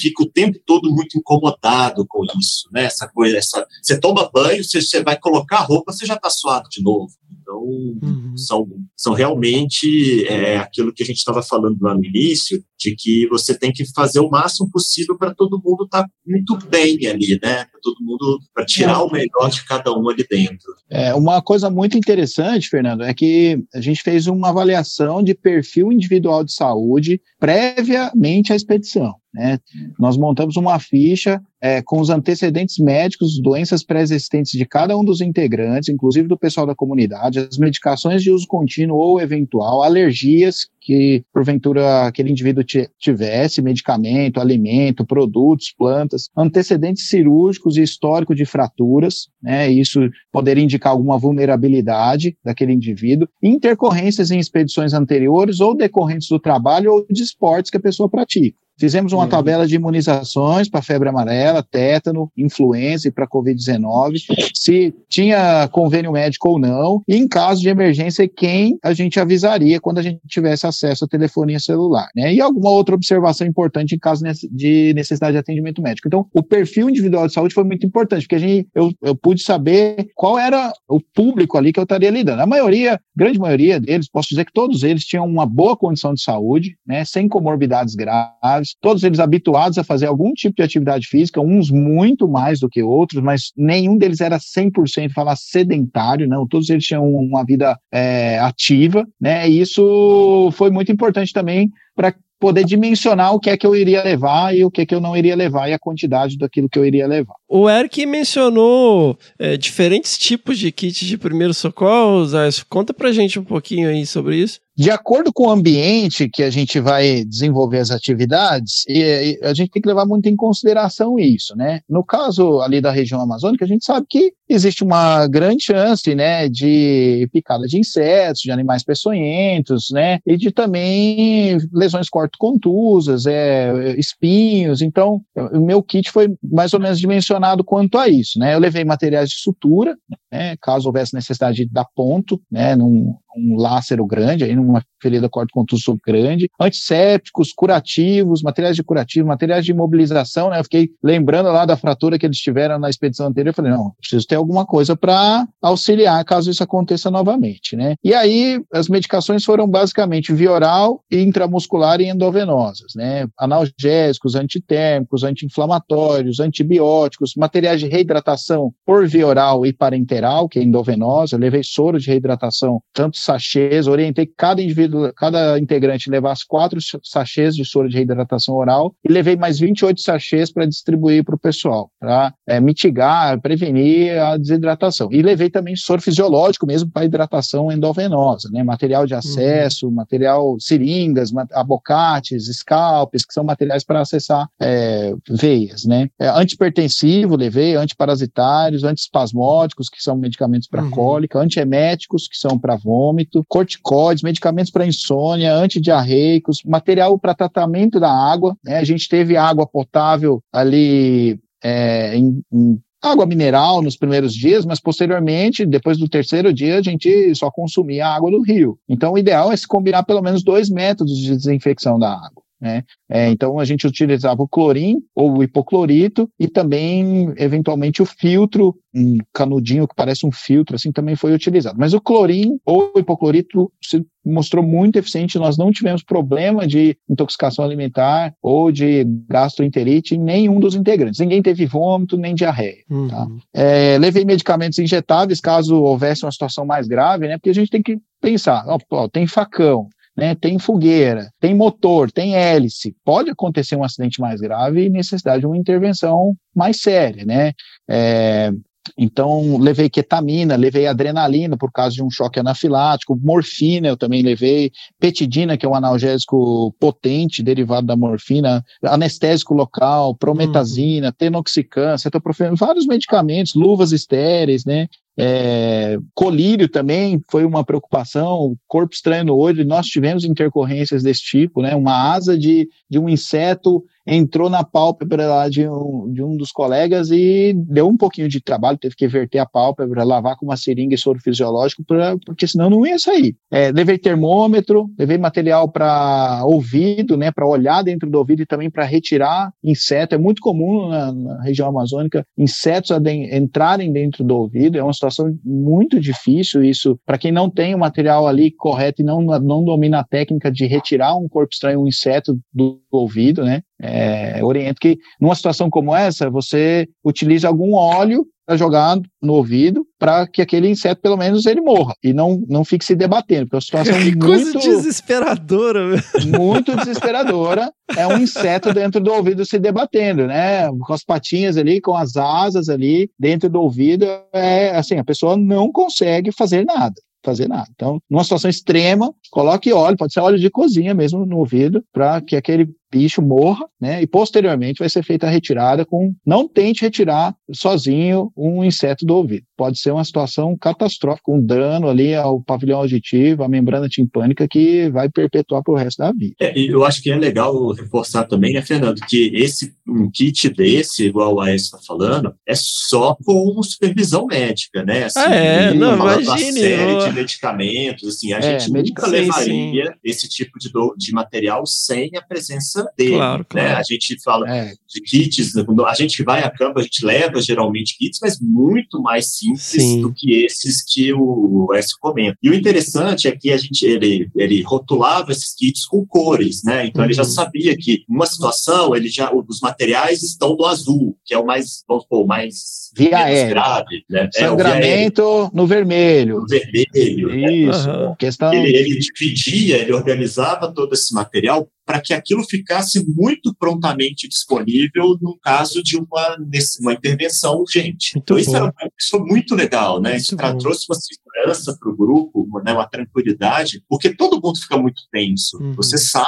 fica 0.00 0.22
o 0.22 0.30
tempo 0.30 0.58
todo 0.64 0.90
muito 0.90 1.18
incomodado 1.18 2.06
com 2.08 2.24
isso, 2.38 2.68
né? 2.72 2.84
Essa 2.84 3.06
coisa, 3.08 3.36
essa, 3.36 3.66
você 3.82 3.98
toma 3.98 4.30
banho, 4.32 4.64
você, 4.64 4.80
você 4.80 5.02
vai 5.02 5.18
colocar 5.18 5.58
a 5.58 5.64
roupa, 5.64 5.92
você 5.92 6.06
já 6.06 6.14
está 6.14 6.30
suado 6.30 6.68
de 6.70 6.82
novo. 6.82 7.12
Então, 7.50 7.58
uhum. 7.58 8.36
são, 8.36 8.66
são 8.96 9.12
realmente 9.12 10.24
é, 10.26 10.56
aquilo 10.58 10.92
que 10.92 11.02
a 11.02 11.06
gente 11.06 11.16
estava 11.16 11.42
falando 11.42 11.76
lá 11.80 11.94
no 11.94 12.04
início, 12.04 12.62
de 12.78 12.94
que 12.94 13.26
você 13.28 13.58
tem 13.58 13.72
que 13.72 13.84
fazer 13.92 14.20
o 14.20 14.30
máximo 14.30 14.70
possível 14.70 15.18
para 15.18 15.34
todo 15.34 15.60
mundo 15.62 15.84
estar 15.84 16.04
tá 16.04 16.08
muito 16.24 16.56
bem 16.68 16.96
ali, 17.06 17.38
né? 17.42 17.64
Para 17.64 17.80
todo 17.82 17.96
mundo, 18.00 18.38
para 18.54 18.64
tirar 18.64 19.00
é. 19.00 19.02
o 19.02 19.10
melhor 19.10 19.50
de 19.50 19.64
cada 19.64 19.92
um 19.92 20.08
ali 20.08 20.24
dentro. 20.28 20.72
É, 20.88 21.12
uma 21.14 21.42
coisa 21.42 21.68
muito 21.68 21.98
interessante, 21.98 22.68
Fernando, 22.68 23.02
é 23.02 23.12
que 23.12 23.62
a 23.74 23.80
gente 23.80 24.02
fez 24.02 24.26
uma 24.26 24.50
avaliação 24.50 25.22
de 25.22 25.34
perfil 25.34 25.92
individual 25.92 26.44
de 26.44 26.54
saúde 26.54 27.20
previamente 27.38 28.52
à 28.52 28.56
expedição. 28.56 29.19
Né? 29.32 29.58
Nós 29.98 30.16
montamos 30.16 30.56
uma 30.56 30.78
ficha 30.78 31.40
é, 31.60 31.82
com 31.82 32.00
os 32.00 32.10
antecedentes 32.10 32.78
médicos, 32.78 33.40
doenças 33.40 33.84
pré-existentes 33.84 34.52
de 34.52 34.64
cada 34.64 34.96
um 34.96 35.04
dos 35.04 35.20
integrantes, 35.20 35.88
inclusive 35.88 36.26
do 36.26 36.38
pessoal 36.38 36.66
da 36.66 36.74
comunidade, 36.74 37.38
as 37.38 37.58
medicações 37.58 38.22
de 38.22 38.30
uso 38.30 38.46
contínuo 38.46 38.98
ou 38.98 39.20
eventual, 39.20 39.82
alergias 39.82 40.68
que 40.80 41.22
porventura 41.32 42.06
aquele 42.06 42.30
indivíduo 42.30 42.64
tivesse, 42.98 43.60
medicamento, 43.60 44.40
alimento, 44.40 45.04
produtos, 45.04 45.72
plantas, 45.76 46.30
antecedentes 46.36 47.08
cirúrgicos 47.08 47.76
e 47.76 47.82
histórico 47.82 48.34
de 48.34 48.46
fraturas, 48.46 49.28
né? 49.42 49.70
Isso 49.70 50.00
poderia 50.32 50.64
indicar 50.64 50.92
alguma 50.92 51.18
vulnerabilidade 51.18 52.34
daquele 52.42 52.72
indivíduo, 52.72 53.28
intercorrências 53.42 54.30
em 54.30 54.38
expedições 54.38 54.94
anteriores 54.94 55.60
ou 55.60 55.76
decorrentes 55.76 56.28
do 56.28 56.40
trabalho 56.40 56.92
ou 56.92 57.06
de 57.10 57.22
esportes 57.22 57.70
que 57.70 57.76
a 57.76 57.80
pessoa 57.80 58.08
pratica. 58.08 58.56
Fizemos 58.80 59.12
uma 59.12 59.24
uhum. 59.24 59.28
tabela 59.28 59.66
de 59.66 59.74
imunizações 59.74 60.68
para 60.68 60.80
febre 60.80 61.10
amarela, 61.10 61.62
tétano, 61.62 62.32
influenza 62.34 63.08
e 63.08 63.12
para 63.12 63.28
Covid-19, 63.28 64.16
se 64.54 64.94
tinha 65.06 65.68
convênio 65.68 66.12
médico 66.12 66.48
ou 66.48 66.58
não, 66.58 67.02
e 67.06 67.14
em 67.14 67.28
caso 67.28 67.60
de 67.60 67.68
emergência, 67.68 68.26
quem 68.26 68.78
a 68.82 68.94
gente 68.94 69.20
avisaria 69.20 69.78
quando 69.78 69.98
a 69.98 70.02
gente 70.02 70.20
tivesse 70.26 70.66
acesso 70.66 71.04
à 71.04 71.08
telefonia 71.08 71.60
celular, 71.60 72.08
né? 72.16 72.32
E 72.32 72.40
alguma 72.40 72.70
outra 72.70 72.94
observação 72.94 73.46
importante 73.46 73.94
em 73.94 73.98
caso 73.98 74.24
de 74.50 74.94
necessidade 74.94 75.32
de 75.32 75.38
atendimento 75.38 75.82
médico. 75.82 76.08
Então, 76.08 76.26
o 76.32 76.42
perfil 76.42 76.88
individual 76.88 77.26
de 77.26 77.34
saúde 77.34 77.52
foi 77.52 77.64
muito 77.64 77.84
importante, 77.84 78.22
porque 78.22 78.36
a 78.36 78.38
gente, 78.38 78.66
eu, 78.74 78.92
eu 79.02 79.14
pude 79.14 79.42
saber 79.42 80.08
qual 80.14 80.38
era 80.38 80.72
o 80.88 81.00
público 81.00 81.58
ali 81.58 81.72
que 81.72 81.78
eu 81.78 81.84
estaria 81.84 82.10
lidando. 82.10 82.40
A 82.40 82.46
maioria, 82.46 82.98
grande 83.14 83.38
maioria 83.38 83.78
deles, 83.78 84.08
posso 84.08 84.28
dizer 84.30 84.46
que 84.46 84.52
todos 84.52 84.82
eles 84.82 85.04
tinham 85.04 85.26
uma 85.26 85.44
boa 85.44 85.76
condição 85.76 86.14
de 86.14 86.22
saúde, 86.22 86.76
né? 86.86 87.04
Sem 87.04 87.28
comorbidades 87.28 87.94
graves, 87.94 88.69
todos 88.80 89.02
eles 89.02 89.20
habituados 89.20 89.78
a 89.78 89.84
fazer 89.84 90.06
algum 90.06 90.32
tipo 90.32 90.56
de 90.56 90.62
atividade 90.62 91.06
física, 91.06 91.40
uns 91.40 91.70
muito 91.70 92.28
mais 92.28 92.60
do 92.60 92.68
que 92.68 92.82
outros, 92.82 93.22
mas 93.22 93.52
nenhum 93.56 93.96
deles 93.96 94.20
era 94.20 94.38
100% 94.38 95.10
falar 95.12 95.36
sedentário, 95.36 96.28
não, 96.28 96.46
todos 96.46 96.70
eles 96.70 96.84
tinham 96.84 97.06
uma 97.06 97.44
vida 97.44 97.78
é, 97.92 98.38
ativa, 98.38 99.06
né, 99.20 99.48
e 99.48 99.60
isso 99.60 100.50
foi 100.52 100.70
muito 100.70 100.92
importante 100.92 101.32
também 101.32 101.70
para 101.94 102.14
poder 102.40 102.64
dimensionar 102.64 103.34
o 103.34 103.38
que 103.38 103.50
é 103.50 103.56
que 103.56 103.66
eu 103.66 103.76
iria 103.76 104.02
levar 104.02 104.56
e 104.56 104.64
o 104.64 104.70
que 104.70 104.80
é 104.80 104.86
que 104.86 104.94
eu 104.94 105.00
não 105.00 105.14
iria 105.14 105.36
levar 105.36 105.68
e 105.68 105.74
a 105.74 105.78
quantidade 105.78 106.38
daquilo 106.38 106.70
que 106.70 106.78
eu 106.78 106.86
iria 106.86 107.06
levar. 107.06 107.34
O 107.46 107.68
Eric 107.68 108.06
mencionou 108.06 109.18
é, 109.38 109.58
diferentes 109.58 110.16
tipos 110.16 110.58
de 110.58 110.72
kits 110.72 111.06
de 111.06 111.18
primeiros 111.18 111.58
socorros. 111.58 112.32
Conta 112.68 112.94
pra 112.94 113.12
gente 113.12 113.38
um 113.38 113.44
pouquinho 113.44 113.90
aí 113.90 114.06
sobre 114.06 114.36
isso. 114.36 114.58
De 114.76 114.90
acordo 114.90 115.32
com 115.32 115.46
o 115.46 115.50
ambiente 115.50 116.28
que 116.28 116.42
a 116.42 116.50
gente 116.50 116.80
vai 116.80 117.24
desenvolver 117.24 117.78
as 117.78 117.90
atividades, 117.90 118.84
e, 118.88 119.00
e 119.00 119.38
a 119.42 119.52
gente 119.52 119.70
tem 119.70 119.82
que 119.82 119.88
levar 119.88 120.06
muito 120.06 120.26
em 120.28 120.36
consideração 120.36 121.18
isso, 121.18 121.54
né? 121.56 121.80
No 121.88 122.04
caso 122.04 122.60
ali 122.60 122.80
da 122.80 122.90
região 122.90 123.20
amazônica, 123.20 123.64
a 123.64 123.68
gente 123.68 123.84
sabe 123.84 124.06
que 124.08 124.32
existe 124.48 124.82
uma 124.82 125.26
grande 125.28 125.64
chance, 125.64 126.12
né, 126.14 126.48
de 126.48 127.28
picada 127.32 127.66
de 127.66 127.78
insetos, 127.78 128.40
de 128.40 128.50
animais 128.50 128.82
peçonhentos, 128.82 129.88
né, 129.92 130.18
e 130.26 130.36
de 130.36 130.50
também 130.50 131.56
lesões 131.72 132.08
corto-contusas, 132.08 133.26
é, 133.26 133.94
espinhos. 133.96 134.82
Então, 134.82 135.20
o 135.52 135.60
meu 135.60 135.80
kit 135.82 136.10
foi 136.10 136.28
mais 136.42 136.74
ou 136.74 136.80
menos 136.80 136.98
dimensionado 136.98 137.62
quanto 137.62 137.96
a 137.96 138.08
isso, 138.08 138.38
né? 138.38 138.54
Eu 138.54 138.58
levei 138.58 138.84
materiais 138.84 139.28
de 139.30 139.36
sutura, 139.36 139.96
né, 140.32 140.56
caso 140.60 140.88
houvesse 140.88 141.14
necessidade 141.14 141.58
de 141.58 141.72
dar 141.72 141.86
ponto, 141.94 142.40
né, 142.50 142.74
num 142.74 143.14
um 143.36 143.56
lácero 143.56 144.04
grande, 144.06 144.44
aí 144.44 144.54
numa 144.54 144.82
ferida 145.00 145.28
corto-contuso 145.28 145.98
grande, 146.04 146.50
antissépticos, 146.60 147.52
curativos, 147.52 148.42
materiais 148.42 148.76
de 148.76 148.82
curativo, 148.82 149.26
materiais 149.26 149.64
de 149.64 149.72
imobilização, 149.72 150.50
né? 150.50 150.58
Eu 150.58 150.64
fiquei 150.64 150.90
lembrando 151.02 151.50
lá 151.50 151.64
da 151.64 151.76
fratura 151.76 152.18
que 152.18 152.26
eles 152.26 152.38
tiveram 152.38 152.78
na 152.78 152.90
expedição 152.90 153.26
anterior, 153.26 153.50
eu 153.50 153.54
falei, 153.54 153.72
não, 153.72 153.92
preciso 153.98 154.26
ter 154.26 154.34
alguma 154.34 154.66
coisa 154.66 154.96
para 154.96 155.46
auxiliar 155.62 156.24
caso 156.24 156.50
isso 156.50 156.62
aconteça 156.62 157.10
novamente, 157.10 157.76
né? 157.76 157.94
E 158.04 158.14
aí 158.14 158.60
as 158.72 158.88
medicações 158.88 159.44
foram 159.44 159.68
basicamente 159.68 160.32
via 160.32 160.52
oral, 160.52 161.02
intramuscular 161.10 162.00
e 162.00 162.08
endovenosas, 162.08 162.92
né? 162.94 163.26
Analgésicos, 163.38 164.34
antitérmicos, 164.34 165.24
anti-inflamatórios, 165.24 166.40
antibióticos, 166.40 167.34
materiais 167.36 167.80
de 167.80 167.86
reidratação 167.86 168.72
por 168.84 169.06
via 169.06 169.26
oral 169.26 169.64
e 169.64 169.72
parenteral, 169.72 170.48
que 170.48 170.58
é 170.58 170.62
endovenosa, 170.62 171.36
eu 171.36 171.40
levei 171.40 171.62
soro 171.62 171.98
de 171.98 172.08
reidratação, 172.08 172.82
tanto 172.92 173.18
sachês, 173.20 173.86
orientei 173.86 174.26
cada 174.26 174.62
indivíduo, 174.62 175.12
cada 175.14 175.58
integrante 175.58 176.10
levasse 176.10 176.46
quatro 176.46 176.78
sachês 177.02 177.54
de 177.54 177.64
soro 177.64 177.88
de 177.88 177.96
reidratação 177.96 178.54
oral 178.54 178.94
e 179.04 179.12
levei 179.12 179.36
mais 179.36 179.58
28 179.58 180.00
sachês 180.00 180.52
para 180.52 180.66
distribuir 180.66 181.24
para 181.24 181.34
o 181.34 181.38
pessoal, 181.38 181.90
para 181.98 182.34
é, 182.46 182.60
mitigar, 182.60 183.40
prevenir 183.40 184.18
a 184.18 184.36
desidratação. 184.36 185.08
E 185.10 185.22
levei 185.22 185.50
também 185.50 185.76
soro 185.76 186.00
fisiológico 186.00 186.66
mesmo 186.66 186.90
para 186.90 187.04
hidratação 187.04 187.70
endovenosa, 187.70 188.48
né? 188.52 188.62
Material 188.62 189.06
de 189.06 189.14
acesso, 189.14 189.86
uhum. 189.86 189.94
material 189.94 190.56
seringas, 190.58 191.32
abocates, 191.52 192.46
scalpes, 192.56 193.24
que 193.24 193.32
são 193.32 193.44
materiais 193.44 193.84
para 193.84 194.00
acessar 194.00 194.48
é, 194.60 195.12
veias, 195.28 195.84
né? 195.84 196.08
É, 196.18 196.28
antipertensivo 196.28 197.36
levei, 197.36 197.76
antiparasitários, 197.76 198.84
antiespasmódicos, 198.84 199.88
que 199.88 200.02
são 200.02 200.16
medicamentos 200.16 200.68
para 200.68 200.82
uhum. 200.82 200.90
cólica, 200.90 201.38
antieméticos, 201.38 202.28
que 202.28 202.36
são 202.36 202.58
para 202.58 202.76
vômito, 202.76 203.09
corticóides, 203.48 204.22
medicamentos 204.22 204.70
para 204.70 204.86
insônia, 204.86 205.54
antidiarreicos, 205.54 206.62
material 206.64 207.18
para 207.18 207.34
tratamento 207.34 207.98
da 207.98 208.10
água. 208.10 208.56
Né? 208.64 208.78
A 208.78 208.84
gente 208.84 209.08
teve 209.08 209.36
água 209.36 209.66
potável 209.66 210.42
ali 210.52 211.38
é, 211.62 212.16
em, 212.16 212.42
em 212.52 212.80
água 213.02 213.24
mineral 213.24 213.82
nos 213.82 213.96
primeiros 213.96 214.34
dias, 214.34 214.66
mas 214.66 214.80
posteriormente, 214.80 215.64
depois 215.64 215.98
do 215.98 216.08
terceiro 216.08 216.52
dia, 216.52 216.78
a 216.78 216.82
gente 216.82 217.34
só 217.34 217.50
consumia 217.50 218.06
água 218.06 218.30
do 218.30 218.42
rio. 218.42 218.78
Então, 218.88 219.14
o 219.14 219.18
ideal 219.18 219.50
é 219.50 219.56
se 219.56 219.66
combinar 219.66 220.02
pelo 220.02 220.22
menos 220.22 220.42
dois 220.42 220.68
métodos 220.68 221.16
de 221.16 221.34
desinfecção 221.34 221.98
da 221.98 222.12
água. 222.12 222.42
Né? 222.60 222.82
É, 223.08 223.30
então 223.30 223.58
a 223.58 223.64
gente 223.64 223.86
utilizava 223.86 224.42
o 224.42 224.48
clorim 224.48 224.96
ou 225.14 225.38
o 225.38 225.42
hipoclorito 225.42 226.28
e 226.38 226.46
também 226.46 227.32
eventualmente 227.38 228.02
o 228.02 228.06
filtro, 228.06 228.76
um 228.94 229.16
canudinho 229.32 229.88
que 229.88 229.94
parece 229.94 230.26
um 230.26 230.32
filtro, 230.32 230.76
assim 230.76 230.92
também 230.92 231.16
foi 231.16 231.32
utilizado. 231.32 231.78
Mas 231.78 231.94
o 231.94 232.00
clorim 232.00 232.58
ou 232.66 232.92
o 232.94 232.98
hipoclorito 232.98 233.72
se 233.82 234.04
mostrou 234.22 234.62
muito 234.62 234.98
eficiente, 234.98 235.38
nós 235.38 235.56
não 235.56 235.72
tivemos 235.72 236.02
problema 236.02 236.66
de 236.66 236.96
intoxicação 237.08 237.64
alimentar 237.64 238.34
ou 238.42 238.70
de 238.70 239.04
gastroenterite 239.26 240.14
em 240.14 240.18
nenhum 240.18 240.60
dos 240.60 240.74
integrantes. 240.74 241.20
Ninguém 241.20 241.40
teve 241.40 241.64
vômito 241.64 242.18
nem 242.18 242.34
diarreia. 242.34 242.84
Uhum. 242.90 243.08
Tá? 243.08 243.26
É, 243.54 243.96
levei 243.98 244.24
medicamentos 244.26 244.78
injetáveis 244.78 245.40
caso 245.40 245.82
houvesse 245.82 246.24
uma 246.26 246.32
situação 246.32 246.66
mais 246.66 246.86
grave, 246.86 247.26
né? 247.26 247.38
Porque 247.38 247.50
a 247.50 247.54
gente 247.54 247.70
tem 247.70 247.82
que 247.82 247.98
pensar, 248.20 248.64
ó, 248.66 248.78
ó, 248.90 249.08
tem 249.08 249.26
facão, 249.26 249.88
né, 250.20 250.34
tem 250.34 250.58
fogueira, 250.58 251.32
tem 251.40 251.54
motor, 251.54 252.12
tem 252.12 252.36
hélice, 252.36 252.94
pode 253.02 253.30
acontecer 253.30 253.74
um 253.74 253.82
acidente 253.82 254.20
mais 254.20 254.38
grave 254.38 254.84
e 254.84 254.90
necessidade 254.90 255.40
de 255.40 255.46
uma 255.46 255.56
intervenção 255.56 256.34
mais 256.54 256.82
séria, 256.82 257.24
né? 257.24 257.54
É, 257.88 258.52
então, 258.98 259.56
levei 259.56 259.88
ketamina, 259.88 260.56
levei 260.56 260.86
adrenalina 260.86 261.56
por 261.56 261.72
causa 261.72 261.94
de 261.94 262.02
um 262.02 262.10
choque 262.10 262.38
anafilático, 262.38 263.16
morfina 263.16 263.88
eu 263.88 263.96
também 263.96 264.20
levei, 264.22 264.70
petidina, 264.98 265.56
que 265.56 265.64
é 265.64 265.68
um 265.68 265.74
analgésico 265.74 266.70
potente, 266.78 267.42
derivado 267.42 267.86
da 267.86 267.96
morfina, 267.96 268.62
anestésico 268.84 269.54
local, 269.54 270.14
prometazina, 270.14 271.06
uhum. 271.06 271.14
tenoxicam, 271.16 271.96
cetoprofeno, 271.96 272.56
vários 272.56 272.86
medicamentos, 272.86 273.54
luvas 273.54 273.90
estéreis, 273.90 274.66
né? 274.66 274.86
É, 275.20 275.98
colírio 276.14 276.68
também 276.68 277.22
foi 277.30 277.44
uma 277.44 277.64
preocupação, 277.64 278.56
corpo 278.66 278.94
estranho 278.94 279.26
no 279.26 279.36
olho, 279.36 279.64
nós 279.64 279.86
tivemos 279.86 280.24
intercorrências 280.24 281.02
desse 281.02 281.22
tipo, 281.22 281.60
né? 281.60 281.74
Uma 281.74 282.12
asa 282.12 282.38
de, 282.38 282.68
de 282.88 282.98
um 282.98 283.08
inseto 283.08 283.84
entrou 284.10 284.50
na 284.50 284.64
pálpebra 284.64 285.28
lá 285.28 285.48
de 285.48 285.68
um, 285.68 286.12
de 286.12 286.20
um 286.20 286.36
dos 286.36 286.50
colegas 286.50 287.10
e 287.12 287.54
deu 287.56 287.86
um 287.86 287.96
pouquinho 287.96 288.28
de 288.28 288.40
trabalho, 288.40 288.76
teve 288.76 288.96
que 288.96 289.06
verter 289.06 289.38
a 289.38 289.46
pálpebra, 289.46 290.02
lavar 290.02 290.36
com 290.36 290.44
uma 290.44 290.56
seringa 290.56 290.96
e 290.96 290.98
soro 290.98 291.20
fisiológico, 291.20 291.84
pra, 291.84 292.16
porque 292.26 292.46
senão 292.46 292.68
não 292.68 292.84
ia 292.84 292.98
sair. 292.98 293.36
É, 293.50 293.70
levei 293.70 293.98
termômetro, 293.98 294.90
levei 294.98 295.16
material 295.16 295.70
para 295.70 296.42
ouvido, 296.44 297.16
né, 297.16 297.30
para 297.30 297.46
olhar 297.46 297.82
dentro 297.82 298.10
do 298.10 298.18
ouvido 298.18 298.42
e 298.42 298.46
também 298.46 298.68
para 298.68 298.84
retirar 298.84 299.52
inseto. 299.62 300.16
É 300.16 300.18
muito 300.18 300.42
comum 300.42 300.88
na, 300.88 301.12
na 301.12 301.42
região 301.42 301.68
amazônica 301.68 302.26
insetos 302.36 302.90
entrarem 303.30 303.92
dentro 303.92 304.24
do 304.24 304.36
ouvido, 304.36 304.76
é 304.76 304.82
uma 304.82 304.92
situação 304.92 305.32
muito 305.44 306.00
difícil 306.00 306.64
isso, 306.64 306.98
para 307.06 307.18
quem 307.18 307.30
não 307.30 307.48
tem 307.48 307.76
o 307.76 307.78
material 307.78 308.26
ali 308.26 308.50
correto 308.50 309.02
e 309.02 309.04
não, 309.04 309.22
não 309.22 309.64
domina 309.64 310.00
a 310.00 310.04
técnica 310.04 310.50
de 310.50 310.66
retirar 310.66 311.16
um 311.16 311.28
corpo 311.28 311.52
estranho, 311.52 311.80
um 311.80 311.86
inseto 311.86 312.36
do 312.52 312.80
ouvido, 312.90 313.44
né? 313.44 313.62
É, 313.82 314.44
oriento 314.44 314.80
que 314.80 314.98
numa 315.20 315.34
situação 315.34 315.70
como 315.70 315.94
essa, 315.94 316.28
você 316.28 316.88
utilize 317.04 317.46
algum 317.46 317.74
óleo 317.74 318.26
para 318.50 318.56
jogar 318.56 318.98
no 319.22 319.34
ouvido 319.34 319.86
para 319.96 320.26
que 320.26 320.42
aquele 320.42 320.68
inseto 320.68 321.00
pelo 321.00 321.16
menos 321.16 321.46
ele 321.46 321.60
morra 321.60 321.94
e 322.02 322.12
não, 322.12 322.42
não 322.48 322.64
fique 322.64 322.84
se 322.84 322.96
debatendo, 322.96 323.48
porque 323.48 323.54
é 323.54 323.78
uma 323.78 323.84
situação 323.84 323.94
que 324.02 324.16
muito 324.16 324.26
coisa 324.26 324.58
desesperadora, 324.58 326.04
muito 326.26 326.76
desesperadora. 326.76 327.72
É 327.96 328.06
um 328.08 328.18
inseto 328.18 328.74
dentro 328.74 329.00
do 329.00 329.12
ouvido 329.12 329.46
se 329.46 329.56
debatendo, 329.56 330.26
né? 330.26 330.68
Com 330.68 330.92
as 330.92 331.04
patinhas 331.04 331.56
ali, 331.56 331.80
com 331.80 331.94
as 331.94 332.16
asas 332.16 332.68
ali 332.68 333.08
dentro 333.16 333.48
do 333.48 333.60
ouvido, 333.60 334.04
é 334.32 334.76
assim, 334.76 334.96
a 334.96 335.04
pessoa 335.04 335.36
não 335.36 335.70
consegue 335.70 336.32
fazer 336.32 336.64
nada 336.64 336.94
fazer 337.22 337.48
nada. 337.48 337.68
Então, 337.74 338.00
numa 338.08 338.24
situação 338.24 338.48
extrema, 338.48 339.12
coloque 339.30 339.72
óleo, 339.72 339.96
pode 339.96 340.12
ser 340.12 340.20
óleo 340.20 340.38
de 340.38 340.50
cozinha 340.50 340.94
mesmo 340.94 341.26
no 341.26 341.38
ouvido, 341.38 341.84
para 341.92 342.20
que 342.20 342.34
aquele 342.34 342.66
bicho 342.90 343.22
morra, 343.22 343.66
né? 343.80 344.02
E 344.02 344.06
posteriormente 344.06 344.78
vai 344.80 344.88
ser 344.88 345.02
feita 345.02 345.26
a 345.26 345.30
retirada 345.30 345.84
com. 345.84 346.14
Não 346.26 346.48
tente 346.48 346.82
retirar 346.82 347.34
sozinho 347.52 348.32
um 348.36 348.64
inseto 348.64 349.06
do 349.06 349.14
ouvido. 349.14 349.44
Pode 349.56 349.78
ser 349.78 349.90
uma 349.90 350.04
situação 350.04 350.56
catastrófica, 350.56 351.30
um 351.30 351.40
dano 351.40 351.88
ali 351.88 352.14
ao 352.14 352.42
pavilhão 352.42 352.78
auditivo, 352.78 353.44
à 353.44 353.48
membrana 353.48 353.88
timpânica, 353.88 354.48
que 354.48 354.88
vai 354.90 355.08
perpetuar 355.08 355.62
para 355.62 355.72
o 355.72 355.76
resto 355.76 355.98
da 355.98 356.12
vida. 356.12 356.34
É, 356.40 356.58
eu 356.58 356.84
acho 356.84 357.02
que 357.02 357.10
é 357.10 357.16
legal 357.16 357.72
reforçar 357.72 358.24
também, 358.24 358.54
né, 358.54 358.62
Fernando, 358.62 359.00
que 359.06 359.30
esse 359.34 359.74
um 359.86 360.10
kit 360.10 360.48
desse, 360.50 361.04
igual 361.04 361.34
o 361.34 361.40
Aécio 361.40 361.66
está 361.66 361.78
falando, 361.78 362.34
é 362.46 362.54
só 362.54 363.16
com 363.24 363.62
supervisão 363.62 364.26
médica, 364.26 364.84
né? 364.84 365.04
Assim, 365.04 365.18
ah, 365.18 365.34
é, 365.34 365.74
não, 365.74 365.94
imagine. 365.94 366.52
série 366.52 367.08
de 367.08 367.12
medicamentos, 367.12 368.08
assim, 368.08 368.32
a 368.32 368.38
é, 368.38 368.58
gente 368.58 368.72
nunca 368.72 369.04
sim, 369.04 369.10
levaria 369.10 369.86
sim. 369.86 369.92
esse 370.04 370.28
tipo 370.28 370.58
de, 370.58 370.70
do, 370.70 370.94
de 370.96 371.12
material 371.12 371.66
sem 371.66 372.10
a 372.16 372.22
presença 372.22 372.79
segurança 372.80 372.92
dele. 372.96 373.10
Claro, 373.16 373.38
né? 373.40 373.46
claro. 373.48 373.76
A 373.78 373.82
gente 373.82 374.22
fala 374.22 374.50
É, 374.50 374.72
de 374.88 375.00
kits, 375.02 375.54
né? 375.54 375.64
Quando 375.64 375.84
a 375.84 375.94
gente 375.94 376.22
vai 376.22 376.42
a 376.42 376.50
campo, 376.50 376.78
a 376.78 376.82
gente 376.82 377.04
leva 377.04 377.40
geralmente 377.40 377.96
kits, 377.96 378.18
mas 378.22 378.38
muito 378.40 379.00
mais 379.00 379.36
simples 379.36 379.62
Sim. 379.62 380.00
do 380.02 380.12
que 380.12 380.44
esses 380.44 380.82
que 380.84 381.12
o 381.14 381.68
S 381.74 381.92
comenta. 382.00 382.36
E 382.42 382.50
o 382.50 382.54
interessante 382.54 383.28
é 383.28 383.32
que 383.36 383.52
a 383.52 383.56
gente 383.56 383.84
ele, 383.84 384.28
ele 384.36 384.62
rotulava 384.62 385.32
esses 385.32 385.54
kits 385.54 385.84
com 385.86 386.04
cores, 386.06 386.62
né? 386.64 386.86
Então 386.86 387.04
ele 387.04 387.14
já 387.14 387.22
Uhum. 387.22 387.28
sabia 387.28 387.76
que 387.76 388.04
numa 388.08 388.26
situação 388.26 388.94
ele 388.96 389.08
já 389.08 389.30
os 389.32 389.60
materiais 389.60 390.22
estão 390.22 390.56
do 390.56 390.64
azul, 390.64 391.16
que 391.24 391.34
é 391.34 391.38
o 391.38 391.44
mais, 391.46 391.82
vamos 391.86 392.02
supor, 392.04 392.26
mais 392.26 392.80
Via 392.96 393.46
grave, 393.48 394.04
né? 394.10 394.28
É, 394.34 394.40
sangramento 394.40 395.50
no 395.54 395.66
vermelho. 395.66 396.38
o 396.38 396.46
vermelho, 396.46 397.28
né? 397.28 397.52
Isso. 397.52 397.88
Aham. 397.88 398.14
Questão. 398.18 398.52
ele, 398.52 398.76
ele 398.76 398.98
dividia, 398.98 399.78
ele 399.78 399.92
organizava 399.92 400.72
todo 400.72 400.92
esse 400.92 401.14
material 401.14 401.68
para 401.90 402.00
que 402.00 402.14
aquilo 402.14 402.44
ficasse 402.44 403.04
muito 403.16 403.52
prontamente 403.58 404.28
disponível 404.28 405.18
no 405.20 405.36
caso 405.42 405.82
de 405.82 405.96
uma, 405.96 406.36
uma 406.80 406.92
intervenção 406.92 407.56
urgente. 407.56 408.14
Muito 408.14 408.22
então, 408.24 408.38
isso, 408.38 408.54
era, 408.56 408.72
isso 408.96 409.10
foi 409.10 409.20
muito 409.20 409.56
legal, 409.56 410.00
né? 410.00 410.10
Muito 410.10 410.22
isso 410.22 410.36
bom. 410.36 410.56
trouxe 410.56 410.86
uma 410.88 410.96
segurança 410.96 411.76
para 411.80 411.90
o 411.90 411.96
grupo, 411.96 412.42
uma, 412.48 412.62
né, 412.62 412.72
uma 412.72 412.86
tranquilidade, 412.86 413.82
porque 413.88 414.14
todo 414.14 414.40
mundo 414.40 414.56
fica 414.60 414.78
muito 414.78 415.02
tenso. 415.10 415.58
Uhum. 415.60 415.72
Você 415.74 415.98
sabe 415.98 416.26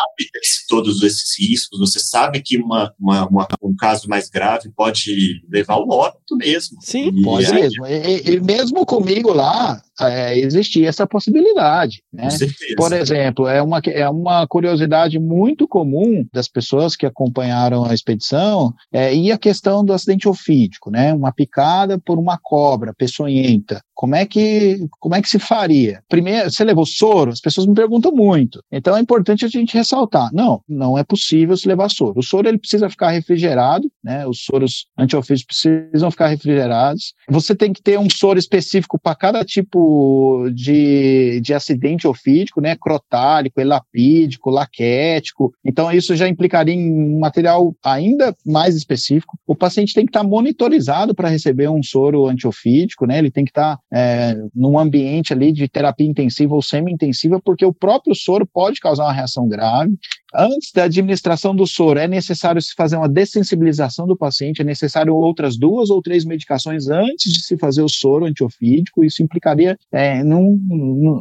todos 0.68 1.00
esses 1.04 1.38
riscos, 1.38 1.78
você 1.78 2.00
sabe 2.00 2.40
que 2.42 2.56
uma, 2.58 2.92
uma- 2.98 3.28
uma- 3.28 3.48
um 3.62 3.76
caso 3.76 4.08
mais 4.08 4.28
grave 4.28 4.68
pode 4.74 5.42
levar 5.48 5.74
ao 5.74 5.88
óbito 5.88 6.36
mesmo. 6.36 6.78
Sim. 6.80 7.10
E 7.14 7.22
Pode 7.22 7.46
aí, 7.46 7.52
mesmo. 7.52 7.86
E, 7.86 7.92
e- 7.92 8.34
e 8.34 8.40
mesmo 8.40 8.84
comigo 8.84 9.32
lá, 9.32 9.80
é, 10.00 10.36
existia 10.38 10.88
essa 10.88 11.06
possibilidade. 11.06 12.02
Né? 12.12 12.24
Com 12.24 12.30
certeza. 12.30 12.74
Por 12.76 12.92
exemplo, 12.92 13.46
é 13.46 13.62
uma, 13.62 13.80
é 13.86 14.08
uma 14.08 14.46
curiosidade 14.46 15.18
muito 15.18 15.51
comum 15.68 16.26
das 16.32 16.48
pessoas 16.48 16.96
que 16.96 17.06
acompanharam 17.06 17.84
a 17.84 17.94
expedição 17.94 18.72
é, 18.92 19.14
e 19.14 19.30
a 19.30 19.38
questão 19.38 19.84
do 19.84 19.92
acidente 19.92 20.28
ofídico, 20.28 20.90
né? 20.90 21.12
Uma 21.14 21.32
picada 21.32 21.98
por 21.98 22.18
uma 22.18 22.38
cobra 22.40 22.94
peçonhenta. 22.94 23.82
Como 23.94 24.14
é 24.14 24.26
que 24.26 24.86
como 24.98 25.14
é 25.14 25.22
que 25.22 25.28
se 25.28 25.38
faria? 25.38 26.02
Primeiro, 26.08 26.50
você 26.50 26.64
levou 26.64 26.86
soro? 26.86 27.30
As 27.30 27.40
pessoas 27.40 27.66
me 27.66 27.74
perguntam 27.74 28.12
muito. 28.12 28.62
Então 28.70 28.96
é 28.96 29.00
importante 29.00 29.44
a 29.44 29.48
gente 29.48 29.74
ressaltar. 29.74 30.30
Não, 30.32 30.60
não 30.68 30.98
é 30.98 31.04
possível 31.04 31.56
se 31.56 31.68
levar 31.68 31.90
soro. 31.90 32.18
O 32.18 32.22
soro 32.22 32.48
ele 32.48 32.58
precisa 32.58 32.88
ficar 32.88 33.10
refrigerado, 33.10 33.90
né? 34.02 34.26
Os 34.26 34.44
soros 34.44 34.86
antiofídicos 34.98 35.44
precisam 35.44 36.10
ficar 36.10 36.28
refrigerados. 36.28 37.14
Você 37.28 37.54
tem 37.54 37.72
que 37.72 37.82
ter 37.82 37.98
um 37.98 38.08
soro 38.10 38.38
específico 38.38 38.98
para 38.98 39.14
cada 39.14 39.44
tipo 39.44 40.48
de, 40.54 41.40
de 41.40 41.54
acidente 41.54 42.06
ofídico, 42.06 42.60
né? 42.60 42.76
Crotálico, 42.76 43.60
elapídico, 43.60 44.50
laquético. 44.50 45.52
Então, 45.64 45.90
isso 45.92 46.16
já 46.16 46.28
implicaria 46.28 46.74
em 46.74 46.92
um 46.92 47.18
material 47.18 47.74
ainda 47.84 48.34
mais 48.44 48.74
específico. 48.74 49.38
O 49.46 49.54
paciente 49.54 49.94
tem 49.94 50.04
que 50.04 50.10
estar 50.10 50.24
monitorizado 50.24 51.14
para 51.14 51.28
receber 51.28 51.68
um 51.68 51.82
soro 51.82 52.26
antiofídico, 52.26 53.06
né? 53.06 53.18
Ele 53.18 53.30
tem 53.30 53.44
que 53.44 53.50
estar 53.50 53.78
é, 53.92 54.34
num 54.54 54.78
ambiente 54.78 55.32
ali 55.32 55.52
de 55.52 55.68
terapia 55.68 56.06
intensiva 56.06 56.54
ou 56.54 56.62
semi-intensiva, 56.62 57.40
porque 57.44 57.64
o 57.64 57.74
próprio 57.74 58.14
soro 58.14 58.46
pode 58.46 58.80
causar 58.80 59.04
uma 59.04 59.12
reação 59.12 59.46
grave. 59.46 59.94
Antes 60.34 60.72
da 60.72 60.84
administração 60.84 61.54
do 61.54 61.66
soro, 61.66 61.98
é 61.98 62.08
necessário 62.08 62.60
se 62.60 62.74
fazer 62.74 62.96
uma 62.96 63.08
dessensibilização 63.08 64.06
do 64.06 64.16
paciente, 64.16 64.62
é 64.62 64.64
necessário 64.64 65.14
outras 65.14 65.56
duas 65.56 65.90
ou 65.90 66.00
três 66.00 66.24
medicações 66.24 66.88
antes 66.88 67.32
de 67.32 67.42
se 67.42 67.56
fazer 67.58 67.82
o 67.82 67.88
soro 67.88 68.24
antiofídico. 68.24 69.04
Isso 69.04 69.22
implicaria, 69.22 69.78
é, 69.90 70.24
não, 70.24 70.58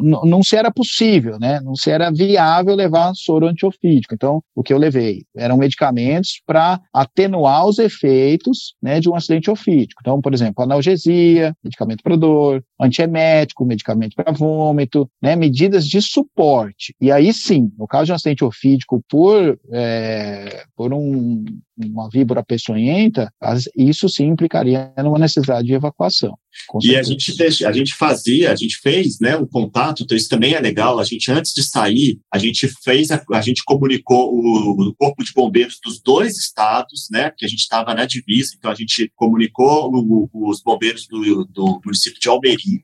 não, 0.01 0.21
não 0.23 0.43
se 0.43 0.55
era 0.55 0.71
possível, 0.71 1.37
né? 1.39 1.59
Não 1.61 1.75
se 1.75 1.89
era 1.91 2.11
viável 2.11 2.75
levar 2.75 3.13
soro 3.13 3.47
antiofídico. 3.47 4.13
Então, 4.13 4.41
o 4.55 4.63
que 4.63 4.73
eu 4.73 4.77
levei 4.77 5.23
eram 5.35 5.57
medicamentos 5.57 6.41
para 6.45 6.79
atenuar 6.93 7.65
os 7.65 7.79
efeitos 7.79 8.75
né, 8.81 8.99
de 8.99 9.09
um 9.09 9.15
acidente 9.15 9.49
ofídico. 9.49 10.01
Então, 10.01 10.21
por 10.21 10.33
exemplo, 10.33 10.63
analgesia, 10.63 11.55
medicamento 11.63 12.03
para 12.03 12.15
dor, 12.15 12.63
antiemético, 12.81 13.65
medicamento 13.65 14.15
para 14.15 14.31
vômito, 14.31 15.09
né, 15.21 15.35
medidas 15.35 15.85
de 15.87 16.01
suporte. 16.01 16.95
E 16.99 17.11
aí 17.11 17.31
sim, 17.33 17.71
no 17.77 17.87
caso 17.87 18.05
de 18.05 18.11
um 18.11 18.15
acidente 18.15 18.43
ofídico 18.43 19.03
por, 19.07 19.59
é, 19.71 20.63
por 20.75 20.93
um, 20.93 21.45
uma 21.77 22.09
víbora 22.09 22.43
peçonhenta, 22.43 23.31
isso 23.75 24.09
sim 24.09 24.25
implicaria 24.27 24.91
numa 24.97 25.19
necessidade 25.19 25.67
de 25.67 25.73
evacuação. 25.73 26.37
E 26.83 26.95
a 26.97 27.03
gente, 27.03 27.35
deixa- 27.37 27.67
a 27.69 27.71
gente 27.71 27.93
fazia, 27.93 28.51
a 28.51 28.55
gente 28.55 28.77
fez, 28.79 29.19
né, 29.19 29.37
um 29.37 29.45
contato, 29.47 30.03
então 30.03 30.17
isso 30.17 30.27
também 30.27 30.53
é 30.53 30.59
legal. 30.59 30.99
A 30.99 31.03
gente, 31.03 31.31
antes 31.31 31.53
de 31.53 31.63
sair, 31.63 32.19
a 32.31 32.37
gente 32.37 32.67
fez, 32.83 33.09
a, 33.09 33.23
a 33.33 33.41
gente 33.41 33.63
comunicou 33.65 34.33
o, 34.33 34.89
o 34.89 34.95
corpo 34.95 35.23
de 35.23 35.31
bombeiros 35.33 35.79
dos 35.83 36.01
dois 36.01 36.37
estados, 36.37 37.07
né, 37.11 37.31
que 37.37 37.45
a 37.45 37.47
gente 37.47 37.59
estava 37.61 37.93
na 37.93 38.05
divisa, 38.05 38.51
então 38.57 38.69
a 38.69 38.75
gente 38.75 39.11
comunicou 39.15 39.89
o- 39.93 40.29
os 40.49 40.61
bombeiros 40.61 41.07
do, 41.07 41.45
do 41.45 41.79
município 41.85 42.19
de 42.19 42.29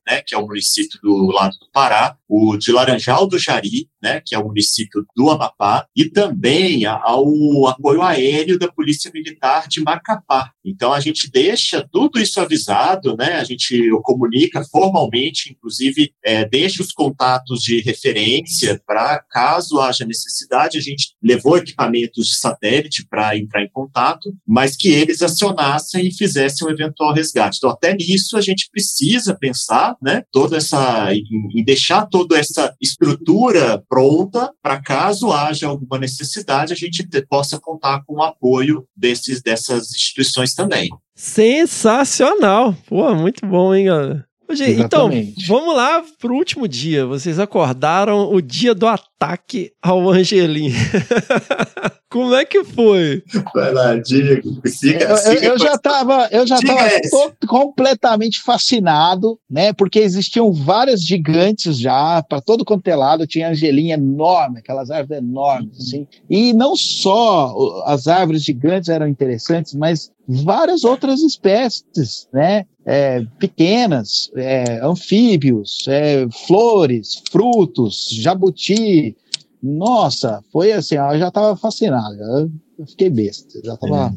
Né, 0.08 0.22
que 0.26 0.34
é 0.34 0.38
o 0.38 0.46
município 0.46 1.00
do 1.02 1.28
lado 1.28 1.58
do 1.60 1.70
Pará, 1.72 2.18
o 2.28 2.58
de 2.58 2.72
Laranjal 2.72 3.28
do 3.28 3.38
Jari, 3.38 3.90
né, 4.02 4.22
que 4.26 4.36
é 4.36 4.40
o 4.40 4.46
município 4.46 5.06
do 5.16 5.30
Amapá, 5.30 5.86
e 5.96 6.06
também 6.06 6.86
ao 6.86 7.68
apoio 7.68 8.02
aéreo 8.02 8.60
da 8.60 8.68
Polícia 8.72 9.12
Militar 9.14 9.68
de 9.68 9.82
Macapá. 9.82 10.52
Então 10.66 10.94
a 10.94 11.00
gente 11.00 11.32
deixa 11.32 11.88
tudo 11.92 12.20
isso 12.20 12.40
avisado, 12.42 13.16
né? 13.16 13.36
A 13.36 13.44
gente 13.44 13.90
comunica 14.04 14.64
formalmente, 14.66 15.52
inclusive 15.52 16.12
é, 16.24 16.44
deixa 16.46 16.84
os 16.84 16.92
contatos 16.92 17.62
de 17.62 17.80
referência 17.82 18.82
para 18.86 19.24
caso 19.30 19.80
haja 19.80 20.06
necessidade. 20.06 20.78
A 20.78 20.82
gente 20.82 21.16
levou 21.24 21.58
equipamentos 21.58 22.28
de 22.28 22.36
satélite 22.36 23.08
para 23.10 23.38
entrar 23.38 23.64
em 23.64 23.70
contato, 23.70 24.34
mas 24.46 24.76
que 24.76 24.90
eles 24.90 25.22
acionassem 25.22 26.08
e 26.08 26.14
fizessem 26.14 26.68
um 26.68 26.72
eventual 26.72 27.14
resgate. 27.14 27.58
Então 27.58 27.70
até 27.70 27.94
nisso 27.94 28.38
a 28.38 28.42
gente 28.42 28.70
precisa 28.70 29.36
pensar, 29.36 29.77
né? 30.02 30.24
Toda 30.32 30.58
essa 30.58 31.14
em 31.14 31.64
deixar 31.64 32.06
toda 32.08 32.38
essa 32.38 32.74
estrutura 32.82 33.84
pronta 33.90 34.52
para 34.62 34.82
caso 34.82 35.32
haja 35.32 35.68
alguma 35.68 35.98
necessidade 36.00 36.74
a 36.74 36.76
gente 36.76 37.08
te- 37.08 37.26
possa 37.26 37.60
contar 37.60 38.04
com 38.06 38.16
o 38.16 38.24
apoio 38.24 38.86
desses 38.96 39.42
dessas 39.42 39.92
instituições 39.94 40.54
também. 40.54 40.90
Sensacional! 41.16 42.76
Pô, 42.88 43.14
muito 43.16 43.46
bom, 43.46 43.74
hein, 43.74 43.86
galera? 43.86 44.27
Então, 44.50 45.08
Exatamente. 45.12 45.46
vamos 45.48 45.76
lá 45.76 46.04
pro 46.20 46.34
último 46.36 46.68
dia. 46.68 47.06
Vocês 47.06 47.38
acordaram 47.40 48.32
o 48.34 48.42
dia 48.42 48.74
do 48.74 48.88
ataque 48.88 49.72
ao 49.82 50.10
Angelim. 50.10 50.72
Como 52.10 52.34
é 52.34 52.46
que 52.46 52.64
foi? 52.64 53.22
Vai 53.54 53.74
lá, 53.74 53.96
Diego. 53.96 54.62
Siga, 54.66 55.04
eu- 55.06 55.18
siga 55.18 55.46
eu 55.46 55.60
já 55.60 55.74
estava 55.74 56.30
eu 56.32 56.48
já 56.48 56.56
Diga 56.56 56.74
tava 56.76 56.88
esse. 56.88 57.10
to- 57.10 57.34
completamente 57.48 58.40
fascinado, 58.42 59.38
né? 59.50 59.74
Porque 59.74 60.00
existiam 60.00 60.52
várias 60.54 61.02
gigantes 61.02 61.78
já 61.78 62.24
para 62.24 62.40
todo 62.40 62.64
quanto 62.64 62.88
é 62.88 62.96
lado, 62.96 63.28
tinha 63.28 63.50
angelinha 63.50 63.96
enorme, 63.96 64.60
aquelas 64.60 64.90
árvores 64.90 65.22
enormes 65.22 65.78
assim. 65.78 66.08
E 66.30 66.54
não 66.54 66.76
só 66.78 67.54
as 67.86 68.08
árvores 68.08 68.42
gigantes 68.44 68.88
eram 68.88 69.08
interessantes, 69.08 69.74
mas 69.74 70.10
várias 70.26 70.86
outras 70.86 71.22
espécies, 71.22 72.28
né? 72.34 72.66
É, 72.90 73.22
pequenas, 73.38 74.32
é, 74.36 74.80
anfíbios, 74.82 75.86
é, 75.90 76.26
flores, 76.48 77.22
frutos, 77.30 78.08
jabuti. 78.12 79.16
Nossa, 79.62 80.42
foi 80.54 80.72
assim, 80.72 80.96
eu 80.96 81.20
já 81.20 81.28
estava 81.28 81.56
fascinado. 81.58 82.50
Eu 82.78 82.86
fiquei 82.86 83.10
besta, 83.10 83.60
já 83.64 83.74
estava. 83.74 84.16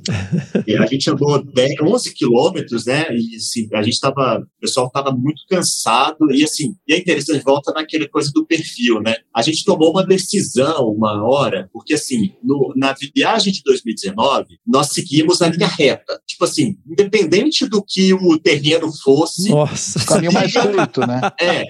E 0.67 0.77
a 0.77 0.85
gente 0.85 1.11
andou 1.11 1.43
10, 1.43 1.81
11 1.81 2.15
quilômetros, 2.15 2.85
né? 2.85 3.07
E 3.11 3.37
assim, 3.37 3.69
a 3.73 3.83
gente 3.83 3.95
estava, 3.95 4.39
o 4.39 4.61
pessoal 4.61 4.87
estava 4.87 5.13
muito 5.13 5.43
cansado 5.49 6.31
e 6.31 6.45
assim, 6.45 6.75
e 6.87 6.93
é 6.93 6.99
interessante, 6.99 7.43
volta 7.43 7.73
naquela 7.73 8.07
coisa 8.09 8.31
do 8.35 8.47
perfil, 8.47 9.01
né? 9.01 9.17
A 9.35 9.41
gente 9.41 9.65
tomou 9.65 9.91
uma 9.91 10.05
decisão 10.05 10.89
uma 10.89 11.27
hora, 11.27 11.71
porque 11.73 11.95
assim, 11.95 12.35
no, 12.43 12.75
na 12.77 12.95
viagem 13.17 13.53
de 13.53 13.63
2019, 13.65 14.59
nós 14.67 14.89
seguimos 14.89 15.41
a 15.41 15.49
linha 15.49 15.67
reta. 15.67 16.21
Tipo 16.27 16.45
assim, 16.45 16.77
independente 16.87 17.67
do 17.67 17.83
que 17.83 18.13
o 18.13 18.39
terreno 18.39 18.93
fosse, 19.03 19.49
Nossa. 19.49 20.01
O 20.01 20.07
caminho 20.07 20.33
mais 20.33 20.53
curto, 20.53 21.01
né? 21.01 21.21
é, 21.41 21.65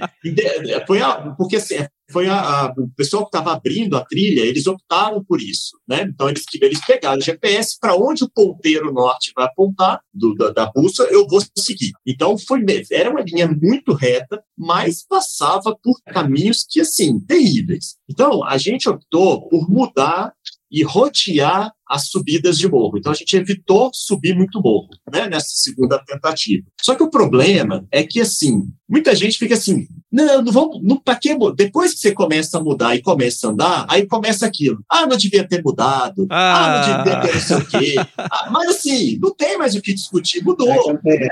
foi 0.86 1.00
a, 1.00 1.34
porque 1.36 1.56
assim, 1.56 1.76
foi 2.10 2.28
a, 2.28 2.38
a- 2.40 2.74
o 2.76 2.88
pessoal 2.96 3.24
que 3.24 3.28
estava 3.36 3.52
abrindo 3.52 3.96
a 3.96 4.04
trilha, 4.04 4.40
eles 4.40 4.66
optaram 4.66 5.22
por 5.24 5.40
isso, 5.40 5.78
né? 5.88 6.02
Então 6.02 6.28
eles, 6.28 6.44
eles 6.60 6.84
pegaram 6.84 7.18
o 7.18 7.22
GPS 7.22 7.78
para 7.80 7.96
onde 7.96 8.24
o 8.24 8.30
ponteiro 8.30 8.92
norte 8.92 9.32
vai 9.34 9.46
apontar 9.46 10.00
do, 10.12 10.34
da, 10.34 10.50
da 10.50 10.66
bússola, 10.70 11.08
eu 11.10 11.26
vou 11.26 11.40
seguir. 11.56 11.92
Então 12.06 12.36
foi 12.38 12.60
era 12.90 13.10
uma 13.10 13.22
linha 13.22 13.48
muito 13.48 13.92
reta, 13.92 14.42
mas 14.56 15.04
passava 15.06 15.76
por 15.82 16.00
caminhos 16.06 16.64
que 16.68 16.80
assim 16.80 17.18
terríveis. 17.20 17.96
Então 18.08 18.44
a 18.44 18.56
gente 18.58 18.88
optou 18.88 19.48
por 19.48 19.68
mudar 19.68 20.32
e 20.70 20.82
rotear 20.84 21.72
as 21.90 22.08
subidas 22.08 22.56
de 22.56 22.68
morro. 22.68 22.96
Então 22.96 23.10
a 23.10 23.14
gente 23.14 23.36
evitou 23.36 23.90
subir 23.92 24.34
muito 24.34 24.62
morro, 24.62 24.88
né, 25.12 25.28
nessa 25.28 25.50
segunda 25.50 25.98
tentativa. 25.98 26.64
Só 26.80 26.94
que 26.94 27.02
o 27.02 27.10
problema 27.10 27.84
é 27.90 28.04
que 28.04 28.20
assim, 28.20 28.68
muita 28.88 29.14
gente 29.14 29.36
fica 29.36 29.54
assim, 29.54 29.88
não, 30.10 30.42
não 30.42 30.52
vamos, 30.52 30.82
não, 30.82 30.96
para 30.96 31.16
que 31.16 31.36
depois 31.56 31.94
que 31.94 32.00
você 32.00 32.12
começa 32.12 32.58
a 32.58 32.62
mudar 32.62 32.94
e 32.96 33.02
começa 33.02 33.46
a 33.46 33.50
andar, 33.50 33.86
aí 33.88 34.06
começa 34.06 34.46
aquilo. 34.46 34.84
Ah, 34.88 35.06
não 35.06 35.16
devia 35.16 35.46
ter 35.46 35.62
mudado. 35.62 36.26
Ah, 36.30 36.64
ah 36.64 36.86
não 36.86 37.04
devia 37.04 37.20
ter 37.20 37.34
não 37.34 37.40
sei 37.40 37.56
o 37.56 37.66
quê. 37.66 37.94
Ah, 38.18 38.50
mas 38.50 38.68
assim, 38.68 39.18
não 39.18 39.34
tem 39.34 39.56
mais 39.56 39.74
o 39.74 39.80
que 39.80 39.94
discutir, 39.94 40.42
mudou. 40.42 40.68
É 40.70 40.92
né? 40.92 41.28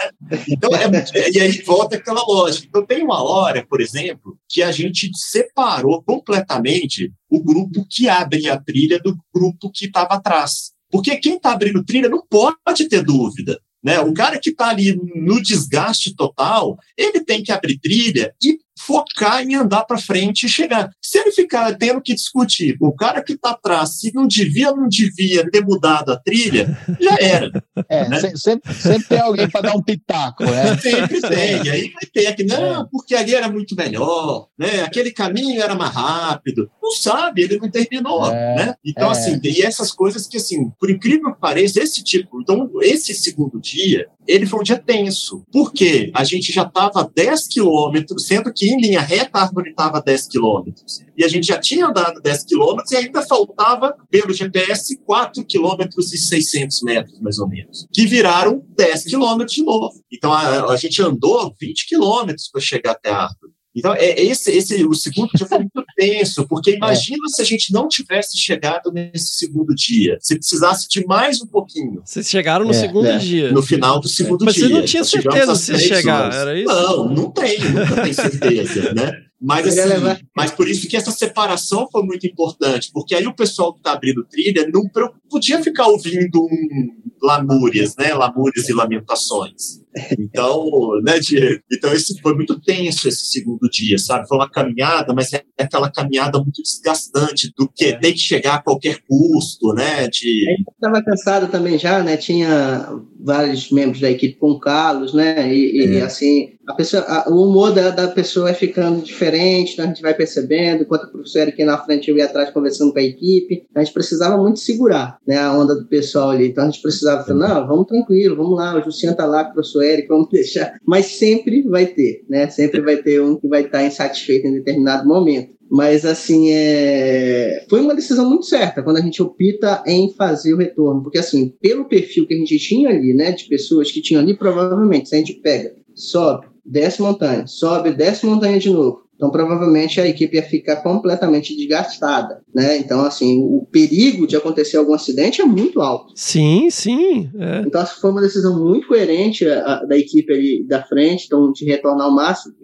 Então, 0.49 0.71
é, 0.75 1.31
e 1.31 1.41
aí 1.41 1.63
volta 1.63 1.97
aquela 1.97 2.23
lógica. 2.23 2.67
Então 2.69 2.85
tem 2.85 3.03
uma 3.03 3.23
hora, 3.23 3.65
por 3.69 3.81
exemplo, 3.81 4.39
que 4.49 4.63
a 4.63 4.73
gente 4.73 5.11
separou 5.15 6.03
completamente 6.03 7.13
o 7.31 7.43
grupo 7.43 7.87
que 7.89 8.09
abre 8.09 8.49
a 8.49 8.59
trilha 8.59 8.99
do 8.99 9.17
grupo 9.35 9.71
que 9.71 9.87
estava 9.87 10.15
atrás. 10.15 10.48
Porque 10.91 11.17
quem 11.17 11.37
está 11.37 11.53
abrindo 11.53 11.85
trilha 11.85 12.09
não 12.09 12.23
pode 12.27 12.89
ter 12.89 13.03
dúvida. 13.05 13.61
Né? 13.83 14.01
O 14.01 14.13
cara 14.13 14.39
que 14.39 14.51
está 14.51 14.69
ali 14.69 14.99
no 15.15 15.41
desgaste 15.41 16.15
total, 16.15 16.77
ele 16.97 17.21
tem 17.21 17.43
que 17.43 17.53
abrir 17.53 17.79
trilha 17.79 18.35
e 18.43 18.59
focar 18.79 19.43
em 19.43 19.55
andar 19.55 19.85
para 19.85 19.99
frente 19.99 20.47
e 20.47 20.49
chegar. 20.49 20.91
Se 21.03 21.19
ele 21.19 21.33
ficar 21.33 21.75
tendo 21.77 22.01
que 22.01 22.15
discutir 22.15 22.77
o 22.81 22.93
cara 22.93 23.23
que 23.23 23.33
está 23.33 23.51
atrás, 23.51 23.99
se 23.99 24.13
não 24.15 24.27
devia 24.27 24.71
ou 24.71 24.77
não 24.77 24.89
devia 24.89 25.49
ter 25.51 25.65
mudado 25.65 26.13
a 26.13 26.17
trilha, 26.17 26.79
já 27.01 27.17
era. 27.21 27.51
É, 27.89 28.09
né? 28.09 28.19
sempre, 28.37 28.75
sempre, 28.75 29.09
tem 29.09 29.21
alguém 29.21 29.49
para 29.49 29.69
dar 29.69 29.77
um 29.77 29.83
pitaco, 29.83 30.45
né? 30.45 30.77
Sempre 30.83 31.21
tem. 31.21 31.63
E 31.65 31.71
aí 31.71 31.93
vai 31.93 32.03
ter 32.13 32.27
aqui, 32.27 32.45
não, 32.45 32.87
porque 32.89 33.15
ali 33.15 33.35
era 33.35 33.49
muito 33.49 33.75
melhor, 33.77 34.49
né? 34.59 34.83
Aquele 34.83 35.13
caminho 35.13 35.63
era 35.63 35.75
mais 35.75 35.95
rápido. 35.95 36.69
Não 36.83 36.91
sabe, 36.91 37.43
ele 37.43 37.57
não 37.57 37.71
terminou, 37.71 38.27
é, 38.27 38.57
né? 38.57 38.75
Então, 38.85 39.09
é. 39.09 39.13
assim, 39.13 39.41
e 39.43 39.63
essas 39.63 39.93
coisas 39.93 40.27
que, 40.27 40.37
assim, 40.37 40.71
por 40.79 40.91
incrível 40.91 41.33
que 41.33 41.41
pareça, 41.41 41.81
esse 41.81 42.03
tipo, 42.03 42.41
então, 42.41 42.69
esse 42.83 43.15
segundo 43.15 43.61
dia, 43.61 44.09
ele 44.29 44.47
foi 44.47 44.61
um 44.61 44.63
dia 44.63 44.79
tenso. 44.79 45.43
Por 45.51 45.73
quê? 45.73 46.13
A 46.15 46.23
gente 46.23 46.53
já 46.53 46.63
estava 46.63 47.01
a 47.01 47.09
10 47.15 47.49
quilômetros, 47.49 48.27
sendo 48.27 48.53
que 48.53 48.69
em 48.69 48.79
linha 48.79 49.01
reta 49.01 49.39
a 49.39 49.43
árvore 49.43 49.71
estava 49.71 49.99
a 49.99 50.01
10 50.01 50.29
quilômetros. 50.29 51.01
E 51.17 51.25
a 51.25 51.29
gente 51.29 51.47
já 51.47 51.59
tinha 51.59 51.87
andado 51.87 52.21
10 52.21 52.45
quilômetros 52.45 52.93
e 52.93 52.97
ainda 52.97 53.23
faltava, 53.23 53.97
pelo 54.11 54.35
GPS, 54.35 54.99
4 54.99 55.45
quilômetros 55.45 56.13
e 56.13 56.19
600 56.19 56.83
metros, 56.83 57.21
mais 57.21 57.39
ou 57.39 57.49
menos. 57.49 57.87
Que 57.93 58.07
viraram 58.07 58.63
10 58.77 59.05
quilômetros 59.05 59.57
de 59.57 59.65
novo. 59.65 59.95
Então 60.13 60.33
a, 60.33 60.73
a 60.73 60.77
gente 60.77 61.01
andou 61.03 61.55
20 61.59 61.87
quilômetros 61.89 62.49
para 62.51 62.61
chegar 62.61 62.93
até 62.93 63.11
a 63.11 63.23
árvore. 63.23 63.58
Então, 63.79 63.95
é, 63.95 64.21
esse, 64.21 64.51
esse, 64.51 64.85
o 64.85 64.95
segundo 64.95 65.31
dia 65.35 65.47
foi 65.47 65.59
muito 65.59 65.85
tenso, 65.97 66.47
porque 66.47 66.75
imagina 66.75 67.25
é. 67.27 67.29
se 67.29 67.43
a 67.43 67.45
gente 67.45 67.73
não 67.73 67.89
tivesse 67.89 68.37
chegado 68.37 68.91
nesse 68.93 69.37
segundo 69.37 69.75
dia, 69.75 70.19
se 70.21 70.37
precisasse 70.37 70.89
de 70.89 71.07
mais 71.07 71.41
um 71.41 71.47
pouquinho. 71.47 72.03
Vocês 72.05 72.29
chegaram 72.29 72.65
no 72.65 72.73
é, 72.73 72.75
segundo 72.75 73.07
é. 73.07 73.19
dia. 73.19 73.53
No 73.53 73.63
final 73.63 74.01
do 74.01 74.09
segundo 74.09 74.45
Mas 74.45 74.55
dia. 74.55 74.65
Mas 74.65 74.73
você 74.73 74.79
não 74.79 74.85
tinha 74.85 75.05
certeza 75.05 75.55
se 75.55 75.79
chegar, 75.79 76.25
horas. 76.25 76.37
era 76.37 76.59
isso? 76.59 76.67
Não, 76.67 77.09
não 77.09 77.31
tem, 77.31 77.59
nunca 77.61 78.03
tem 78.03 78.13
certeza, 78.13 78.93
né? 78.93 79.23
Mas, 79.41 79.79
assim, 79.79 80.25
mas 80.37 80.51
por 80.51 80.69
isso 80.69 80.89
que 80.89 80.97
essa 80.97 81.13
separação 81.13 81.89
foi 81.93 82.03
muito 82.03 82.27
importante, 82.27 82.91
porque 82.93 83.15
aí 83.15 83.25
o 83.25 83.35
pessoal 83.35 83.73
que 83.73 83.79
está 83.79 83.93
abrindo 83.93 84.25
trilha 84.25 84.69
não 84.73 84.83
podia 85.31 85.63
ficar 85.63 85.87
ouvindo 85.87 86.43
um 86.43 87.08
lamúrias, 87.23 87.95
né? 87.97 88.15
Lamúrias 88.15 88.69
e 88.69 88.73
lamentações. 88.73 89.83
Então, 90.19 90.69
né, 91.03 91.19
Diego? 91.19 91.63
Então, 91.73 91.93
esse 91.93 92.21
foi 92.21 92.35
muito 92.35 92.61
tenso 92.61 93.09
esse 93.09 93.27
segundo 93.33 93.69
dia, 93.71 93.99
sabe? 93.99 94.29
Foi 94.29 94.39
uma 94.39 94.49
caminhada, 94.49 95.13
mas 95.13 95.33
é 95.33 95.43
aquela 95.59 95.91
caminhada 95.91 96.39
muito 96.39 96.63
desgastante 96.63 97.53
do 97.57 97.69
que 97.69 97.99
tem 97.99 98.13
que 98.13 98.19
chegar 98.19 98.55
a 98.55 98.63
qualquer 98.63 98.99
custo, 99.09 99.73
né? 99.75 100.09
De... 100.09 100.45
Estava 100.73 101.03
cansado 101.03 101.49
também 101.49 101.79
já, 101.79 102.03
né? 102.03 102.17
Tinha 102.17 102.89
vários 103.19 103.71
membros 103.71 104.01
da 104.01 104.11
equipe 104.11 104.39
com 104.39 104.59
Carlos, 104.59 105.13
né? 105.13 105.53
E, 105.53 105.81
é. 105.81 105.93
e 105.95 106.01
assim, 106.01 106.58
a 106.69 106.75
pessoa, 106.75 107.03
a, 107.05 107.31
o 107.31 107.49
humor 107.49 107.73
da, 107.73 107.89
da 107.89 108.09
pessoa 108.09 108.45
vai 108.45 108.55
ficando 108.55 109.01
diferente, 109.01 109.73
então 109.73 109.87
a 109.87 109.89
gente 109.89 110.03
vai 110.03 110.13
percebendo, 110.13 110.83
enquanto 110.83 111.05
o 111.05 111.11
professor 111.11 111.49
aqui 111.49 111.65
na 111.65 111.79
frente 111.79 112.11
eu 112.11 112.17
ia 112.19 112.27
atrás 112.27 112.51
conversando 112.51 112.93
com 112.93 112.99
a 112.99 113.03
equipe, 113.03 113.67
a 113.75 113.83
gente 113.83 113.95
precisava 113.95 114.37
muito 114.37 114.59
segurar, 114.59 115.19
né? 115.27 115.39
A 115.39 115.59
onda 115.59 115.75
do 115.75 115.87
pessoal 115.87 116.31
ali. 116.31 116.49
Então 116.49 116.65
a 116.65 116.67
gente 116.71 116.83
precisava 116.83 117.25
falar, 117.25 117.49
não, 117.49 117.67
vamos 117.67 117.87
tranquilo, 117.87 118.37
vamos 118.37 118.55
lá, 118.55 118.77
o 118.77 118.85
Jussian 118.85 119.15
tá 119.15 119.25
lá 119.25 119.45
com 119.45 119.51
o 119.51 119.55
professor 119.55 119.83
Eric, 119.83 120.09
vamos 120.09 120.29
deixar. 120.31 120.79
Mas 120.87 121.07
sempre 121.07 121.63
vai 121.63 121.87
ter, 121.87 122.25
né? 122.29 122.49
Sempre 122.51 122.83
vai 122.83 122.99
ter 122.99 123.21
um 123.23 123.37
que 123.37 123.49
vai 123.49 123.63
estar 123.63 123.83
insatisfeito 123.83 124.47
em 124.47 124.53
determinado 124.53 125.09
momento. 125.09 125.57
Mas, 125.71 126.05
assim, 126.05 126.51
é... 126.51 127.65
foi 127.69 127.81
uma 127.81 127.95
decisão 127.95 128.29
muito 128.29 128.47
certa 128.47 128.83
quando 128.83 128.97
a 128.97 129.03
gente 129.03 129.23
opta 129.23 129.83
em 129.87 130.13
fazer 130.15 130.55
o 130.55 130.57
retorno. 130.57 131.03
Porque, 131.03 131.19
assim, 131.19 131.55
pelo 131.61 131.87
perfil 131.87 132.27
que 132.27 132.35
a 132.35 132.39
gente 132.39 132.59
tinha 132.59 132.89
ali, 132.89 133.13
né, 133.15 133.33
de 133.33 133.45
pessoas 133.45 133.91
que 133.93 134.01
tinham 134.01 134.23
ali, 134.23 134.35
provavelmente, 134.35 135.11
se 135.11 135.15
a 135.15 135.19
gente 135.19 135.35
pega, 135.35 135.75
sobe, 135.95 136.47
desce 136.71 137.03
montanha, 137.03 137.47
sobe, 137.47 137.93
desce 137.93 138.27
montanha 138.27 138.59
de 138.59 138.71
novo. 138.71 139.09
Então, 139.19 139.33
provavelmente, 139.33 140.01
a 140.01 140.07
equipe 140.07 140.37
ia 140.37 140.43
ficar 140.45 140.77
completamente 140.77 141.57
desgastada, 141.57 142.41
né? 142.55 142.79
Então, 142.79 143.05
assim, 143.05 143.43
o 143.43 143.67
perigo 143.69 144.29
de 144.29 144.37
acontecer 144.37 144.77
algum 144.77 144.95
acidente 144.95 145.41
é 145.41 145.45
muito 145.45 145.81
alto. 145.81 146.13
Sim, 146.15 146.71
sim. 146.71 147.29
É. 147.37 147.63
Então, 147.67 147.85
foi 147.85 148.11
uma 148.13 148.21
decisão 148.21 148.57
muito 148.57 148.87
coerente 148.87 149.45
a, 149.45 149.59
a, 149.61 149.85
da 149.85 149.99
equipe 149.99 150.33
ali 150.33 150.65
da 150.65 150.85
frente, 150.85 151.25
então, 151.27 151.51
de 151.51 151.65
retornar 151.65 152.07
ao 152.07 152.15
máximo 152.15 152.55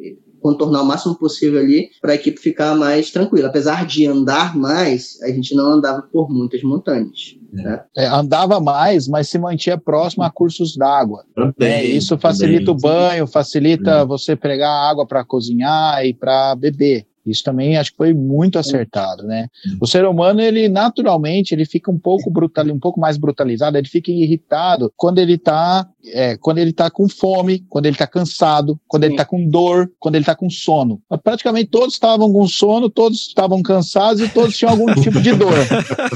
contornar 0.44 0.82
o 0.82 0.84
máximo 0.84 1.14
possível 1.14 1.58
ali 1.58 1.88
para 2.02 2.12
a 2.12 2.14
equipe 2.16 2.38
ficar 2.38 2.76
mais 2.76 3.10
tranquila. 3.10 3.48
Apesar 3.48 3.86
de 3.86 4.06
andar 4.06 4.54
mais, 4.54 5.18
a 5.22 5.28
gente 5.28 5.54
não 5.54 5.72
andava 5.72 6.02
por 6.02 6.30
muitas 6.30 6.62
montanhas. 6.62 7.34
Né? 7.50 7.82
É, 7.96 8.06
andava 8.06 8.60
mais, 8.60 9.08
mas 9.08 9.26
se 9.26 9.38
mantinha 9.38 9.78
próximo 9.78 10.22
a 10.22 10.30
cursos 10.30 10.76
d'água. 10.76 11.24
É, 11.58 11.82
isso 11.82 12.18
facilita 12.18 12.66
também. 12.66 12.74
o 12.74 12.78
banho, 12.78 13.26
facilita 13.26 14.04
você 14.04 14.36
pegar 14.36 14.70
água 14.70 15.06
para 15.06 15.24
cozinhar 15.24 16.04
e 16.04 16.12
para 16.12 16.54
beber. 16.56 17.06
Isso 17.26 17.42
também 17.42 17.76
acho 17.76 17.90
que 17.92 17.96
foi 17.96 18.12
muito 18.12 18.58
acertado, 18.58 19.22
né? 19.24 19.48
O 19.80 19.86
ser 19.86 20.04
humano, 20.04 20.40
ele 20.40 20.68
naturalmente, 20.68 21.54
ele 21.54 21.64
fica 21.64 21.90
um 21.90 21.98
pouco 21.98 22.30
brutal, 22.30 22.66
um 22.66 22.78
pouco 22.78 23.00
mais 23.00 23.16
brutalizado, 23.16 23.78
ele 23.78 23.88
fica 23.88 24.10
irritado 24.10 24.92
quando 24.96 25.18
ele 25.18 25.38
tá, 25.38 25.86
é, 26.12 26.36
quando 26.36 26.58
ele 26.58 26.72
tá 26.72 26.90
com 26.90 27.08
fome, 27.08 27.64
quando 27.68 27.86
ele 27.86 27.96
tá 27.96 28.06
cansado, 28.06 28.78
quando 28.86 29.04
ele 29.04 29.16
tá 29.16 29.24
com 29.24 29.48
dor, 29.48 29.90
quando 29.98 30.16
ele 30.16 30.24
tá 30.24 30.34
com 30.34 30.50
sono. 30.50 31.00
Praticamente 31.22 31.70
todos 31.70 31.94
estavam 31.94 32.32
com 32.32 32.46
sono, 32.46 32.90
todos 32.90 33.26
estavam 33.28 33.62
cansados 33.62 34.22
e 34.22 34.28
todos 34.28 34.56
tinham 34.56 34.72
algum 34.72 34.94
tipo 34.94 35.20
de 35.20 35.34
dor. 35.34 35.54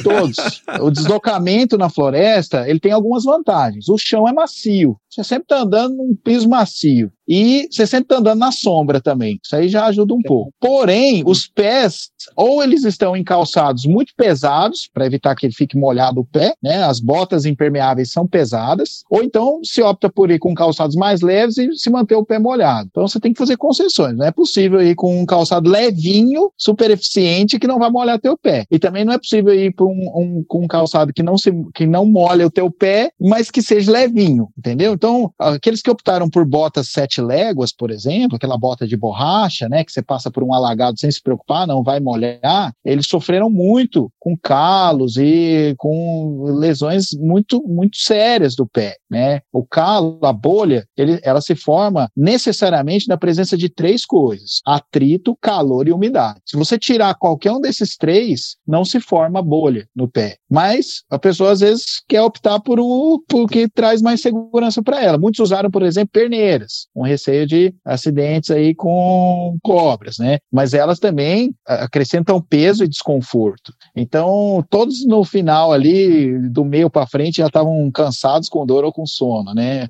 Todos. 0.03 0.37
O 0.81 0.91
deslocamento 0.91 1.79
na 1.79 1.89
floresta, 1.89 2.69
ele 2.69 2.81
tem 2.81 2.93
algumas 2.93 3.25
vantagens. 3.25 3.89
O 3.89 3.97
chão 3.97 4.29
é 4.29 4.33
macio. 4.33 4.97
Você 5.11 5.25
sempre 5.25 5.45
está 5.45 5.63
andando 5.63 5.97
num 5.97 6.15
piso 6.15 6.49
macio. 6.49 7.11
E 7.27 7.69
você 7.71 7.87
sempre 7.87 8.05
está 8.05 8.19
andando 8.19 8.39
na 8.39 8.51
sombra 8.51 9.01
também. 9.01 9.39
Isso 9.45 9.55
aí 9.55 9.69
já 9.69 9.85
ajuda 9.87 10.15
um 10.15 10.23
pouco. 10.23 10.51
Porém, 10.59 11.23
os 11.27 11.47
pés, 11.47 12.09
ou 12.35 12.63
eles 12.63 12.85
estão 12.85 13.15
em 13.15 13.23
calçados 13.23 13.85
muito 13.85 14.15
pesados, 14.17 14.89
para 14.93 15.05
evitar 15.05 15.35
que 15.35 15.45
ele 15.45 15.53
fique 15.53 15.77
molhado 15.77 16.21
o 16.21 16.25
pé, 16.25 16.55
né? 16.63 16.83
As 16.85 17.01
botas 17.01 17.45
impermeáveis 17.45 18.11
são 18.11 18.27
pesadas. 18.27 19.03
Ou 19.11 19.23
então 19.23 19.61
se 19.63 19.83
opta 19.83 20.09
por 20.09 20.31
ir 20.31 20.39
com 20.39 20.55
calçados 20.55 20.97
mais 20.97 21.21
leves 21.21 21.59
e 21.59 21.77
se 21.77 21.91
manter 21.91 22.15
o 22.15 22.25
pé 22.25 22.39
molhado. 22.39 22.89
Então 22.91 23.07
você 23.07 23.21
tem 23.21 23.33
que 23.33 23.39
fazer 23.39 23.59
concessões. 23.59 24.17
Não 24.17 24.25
é 24.25 24.31
possível 24.31 24.81
ir 24.81 24.95
com 24.95 25.21
um 25.21 25.27
calçado 25.27 25.69
levinho, 25.69 26.51
super 26.57 26.91
eficiente, 26.91 27.59
que 27.59 27.67
não 27.67 27.79
vai 27.79 27.91
molhar 27.91 28.19
teu 28.19 28.39
pé. 28.39 28.65
E 28.71 28.79
também 28.79 29.05
não 29.05 29.13
é 29.13 29.19
possível 29.19 29.55
ir 29.55 29.75
com 29.75 29.85
um, 29.85 30.23
um, 30.23 30.45
com 30.49 30.65
um 30.65 30.67
calçado 30.67 31.13
que 31.13 31.23
não, 31.23 31.37
se, 31.37 31.53
que 31.75 31.87
não 31.87 32.07
molha 32.07 32.47
o 32.47 32.51
teu 32.51 32.71
pé, 32.71 33.11
mas 33.21 33.51
que 33.51 33.61
seja 33.61 33.93
levinho, 33.93 34.49
entendeu? 34.57 34.98
Então, 34.99 35.33
aqueles 35.39 35.81
que 35.81 35.91
optaram 35.91 36.29
por 36.29 36.45
botas 36.45 36.89
sete 36.89 37.21
léguas, 37.21 37.73
por 37.73 37.89
exemplo, 37.89 38.35
aquela 38.35 38.59
bota 38.59 38.85
de 38.85 38.97
borracha, 38.97 39.69
né, 39.69 39.85
que 39.85 39.93
você 39.93 40.03
passa 40.03 40.29
por 40.29 40.43
um 40.43 40.53
alagado 40.53 40.99
sem 40.99 41.09
se 41.09 41.23
preocupar, 41.23 41.69
não 41.69 41.85
vai 41.85 42.01
molhar, 42.01 42.73
eles 42.85 43.07
sofreram 43.07 43.49
muito 43.49 44.11
com 44.19 44.37
calos 44.37 45.17
e 45.17 45.73
com 45.79 46.43
lesões 46.59 47.11
muito, 47.17 47.63
muito 47.65 47.97
sérias 47.97 48.57
do 48.57 48.67
pé, 48.67 48.97
né? 49.09 49.41
O 49.53 49.65
calo, 49.65 50.19
a 50.25 50.33
bolha, 50.33 50.85
ele, 50.97 51.21
ela 51.23 51.41
se 51.41 51.55
forma 51.55 52.11
necessariamente 52.17 53.07
na 53.07 53.17
presença 53.17 53.57
de 53.57 53.69
três 53.69 54.05
coisas: 54.05 54.61
atrito, 54.67 55.39
calor 55.41 55.87
e 55.87 55.93
umidade. 55.93 56.41
Se 56.45 56.57
você 56.57 56.77
tirar 56.77 57.15
qualquer 57.15 57.53
um 57.53 57.61
desses 57.61 57.97
três, 57.97 58.57
não 58.67 58.85
se 58.85 58.99
forma 58.99 59.41
bolha 59.41 59.87
no 59.95 60.09
pé. 60.09 60.39
Mas 60.51 61.05
a 61.09 61.19
pessoa 61.19 61.53
às 61.53 61.61
vezes 61.61 62.03
quer 62.09 62.23
optar 62.23 62.59
por 62.59 62.81
o 62.81 63.23
que 63.49 63.69
traz 63.69 64.03
mais 64.03 64.21
segurança 64.21 64.83
para 64.89 65.05
ela. 65.05 65.19
Muitos 65.19 65.41
usaram, 65.41 65.71
por 65.71 65.83
exemplo, 65.83 66.11
perneiras, 66.13 66.87
com 66.95 67.03
receio 67.03 67.47
de 67.47 67.75
acidentes 67.85 68.51
aí 68.51 68.75
com 68.75 69.57
cobras, 69.63 70.17
né? 70.19 70.39
Mas 70.51 70.73
elas 70.73 70.99
também 70.99 71.55
acrescentam 71.67 72.41
peso 72.41 72.85
e 72.85 72.89
desconforto. 72.89 73.75
Então, 73.95 74.65
todos 74.71 75.07
no 75.07 75.23
final 75.25 75.73
ali, 75.73 76.39
do 76.49 76.65
meio 76.65 76.89
para 76.89 77.07
frente, 77.07 77.37
já 77.39 77.49
estavam 77.49 77.91
cansados 77.91 78.49
com 78.49 78.65
dor 78.65 78.85
ou 78.85 78.93
com 78.93 79.05
sono, 79.05 79.53
né? 79.53 79.89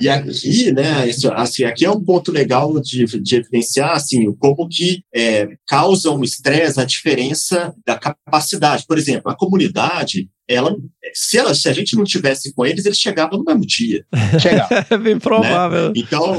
E 0.00 0.08
aqui, 0.08 0.72
né, 0.72 1.08
isso, 1.08 1.30
assim, 1.32 1.64
aqui 1.64 1.84
é 1.84 1.90
um 1.90 2.02
ponto 2.02 2.30
legal 2.30 2.80
de, 2.80 3.04
de 3.20 3.36
evidenciar, 3.36 3.92
assim, 3.92 4.32
como 4.36 4.68
que 4.68 5.02
é, 5.14 5.48
causa 5.66 6.10
um 6.10 6.22
estresse 6.22 6.80
a 6.80 6.84
diferença 6.84 7.74
da 7.86 7.98
capacidade. 7.98 8.84
Por 8.86 8.98
exemplo, 8.98 9.30
a 9.30 9.36
comunidade, 9.36 10.28
ela, 10.48 10.76
se, 11.14 11.38
ela, 11.38 11.54
se 11.54 11.68
a 11.68 11.72
gente 11.72 11.96
não 11.96 12.04
tivesse 12.04 12.52
com 12.54 12.64
eles, 12.64 12.84
eles 12.84 12.98
chegavam 12.98 13.38
no 13.38 13.44
mesmo 13.44 13.66
dia. 13.66 14.04
Chegava. 14.40 14.86
É 14.88 14.98
bem 14.98 15.18
provável. 15.18 15.88
Né? 15.88 15.94
Então, 15.96 16.34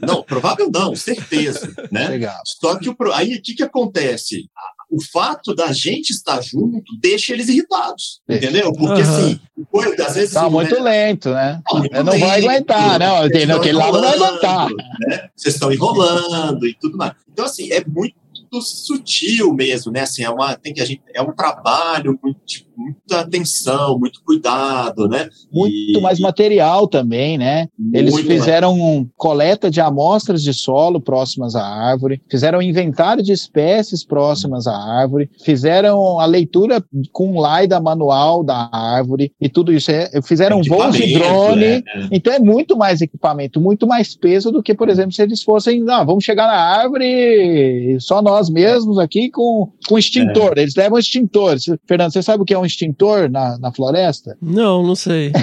não, 0.00 0.22
provável 0.22 0.70
não, 0.72 0.94
certeza, 0.94 1.72
né? 1.90 2.06
Chegava. 2.06 2.42
Só 2.44 2.78
que 2.78 2.88
o, 2.88 2.96
aí 3.12 3.34
o 3.34 3.42
que, 3.42 3.54
que 3.54 3.62
acontece? 3.62 4.48
O 4.94 5.02
fato 5.02 5.54
da 5.54 5.72
gente 5.72 6.10
estar 6.10 6.40
junto 6.40 6.84
deixa 7.00 7.32
eles 7.32 7.48
irritados, 7.48 8.20
Deixa. 8.28 8.44
entendeu? 8.44 8.72
Porque 8.72 9.02
Aham. 9.02 9.18
assim, 9.18 9.40
coisa, 9.70 10.06
às 10.06 10.14
vezes. 10.14 10.32
Tá 10.34 10.42
assim, 10.42 10.50
muito 10.50 10.74
né? 10.76 10.80
lento, 10.80 11.30
né? 11.30 11.60
Tá 11.68 11.78
muito 11.78 12.04
não 12.04 12.18
vai 12.18 12.44
aguentar, 12.44 12.98
não. 13.00 13.26
estão 13.26 13.56
Aquele 13.56 13.76
lá 13.76 13.90
não 13.90 14.00
vai 14.00 14.14
aguentar. 14.14 14.68
né? 15.08 15.28
Vocês 15.34 15.54
estão 15.54 15.72
enrolando 15.72 16.64
e 16.66 16.74
tudo 16.74 16.96
mais. 16.96 17.12
Então, 17.32 17.44
assim, 17.44 17.72
é 17.72 17.84
muito 17.84 18.14
sutil 18.62 19.52
mesmo, 19.52 19.90
né? 19.90 20.02
Assim, 20.02 20.22
é, 20.22 20.30
uma, 20.30 20.54
tem 20.54 20.72
que, 20.72 20.80
a 20.80 20.84
gente, 20.84 21.02
é 21.12 21.20
um 21.20 21.32
trabalho 21.32 22.16
muito, 22.22 22.38
de 22.46 22.64
muita 22.76 23.20
atenção, 23.20 23.98
muito 23.98 24.20
cuidado, 24.24 25.08
né? 25.08 25.28
Muito 25.52 25.98
E- 25.98 26.00
mais 26.00 26.18
material 26.20 26.86
também, 26.86 27.38
né? 27.38 27.68
Eles 27.92 28.14
fizeram 28.20 29.08
coleta 29.16 29.70
de 29.70 29.80
amostras 29.80 30.42
de 30.42 30.52
solo 30.52 31.00
próximas 31.00 31.54
à 31.54 31.64
árvore, 31.64 32.20
fizeram 32.30 32.60
inventário 32.62 33.22
de 33.22 33.32
espécies 33.32 34.04
próximas 34.04 34.66
à 34.66 34.76
árvore, 34.76 35.28
fizeram 35.44 36.18
a 36.18 36.26
leitura 36.26 36.84
com 37.12 37.34
LiDAR 37.34 37.82
manual 37.82 38.42
da 38.42 38.68
árvore 38.72 39.32
e 39.40 39.48
tudo 39.48 39.72
isso. 39.72 39.90
É, 39.90 40.10
fizeram 40.22 40.60
voos 40.62 40.96
de 40.96 41.12
drone. 41.14 41.64
é, 41.64 41.76
é. 41.76 41.82
Então 42.10 42.32
é 42.32 42.38
muito 42.38 42.76
mais 42.76 43.00
equipamento, 43.00 43.60
muito 43.60 43.86
mais 43.86 44.16
peso 44.16 44.50
do 44.50 44.62
que, 44.62 44.74
por 44.74 44.88
exemplo, 44.88 45.12
se 45.12 45.22
eles 45.22 45.42
fossem, 45.42 45.80
não, 45.80 46.04
vamos 46.04 46.24
chegar 46.24 46.46
na 46.46 46.54
árvore 46.56 47.96
só 48.00 48.20
nós 48.22 48.48
mesmos 48.50 48.98
aqui 48.98 49.30
com, 49.30 49.70
com 49.88 49.98
extintor. 49.98 50.54
É. 50.56 50.62
Eles 50.62 50.74
levam 50.74 50.98
extintor. 50.98 51.56
Fernando, 51.86 52.12
você 52.12 52.22
sabe 52.22 52.42
o 52.42 52.46
que 52.46 52.54
é 52.54 52.58
um 52.58 52.63
extintor 52.66 53.30
na, 53.30 53.58
na 53.58 53.72
floresta? 53.72 54.36
Não, 54.40 54.82
não 54.82 54.94
sei. 54.94 55.32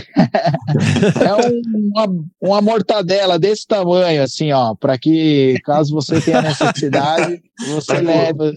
É 1.22 1.34
um- 1.36 1.62
uma, 1.94 2.08
uma 2.42 2.62
mortadela 2.62 3.38
desse 3.38 3.68
tamanho, 3.68 4.24
assim, 4.24 4.52
ó, 4.52 4.74
para 4.76 4.98
que 4.98 5.60
caso 5.64 5.94
você 5.94 6.20
tenha 6.22 6.42
necessidade, 6.42 7.42
você 7.68 8.00
leva. 8.00 8.54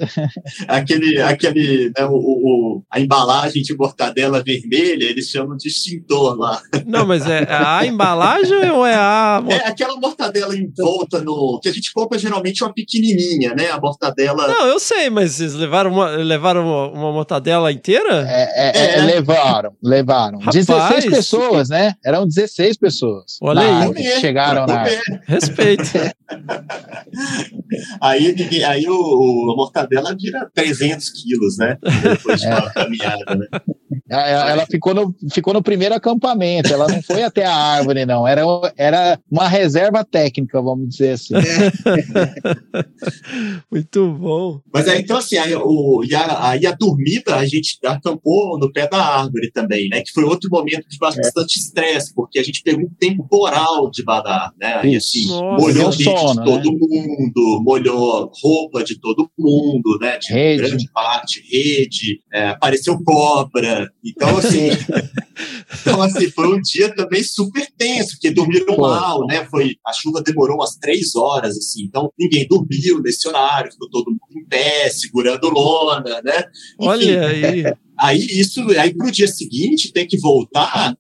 aquele, 0.69 1.21
aquele, 1.21 1.93
né, 1.97 2.05
o, 2.07 2.13
o- 2.15 2.83
a 2.91 3.01
embalagem 3.01 3.63
de 3.63 3.77
mortadela 3.77 4.43
vermelha, 4.45 5.05
eles 5.07 5.29
chamam 5.29 5.57
de 5.57 5.69
extintor 5.69 6.39
lá. 6.39 6.61
Não, 6.87 7.07
mas 7.07 7.27
é 7.29 7.47
a 7.51 7.85
embalagem 7.87 8.71
ou 8.71 8.87
é 8.87 8.95
a. 8.95 9.43
É 9.49 9.69
aquela 9.69 9.97
mortadela 9.97 10.57
envolta 10.57 11.21
no. 11.21 11.59
que 11.63 11.69
a 11.69 11.73
gente 11.73 11.93
compra 11.93 12.19
geralmente 12.19 12.63
uma 12.63 12.73
pequenininha, 12.73 13.55
né? 13.55 13.71
A 13.71 13.81
mortadela. 13.81 14.47
Não, 14.49 14.67
eu 14.69 14.79
sei, 14.79 15.11
mas 15.11 15.33
vocês 15.33 15.55
levaram 15.55 15.91
uma, 15.93 16.11
levaram 16.11 16.63
uma, 16.65 16.89
uma 16.91 17.13
mortadela 17.13 17.73
inteira? 17.73 18.25
É, 18.29 18.54
é, 18.55 18.79
é, 18.79 18.99
É. 18.99 19.03
levaram, 19.03 19.73
levaram. 19.83 20.39
Rapaz. 20.39 20.55
16 20.67 21.07
pessoas, 21.07 21.69
né? 21.69 21.95
Eram 22.05 22.27
16 22.27 22.77
pessoas. 22.79 23.37
Olha 23.43 23.61
na 23.63 23.67
aí. 23.67 23.73
árvore 23.83 24.03
que 24.03 24.21
chegaram 24.21 24.67
comer. 24.67 24.79
árvore. 24.79 25.01
Respeito. 25.27 25.91
Aí, 28.01 28.35
aí 28.65 28.89
o, 28.89 28.95
o- 28.95 29.53
a 29.53 29.57
mortadela 29.57 30.15
vira 30.19 30.49
300 30.55 31.11
quilos, 31.11 31.59
né? 31.59 31.77
Depois 32.03 32.41
de 32.41 32.47
uma 32.47 32.71
caminhada, 32.71 33.35
né? 33.35 33.47
Ela, 34.11 34.51
ela 34.51 34.67
ficou, 34.67 34.93
no, 34.95 35.15
ficou 35.33 35.55
no 35.55 35.63
primeiro 35.63 35.95
acampamento, 35.95 36.73
ela 36.73 36.87
não 36.89 37.03
foi 37.03 37.23
até 37.23 37.45
a 37.45 37.55
árvore, 37.55 38.05
não. 38.05 38.27
Era, 38.27 38.43
era 38.77 39.19
uma 39.31 39.49
reserva 39.49 40.05
técnica, 40.05 40.61
vamos 40.61 40.89
dizer 40.89 41.13
assim. 41.13 41.35
Muito 43.71 44.13
bom. 44.15 44.61
Mas 44.73 44.89
aí, 44.89 45.01
então, 45.01 45.17
assim, 45.17 45.37
aí, 45.39 45.55
o, 45.55 46.03
e 46.05 46.15
a, 46.15 46.49
aí 46.51 46.67
a 46.67 46.73
dormida 46.73 47.37
a 47.37 47.47
gente 47.47 47.79
acampou 47.85 48.44
no 48.59 48.73
pé 48.73 48.89
da 48.89 48.99
árvore 48.99 49.51
também, 49.51 49.89
né? 49.89 50.03
Que 50.03 50.13
foi 50.13 50.25
outro 50.25 50.49
momento 50.51 50.89
de 50.89 50.99
bastante 50.99 51.59
estresse, 51.59 52.15
porque 52.15 52.39
a 52.39 52.43
gente 52.43 52.63
pegou 52.63 52.85
um 52.85 52.95
temporal 52.99 53.91
de 53.91 54.03
badar, 54.05 54.53
né? 54.61 54.81
Aí, 54.83 54.95
Isso. 54.95 55.19
assim, 55.19 55.29
Nossa. 55.29 55.63
molhou 55.63 55.93
sono, 55.93 56.45
de 56.45 56.45
todo 56.45 56.73
mundo, 56.73 57.61
molhou 57.63 58.31
roupa 58.43 58.85
de 58.85 58.99
todo 58.99 59.29
mundo, 59.39 59.99
né? 60.01 60.19
De 60.19 60.33
Rede. 60.33 60.63
grande 60.63 60.91
parte, 60.93 61.43
rede, 61.51 62.21
é, 62.33 62.49
apareceu 62.49 62.99
cobra. 63.05 63.91
Então, 64.05 64.37
assim, 64.39 64.69
então, 65.81 66.03
assim, 66.03 66.31
foi 66.31 66.49
um 66.49 66.61
dia 66.61 66.95
também 66.95 67.23
super 67.23 67.67
tenso, 67.77 68.13
porque 68.13 68.31
dormiram 68.31 68.77
Foi. 68.77 68.91
mal, 68.91 69.27
né? 69.27 69.47
Foi, 69.51 69.77
a 69.87 69.93
chuva 69.93 70.23
demorou 70.23 70.57
umas 70.57 70.77
três 70.77 71.15
horas, 71.15 71.57
assim, 71.57 71.85
então 71.85 72.11
ninguém 72.19 72.47
dormiu 72.47 73.01
nesse 73.03 73.27
horário, 73.29 73.73
ficou 73.73 73.89
todo 73.91 74.11
mundo 74.11 74.21
em 74.37 74.45
pé, 74.47 74.89
segurando 74.91 75.49
lona, 75.49 76.23
né? 76.23 76.45
Enfim, 76.81 76.89
Olha 76.89 77.27
aí. 77.27 77.65
Aí 78.05 78.19
isso, 78.19 78.61
aí 78.79 78.93
pro 78.93 79.11
dia 79.11 79.27
seguinte 79.27 79.91
tem 79.91 80.07
que 80.07 80.19
voltar 80.19 80.95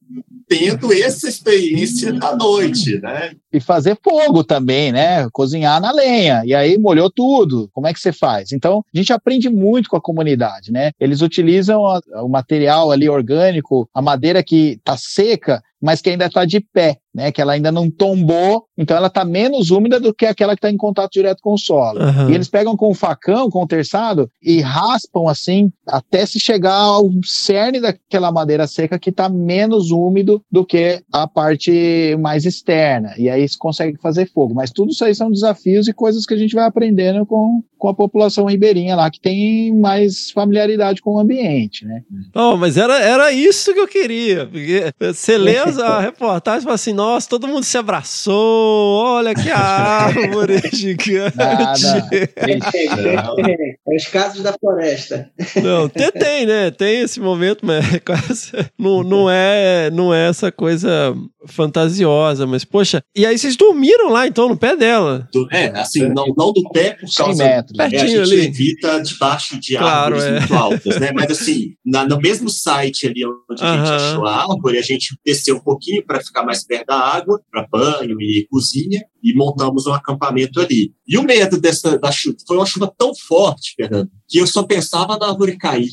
tendo 0.48 0.90
essa 0.92 1.28
experiência 1.28 2.12
da 2.14 2.34
noite, 2.34 2.98
né? 3.00 3.32
E 3.52 3.60
fazer 3.60 3.98
fogo 4.02 4.42
também, 4.42 4.90
né? 4.90 5.28
Cozinhar 5.30 5.80
na 5.82 5.92
lenha. 5.92 6.42
E 6.46 6.54
aí 6.54 6.78
molhou 6.78 7.10
tudo. 7.10 7.68
Como 7.72 7.86
é 7.86 7.92
que 7.92 8.00
você 8.00 8.12
faz? 8.12 8.52
Então, 8.52 8.82
a 8.94 8.98
gente 8.98 9.12
aprende 9.12 9.50
muito 9.50 9.90
com 9.90 9.96
a 9.96 10.02
comunidade, 10.02 10.72
né? 10.72 10.92
Eles 10.98 11.20
utilizam 11.20 11.82
o 11.82 12.28
material 12.28 12.90
ali 12.90 13.08
orgânico, 13.08 13.86
a 13.92 14.00
madeira 14.00 14.42
que 14.42 14.78
tá 14.82 14.96
seca, 14.96 15.62
mas 15.82 16.00
que 16.00 16.08
ainda 16.08 16.26
está 16.26 16.46
de 16.46 16.60
pé, 16.60 16.96
né? 17.14 17.30
Que 17.30 17.40
ela 17.40 17.52
ainda 17.52 17.70
não 17.70 17.90
tombou, 17.90 18.64
então 18.76 18.96
ela 18.96 19.06
está 19.06 19.24
menos 19.24 19.70
úmida 19.70 20.00
do 20.00 20.12
que 20.12 20.26
aquela 20.26 20.54
que 20.54 20.58
está 20.58 20.70
em 20.70 20.76
contato 20.76 21.12
direto 21.12 21.38
com 21.40 21.54
o 21.54 21.58
solo. 21.58 22.00
Aham. 22.00 22.30
E 22.30 22.34
eles 22.34 22.48
pegam 22.48 22.76
com 22.76 22.90
o 22.90 22.94
facão, 22.94 23.48
com 23.48 23.62
o 23.62 23.66
terçado, 23.66 24.28
e 24.42 24.60
raspam 24.60 25.28
assim, 25.28 25.70
até 25.86 26.26
se 26.26 26.40
chegar 26.40 26.74
ao 26.74 27.08
cerne 27.24 27.80
daquela 27.80 28.32
madeira 28.32 28.66
seca 28.66 28.98
que 28.98 29.10
está 29.10 29.28
menos 29.28 29.90
úmido 29.90 30.42
do 30.50 30.64
que 30.64 31.02
a 31.12 31.26
parte 31.26 32.16
mais 32.18 32.44
externa. 32.44 33.14
E 33.16 33.28
aí 33.28 33.48
se 33.48 33.58
consegue 33.58 33.98
fazer 34.00 34.30
fogo. 34.32 34.54
Mas 34.54 34.70
tudo 34.70 34.90
isso 34.90 35.04
aí 35.04 35.14
são 35.14 35.30
desafios 35.30 35.86
e 35.86 35.92
coisas 35.92 36.26
que 36.26 36.34
a 36.34 36.38
gente 36.38 36.54
vai 36.54 36.66
aprendendo 36.66 37.24
com, 37.26 37.62
com 37.78 37.88
a 37.88 37.94
população 37.94 38.46
ribeirinha 38.46 38.96
lá, 38.96 39.10
que 39.10 39.20
tem 39.20 39.72
mais 39.74 40.30
familiaridade 40.30 41.00
com 41.00 41.14
o 41.14 41.20
ambiente, 41.20 41.84
né? 41.84 42.02
Oh, 42.34 42.56
mas 42.56 42.76
era, 42.76 43.00
era 43.00 43.32
isso 43.32 43.72
que 43.72 43.80
eu 43.80 43.88
queria. 43.88 44.46
Porque 44.46 44.92
você 44.98 45.38
lê 45.38 45.58
a 45.58 46.00
reportagem 46.00 46.60
e 46.60 46.62
fala 46.62 46.74
assim: 46.74 46.92
nossa, 47.04 47.28
todo 47.28 47.46
mundo 47.46 47.64
se 47.64 47.76
abraçou, 47.76 49.04
olha 49.04 49.34
que 49.34 49.50
árvore 49.52 50.60
gigante. 50.72 51.36
Nada. 51.36 52.08
É 53.86 53.96
os 53.96 54.06
casos 54.06 54.42
da 54.42 54.52
floresta. 54.54 55.30
Não, 55.62 55.86
tem, 55.88 56.10
tem, 56.10 56.46
né? 56.46 56.70
Tem 56.70 57.00
esse 57.02 57.20
momento, 57.20 57.60
mas 57.66 57.94
é 57.94 57.98
quase- 58.04 58.52
não, 58.78 59.02
não, 59.02 59.30
é, 59.30 59.90
não 59.90 60.14
é 60.14 60.28
essa 60.28 60.50
coisa 60.50 61.14
fantasiosa, 61.46 62.46
mas 62.46 62.64
poxa, 62.64 63.02
e 63.14 63.24
aí 63.26 63.36
vocês 63.38 63.56
dormiram 63.56 64.10
lá 64.10 64.26
então 64.26 64.48
no 64.48 64.56
pé 64.56 64.76
dela? 64.76 65.28
Do- 65.32 65.48
É, 65.52 65.66
assim, 65.78 66.08
não, 66.08 66.26
não 66.36 66.52
do 66.52 66.62
pé 66.72 66.92
por 66.98 67.08
100 67.08 67.24
causa 67.26 67.44
metros. 67.44 67.78
É, 67.78 67.82
a 67.84 67.88
gente 67.88 68.16
ali. 68.20 68.46
evita 68.46 69.00
debaixo 69.02 69.58
de 69.60 69.76
Claro, 69.76 70.14
árvores 70.16 70.24
é. 70.24 70.38
muito 70.40 70.54
altas, 70.54 71.00
né? 71.00 71.12
Mas 71.12 71.30
assim, 71.30 71.74
na- 71.84 72.06
no 72.06 72.18
mesmo 72.18 72.48
site 72.48 73.06
ali 73.06 73.22
onde 73.24 73.62
a 73.62 73.76
gente 73.76 73.88
Aham. 73.88 73.96
achou 73.96 74.26
a 74.26 74.36
árvore, 74.42 74.78
a 74.78 74.82
gente 74.82 75.16
desceu 75.24 75.56
um 75.56 75.60
pouquinho 75.62 76.04
para 76.04 76.20
ficar 76.20 76.44
mais 76.44 76.64
perto 76.64 76.86
da 76.86 76.98
água, 76.98 77.40
para 77.50 77.66
banho 77.70 78.20
e 78.20 78.46
cozinha, 78.50 79.02
e 79.22 79.34
montamos 79.34 79.86
um 79.86 79.92
acampamento 79.94 80.60
ali. 80.60 80.92
E 81.06 81.16
o 81.16 81.22
medo 81.22 81.58
dessa 81.60 81.98
da 81.98 82.12
chuva 82.12 82.36
foi 82.46 82.56
uma 82.56 82.66
chuva 82.66 82.92
tão 82.98 83.12
forte, 83.14 83.74
Fernando, 83.76 84.10
que 84.34 84.40
eu 84.40 84.48
só 84.48 84.64
pensava 84.64 85.16
na 85.16 85.28
árvore 85.28 85.56
cair. 85.56 85.90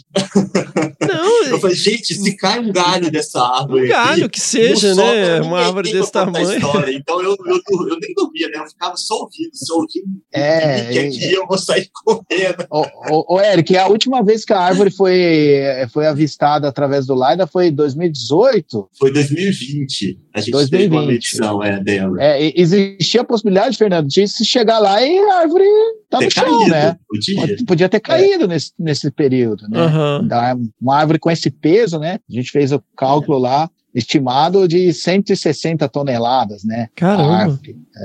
Não, 0.99 1.43
Eu 1.51 1.59
falei, 1.59 1.75
gente, 1.75 2.15
se 2.15 2.35
cai 2.37 2.57
um 2.59 2.71
galho 2.71 3.11
dessa 3.11 3.39
árvore. 3.39 3.85
um 3.85 3.89
galho 3.89 4.25
aqui, 4.25 4.39
que 4.39 4.39
seja, 4.39 4.95
né? 4.95 5.41
Uma 5.41 5.59
árvore 5.59 5.91
desse 5.91 6.11
tamanho. 6.11 6.51
história. 6.51 6.91
Então 6.91 7.21
eu, 7.21 7.31
eu, 7.45 7.61
dur- 7.63 7.87
eu 7.89 7.99
nem 7.99 8.11
dormia, 8.15 8.47
né? 8.49 8.57
Eu 8.57 8.67
ficava 8.67 8.97
só 8.97 9.13
ouvindo, 9.21 9.51
só 9.53 9.75
ouvindo. 9.75 10.07
É, 10.33 10.85
que 10.91 10.97
aqui 10.97 11.33
eu 11.33 11.45
vou 11.45 11.57
sair 11.59 11.87
correndo. 12.03 12.65
Ô, 12.71 12.81
ô, 13.11 13.35
ô, 13.35 13.39
Eric, 13.41 13.77
a 13.77 13.87
última 13.87 14.23
vez 14.23 14.43
que 14.43 14.53
a 14.53 14.59
árvore 14.59 14.89
foi, 14.89 15.51
foi 15.93 16.07
avistada 16.07 16.67
através 16.67 17.05
do 17.05 17.13
LiDAR 17.13 17.47
foi 17.47 17.67
em 17.67 17.75
2018? 17.75 18.89
Foi 18.97 19.11
2020. 19.13 20.19
A 20.33 20.39
gente 20.39 20.51
teve 20.51 20.87
2020. 20.87 20.91
uma 20.91 21.05
medição 21.05 21.63
é, 21.63 21.79
dela. 21.83 22.17
É, 22.23 22.59
existia 22.59 23.21
a 23.21 23.25
possibilidade, 23.25 23.77
Fernando, 23.77 24.07
de 24.07 24.27
se 24.27 24.45
chegar 24.45 24.79
lá 24.79 25.01
e 25.05 25.17
a 25.19 25.39
árvore 25.39 25.65
tá 26.09 26.19
Ter 26.19 26.25
no 26.25 26.31
chão, 26.31 26.43
caído 26.59 26.71
né? 26.71 26.97
o 27.13 27.19
dia. 27.19 27.35
Pode- 27.35 27.65
Podia 27.65 27.89
ter 27.89 27.99
caído 27.99 28.47
nesse, 28.47 28.71
nesse 28.79 29.11
período, 29.11 29.67
né? 29.69 29.79
Da- 30.27 30.55
Uma 30.81 30.97
árvore 30.97 31.19
com 31.19 31.29
esse 31.29 31.49
peso, 31.51 31.99
né? 31.99 32.19
A 32.29 32.33
gente 32.33 32.49
fez 32.51 32.71
o 32.71 32.81
cálculo 32.95 33.37
lá, 33.39 33.69
estimado 33.93 34.67
de 34.67 34.93
160 34.93 35.87
toneladas, 35.89 36.63
né? 36.63 36.87
Caramba. 36.95 37.59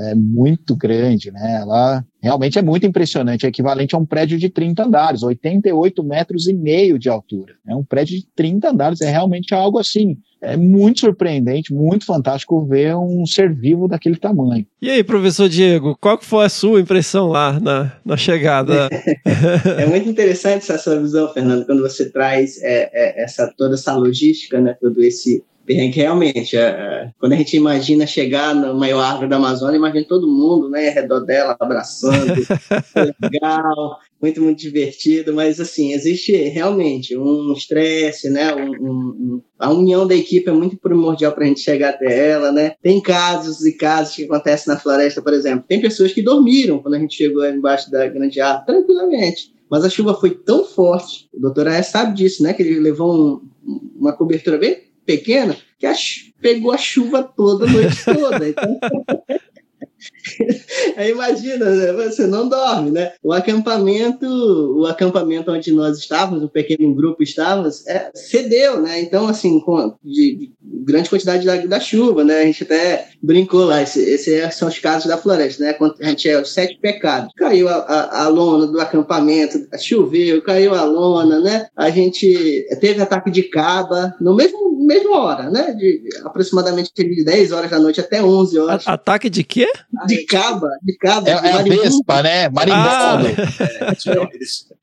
É 0.09 0.15
muito 0.15 0.75
grande, 0.75 1.31
né? 1.31 1.59
Ela 1.61 2.03
realmente 2.21 2.59
é 2.59 2.61
muito 2.61 2.85
impressionante, 2.85 3.45
é 3.45 3.49
equivalente 3.49 3.95
a 3.95 3.97
um 3.97 4.05
prédio 4.05 4.37
de 4.37 4.49
30 4.49 4.83
andares, 4.83 5.23
88 5.23 6.03
metros 6.03 6.47
e 6.47 6.53
meio 6.53 6.99
de 6.99 7.09
altura. 7.09 7.53
É 7.65 7.75
um 7.75 7.83
prédio 7.83 8.17
de 8.17 8.27
30 8.35 8.69
andares, 8.69 9.01
é 9.01 9.09
realmente 9.09 9.53
algo 9.53 9.79
assim. 9.79 10.17
É 10.39 10.55
muito 10.55 10.99
surpreendente, 10.99 11.73
muito 11.73 12.05
fantástico 12.05 12.63
ver 12.63 12.95
um 12.95 13.25
ser 13.25 13.53
vivo 13.53 13.87
daquele 13.87 14.17
tamanho. 14.17 14.67
E 14.79 14.89
aí, 14.89 15.03
professor 15.03 15.49
Diego, 15.49 15.97
qual 15.99 16.17
que 16.17 16.25
foi 16.25 16.45
a 16.45 16.49
sua 16.49 16.79
impressão 16.79 17.27
lá 17.27 17.59
na, 17.59 17.93
na 18.05 18.17
chegada? 18.17 18.89
É 19.77 19.85
muito 19.85 20.09
interessante 20.09 20.63
essa 20.63 20.77
sua 20.77 20.99
visão, 20.99 21.31
Fernando, 21.33 21.65
quando 21.65 21.81
você 21.81 22.09
traz 22.09 22.61
é, 22.61 22.89
é, 22.93 23.23
essa, 23.23 23.51
toda 23.55 23.75
essa 23.75 23.93
logística, 23.95 24.59
né, 24.59 24.75
todo 24.79 25.01
esse 25.03 25.43
perrengue. 25.67 25.97
Realmente, 25.97 26.55
é, 26.55 26.61
é, 26.61 27.11
quando 27.19 27.33
a 27.33 27.35
gente 27.35 27.57
imagina 27.57 28.07
chegar 28.07 28.55
na 28.55 28.73
maior 28.73 29.01
árvore 29.01 29.27
da 29.27 29.35
Amazônia, 29.35 29.77
imagina 29.77 30.05
todo 30.07 30.27
mundo 30.27 30.69
né, 30.69 30.87
ao 30.87 30.95
redor 30.95 31.19
dela, 31.19 31.55
abraçando, 31.59 32.33
legal, 33.21 33.99
muito, 34.19 34.41
muito 34.41 34.59
divertido, 34.59 35.33
mas 35.33 35.59
assim, 35.59 35.91
existe 35.93 36.31
realmente 36.31 37.15
um 37.15 37.51
estresse, 37.51 38.29
né? 38.29 38.55
Um, 38.55 38.71
um, 38.71 39.41
a 39.59 39.69
união 39.69 40.07
da 40.07 40.15
equipe 40.15 40.49
é 40.49 40.53
muito 40.53 40.77
primordial 40.77 41.33
para 41.33 41.43
a 41.43 41.47
gente 41.47 41.59
chegar 41.59 41.89
até 41.89 42.29
ela, 42.29 42.51
né? 42.51 42.73
Tem 42.81 43.01
casos 43.01 43.63
e 43.65 43.73
casos 43.73 44.15
que 44.15 44.23
acontecem 44.23 44.73
na 44.73 44.79
floresta, 44.79 45.21
por 45.21 45.33
exemplo. 45.33 45.65
Tem 45.67 45.81
pessoas 45.81 46.13
que 46.13 46.21
dormiram 46.21 46.79
quando 46.79 46.95
a 46.95 46.99
gente 46.99 47.15
chegou 47.15 47.45
embaixo 47.45 47.91
da 47.91 48.07
grande 48.07 48.39
árvore, 48.39 48.65
tranquilamente. 48.65 49.53
Mas 49.69 49.83
a 49.83 49.89
chuva 49.89 50.13
foi 50.13 50.29
tão 50.29 50.63
forte, 50.63 51.27
o 51.33 51.41
doutor 51.41 51.67
Aé 51.67 51.83
sabe 51.83 52.15
disso, 52.15 52.41
né? 52.41 52.53
Que 52.53 52.63
ele 52.63 52.79
levou 52.79 53.13
um, 53.13 53.81
uma 53.99 54.13
cobertura 54.13 54.57
bem 54.57 54.86
pequena 55.07 55.57
que 55.79 55.85
a, 55.85 55.93
pegou 56.41 56.71
a 56.71 56.77
chuva 56.77 57.23
toda 57.23 57.65
a 57.65 57.69
noite 57.69 58.03
toda. 58.03 58.49
Então, 58.49 58.79
Imagina, 61.09 61.65
né? 61.65 61.93
você 61.93 62.27
não 62.27 62.47
dorme, 62.47 62.91
né? 62.91 63.13
O 63.23 63.33
acampamento, 63.33 64.25
o 64.25 64.85
acampamento 64.85 65.51
onde 65.51 65.71
nós 65.71 65.97
estávamos, 65.97 66.43
o 66.43 66.49
pequeno 66.49 66.93
grupo 66.93 67.23
estávamos, 67.23 67.85
é, 67.87 68.11
cedeu, 68.13 68.81
né? 68.81 69.01
Então, 69.01 69.27
assim, 69.27 69.59
com 69.59 69.95
de, 70.03 70.35
de 70.35 70.53
grande 70.61 71.09
quantidade 71.09 71.45
da, 71.45 71.55
da, 71.57 71.79
chuva, 71.79 72.23
né? 72.23 72.41
A 72.41 72.45
gente 72.45 72.63
até 72.63 73.07
brincou 73.21 73.65
lá, 73.65 73.81
esses 73.81 74.07
esse 74.07 74.51
são 74.51 74.67
os 74.67 74.79
casos 74.79 75.07
da 75.07 75.17
floresta, 75.17 75.63
né? 75.63 75.73
Quando 75.73 75.95
a 76.01 76.09
gente 76.09 76.29
é 76.29 76.39
os 76.39 76.53
sete 76.53 76.79
pecados. 76.79 77.31
Caiu 77.35 77.67
a, 77.67 77.75
a, 77.75 78.23
a 78.23 78.27
lona 78.27 78.67
do 78.67 78.79
acampamento, 78.79 79.67
choveu, 79.79 80.41
caiu 80.41 80.73
a 80.73 80.83
lona, 80.83 81.39
né? 81.39 81.67
A 81.75 81.89
gente 81.89 82.67
teve 82.79 83.01
ataque 83.01 83.31
de 83.31 83.43
caba 83.43 84.15
no 84.19 84.35
mesmo 84.35 84.67
mesma 84.87 85.19
hora, 85.19 85.49
né? 85.49 85.73
De 85.73 86.01
aproximadamente 86.23 86.91
de 86.95 87.23
10 87.23 87.51
horas 87.51 87.69
da 87.69 87.79
noite 87.79 87.99
até 87.99 88.23
11 88.23 88.59
horas. 88.59 88.87
Ataque 88.87 89.29
de 89.29 89.43
quê? 89.43 89.67
De 90.05 90.25
caba, 90.25 90.69
de 90.83 90.97
caba. 90.97 91.29
É, 91.29 91.39
de 91.39 91.47
é 91.47 91.51
a 91.53 91.63
vespa, 91.63 92.21
né? 92.21 92.49
Marimbondo. 92.49 93.27
Ah. 93.79 93.93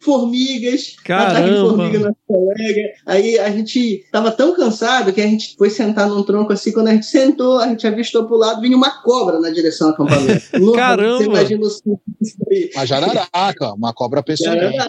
Formigas, 0.00 0.96
Caramba. 1.04 1.30
ataque 1.30 1.50
de 1.50 1.60
formiga 1.60 1.98
na 1.98 2.14
colega. 2.26 2.82
Aí 3.06 3.38
a 3.38 3.50
gente 3.50 4.04
tava 4.10 4.30
tão 4.32 4.56
cansado 4.56 5.12
que 5.12 5.20
a 5.20 5.26
gente 5.26 5.56
foi 5.56 5.68
sentar 5.68 6.08
num 6.08 6.22
tronco 6.22 6.52
assim, 6.52 6.72
quando 6.72 6.88
a 6.88 6.92
gente 6.92 7.06
sentou, 7.06 7.58
a 7.58 7.68
gente 7.68 7.86
avistou 7.86 8.26
pro 8.26 8.36
lado, 8.36 8.60
vinha 8.60 8.76
uma 8.76 9.02
cobra 9.02 9.38
na 9.40 9.50
direção 9.50 9.88
do 9.88 9.94
acampamento. 9.94 10.42
Caramba. 10.74 11.18
Você 11.18 11.24
imagina 11.24 11.60
o 11.62 11.70
susto 11.70 12.00
disso 12.20 12.36
aí. 12.50 12.70
Uma 12.74 12.86
jararaca, 12.86 13.72
uma 13.74 13.92
cobra 13.92 14.22
peçonhenta. 14.22 14.86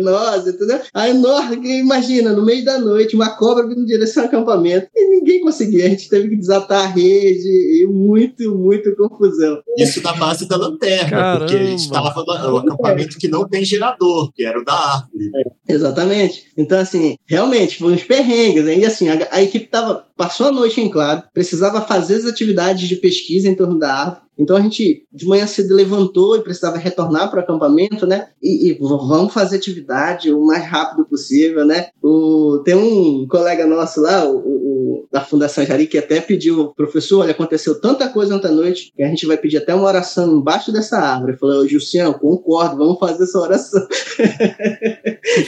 Nossa, 0.00 0.50
entendeu? 0.50 0.80
Aí, 0.94 1.12
nossa, 1.12 1.54
imagina, 1.54 2.32
no 2.32 2.44
meio 2.44 2.64
da 2.64 2.78
noite, 2.78 3.14
uma 3.14 3.36
cobra 3.36 3.66
vindo 3.66 3.82
em 3.82 3.86
direção 3.86 4.22
ao 4.22 4.28
acampamento 4.28 4.88
e 4.94 5.08
ninguém 5.16 5.40
conseguia. 5.40 5.86
A 5.86 5.88
gente 5.88 6.08
teve 6.08 6.30
que 6.30 6.36
desatar 6.36 6.84
a 6.84 6.88
rede 6.88 7.82
e 7.82 7.86
muito, 7.86 8.54
muito 8.56 8.94
confusão. 9.26 9.62
Isso 9.78 10.02
na 10.02 10.12
base 10.14 10.48
da 10.48 10.56
lanterna, 10.56 11.10
Caramba. 11.10 11.38
porque 11.44 11.56
a 11.56 11.64
gente 11.64 11.80
estava 11.80 12.14
no 12.24 12.56
acampamento 12.58 13.18
que 13.18 13.28
não 13.28 13.48
tem 13.48 13.64
gerador, 13.64 14.32
que 14.32 14.44
era 14.44 14.60
o 14.60 14.64
da 14.64 14.72
árvore. 14.72 15.30
Exatamente. 15.68 16.44
Então, 16.56 16.78
assim, 16.78 17.16
realmente, 17.26 17.78
foi 17.78 17.92
uns 17.92 18.04
perrengues. 18.04 18.64
né? 18.64 18.78
E 18.78 18.84
assim, 18.84 19.08
a, 19.08 19.28
a 19.30 19.42
equipe 19.42 19.66
tava, 19.66 20.06
passou 20.16 20.48
a 20.48 20.52
noite 20.52 20.80
em 20.80 20.88
claro, 20.88 21.22
precisava 21.32 21.80
fazer 21.82 22.16
as 22.16 22.24
atividades 22.24 22.88
de 22.88 22.96
pesquisa 22.96 23.48
em 23.48 23.54
torno 23.54 23.78
da 23.78 23.92
árvore. 23.92 24.25
Então 24.38 24.56
a 24.56 24.60
gente 24.60 25.04
de 25.12 25.26
manhã 25.26 25.46
cedo 25.46 25.74
levantou 25.74 26.36
e 26.36 26.42
precisava 26.42 26.78
retornar 26.78 27.30
para 27.30 27.40
o 27.40 27.42
acampamento, 27.42 28.06
né? 28.06 28.28
E, 28.42 28.70
e 28.70 28.78
vamos 28.78 29.32
fazer 29.32 29.56
atividade 29.56 30.32
o 30.32 30.44
mais 30.44 30.64
rápido 30.64 31.04
possível, 31.06 31.64
né? 31.64 31.88
O, 32.02 32.60
tem 32.64 32.74
um 32.74 33.26
colega 33.28 33.66
nosso 33.66 34.00
lá, 34.00 34.24
o, 34.24 34.36
o- 34.36 34.76
da 35.12 35.20
Fundação 35.20 35.64
Jari, 35.64 35.86
que 35.86 35.98
até 35.98 36.20
pediu, 36.20 36.72
professor, 36.76 37.20
olha, 37.22 37.30
aconteceu 37.30 37.80
tanta 37.80 38.08
coisa 38.08 38.34
ontem 38.34 38.48
à 38.48 38.52
noite 38.52 38.92
que 38.94 39.02
a 39.02 39.08
gente 39.08 39.24
vai 39.24 39.36
pedir 39.36 39.58
até 39.58 39.74
uma 39.74 39.86
oração 39.86 40.38
embaixo 40.38 40.72
dessa 40.72 40.98
árvore. 40.98 41.32
Ele 41.32 41.38
falou, 41.38 41.68
Jussiano, 41.68 42.18
concordo, 42.18 42.76
vamos 42.76 42.98
fazer 42.98 43.22
essa 43.24 43.38
oração. 43.38 43.86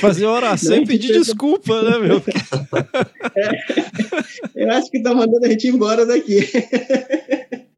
Fazer 0.01 0.27
oração 0.27 0.77
Não, 0.77 0.83
e 0.83 0.87
pedir 0.87 1.13
desculpa, 1.13 1.83
né, 1.83 1.99
meu? 1.99 2.23
Eu 4.55 4.71
acho 4.73 4.91
que 4.91 5.03
tá 5.03 5.15
mandando 5.15 5.47
a 5.47 5.49
gente 5.49 5.69
embora 5.69 6.05
daqui. 6.07 6.39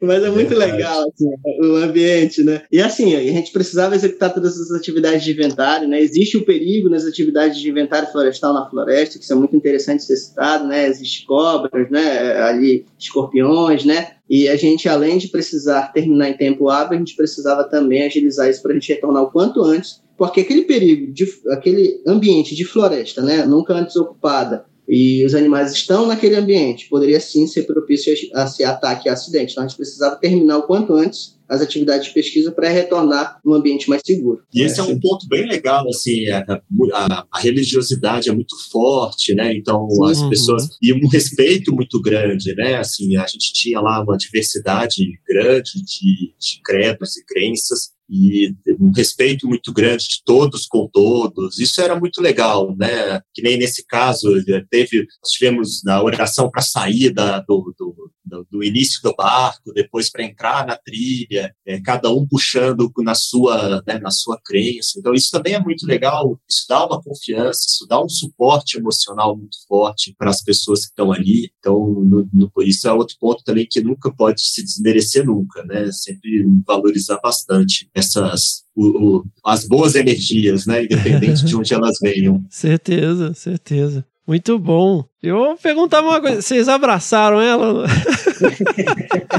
Mas 0.01 0.25
é 0.25 0.31
muito 0.31 0.49
Verdade. 0.49 0.73
legal 0.73 1.09
assim, 1.09 1.29
o 1.61 1.77
ambiente, 1.77 2.43
né? 2.43 2.63
E 2.73 2.81
assim, 2.81 3.15
a 3.15 3.21
gente 3.21 3.53
precisava 3.53 3.95
executar 3.95 4.33
todas 4.33 4.59
as 4.59 4.71
atividades 4.71 5.23
de 5.23 5.33
inventário, 5.33 5.87
né? 5.87 6.01
Existe 6.01 6.39
o 6.39 6.45
perigo 6.45 6.89
nas 6.89 7.05
atividades 7.05 7.59
de 7.59 7.69
inventário 7.69 8.11
florestal 8.11 8.55
na 8.55 8.69
floresta, 8.69 9.19
que 9.19 9.31
é 9.31 9.35
muito 9.35 9.55
interessante 9.55 10.03
ser 10.03 10.17
citado, 10.17 10.67
né? 10.67 10.87
Existem 10.87 11.27
cobras, 11.27 11.91
né? 11.91 12.41
Ali, 12.43 12.87
escorpiões, 12.99 13.85
né? 13.85 14.13
E 14.29 14.49
a 14.49 14.57
gente, 14.57 14.89
além 14.89 15.19
de 15.19 15.29
precisar 15.29 15.93
terminar 15.93 16.31
em 16.31 16.37
tempo 16.37 16.69
hábil, 16.69 16.97
a 16.97 16.99
gente 16.99 17.17
precisava 17.17 17.65
também 17.65 18.05
agilizar 18.05 18.49
isso 18.49 18.63
para 18.63 18.71
a 18.71 18.75
gente 18.75 18.93
retornar 18.93 19.25
o 19.25 19.31
quanto 19.31 19.63
antes, 19.63 20.01
porque 20.17 20.41
aquele 20.41 20.63
perigo, 20.63 21.13
de, 21.13 21.27
aquele 21.51 22.01
ambiente 22.07 22.55
de 22.55 22.65
floresta, 22.65 23.23
né? 23.23 23.45
Nunca 23.45 23.75
antes 23.75 23.97
ocupada, 23.97 24.65
e 24.93 25.25
os 25.25 25.35
animais 25.37 25.73
estão 25.73 26.05
naquele 26.07 26.35
ambiente, 26.35 26.89
poderia 26.89 27.21
sim 27.21 27.47
ser 27.47 27.63
propício 27.63 28.13
a, 28.35 28.43
a 28.43 28.47
ser 28.49 28.65
ataque 28.65 29.09
e 29.09 29.11
acidente. 29.11 29.53
Então 29.53 29.63
a 29.63 29.69
gente 29.69 29.77
precisava 29.77 30.17
terminar 30.17 30.59
o 30.59 30.65
quanto 30.65 30.93
antes 30.95 31.39
as 31.49 31.61
atividades 31.61 32.07
de 32.09 32.15
pesquisa 32.15 32.51
para 32.53 32.69
retornar 32.69 33.41
num 33.45 33.55
ambiente 33.55 33.89
mais 33.89 34.03
seguro. 34.05 34.43
E 34.55 34.63
esse 34.63 34.79
é 34.79 34.83
um 34.85 34.99
ponto 35.01 35.27
bem 35.29 35.49
legal, 35.49 35.85
assim, 35.89 36.29
a, 36.29 36.45
a- 36.49 37.27
a 37.33 37.39
religiosidade 37.41 38.29
é 38.29 38.33
muito 38.33 38.55
forte, 38.71 39.35
né? 39.35 39.53
Então 39.55 39.89
Sim. 39.91 40.11
as 40.11 40.29
pessoas 40.29 40.69
e 40.83 40.93
um 40.93 41.09
respeito 41.09 41.73
muito 41.75 42.01
grande, 42.01 42.55
né? 42.55 42.75
Assim, 42.77 43.17
a 43.17 43.27
gente 43.27 43.53
tinha 43.53 43.81
lá 43.81 44.03
uma 44.03 44.17
diversidade 44.17 45.05
grande 45.29 45.73
de, 45.85 46.35
de 46.39 46.61
credos 46.65 47.17
e 47.17 47.25
crenças 47.25 47.91
e 48.11 48.55
um 48.81 48.91
respeito 48.91 49.47
muito 49.47 49.73
grande 49.73 50.09
de 50.09 50.23
todos 50.25 50.67
com 50.67 50.89
todos. 50.93 51.61
Isso 51.61 51.81
era 51.81 51.99
muito 51.99 52.21
legal, 52.21 52.75
né? 52.77 53.21
Que 53.33 53.41
nem 53.41 53.57
nesse 53.57 53.87
caso 53.87 54.29
teve, 54.69 55.07
tivemos 55.25 55.83
na 55.85 56.03
oração 56.03 56.51
para 56.51 56.61
sair 56.61 57.11
da, 57.11 57.39
do, 57.41 57.73
do, 57.79 58.11
do, 58.25 58.47
do 58.51 58.65
início 58.65 59.01
do 59.03 59.15
barco, 59.15 59.73
depois 59.73 60.11
para 60.11 60.25
entrar 60.25 60.67
na 60.67 60.77
trilha, 60.77 61.55
eh, 61.67 61.81
cada 61.81 62.11
um 62.11 62.27
puxando 62.27 62.91
na 62.99 63.15
sua, 63.15 63.83
né, 63.87 63.99
na 63.99 64.11
sua 64.11 64.39
crença. 64.45 64.99
Então 64.99 65.15
isso 65.15 65.31
também 65.31 65.55
é 65.55 65.61
muito 65.61 65.87
legal. 65.87 66.39
Isso 66.49 66.65
dá 66.69 66.87
uma 66.87 67.01
confiança, 67.03 67.67
isso 67.69 67.87
dá 67.87 68.03
um 68.03 68.09
suporte 68.09 68.79
emocional 68.79 69.37
muito 69.37 69.57
forte 69.67 70.15
para 70.19 70.31
as 70.31 70.43
pessoas 70.43 70.81
que 70.81 70.91
estão 70.91 71.13
ali. 71.13 71.51
Então 71.59 71.79
no, 71.79 72.29
no, 72.33 72.51
isso 72.63 72.87
é 72.89 72.93
outro 72.93 73.17
ponto 73.21 73.43
também 73.45 73.67
que 73.69 73.81
nunca 73.81 74.13
pode 74.13 74.43
se 74.43 74.63
desmerecer 74.63 75.25
nunca, 75.25 75.65
né? 75.65 75.91
Sempre 75.93 76.45
valorizar 76.67 77.19
bastante 77.23 77.89
essas 77.95 78.65
o, 78.75 79.19
o, 79.19 79.25
as 79.45 79.67
boas 79.67 79.95
energias, 79.95 80.67
né? 80.67 80.85
Independente 80.85 81.45
de 81.45 81.55
onde 81.57 81.75
elas 81.75 81.99
venham. 82.01 82.45
Certeza, 82.49 83.35
certeza. 83.35 84.05
Muito 84.31 84.61
bom. 84.61 85.05
Eu 85.21 85.35
vou 85.35 85.57
perguntar 85.57 86.03
uma 86.03 86.21
coisa. 86.21 86.41
Vocês 86.41 86.69
abraçaram 86.69 87.41
ela? 87.41 87.85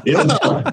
Eu 0.05 0.25
não. 0.25 0.63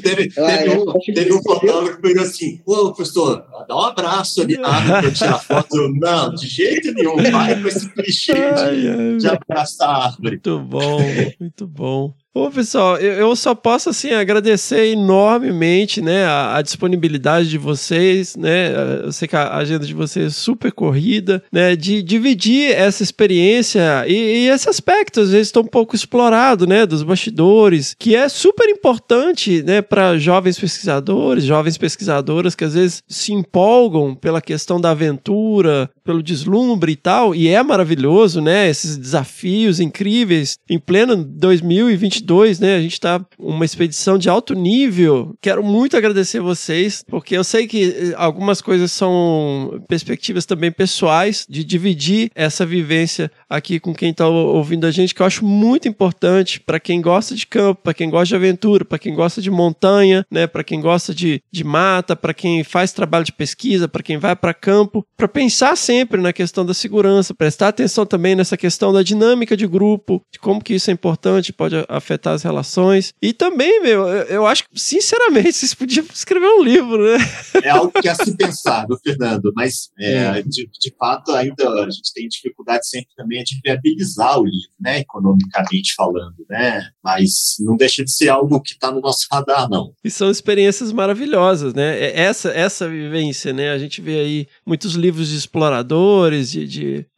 teve, 0.00 0.32
Ah, 0.38 0.58
teve, 0.58 0.78
um, 0.78 0.92
teve 1.12 1.32
um 1.32 1.42
fotógrafo 1.42 1.96
que 1.96 2.02
pegou 2.02 2.22
assim: 2.22 2.60
Ô, 2.64 2.92
professor, 2.92 3.44
dá 3.68 3.74
um 3.74 3.80
abraço 3.80 4.42
ali 4.42 4.56
na 4.58 4.68
árvore 4.68 5.00
pra 5.02 5.10
tirar 5.10 5.38
foto. 5.40 5.76
Eu, 5.76 5.92
não, 5.92 6.32
de 6.34 6.46
jeito 6.46 6.94
nenhum, 6.94 7.16
vai 7.16 7.60
com 7.60 7.66
esse 7.66 7.88
clichê 7.88 8.52
de, 8.54 9.16
de 9.18 9.26
abraçar 9.26 9.88
a 9.88 10.04
árvore. 10.04 10.22
Muito 10.22 10.60
bom, 10.60 10.98
muito 11.40 11.66
bom. 11.66 12.14
Bom, 12.34 12.50
pessoal, 12.50 12.98
eu, 12.98 13.34
só 13.34 13.54
posso 13.54 13.88
assim 13.88 14.10
agradecer 14.10 14.92
enormemente, 14.92 16.02
né, 16.02 16.26
a, 16.26 16.56
a, 16.56 16.62
disponibilidade 16.62 17.48
de 17.48 17.56
vocês, 17.56 18.36
né? 18.36 18.70
Eu 19.02 19.10
sei 19.10 19.26
que 19.26 19.34
a 19.34 19.56
agenda 19.56 19.86
de 19.86 19.94
vocês 19.94 20.26
é 20.26 20.30
super 20.30 20.70
corrida, 20.70 21.42
né, 21.50 21.74
de 21.74 22.02
dividir 22.02 22.70
essa 22.70 23.02
experiência 23.02 24.04
e, 24.06 24.44
e 24.44 24.48
esse 24.48 24.68
aspecto 24.68 25.20
às 25.20 25.30
vezes 25.30 25.48
estão 25.48 25.62
um 25.62 25.66
pouco 25.66 25.96
explorado, 25.96 26.66
né, 26.66 26.84
dos 26.84 27.02
bastidores, 27.02 27.96
que 27.98 28.14
é 28.14 28.28
super 28.28 28.68
importante, 28.68 29.62
né, 29.62 29.80
para 29.80 30.18
jovens 30.18 30.58
pesquisadores, 30.58 31.44
jovens 31.44 31.78
pesquisadoras 31.78 32.54
que 32.54 32.64
às 32.64 32.74
vezes 32.74 33.02
se 33.08 33.32
empolgam 33.32 34.14
pela 34.14 34.42
questão 34.42 34.78
da 34.78 34.90
aventura, 34.90 35.90
pelo 36.04 36.22
deslumbre 36.22 36.92
e 36.92 36.96
tal, 36.96 37.34
e 37.34 37.48
é 37.48 37.62
maravilhoso, 37.62 38.42
né, 38.42 38.68
esses 38.68 38.98
desafios 38.98 39.80
incríveis 39.80 40.58
em 40.68 40.78
pleno 40.78 41.16
2022 41.16 42.17
2022, 42.22 42.60
né? 42.60 42.76
A 42.76 42.80
gente 42.80 43.00
tá 43.00 43.24
uma 43.38 43.64
expedição 43.64 44.18
de 44.18 44.28
alto 44.28 44.54
nível. 44.54 45.34
Quero 45.40 45.62
muito 45.62 45.96
agradecer 45.96 46.40
vocês, 46.40 47.04
porque 47.08 47.36
eu 47.36 47.44
sei 47.44 47.66
que 47.66 47.84
eh, 47.84 48.14
algumas 48.16 48.60
coisas 48.60 48.92
são 48.92 49.82
perspectivas 49.88 50.44
também 50.46 50.70
pessoais 50.70 51.46
de 51.48 51.64
dividir 51.64 52.30
essa 52.34 52.64
vivência 52.66 53.30
aqui 53.48 53.80
com 53.80 53.94
quem 53.94 54.10
está 54.10 54.26
ouvindo 54.28 54.86
a 54.86 54.90
gente, 54.90 55.14
que 55.14 55.22
eu 55.22 55.26
acho 55.26 55.44
muito 55.44 55.88
importante 55.88 56.60
para 56.60 56.80
quem 56.80 57.00
gosta 57.00 57.34
de 57.34 57.46
campo, 57.46 57.80
para 57.82 57.94
quem 57.94 58.10
gosta 58.10 58.26
de 58.28 58.36
aventura, 58.36 58.84
para 58.84 58.98
quem 58.98 59.14
gosta 59.14 59.40
de 59.40 59.50
montanha, 59.50 60.24
né? 60.30 60.46
Para 60.46 60.64
quem 60.64 60.80
gosta 60.80 61.14
de, 61.14 61.42
de 61.50 61.64
mata, 61.64 62.14
para 62.14 62.34
quem 62.34 62.62
faz 62.64 62.92
trabalho 62.92 63.24
de 63.24 63.32
pesquisa, 63.32 63.88
para 63.88 64.02
quem 64.02 64.18
vai 64.18 64.34
para 64.34 64.54
campo, 64.54 65.04
para 65.16 65.28
pensar 65.28 65.76
sempre 65.76 66.20
na 66.20 66.32
questão 66.32 66.64
da 66.64 66.74
segurança, 66.74 67.34
prestar 67.34 67.68
atenção 67.68 68.04
também 68.04 68.34
nessa 68.34 68.56
questão 68.56 68.92
da 68.92 69.02
dinâmica 69.02 69.56
de 69.56 69.66
grupo, 69.66 70.22
de 70.32 70.38
como 70.38 70.62
que 70.62 70.74
isso 70.74 70.90
é 70.90 70.92
importante, 70.92 71.52
pode 71.52 71.76
afetar 71.88 72.07
afetar 72.08 72.34
as 72.34 72.42
relações. 72.42 73.12
E 73.20 73.32
também, 73.32 73.82
meu, 73.82 74.06
eu 74.06 74.46
acho 74.46 74.64
que, 74.64 74.80
sinceramente, 74.80 75.52
vocês 75.58 75.74
podiam 75.74 76.06
escrever 76.12 76.48
um 76.48 76.62
livro, 76.62 77.04
né? 77.04 77.18
É 77.62 77.68
algo 77.68 77.92
que 77.92 78.08
é 78.08 78.14
se 78.14 78.34
pensar, 78.36 78.86
do 78.86 78.98
Fernando, 78.98 79.52
mas 79.54 79.90
é, 79.98 80.42
de, 80.42 80.68
de 80.80 80.94
fato 80.98 81.32
ainda 81.32 81.68
a 81.68 81.90
gente 81.90 82.12
tem 82.14 82.26
dificuldade 82.28 82.88
sempre 82.88 83.08
também 83.16 83.42
de 83.44 83.60
viabilizar 83.62 84.38
o 84.38 84.44
livro, 84.44 84.70
né, 84.80 85.00
economicamente 85.00 85.94
falando, 85.94 86.36
né? 86.48 86.88
Mas 87.02 87.56
não 87.60 87.76
deixa 87.76 88.04
de 88.04 88.10
ser 88.10 88.28
algo 88.28 88.60
que 88.60 88.72
está 88.72 88.90
no 88.90 89.00
nosso 89.00 89.26
radar, 89.30 89.68
não. 89.68 89.92
E 90.02 90.10
são 90.10 90.30
experiências 90.30 90.92
maravilhosas, 90.92 91.74
né? 91.74 91.98
É, 91.98 92.20
essa, 92.20 92.50
essa 92.50 92.88
vivência, 92.88 93.52
né? 93.52 93.70
A 93.70 93.78
gente 93.78 94.00
vê 94.00 94.20
aí 94.20 94.48
muitos 94.64 94.94
livros 94.94 95.28
de 95.28 95.36
exploradores, 95.36 96.50
de, 96.50 96.66
de 96.66 97.06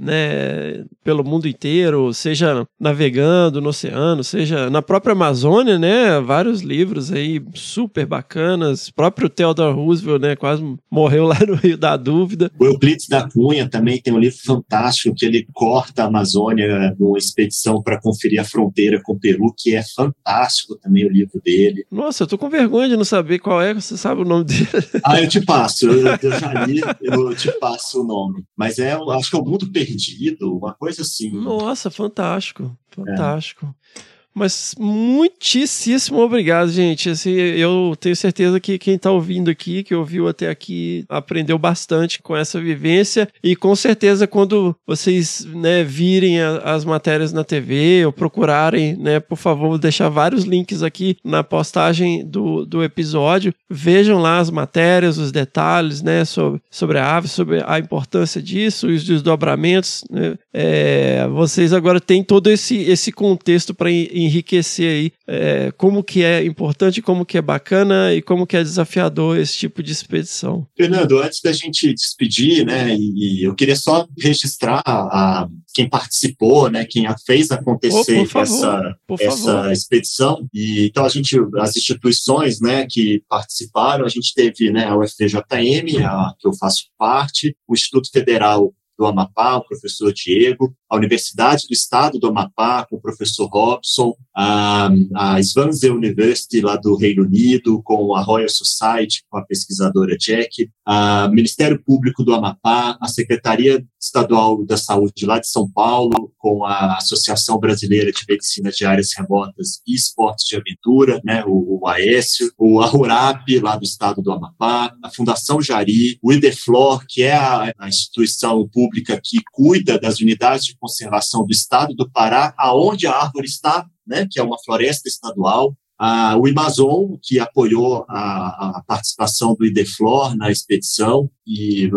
né, 0.00 0.84
pelo 1.02 1.24
mundo 1.24 1.46
inteiro, 1.46 2.12
seja 2.14 2.66
navegando 2.80 3.60
no 3.60 3.68
oceano, 3.68 4.24
seja 4.24 4.70
na 4.70 4.80
própria 4.80 5.12
Amazônia, 5.12 5.78
né, 5.78 6.20
vários 6.20 6.62
livros 6.62 7.12
aí 7.12 7.42
super 7.54 8.06
bacanas, 8.06 8.88
o 8.88 8.94
próprio 8.94 9.28
Theodore 9.28 9.74
Roosevelt, 9.74 10.20
né, 10.20 10.36
quase 10.36 10.62
morreu 10.90 11.26
lá 11.28 11.38
no 11.46 11.54
Rio 11.54 11.76
da 11.76 11.96
Dúvida. 11.96 12.50
O 12.58 12.64
Euclides 12.64 13.08
da 13.08 13.28
Cunha 13.28 13.68
também 13.68 14.00
tem 14.00 14.12
um 14.12 14.18
livro 14.18 14.38
fantástico 14.44 15.14
que 15.14 15.26
ele 15.26 15.46
corta 15.52 16.04
a 16.04 16.06
Amazônia 16.06 16.94
numa 16.98 17.18
expedição 17.18 17.82
para 17.82 18.00
conferir 18.00 18.40
a 18.40 18.44
fronteira 18.44 19.00
com 19.02 19.12
o 19.12 19.20
Peru, 19.20 19.54
que 19.56 19.74
é 19.74 19.82
fantástico 19.82 20.76
também 20.76 21.06
o 21.06 21.10
livro 21.10 21.40
dele. 21.44 21.84
Nossa, 21.90 22.22
eu 22.22 22.26
tô 22.26 22.38
com 22.38 22.48
vergonha 22.48 22.88
de 22.88 22.96
não 22.96 23.04
saber 23.04 23.38
qual 23.38 23.60
é, 23.60 23.74
você 23.74 23.96
sabe 23.96 24.22
o 24.22 24.24
nome 24.24 24.44
dele. 24.44 24.68
Ah, 25.04 25.20
eu 25.20 25.28
te 25.28 25.44
passo, 25.44 25.86
eu, 25.86 26.06
eu 26.06 26.30
já 26.38 26.64
li, 26.64 26.80
eu 27.02 27.34
te 27.34 27.50
passo 27.58 28.02
o 28.02 28.04
nome, 28.04 28.44
mas 28.56 28.78
é, 28.78 28.92
acho 28.92 29.33
que 29.34 29.36
é 29.36 29.40
o 29.40 29.44
Mundo 29.44 29.70
Perdido, 29.70 30.56
uma 30.56 30.74
coisa 30.74 31.02
assim. 31.02 31.30
Nossa, 31.30 31.90
fantástico, 31.90 32.76
fantástico. 32.90 33.74
É. 33.96 34.13
Mas 34.34 34.74
muitíssimo 34.78 36.20
obrigado, 36.20 36.70
gente. 36.70 37.10
Assim, 37.10 37.30
eu 37.30 37.94
tenho 37.98 38.16
certeza 38.16 38.58
que 38.58 38.78
quem 38.78 38.96
está 38.96 39.10
ouvindo 39.10 39.48
aqui, 39.48 39.84
que 39.84 39.94
ouviu 39.94 40.26
até 40.26 40.50
aqui, 40.50 41.04
aprendeu 41.08 41.56
bastante 41.56 42.20
com 42.20 42.36
essa 42.36 42.60
vivência. 42.60 43.28
E 43.42 43.54
com 43.54 43.74
certeza, 43.76 44.26
quando 44.26 44.74
vocês 44.84 45.46
né, 45.54 45.84
virem 45.84 46.40
a, 46.40 46.56
as 46.58 46.84
matérias 46.84 47.32
na 47.32 47.44
TV 47.44 48.04
ou 48.04 48.12
procurarem, 48.12 48.96
né, 48.96 49.20
por 49.20 49.36
favor, 49.36 49.68
vou 49.68 49.78
deixar 49.78 50.08
vários 50.08 50.44
links 50.44 50.82
aqui 50.82 51.16
na 51.24 51.44
postagem 51.44 52.26
do, 52.26 52.66
do 52.66 52.82
episódio. 52.82 53.54
Vejam 53.70 54.18
lá 54.18 54.38
as 54.38 54.50
matérias, 54.50 55.16
os 55.16 55.30
detalhes 55.30 56.02
né, 56.02 56.24
sobre, 56.24 56.60
sobre 56.70 56.98
a 56.98 57.16
ave, 57.16 57.28
sobre 57.28 57.62
a 57.64 57.78
importância 57.78 58.42
disso, 58.42 58.88
os 58.88 59.04
desdobramentos. 59.04 60.04
Né? 60.10 60.36
É, 60.52 61.28
vocês 61.28 61.72
agora 61.72 62.00
têm 62.00 62.24
todo 62.24 62.50
esse, 62.50 62.76
esse 62.78 63.12
contexto 63.12 63.72
para 63.72 63.90
enriquecer 64.24 64.90
aí 64.90 65.12
é, 65.26 65.72
como 65.72 66.02
que 66.02 66.22
é 66.22 66.44
importante, 66.44 67.02
como 67.02 67.24
que 67.24 67.38
é 67.38 67.42
bacana 67.42 68.14
e 68.14 68.22
como 68.22 68.46
que 68.46 68.56
é 68.56 68.62
desafiador 68.62 69.38
esse 69.38 69.56
tipo 69.56 69.82
de 69.82 69.92
expedição. 69.92 70.66
Fernando, 70.76 71.18
antes 71.18 71.40
da 71.40 71.52
gente 71.52 71.92
despedir, 71.92 72.64
né, 72.64 72.94
e, 72.94 73.44
eu 73.44 73.54
queria 73.54 73.76
só 73.76 74.06
registrar 74.18 74.82
a, 74.86 75.48
quem 75.74 75.88
participou, 75.88 76.70
né, 76.70 76.84
quem 76.88 77.06
fez 77.26 77.50
acontecer 77.50 78.18
oh, 78.18 78.40
essa, 78.40 78.96
essa 79.20 79.72
expedição. 79.72 80.46
E 80.52 80.86
então 80.86 81.04
a 81.04 81.08
gente, 81.08 81.36
as 81.58 81.76
instituições, 81.76 82.60
né, 82.60 82.86
que 82.88 83.22
participaram, 83.28 84.04
a 84.04 84.08
gente 84.08 84.32
teve, 84.34 84.70
né, 84.70 84.84
a 84.84 84.96
UFJM, 84.96 86.04
a 86.04 86.34
que 86.38 86.46
eu 86.46 86.52
faço 86.54 86.84
parte, 86.98 87.56
o 87.66 87.74
Instituto 87.74 88.10
Federal 88.10 88.72
do 88.96 89.06
Amapá, 89.06 89.56
o 89.56 89.64
professor 89.64 90.12
Diego, 90.12 90.74
a 90.94 90.98
Universidade 90.98 91.66
do 91.68 91.72
Estado 91.72 92.18
do 92.18 92.28
Amapá, 92.28 92.86
com 92.88 92.96
o 92.96 93.00
professor 93.00 93.46
Robson, 93.46 94.14
a, 94.34 94.88
a 95.14 95.42
Swansea 95.42 95.92
University, 95.92 96.60
lá 96.60 96.76
do 96.76 96.96
Reino 96.96 97.24
Unido, 97.24 97.82
com 97.82 98.14
a 98.14 98.22
Royal 98.22 98.48
Society, 98.48 99.22
com 99.28 99.38
a 99.38 99.44
pesquisadora 99.44 100.16
Jack, 100.16 100.70
o 100.86 101.28
Ministério 101.28 101.82
Público 101.84 102.24
do 102.24 102.34
Amapá, 102.34 102.96
a 103.00 103.08
Secretaria 103.08 103.84
Estadual 104.00 104.64
da 104.64 104.76
Saúde 104.76 105.24
lá 105.24 105.38
de 105.38 105.48
São 105.48 105.70
Paulo, 105.70 106.32
com 106.36 106.64
a 106.64 106.96
Associação 106.96 107.58
Brasileira 107.58 108.12
de 108.12 108.24
Medicina 108.28 108.70
de 108.70 108.84
Áreas 108.84 109.10
Remotas 109.16 109.80
e 109.86 109.94
Esportes 109.94 110.46
de 110.46 110.56
Aventura, 110.56 111.20
né, 111.24 111.42
o, 111.46 111.80
o 111.80 111.88
AESIO, 111.88 112.52
o 112.58 112.80
ARURAP, 112.80 113.60
lá 113.60 113.76
do 113.76 113.84
estado 113.84 114.20
do 114.20 114.30
Amapá, 114.30 114.94
a 115.02 115.10
Fundação 115.10 115.60
Jari, 115.62 116.18
o 116.22 116.32
IDEFLOR, 116.32 117.04
que 117.08 117.22
é 117.22 117.34
a, 117.34 117.72
a 117.78 117.88
instituição 117.88 118.68
pública 118.68 119.18
que 119.22 119.38
cuida 119.52 119.98
das 119.98 120.20
unidades 120.20 120.66
de 120.66 120.76
conservação 120.84 121.46
do 121.46 121.50
estado 121.50 121.94
do 121.94 122.10
Pará, 122.10 122.54
aonde 122.58 123.06
a 123.06 123.12
árvore 123.12 123.46
está, 123.46 123.86
né, 124.06 124.26
que 124.30 124.38
é 124.38 124.42
uma 124.42 124.62
floresta 124.62 125.08
estadual, 125.08 125.74
ah, 125.98 126.36
o 126.36 126.46
Amazon, 126.46 127.16
que 127.22 127.38
apoiou 127.38 128.04
a, 128.08 128.78
a, 128.78 128.82
participação 128.86 129.54
do 129.54 129.64
IDEFLOR 129.64 130.36
na 130.36 130.50
expedição, 130.50 131.30
e 131.46 131.90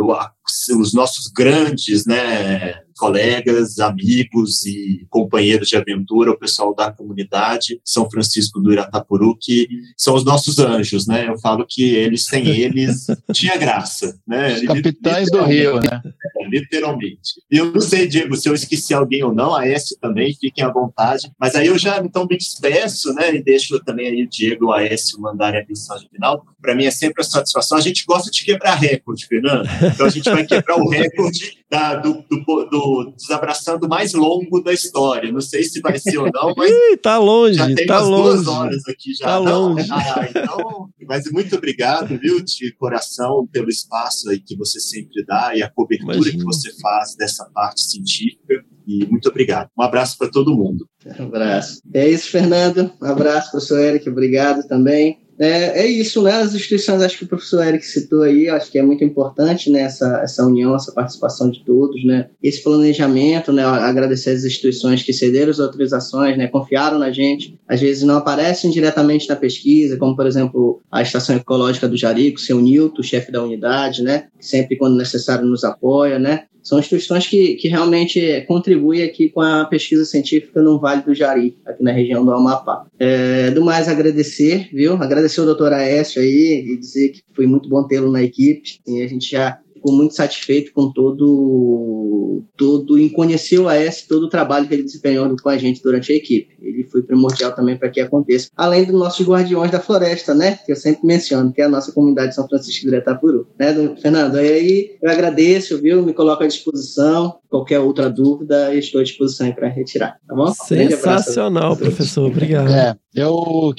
os 0.80 0.94
nossos 0.94 1.28
grandes 1.28 2.06
né, 2.06 2.82
colegas, 2.98 3.80
amigos 3.80 4.66
e 4.66 5.06
companheiros 5.10 5.70
de 5.70 5.78
aventura, 5.78 6.32
o 6.32 6.38
pessoal 6.38 6.76
da 6.76 6.92
comunidade 6.92 7.80
São 7.84 8.10
Francisco 8.10 8.60
do 8.60 8.72
Iratapuru, 8.72 9.38
que 9.40 9.68
são 9.96 10.16
os 10.16 10.26
nossos 10.26 10.60
anjos, 10.60 11.08
né? 11.08 11.30
Eu 11.30 11.40
falo 11.40 11.66
que 11.68 11.96
eles, 11.96 12.26
sem 12.26 12.48
eles, 12.48 13.08
tinha 13.32 13.56
graça, 13.58 14.20
né? 14.28 14.56
Os 14.56 14.62
capitães 14.64 15.32
do 15.32 15.44
Rio, 15.44 15.80
né? 15.80 16.02
Literalmente. 16.50 17.42
E 17.52 17.58
eu 17.58 17.72
não 17.72 17.82
sei, 17.82 18.08
Diego, 18.08 18.36
se 18.36 18.50
eu 18.50 18.54
esqueci 18.54 18.94
alguém 18.94 19.24
ou 19.24 19.34
não, 19.34 19.56
a 19.56 19.68
S 19.68 19.98
também, 20.00 20.34
fiquem 20.34 20.64
à 20.64 20.72
vontade, 20.72 21.32
mas 21.40 21.56
aí 21.56 21.68
eu 21.68 21.78
já, 21.78 22.00
então, 22.00 22.26
me 22.30 22.38
despeço, 22.38 23.14
né? 23.14 23.36
E 23.36 23.44
deixo 23.44 23.80
também 23.84 24.08
aí 24.08 24.24
o 24.24 24.30
Diego 24.30 24.68
o 24.68 24.72
Aécio 24.74 25.20
mandarem 25.20 25.62
a 25.62 25.66
mensagem 25.68 26.10
final. 26.10 26.46
Para 26.62 26.76
mim 26.76 26.86
é 26.86 26.92
sempre 26.92 27.22
a 27.22 27.26
satisfação. 27.26 27.78
A 27.78 27.82
gente 27.82 28.06
gosta 28.06 28.30
de 28.32 28.44
quebrar 28.44 28.76
recorde, 28.76 29.26
Fernando. 29.26 29.68
Então 29.94 30.06
a 30.06 30.10
gente 30.10 30.30
vai 30.30 30.46
quebrar 30.46 30.78
o 30.78 30.90
recorde 30.90 31.58
da, 31.70 31.96
do, 31.96 32.24
do, 32.30 32.66
do, 32.70 33.14
desabraçando 33.16 33.88
mais 33.88 34.14
longo 34.14 34.62
da 34.62 34.74
história. 34.74 35.32
Não 35.32 35.42
sei 35.42 35.64
se 35.64 35.82
vai 35.82 35.98
ser 36.00 36.18
ou 36.18 36.30
não, 36.32 36.54
mas. 36.56 36.72
Ih, 36.72 36.98
tá 36.98 37.18
longe, 37.18 37.58
já 37.58 37.66
tem 37.74 37.86
tá 37.86 38.00
umas 38.00 38.10
longe. 38.10 38.44
duas 38.44 38.48
horas 38.48 38.88
aqui 38.88 39.14
já. 39.14 39.26
Tá 39.26 39.40
não, 39.40 39.70
longe. 39.70 39.88
Ah, 39.92 40.28
então, 40.30 40.90
mas 41.08 41.30
muito 41.32 41.56
obrigado, 41.56 42.18
viu, 42.18 42.42
de 42.44 42.72
coração, 42.74 43.48
pelo 43.52 43.70
espaço 43.70 44.30
aí 44.30 44.40
que 44.40 44.56
você 44.56 44.80
sempre 44.80 45.26
dá 45.26 45.56
e 45.56 45.62
a 45.62 45.70
cobertura 45.70 46.16
Imagina. 46.16 46.37
Que 46.38 46.44
você 46.44 46.72
faz 46.82 47.16
dessa 47.16 47.50
parte 47.54 47.82
científica. 47.82 48.64
E 48.88 49.06
muito 49.06 49.28
obrigado. 49.30 49.70
Um 49.78 49.84
abraço 49.84 50.18
para 50.18 50.30
todo 50.30 50.56
mundo. 50.56 50.88
Um 51.20 51.26
abraço. 51.26 51.82
É 51.94 52.08
isso, 52.08 52.30
Fernando. 52.30 52.92
Um 53.02 53.06
abraço, 53.06 53.52
professor 53.52 53.80
Eric. 53.80 54.10
Obrigado 54.10 54.66
também. 54.68 55.27
É, 55.40 55.82
é 55.82 55.88
isso, 55.88 56.22
né? 56.22 56.32
As 56.32 56.54
instituições, 56.54 57.02
acho 57.02 57.18
que 57.18 57.24
o 57.24 57.28
professor 57.28 57.66
Eric 57.66 57.86
citou 57.86 58.24
aí, 58.24 58.50
acho 58.50 58.72
que 58.72 58.80
é 58.80 58.84
muito 58.84 59.04
importante 59.04 59.70
né, 59.70 59.82
essa, 59.82 60.22
essa 60.24 60.46
união, 60.46 60.76
essa 60.76 60.92
participação 60.92 61.50
de 61.50 61.64
todos, 61.64 62.04
né? 62.04 62.30
Esse 62.42 62.64
planejamento, 62.64 63.52
né? 63.52 63.64
Agradecer 63.64 64.32
as 64.32 64.44
instituições 64.44 65.04
que 65.04 65.14
cederam 65.14 65.52
as 65.52 65.60
autorizações, 65.60 66.38
né? 66.38 66.48
Confiaram 66.48 66.98
na 66.98 67.12
gente. 67.12 67.60
Às 67.68 67.82
vezes 67.82 68.04
não 68.04 68.18
aparecem 68.18 68.72
diretamente 68.72 69.30
na 69.30 69.36
pesquisa, 69.36 69.98
como, 69.98 70.16
por 70.16 70.26
exemplo, 70.26 70.82
a 70.92 71.02
Estação 71.02 71.36
Ecológica 71.36 71.88
do 71.88 71.98
Jarico, 71.98 72.40
seu 72.40 72.60
Nilton, 72.60 73.04
chefe 73.04 73.32
da 73.32 73.44
unidade, 73.44 74.02
né? 74.02 74.26
Que 74.40 74.46
sempre, 74.46 74.78
quando 74.78 74.98
necessário, 74.98 75.46
nos 75.46 75.64
apoia, 75.64 76.18
né? 76.18 76.46
São 76.68 76.80
instituições 76.80 77.26
que, 77.26 77.56
que 77.56 77.70
realmente 77.70 78.44
contribuem 78.46 79.02
aqui 79.02 79.30
com 79.30 79.40
a 79.40 79.64
pesquisa 79.64 80.04
científica 80.04 80.62
no 80.62 80.78
Vale 80.78 81.02
do 81.02 81.16
Jari, 81.16 81.56
aqui 81.66 81.82
na 81.82 81.94
região 81.94 82.26
do 82.26 82.34
Amapá. 82.34 82.86
É, 83.00 83.52
do 83.52 83.64
mais, 83.64 83.88
agradecer, 83.88 84.68
viu? 84.74 84.96
Agradecer 84.96 85.27
ao 85.40 85.46
doutor 85.46 85.74
Aécio 85.74 86.22
aí 86.22 86.66
e 86.68 86.78
dizer 86.78 87.10
que 87.10 87.22
foi 87.36 87.46
muito 87.46 87.68
bom 87.70 87.84
tê-lo 87.84 88.12
na 88.12 88.24
equipe. 88.24 88.80
E 88.88 89.02
a 89.02 89.08
gente 89.08 89.32
já 89.32 89.60
ficou 89.78 89.94
muito 89.94 90.16
satisfeito 90.16 90.74
com 90.74 90.92
todo, 90.92 92.44
todo 92.58 92.98
em 92.98 93.08
conhecer 93.10 93.60
o 93.60 93.70
AS, 93.70 94.02
todo 94.02 94.24
o 94.24 94.30
trabalho 94.30 94.68
que 94.68 94.74
ele 94.74 94.84
desempenhou 94.84 95.34
com 95.42 95.50
a 95.50 95.58
gente 95.58 95.82
durante 95.82 96.12
a 96.12 96.16
equipe. 96.16 96.56
Ele 96.62 96.84
foi 96.84 97.02
primordial 97.02 97.56
também 97.56 97.78
para 97.78 97.90
que 97.90 98.02
aconteça. 98.02 98.50
Além 98.56 98.86
dos 98.86 98.96
nossos 98.96 99.26
guardiões 99.26 99.72
da 99.72 99.80
floresta, 99.80 100.34
né? 100.34 100.60
Que 100.66 100.72
eu 100.72 100.76
sempre 100.76 101.06
menciono, 101.06 101.54
que 101.54 101.62
é 101.62 101.66
a 101.66 101.70
nossa 101.70 101.92
comunidade 101.92 102.30
de 102.30 102.36
São 102.36 102.48
Francisco 102.48 102.82
de 102.82 102.92
Gretapuru. 102.92 103.48
Né, 103.58 103.96
Fernando? 104.02 104.36
Aí 104.36 104.98
eu 105.02 105.10
agradeço, 105.10 105.82
viu? 105.82 106.04
Me 106.04 106.14
coloco 106.14 106.44
à 106.44 106.48
disposição. 106.48 107.38
Qualquer 107.50 107.80
outra 107.80 108.10
dúvida, 108.10 108.76
estou 108.76 109.00
à 109.00 109.04
disposição 109.04 109.52
para 109.54 109.70
retirar, 109.70 110.18
tá 110.28 110.36
bom? 110.36 110.48
Sensacional, 110.48 111.78
professor. 111.78 112.28
Obrigado. 112.28 112.70
É, 112.70 112.96
eu, 113.16 113.74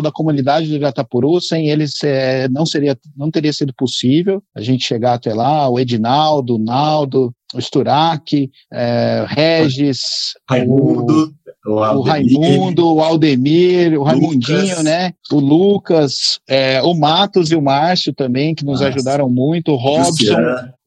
da 0.00 0.12
comunidade 0.12 0.68
de 0.68 0.78
Gratapuru, 0.78 1.40
sem 1.40 1.68
eles 1.68 2.02
é, 2.02 2.48
não 2.48 2.64
seria, 2.64 2.96
não 3.16 3.30
teria 3.30 3.52
sido 3.52 3.74
possível 3.74 4.42
a 4.54 4.60
gente 4.60 4.84
chegar 4.84 5.14
até 5.14 5.34
lá, 5.34 5.68
o 5.68 5.78
Edinaldo, 5.78 6.56
o 6.56 6.58
Naldo, 6.58 7.34
o 7.54 7.60
Sturac, 7.60 8.50
é, 8.72 9.24
Regis, 9.28 10.34
Raimundo, 10.48 11.34
o, 11.66 11.72
o, 11.72 12.00
Raimundo, 12.00 12.94
o 12.94 13.00
Aldemir, 13.00 13.98
o 13.98 14.02
Raimundinho, 14.02 14.82
né? 14.82 15.12
O 15.30 15.38
Lucas, 15.38 16.40
é, 16.48 16.82
o 16.82 16.94
Matos 16.94 17.50
e 17.52 17.56
o 17.56 17.62
Márcio 17.62 18.12
também, 18.12 18.54
que 18.54 18.64
nos 18.64 18.80
Nossa. 18.80 18.88
ajudaram 18.88 19.28
muito, 19.28 19.72
o 19.72 19.76
Robson, 19.76 20.36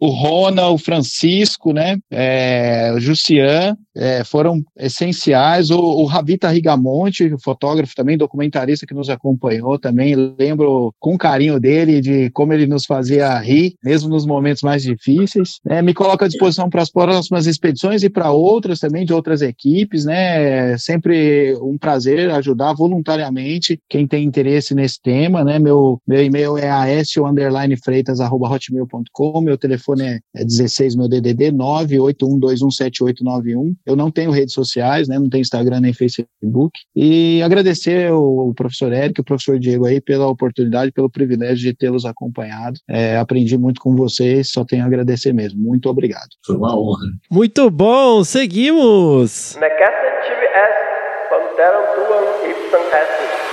o 0.06 0.10
Rona, 0.10 0.70
o 0.70 0.78
Francisco, 0.78 1.74
né? 1.74 1.98
É, 2.12 2.92
o 2.96 3.00
Jussian, 3.00 3.76
é, 3.96 4.24
foram 4.24 4.62
essenciais. 4.78 5.72
O, 5.72 5.80
o 5.80 6.06
Ravita 6.06 6.50
Rigamonte, 6.50 7.34
fotógrafo 7.44 7.96
também, 7.96 8.16
documentarista 8.18 8.86
que 8.86 8.94
nos 8.94 9.10
acompanhou 9.10 9.80
também, 9.80 10.14
lembro 10.38 10.94
com 11.00 11.18
carinho 11.18 11.60
dele 11.60 12.00
de 12.02 12.30
como 12.32 12.54
ele 12.54 12.68
nos 12.68 12.86
fazia 12.86 13.40
rir, 13.40 13.74
mesmo 13.84 14.10
nos 14.10 14.26
momentos 14.26 14.62
mais 14.62 14.84
difíceis. 14.84 15.60
É, 15.68 15.82
me 15.82 15.94
coloca 15.94 16.26
à 16.26 16.28
disposição 16.28 16.70
para 16.70 16.82
as 16.82 16.92
próximas 16.92 17.48
expedições 17.48 18.04
e 18.04 18.10
para 18.10 18.32
outras 18.32 18.80
também, 18.80 19.06
de 19.06 19.14
outras 19.14 19.42
equipes, 19.42 20.04
né? 20.06 20.78
Sempre 20.78 21.56
um 21.62 21.78
prazer 21.78 22.30
ajudar 22.32 22.74
voluntariamente 22.74 23.80
quem 23.90 24.06
tem 24.06 24.26
interesse 24.26 24.76
nesse 24.76 25.02
tema, 25.02 25.42
né? 25.44 25.58
Meu, 25.58 26.02
meu 26.06 26.24
e-mail 26.24 26.58
é 26.58 26.70
aestio_freitas.hotmail.com, 26.70 29.42
meu 29.42 29.58
telefone 29.58 29.95
é 30.04 30.20
16, 30.44 30.96
meu 30.96 31.08
DDD 31.08 31.52
981217891. 31.52 33.76
Eu 33.86 33.96
não 33.96 34.10
tenho 34.12 34.32
redes 34.32 34.54
sociais, 34.54 35.08
né? 35.08 35.20
Não 35.20 35.30
tenho 35.30 35.42
Instagram 35.42 35.82
nem 35.82 35.94
Facebook. 35.94 36.80
E 36.96 37.44
agradecer 37.44 38.12
o, 38.12 38.52
professor 38.56 38.92
Érico, 38.92 39.22
o 39.22 39.26
professor 39.26 39.60
Diego 39.60 39.86
aí 39.86 40.02
pela 40.02 40.28
oportunidade, 40.28 40.92
pelo 40.92 41.08
privilégio 41.10 41.58
de 41.58 41.74
tê-los 41.74 42.06
acompanhado. 42.06 42.80
É, 42.90 43.18
aprendi 43.18 43.58
muito 43.58 43.82
com 43.82 43.96
vocês, 43.96 44.52
só 44.52 44.66
tenho 44.66 44.84
a 44.84 44.88
agradecer 44.88 45.34
mesmo. 45.34 45.62
Muito 45.62 45.90
obrigado. 45.90 46.30
Foi 46.46 46.56
uma 46.56 46.78
honra. 46.78 47.08
Muito 47.32 47.70
bom, 47.70 48.24
seguimos. 48.24 49.58
Necessity 49.60 50.46
est 50.56 51.30
panteram 51.30 51.84
tuam 51.96 52.24
ipsam 52.50 52.82
est. 52.94 53.45